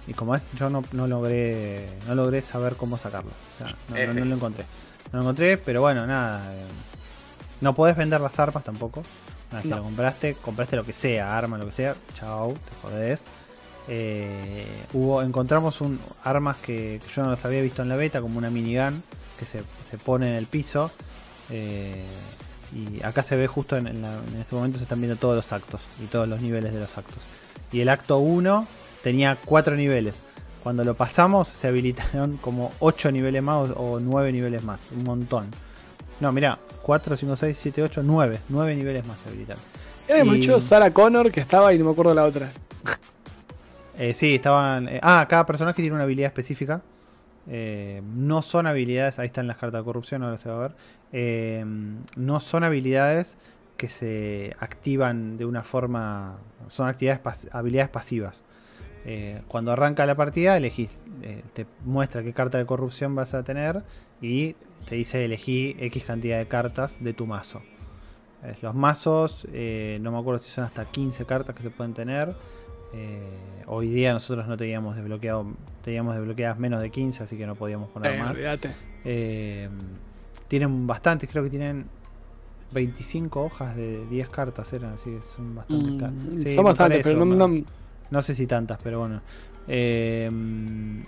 y 0.07 0.13
como 0.15 0.33
es, 0.33 0.49
yo 0.57 0.71
no, 0.71 0.83
no, 0.91 1.05
logré 1.05 1.87
no 2.07 2.15
logré 2.15 2.41
saber 2.41 2.77
cómo 2.77 2.97
sacarlo. 2.97 3.29
no, 3.89 4.25
lo 4.25 4.35
encontré. 4.35 4.65
No 5.11 5.19
lo 5.19 5.21
encontré, 5.21 5.59
pero 5.59 5.81
bueno, 5.81 6.07
nada. 6.07 6.51
Eh, 6.51 6.65
no 7.61 7.75
podés 7.75 7.95
vender 7.95 8.21
las 8.21 8.39
armas 8.39 8.63
tampoco. 8.63 9.03
Una 9.53 9.61
vez 9.61 9.69
que 9.69 9.75
lo 9.75 9.83
compraste, 9.83 10.33
compraste 10.35 10.75
lo 10.75 10.83
que 10.83 10.93
sea, 10.93 11.37
arma, 11.37 11.59
lo 11.59 11.67
que 11.67 11.71
sea, 11.71 11.95
chao, 12.15 12.53
te 12.53 12.75
jodés. 12.81 13.23
Eh, 13.87 14.65
hubo, 14.93 15.21
encontramos 15.21 15.79
un, 15.81 15.99
armas 16.23 16.57
que, 16.57 16.99
yo 17.15 17.23
no 17.23 17.29
las 17.29 17.45
había 17.45 17.61
visto 17.61 17.83
en 17.83 17.89
la 17.89 17.95
beta, 17.95 18.19
como 18.19 18.39
una 18.39 18.49
minigun 18.49 19.03
que 19.37 19.45
se, 19.45 19.61
se 19.87 19.97
pone 19.99 20.31
en 20.31 20.37
el 20.37 20.47
piso. 20.47 20.89
Eh, 21.51 22.03
y 22.73 23.03
acá 23.03 23.21
se 23.21 23.35
ve 23.35 23.45
justo 23.45 23.77
en, 23.77 23.85
en, 23.85 24.03
este 24.41 24.55
momento 24.55 24.79
se 24.79 24.85
están 24.85 24.99
viendo 24.99 25.17
todos 25.17 25.35
los 25.35 25.53
actos 25.53 25.81
y 26.03 26.07
todos 26.07 26.27
los 26.27 26.41
niveles 26.41 26.73
de 26.73 26.79
los 26.79 26.97
actos. 26.97 27.21
Y 27.71 27.81
el 27.81 27.89
acto 27.89 28.17
1 28.17 28.65
tenía 29.03 29.37
4 29.45 29.75
niveles. 29.75 30.15
Cuando 30.63 30.83
lo 30.83 30.95
pasamos 30.95 31.47
se 31.47 31.67
habilitaron 31.67 32.37
como 32.37 32.71
8 32.79 33.11
niveles 33.11 33.43
más 33.43 33.69
o 33.75 33.99
9 33.99 34.31
niveles 34.31 34.63
más. 34.63 34.81
Un 34.95 35.03
montón. 35.03 35.45
No, 36.19 36.31
mira, 36.31 36.57
4, 36.81 37.17
5, 37.17 37.35
6, 37.35 37.59
7, 37.61 37.83
8, 37.83 38.01
9. 38.03 38.39
9 38.49 38.75
niveles 38.75 39.05
más 39.05 39.19
se 39.21 39.29
habilitaron. 39.29 39.61
Era 40.07 40.23
mucho 40.25 40.59
Sarah 40.59 40.91
Connor 40.91 41.31
que 41.31 41.39
estaba 41.39 41.73
y 41.73 41.79
no 41.79 41.85
me 41.85 41.91
acuerdo 41.91 42.13
la 42.13 42.25
otra. 42.25 42.49
Eh, 43.97 44.13
sí, 44.13 44.35
estaban. 44.35 44.87
Eh, 44.89 44.99
ah, 45.03 45.25
cada 45.29 45.45
personaje 45.45 45.81
tiene 45.81 45.93
una 45.93 46.03
habilidad 46.03 46.27
específica. 46.27 46.81
Eh, 47.47 48.01
no 48.15 48.41
son 48.41 48.67
habilidades, 48.67 49.19
ahí 49.19 49.27
están 49.27 49.47
las 49.47 49.57
cartas 49.57 49.81
de 49.81 49.85
corrupción, 49.85 50.23
ahora 50.23 50.37
se 50.37 50.49
va 50.49 50.55
a 50.55 50.59
ver. 50.59 50.71
Eh, 51.11 51.65
no 52.15 52.39
son 52.39 52.63
habilidades 52.63 53.37
que 53.77 53.89
se 53.89 54.55
activan 54.59 55.37
de 55.37 55.45
una 55.45 55.63
forma. 55.63 56.37
Son 56.69 56.87
actividades 56.87 57.47
habilidades 57.51 57.89
pasivas. 57.89 58.41
Eh, 59.05 59.41
cuando 59.47 59.71
arranca 59.71 60.05
la 60.05 60.15
partida, 60.15 60.55
elegís, 60.55 61.03
eh, 61.21 61.43
te 61.53 61.65
muestra 61.83 62.23
qué 62.23 62.33
carta 62.33 62.57
de 62.57 62.65
corrupción 62.65 63.15
vas 63.15 63.33
a 63.33 63.43
tener 63.43 63.83
y 64.21 64.55
te 64.87 64.95
dice 64.95 65.25
elegí 65.25 65.75
X 65.79 66.05
cantidad 66.05 66.37
de 66.37 66.47
cartas 66.47 67.03
de 67.03 67.13
tu 67.13 67.25
mazo. 67.25 67.61
los 68.61 68.75
mazos, 68.75 69.47
eh, 69.53 69.99
no 70.01 70.11
me 70.11 70.19
acuerdo 70.19 70.39
si 70.39 70.51
son 70.51 70.63
hasta 70.63 70.85
15 70.85 71.25
cartas 71.25 71.55
que 71.55 71.63
se 71.63 71.69
pueden 71.69 71.93
tener. 71.93 72.33
hoy 73.67 73.87
día 73.87 74.13
nosotros 74.13 74.47
no 74.47 74.55
teníamos 74.55 74.95
desbloqueado, 74.95 75.47
teníamos 75.83 76.15
desbloqueadas 76.15 76.59
menos 76.59 76.81
de 76.81 76.89
15, 76.89 77.23
así 77.23 77.37
que 77.37 77.45
no 77.45 77.55
podíamos 77.55 77.89
poner 77.89 78.19
más. 78.19 78.37
tienen 80.47 80.87
bastantes, 80.87 81.29
creo 81.29 81.43
que 81.43 81.49
tienen 81.49 81.87
25 82.71 83.43
hojas 83.43 83.75
de 83.75 84.05
10 84.07 84.29
cartas, 84.29 84.71
eran 84.73 84.93
así 84.93 85.11
que 85.11 85.21
son 85.21 85.55
bastante 85.55 86.07
mm, 86.07 86.47
son 86.47 86.65
bastantes, 86.65 87.03
pero 87.03 87.25
no 87.25 87.47
no 87.47 87.63
sé 88.21 88.35
si 88.35 88.47
tantas, 88.47 88.79
pero 88.83 88.99
bueno. 88.99 89.19
Em, 89.67 91.03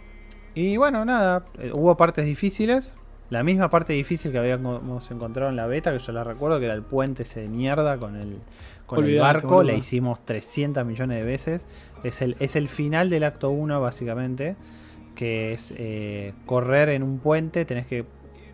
y 0.54 0.78
bueno, 0.78 1.06
nada, 1.06 1.46
eh, 1.60 1.72
hubo 1.74 1.96
partes 1.98 2.26
difíciles. 2.26 2.96
La 3.30 3.44
misma 3.44 3.70
parte 3.70 3.94
difícil 3.94 4.32
que 4.32 4.38
habíamos 4.38 5.10
encontrado 5.10 5.50
en 5.50 5.56
la 5.56 5.66
beta, 5.66 5.92
que 5.92 6.00
yo 6.00 6.12
la 6.12 6.24
recuerdo, 6.24 6.60
que 6.60 6.66
era 6.66 6.76
el 6.76 6.84
puente 6.84 7.24
ese 7.24 7.42
de 7.42 7.48
mierda 7.48 7.98
con 7.98 8.16
el, 8.16 8.38
con 8.86 9.04
el 9.04 9.20
barco. 9.20 9.64
La 9.64 9.74
hicimos 9.74 10.24
300 10.26 10.86
millones 10.86 11.18
de 11.18 11.26
veces. 11.26 11.66
Es 12.04 12.22
el, 12.22 12.36
es 12.40 12.56
el 12.56 12.68
final 12.68 13.10
del 13.10 13.24
acto 13.24 13.50
1, 13.50 13.82
básicamente. 13.82 14.56
Que 15.16 15.54
es 15.54 15.74
eh, 15.76 16.34
correr 16.46 16.90
en 16.90 17.02
un 17.02 17.18
puente. 17.18 17.66
Tenés 17.66 17.88
que 17.88 18.06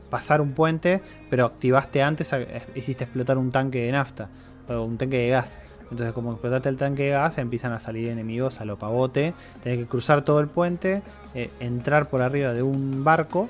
pasar 0.09 0.39
un 0.39 0.53
puente, 0.53 1.01
pero 1.29 1.45
activaste 1.45 2.01
antes, 2.01 2.31
eh, 2.33 2.61
hiciste 2.75 3.03
explotar 3.03 3.37
un 3.37 3.51
tanque 3.51 3.81
de 3.81 3.91
nafta. 3.91 4.29
O 4.69 4.83
un 4.83 4.97
tanque 4.97 5.17
de 5.17 5.29
gas. 5.29 5.59
Entonces, 5.91 6.13
como 6.13 6.31
explotaste 6.31 6.69
el 6.69 6.77
tanque 6.77 7.03
de 7.03 7.09
gas, 7.11 7.37
empiezan 7.37 7.73
a 7.73 7.79
salir 7.79 8.09
enemigos 8.09 8.61
a 8.61 8.65
lo 8.65 8.77
pavote. 8.77 9.33
Tienes 9.61 9.81
que 9.81 9.87
cruzar 9.87 10.23
todo 10.23 10.39
el 10.39 10.47
puente, 10.47 11.03
eh, 11.35 11.51
entrar 11.59 12.09
por 12.09 12.21
arriba 12.21 12.53
de 12.53 12.63
un 12.63 13.03
barco, 13.03 13.49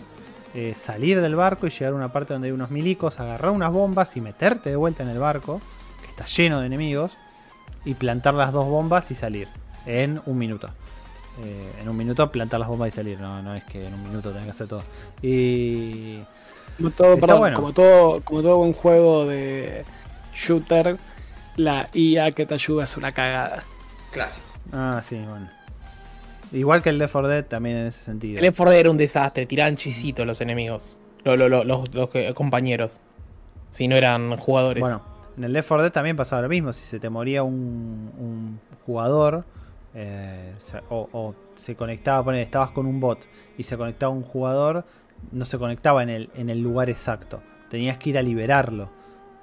eh, 0.56 0.74
salir 0.76 1.22
del 1.22 1.36
barco 1.36 1.68
y 1.68 1.70
llegar 1.70 1.94
a 1.94 1.96
una 1.96 2.12
parte 2.12 2.34
donde 2.34 2.48
hay 2.48 2.52
unos 2.52 2.72
milicos, 2.72 3.20
agarrar 3.20 3.52
unas 3.52 3.72
bombas 3.72 4.18
y 4.18 4.22
meterte 4.22 4.72
de 4.72 4.76
vuelta 4.76 5.04
en 5.04 5.10
el 5.10 5.20
barco, 5.20 5.62
que 6.02 6.08
está 6.08 6.26
lleno 6.26 6.60
de 6.60 6.66
enemigos, 6.66 7.16
y 7.86 7.94
plantar 7.94 8.34
las 8.34 8.52
dos 8.52 8.66
bombas 8.66 9.12
y 9.12 9.16
salir 9.16 9.48
en 9.86 10.20
un 10.26 10.38
minuto. 10.40 10.70
Eh, 11.44 11.72
en 11.82 11.90
un 11.90 11.96
minuto 11.96 12.30
plantar 12.32 12.60
las 12.60 12.70
bombas 12.70 12.90
y 12.90 12.92
salir, 12.92 13.20
no, 13.20 13.42
no 13.44 13.54
es 13.54 13.64
que 13.66 13.86
en 13.86 13.94
un 13.94 14.04
minuto 14.04 14.32
tengas 14.32 14.46
que 14.46 14.52
hacer 14.52 14.68
todo. 14.68 14.84
Y. 15.22 16.20
Como 16.78 16.90
todo, 16.90 17.18
perdón, 17.20 17.54
como 17.54 17.72
todo, 17.72 18.22
como 18.22 18.42
todo 18.42 18.58
buen 18.58 18.74
juego 18.74 19.28
de 19.28 19.86
shooter 20.34 20.98
la 21.58 21.90
IA 21.94 22.32
que 22.32 22.46
te 22.46 22.54
ayuda 22.54 22.84
es 22.84 22.98
una 22.98 23.12
cagada. 23.12 23.64
Clásico. 24.12 24.46
Ah, 24.72 25.02
sí, 25.08 25.16
bueno. 25.16 25.50
Igual 26.52 26.84
que 26.84 26.90
el 26.90 26.98
Left 26.98 27.14
4 27.14 27.28
Dead 27.30 27.46
también 27.46 27.78
en 27.78 27.88
ese 27.88 28.04
sentido. 28.04 28.38
El 28.38 28.44
Left 28.44 28.58
4 28.58 28.72
Dead 28.72 28.80
era 28.82 28.92
un 28.92 28.98
desastre, 28.98 29.46
tiraban 29.46 29.78
chisitos 29.78 30.26
los 30.28 30.42
enemigos, 30.42 31.00
los, 31.24 31.66
los, 31.66 32.10
compañeros, 32.34 33.00
si 33.70 33.88
no 33.88 33.96
eran 33.96 34.36
jugadores. 34.36 34.82
Bueno, 34.82 35.02
en 35.38 35.46
el 35.46 35.54
Left 35.54 35.70
4 35.70 35.84
Dead 35.84 35.92
también 35.92 36.18
pasaba 36.18 36.42
lo 36.42 36.50
mismo, 36.50 36.74
si 36.74 36.84
se 36.84 37.00
te 37.00 37.10
moría 37.10 37.44
un, 37.44 38.60
jugador 38.86 39.46
eh, 39.94 40.54
o, 40.90 41.34
se 41.56 41.76
conectaba, 41.76 42.24
poner, 42.24 42.42
estabas 42.42 42.72
con 42.72 42.86
un 42.86 43.00
bot 43.00 43.20
y 43.58 43.64
se 43.64 43.78
conectaba 43.78 44.12
un 44.12 44.24
jugador, 44.24 44.86
no 45.32 45.46
se 45.46 45.58
conectaba 45.58 46.04
en 46.04 46.10
el, 46.10 46.30
en 46.36 46.50
el 46.50 46.62
lugar 46.62 46.90
exacto, 46.90 47.42
tenías 47.70 47.98
que 47.98 48.10
ir 48.10 48.18
a 48.18 48.22
liberarlo 48.22 48.90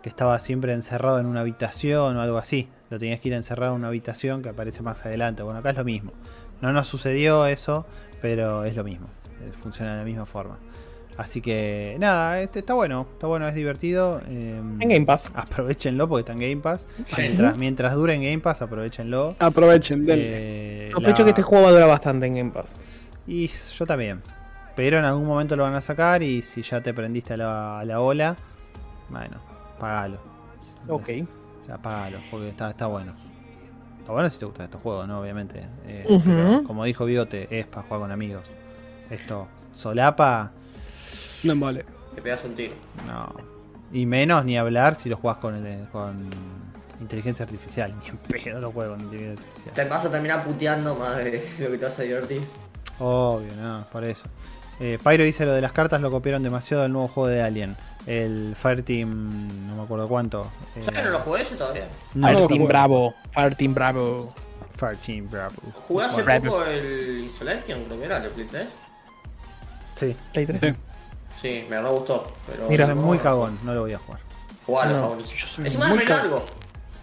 que 0.03 0.09
estaba 0.09 0.39
siempre 0.39 0.73
encerrado 0.73 1.19
en 1.19 1.27
una 1.27 1.41
habitación 1.41 2.17
o 2.17 2.23
algo 2.23 2.39
así. 2.39 2.69
Lo 2.91 2.99
tenías 2.99 3.21
que 3.21 3.29
ir 3.29 3.35
encerrado 3.35 3.73
en 3.73 3.81
una 3.81 3.89
habitación 3.89 4.43
que 4.43 4.49
aparece 4.49 4.83
más 4.83 5.05
adelante. 5.05 5.43
Bueno, 5.43 5.59
acá 5.59 5.71
es 5.71 5.77
lo 5.77 5.85
mismo. 5.85 6.13
No 6.61 6.73
nos 6.73 6.87
sucedió 6.87 7.47
eso, 7.47 7.87
pero 8.21 8.65
es 8.65 8.77
lo 8.77 8.85
mismo. 8.85 9.09
Eh, 9.41 9.53
funciona 9.61 9.93
de 9.93 9.99
la 9.99 10.05
misma 10.05 10.27
forma. 10.27 10.59
Así 11.17 11.41
que 11.41 11.97
nada, 11.99 12.41
este 12.41 12.61
está 12.61 12.75
bueno, 12.75 13.09
está 13.13 13.27
bueno, 13.27 13.49
es 13.49 13.55
divertido. 13.55 14.21
Em, 14.29 14.81
en 14.81 14.89
Game 14.89 15.05
Pass. 15.05 15.33
Aprovechenlo 15.35 16.09
porque 16.09 16.21
está 16.21 16.33
en 16.33 16.39
Game 16.39 16.63
Pass. 16.63 16.87
Mientras, 17.17 17.59
mientras 17.59 17.95
dure 17.95 18.15
en 18.15 18.23
Game 18.23 18.39
Pass, 18.39 18.63
aprovechenlo. 18.63 19.35
Aprovechen, 19.41 20.07
eh, 20.09 20.91
Sospecho 20.93 21.25
que 21.25 21.31
este 21.31 21.43
juego 21.43 21.65
va 21.65 21.71
a 21.71 21.73
durar 21.73 21.89
bastante 21.89 22.27
en 22.27 22.37
Game 22.37 22.51
Pass. 22.53 22.77
Y 23.27 23.49
yo 23.49 23.85
también. 23.85 24.23
Pero 24.77 25.01
en 25.01 25.05
algún 25.05 25.27
momento 25.27 25.57
lo 25.57 25.65
van 25.65 25.75
a 25.75 25.81
sacar 25.81 26.23
y 26.23 26.41
si 26.43 26.63
ya 26.63 26.81
te 26.81 26.95
prendiste 26.95 27.35
a 27.35 27.37
la, 27.37 27.81
a 27.81 27.85
la 27.85 28.01
ola, 28.01 28.37
bueno, 29.09 29.39
pagalo. 29.79 30.19
Ok. 30.89 31.09
O 31.61 31.65
sea, 31.65 31.79
pagalo, 31.79 32.19
porque 32.31 32.49
está, 32.49 32.71
está 32.71 32.87
bueno. 32.87 33.15
Está 34.01 34.13
bueno 34.13 34.31
si 34.31 34.39
te 34.39 34.47
gustan 34.47 34.65
estos 34.65 34.81
juegos, 34.81 35.07
¿no? 35.07 35.21
Obviamente. 35.21 35.67
Eh, 35.87 36.63
como 36.67 36.85
dijo 36.85 37.05
Biote, 37.05 37.47
es 37.59 37.67
para 37.67 37.83
jugar 37.83 38.01
con 38.01 38.13
amigos. 38.13 38.51
Esto, 39.11 39.49
solapa. 39.73 40.53
No 41.45 41.57
vale. 41.57 41.85
Te 42.15 42.23
pegas 42.23 42.45
un 42.45 42.55
tiro. 42.55 42.75
No. 43.07 43.33
Y 43.93 44.07
menos 44.07 44.45
ni 44.45 44.59
hablar 44.59 44.97
si 44.97 45.09
lo 45.09 45.17
jugás 45.17 45.39
con, 45.39 45.55
el, 45.55 45.89
con 45.89 46.29
inteligencia 47.01 47.45
artificial. 47.45 47.95
Ni 48.03 48.09
en 48.09 48.17
pedo 48.17 48.61
lo 48.61 48.73
juego 48.73 48.95
con 48.95 49.05
inteligencia 49.05 49.45
artificial. 49.45 49.75
Te 49.75 49.85
vas 49.85 50.05
a 50.05 50.11
terminar 50.11 50.45
puteando 50.45 50.95
más 50.97 51.17
de 51.19 51.47
lo 51.59 51.71
que 51.71 51.79
te 51.79 51.85
vas 51.85 51.99
a 51.99 52.03
divertir. 52.03 52.43
Obvio, 52.99 53.55
no, 53.61 53.85
por 53.93 54.05
eso. 54.05 54.25
Eh, 54.81 54.99
Pyro 55.03 55.25
dice 55.25 55.45
lo 55.45 55.53
de 55.53 55.61
las 55.61 55.73
cartas 55.73 56.01
lo 56.01 56.11
copiaron 56.11 56.43
demasiado 56.43 56.85
del 56.85 56.93
nuevo 56.93 57.09
juego 57.09 57.29
de 57.29 57.43
Alien 57.43 57.77
el 58.09 58.57
Fireteam, 58.57 59.69
no 59.69 59.77
me 59.77 59.83
acuerdo 59.83 60.09
cuánto. 60.09 60.51
¿Sabes 60.83 60.99
que 60.99 61.05
no 61.05 61.11
lo 61.11 61.19
jugué 61.21 61.43
ese 61.43 61.57
todavía? 61.57 61.89
Fireteam 62.15 62.67
Bravo, 62.67 63.15
Fireteam 63.33 63.75
Bravo. 63.75 64.35
Fireteam 64.77 65.31
Bravo. 65.31 65.55
Jugué 65.87 66.05
hace 66.07 66.41
poco 66.41 66.65
el 66.65 67.25
Isolation, 67.27 67.85
creo 67.85 67.99
que 67.99 68.07
era, 68.07 68.17
el 68.17 68.31
Play 68.31 68.47
3. 68.47 68.67
Sí. 70.01 70.17
Play 70.33 70.47
3. 70.47 70.75
Sí, 71.41 71.67
me 71.69 71.81
re 71.83 71.89
gustó. 71.91 72.27
Pero 72.47 72.85
es 72.85 72.97
muy 72.97 73.19
cagón, 73.19 73.59
no 73.63 73.75
lo 73.75 73.83
voy 73.83 73.93
a 73.93 73.99
jugar. 73.99 74.21
Jugarlo, 74.65 75.17
no, 75.17 75.65
es 75.65 75.77
muy 75.77 76.05
largo. 76.05 76.45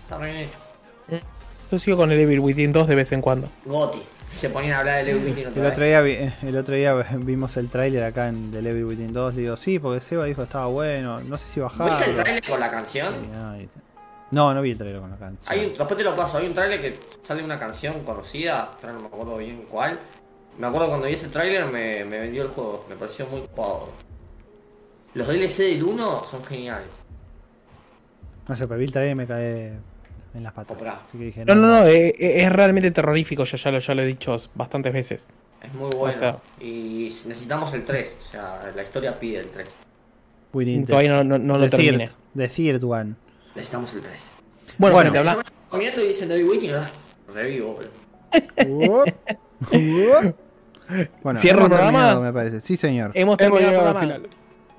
Está 0.04 0.18
re 0.18 0.32
bien 0.32 0.48
hecho. 0.48 0.58
Yo 1.72 1.80
sigo 1.80 1.98
con 1.98 2.12
el 2.12 2.20
Evil 2.20 2.40
Within 2.40 2.72
2 2.72 2.88
de 2.88 2.96
vez 2.96 3.12
en 3.12 3.22
cuando. 3.22 3.48
Goti. 3.66 4.02
Se 4.38 4.50
ponían 4.50 4.74
a 4.74 4.80
hablar 4.80 4.98
del 4.98 5.16
Evil 5.16 5.30
Within 5.30 5.48
el 5.56 5.66
otro, 5.66 5.86
día, 5.86 6.00
el 6.00 6.58
otro 6.58 6.76
día 6.76 6.94
vimos 6.94 7.56
el 7.58 7.70
tráiler 7.70 8.04
acá 8.04 8.28
en 8.28 8.52
del 8.52 8.68
Evil 8.68 8.86
Within 8.86 9.14
2. 9.14 9.36
Digo, 9.36 9.56
sí, 9.58 9.80
porque 9.80 10.02
Seba 10.02 10.26
dijo 10.26 10.42
que 10.42 10.46
estaba 10.46 10.68
bueno. 10.68 11.22
No 11.22 11.38
sé 11.38 11.46
si 11.46 11.60
bajaba. 11.60 11.96
¿Viste 11.96 12.12
el 12.12 12.18
tráiler 12.18 12.44
con 12.48 12.60
la 12.60 12.70
canción? 12.70 13.14
No, 14.32 14.54
no 14.54 14.62
vi 14.62 14.72
el 14.72 14.78
trailer 14.78 15.00
con 15.00 15.12
la 15.12 15.18
canción. 15.18 15.54
Hay, 15.54 15.70
después 15.70 15.98
te 15.98 16.04
lo 16.04 16.16
paso. 16.16 16.38
Hay 16.38 16.48
un 16.48 16.54
trailer 16.54 16.82
que 16.82 17.00
sale 17.24 17.44
una 17.44 17.58
canción 17.58 18.04
conocida. 18.04 18.72
Pero 18.82 18.94
no 18.94 19.00
me 19.02 19.08
acuerdo 19.08 19.38
bien 19.38 19.66
cuál. 19.70 20.00
Me 20.58 20.68
acuerdo 20.68 20.90
cuando 20.90 21.08
vi 21.08 21.14
ese 21.14 21.30
trailer 21.30 21.66
me, 21.68 22.04
me 22.04 22.20
vendió 22.20 22.44
el 22.44 22.50
juego. 22.50 22.86
Me 22.90 22.96
pareció 22.96 23.28
muy 23.28 23.42
pobre. 23.42 23.92
Los 25.14 25.28
DLC 25.28 25.58
del 25.60 25.84
1 25.84 26.24
son 26.30 26.44
geniales. 26.44 26.90
No 28.48 28.56
sé, 28.56 28.68
pero 28.68 28.78
vi 28.78 28.86
el 28.86 28.92
trailer 28.92 29.14
y 29.14 29.16
me 29.16 29.28
cae 29.28 29.74
en 30.36 30.44
las 30.44 30.54
patas. 30.54 30.78
no, 31.46 31.56
no, 31.56 31.68
no, 31.68 31.86
eh, 31.86 32.10
eh, 32.10 32.44
es, 32.44 32.52
realmente 32.52 32.92
terrorífico, 32.92 33.46
yo 33.46 33.58
ya 33.58 33.72
lo, 33.72 33.80
ya 33.80 33.96
lo 33.96 34.02
he 34.02 34.06
dicho 34.06 34.38
bastantes 34.54 34.94
veces. 34.94 35.28
Es 35.64 35.74
muy 35.74 35.96
bueno. 35.96 36.42
y 36.60 37.16
necesitamos 37.26 37.74
el 37.74 37.86
3, 37.86 38.16
o 38.20 38.32
sea, 38.32 38.72
la 38.76 38.84
historia 38.84 39.18
pide 39.18 39.40
el 39.40 39.48
3. 39.48 39.68
Todavía 40.86 41.24
no, 41.24 41.38
no, 41.38 41.58
lo 41.58 41.70
terminé. 41.70 42.10
The 42.36 42.48
Third 42.48 42.84
One. 42.84 43.16
Necesitamos 43.56 43.94
el 43.94 44.02
3. 44.02 44.14
Bueno, 44.78 44.96
bueno 44.96 45.12
te 45.12 45.18
hablas. 45.18 45.38
Caminando 45.72 46.04
y 46.04 46.08
dicen 46.08 46.30
David 46.30 46.48
Wiki, 46.48 46.72
revivo, 47.34 47.80
bueno, 51.24 51.40
¿Cierro 51.40 51.64
el 51.64 51.70
programa? 51.70 52.20
Me 52.20 52.32
parece. 52.32 52.62
Sí, 52.62 52.76
señor. 52.76 53.12
Hemos 53.16 53.38
terminado 53.38 53.72
el 53.72 53.80
programa. 53.80 54.20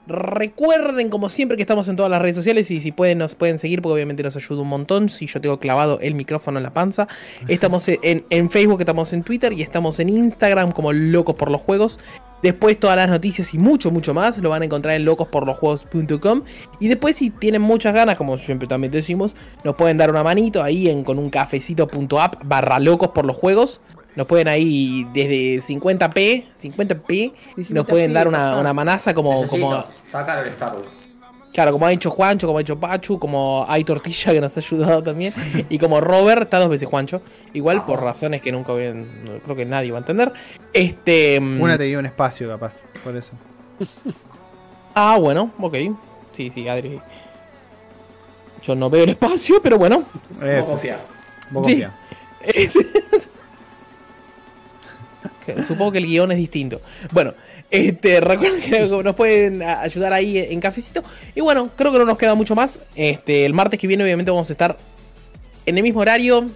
Recuerden, 0.07 1.11
como 1.11 1.29
siempre, 1.29 1.57
que 1.57 1.63
estamos 1.63 1.89
en 1.89 1.97
todas 1.97 2.11
las 2.11 2.23
redes 2.23 2.37
sociales 2.37 2.71
y 2.71 2.81
si 2.81 2.93
pueden, 2.93 3.19
nos 3.19 3.35
pueden 3.35 3.59
seguir 3.59 3.83
porque 3.83 3.95
obviamente 3.95 4.23
nos 4.23 4.37
ayuda 4.37 4.63
un 4.63 4.69
montón. 4.69 5.09
Si 5.09 5.27
yo 5.27 5.41
tengo 5.41 5.59
clavado 5.59 5.99
el 6.01 6.15
micrófono 6.15 6.59
en 6.59 6.63
la 6.63 6.73
panza. 6.73 7.09
Estamos 7.49 7.89
en, 7.89 8.25
en 8.31 8.51
Facebook, 8.51 8.81
estamos 8.81 9.13
en 9.13 9.23
Twitter 9.23 9.53
y 9.53 9.63
estamos 9.63 9.99
en 9.99 10.09
Instagram 10.09 10.73
como 10.73 10.93
Locos 10.93 11.35
por 11.35 11.51
los 11.51 11.61
Juegos. 11.61 11.99
Después 12.43 12.79
todas 12.79 12.97
las 12.97 13.09
noticias 13.09 13.55
y 13.55 13.59
mucho, 13.59 13.91
mucho 13.91 14.13
más 14.13 14.39
lo 14.39 14.51
van 14.51 14.63
a 14.63 14.67
encontrar 14.67 14.95
en 14.95 15.05
locosporlosjuegos.com. 15.05 16.43
Y 16.81 16.89
después 16.89 17.17
si 17.17 17.31
tienen 17.31 17.63
muchas 17.63 17.95
ganas, 17.95 18.17
como 18.17 18.37
siempre 18.37 18.69
también 18.69 18.93
decimos, 18.93 19.35
nos 19.65 19.75
pueden 19.75 19.97
dar 19.97 20.11
una 20.11 20.23
manito 20.23 20.63
ahí 20.63 20.89
en 20.89 21.03
con 21.03 21.19
un 21.19 21.31
cafecito.app 21.31 22.45
barra 22.45 22.79
locos 22.79 23.09
por 23.09 23.25
los 23.25 23.37
juegos. 23.37 23.81
Nos 24.17 24.27
pueden 24.27 24.49
ahí 24.49 25.07
desde 25.13 25.57
50p, 25.59 26.45
50p, 26.59 27.33
nos 27.69 27.87
pueden 27.87 28.13
dar 28.15 28.27
una, 28.27 28.59
una 28.59 28.73
manaza 28.73 29.13
como... 29.15 29.47
como 29.47 29.85
Claro, 31.57 31.73
como 31.73 31.87
ha 31.87 31.93
hecho 31.93 32.11
Juancho, 32.11 32.47
como 32.47 32.59
ha 32.59 32.61
hecho 32.61 32.79
Pachu, 32.79 33.19
como 33.19 33.65
hay 33.67 33.83
Tortilla 33.83 34.33
que 34.33 34.43
nos 34.43 34.55
ha 34.57 34.61
ayudado 34.61 35.03
también. 35.03 35.33
Y 35.71 35.79
como 35.79 36.03
Robert, 36.03 36.43
está 36.43 36.59
dos 36.59 36.69
veces 36.69 36.87
Juancho. 36.87 37.23
Igual 37.55 37.87
por 37.87 38.03
razones 38.03 38.43
que 38.43 38.53
nunca 38.53 38.75
bien, 38.75 39.41
creo 39.43 39.57
que 39.57 39.65
nadie 39.65 39.91
va 39.91 39.97
a 39.97 40.01
entender. 40.01 40.35
Este. 40.75 41.41
Mm, 41.41 41.63
una 41.63 41.79
tenía 41.79 41.99
un 41.99 42.05
espacio, 42.05 42.47
capaz, 42.47 42.77
por 43.03 43.17
eso. 43.17 43.33
ah, 44.95 45.17
bueno, 45.19 45.51
ok. 45.59 45.75
Sí, 46.37 46.51
sí, 46.51 46.69
Adri. 46.69 47.01
Yo 48.63 48.75
no 48.75 48.91
veo 48.91 49.05
el 49.05 49.11
espacio, 49.11 49.63
pero 49.63 49.79
bueno. 49.79 50.05
Eh, 50.43 50.59
Vos 50.61 50.69
confía. 50.69 50.99
Supongo 55.67 55.93
que 55.93 55.99
el 55.99 56.07
guion 56.07 56.33
es 56.33 56.39
distinto. 56.39 56.81
Bueno, 57.13 57.35
este, 57.71 58.21
recuerden 58.21 58.61
que 58.61 58.87
nos 58.87 59.15
pueden 59.15 59.63
ayudar 59.63 60.13
ahí 60.13 60.39
en 60.39 60.61
cafecito. 60.61 61.03
Y 61.35 61.41
bueno, 61.41 61.71
creo 61.77 61.93
que 61.93 61.99
no 61.99 62.05
nos 62.05 62.19
queda 62.19 62.35
mucho 62.35 62.55
más. 62.55 62.79
Este, 62.95 63.45
el 63.45 63.55
martes 63.55 63.79
que 63.79 63.87
viene, 63.87 64.05
obviamente, 64.05 64.31
vamos 64.31 64.49
a 64.51 64.53
estar 64.53 64.77
en 65.65 65.77
el 65.77 65.83
mismo 65.83 66.01
horario. 66.01 66.47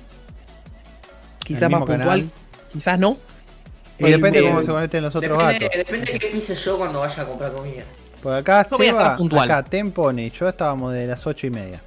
Quizás 1.44 1.70
más 1.70 1.82
puntual, 1.82 2.30
quizás 2.72 2.98
no. 2.98 3.16
Y 3.98 4.10
depende 4.10 4.40
de 4.40 4.48
cómo 4.48 4.62
se 4.62 4.70
conecten 4.70 5.02
los 5.02 5.14
otros 5.14 5.38
depende, 5.38 5.64
gatos. 5.64 5.78
Depende 5.78 6.12
de 6.12 6.18
qué 6.18 6.26
pise 6.28 6.54
yo 6.54 6.78
cuando 6.78 7.00
vaya 7.00 7.22
a 7.22 7.26
comprar 7.26 7.52
comida. 7.52 7.84
Por 8.22 8.34
acá, 8.34 8.64
se 8.64 8.76
Seba, 8.76 9.18
acá, 9.42 9.64
Tempone, 9.64 10.30
yo 10.30 10.48
estábamos 10.48 10.92
de 10.92 11.06
las 11.06 11.26
8 11.26 11.46
y 11.46 11.50
media. 11.50 11.80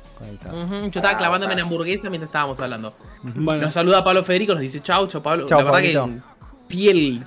yo 0.60 1.00
estaba 1.00 1.18
clavándome 1.18 1.54
en 1.54 1.62
hamburguesa 1.62 2.10
mientras 2.10 2.30
estábamos 2.30 2.60
hablando. 2.60 2.94
Nos 3.24 3.74
saluda 3.74 4.04
Pablo 4.04 4.24
Federico, 4.24 4.54
nos 4.54 4.62
dice 4.62 4.82
chau, 4.82 5.08
chau 5.08 5.22
Pablo. 5.22 5.48
la 5.50 5.58
verdad 5.64 5.82
que 5.82 5.94
piel, 6.74 7.24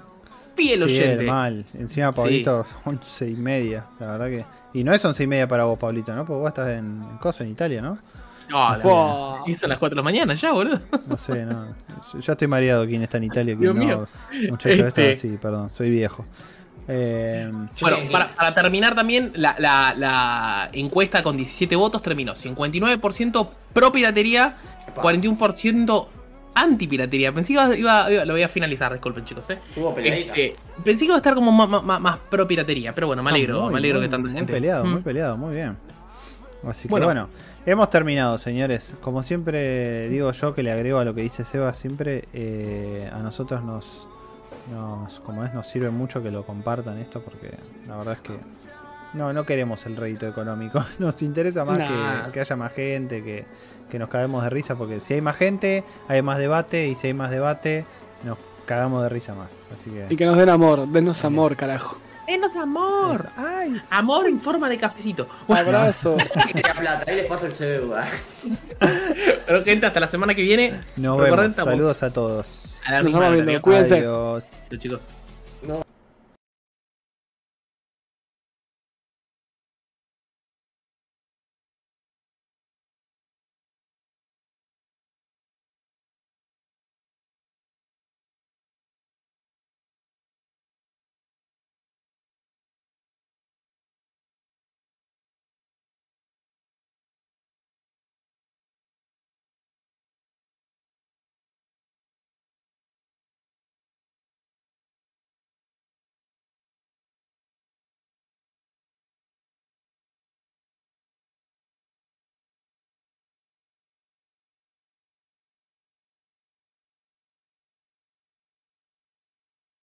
piel 0.57 0.83
oyente. 0.83 1.25
mal. 1.25 1.65
Encima 1.79 2.11
Pablito, 2.13 2.67
11 2.85 3.29
y 3.29 3.35
media, 3.35 3.87
la 4.01 4.07
verdad 4.13 4.27
que. 4.27 4.45
Y 4.79 4.85
no 4.85 4.93
es 4.93 5.05
11 5.05 5.23
y 5.23 5.27
media 5.27 5.49
para 5.49 5.65
vos, 5.65 5.79
Pablito, 5.79 6.15
¿no? 6.15 6.27
Porque 6.27 6.41
vos 6.41 6.49
estás 6.49 6.69
en, 6.69 7.01
en 7.03 7.19
Coso, 7.19 7.45
en 7.45 7.51
Italia, 7.51 7.81
¿no? 7.81 7.99
No, 8.49 8.77
no 8.77 9.45
hizo 9.47 9.67
las 9.67 9.79
4 9.79 9.95
de 9.95 9.97
la 9.97 10.03
mañana 10.03 10.35
ya, 10.35 10.53
boludo. 10.53 10.81
No 11.09 11.17
sé, 11.17 11.45
no. 11.45 11.75
Ya 12.21 12.33
estoy 12.33 12.49
mareado 12.49 12.87
quién 12.87 13.03
está 13.03 13.19
en 13.19 13.25
Italia, 13.25 13.57
quién 13.59 13.77
no. 13.77 14.09
Muchachos, 14.51 14.87
este... 14.87 15.17
sí, 15.17 15.39
perdón, 15.41 15.71
soy 15.71 15.91
viejo. 15.91 16.25
Eh, 16.89 17.51
bueno, 17.81 17.97
para, 18.13 18.55
terminar 18.55 18.95
también, 18.95 19.33
la, 19.35 19.57
la, 19.59 19.95
la, 19.97 20.71
encuesta 20.73 21.25
con 21.25 21.37
17 21.37 21.75
votos 21.75 22.01
terminó 22.01 22.35
59% 22.35 23.49
pro 23.73 23.91
piratería, 23.91 24.55
41% 24.95 26.07
anti-piratería. 26.57 27.33
Pensé 27.33 27.55
que 27.55 27.79
iba, 27.79 28.09
lo 28.25 28.33
voy 28.33 28.43
a 28.43 28.49
finalizar, 28.49 28.93
disculpen 28.93 29.25
chicos. 29.25 29.51
¿eh? 29.51 29.59
Este, 29.99 30.57
pensé 30.83 31.01
que 31.01 31.07
iba 31.07 31.15
a 31.15 31.19
estar 31.19 31.35
como 31.35 31.53
más, 31.53 32.19
pro 32.31 32.47
piratería, 32.49 32.95
pero 32.95 33.07
bueno, 33.07 33.23
me 33.23 33.31
alegro, 33.31 33.71
me 33.71 33.79
alegro 33.79 34.01
que 34.01 34.09
tanta 34.09 34.31
gente. 34.31 34.53
Muy 34.53 34.61
peleado, 34.61 34.85
muy 34.85 35.01
mm. 35.01 35.05
peleado, 35.05 35.37
muy 35.37 35.55
bien. 35.55 35.77
Así 36.67 36.89
que 36.89 36.95
bueno, 36.95 37.29
hemos 37.65 37.91
terminado, 37.91 38.39
señores. 38.39 38.95
Como 39.01 39.23
siempre 39.23 40.09
digo 40.09 40.33
yo, 40.33 40.55
que 40.55 40.63
le 40.63 40.73
agrego 40.73 40.99
a 40.99 41.05
lo 41.05 41.15
que 41.15 41.21
dice 41.21 41.45
Seba, 41.45 41.75
siempre 41.75 42.25
eh, 42.33 43.09
a 43.13 43.19
nosotros 43.19 43.63
nos, 43.63 44.09
nos, 44.73 45.21
como 45.21 45.45
es, 45.45 45.53
nos 45.55 45.67
sirve 45.67 45.91
mucho 45.91 46.23
que 46.23 46.31
lo 46.31 46.45
compartan 46.45 46.99
esto, 46.99 47.21
porque 47.21 47.51
la 47.87 47.99
verdad 47.99 48.15
es 48.15 48.21
que 48.21 48.39
no, 49.13 49.33
no 49.33 49.45
queremos 49.45 49.85
el 49.87 49.97
rédito 49.97 50.27
económico. 50.27 50.85
Nos 50.99 51.23
interesa 51.23 51.65
más 51.65 51.79
que, 51.79 52.33
que, 52.33 52.41
haya 52.41 52.57
más 52.57 52.73
gente, 52.73 53.23
que, 53.23 53.47
que 53.91 53.99
nos 53.99 54.09
caguemos 54.09 54.43
de 54.45 54.51
risa, 54.51 54.75
porque 54.75 55.01
si 55.01 55.15
hay 55.15 55.21
más 55.21 55.37
gente, 55.37 55.85
hay 56.09 56.23
más 56.23 56.39
debate, 56.39 56.89
y 56.89 56.95
si 56.95 57.09
hay 57.09 57.15
más 57.15 57.31
debate, 57.31 57.85
nos 58.25 58.39
cagamos 58.67 59.03
de 59.03 59.09
risa 59.09 59.35
más. 59.35 59.49
Así 59.73 59.91
que... 59.91 60.07
Y 60.11 60.17
que 60.17 60.27
nos 60.27 60.37
den 60.37 60.49
amor, 60.49 60.89
denos 60.89 61.25
amor, 61.25 61.57
carajo. 61.57 61.99
Denos 62.27 62.57
amor. 62.57 63.29
Ay. 63.37 63.81
Amor 63.89 64.27
en 64.27 64.41
forma 64.41 64.69
de 64.69 64.79
cafecito. 64.79 65.29
Un 65.47 65.57
abrazo. 65.57 66.17
plata, 66.79 67.05
ahí 67.07 67.17
les 67.17 67.27
paso 67.27 67.47
el 67.47 67.53
CBU. 67.53 67.95
Pero 69.47 69.65
gente, 69.65 69.87
hasta 69.87 70.01
la 70.01 70.09
semana 70.09 70.35
que 70.35 70.43
viene. 70.43 70.81
Nos 70.97 71.19
vemos. 71.19 71.55
Saludos 71.55 72.03
a 72.03 72.13
todos. 72.13 72.79
nos 72.91 73.05
vemos 73.05 73.33
viendo. 73.33 73.63
Cuídense. 73.63 73.99
Adiós. 73.99 74.45
chicos. 74.77 75.01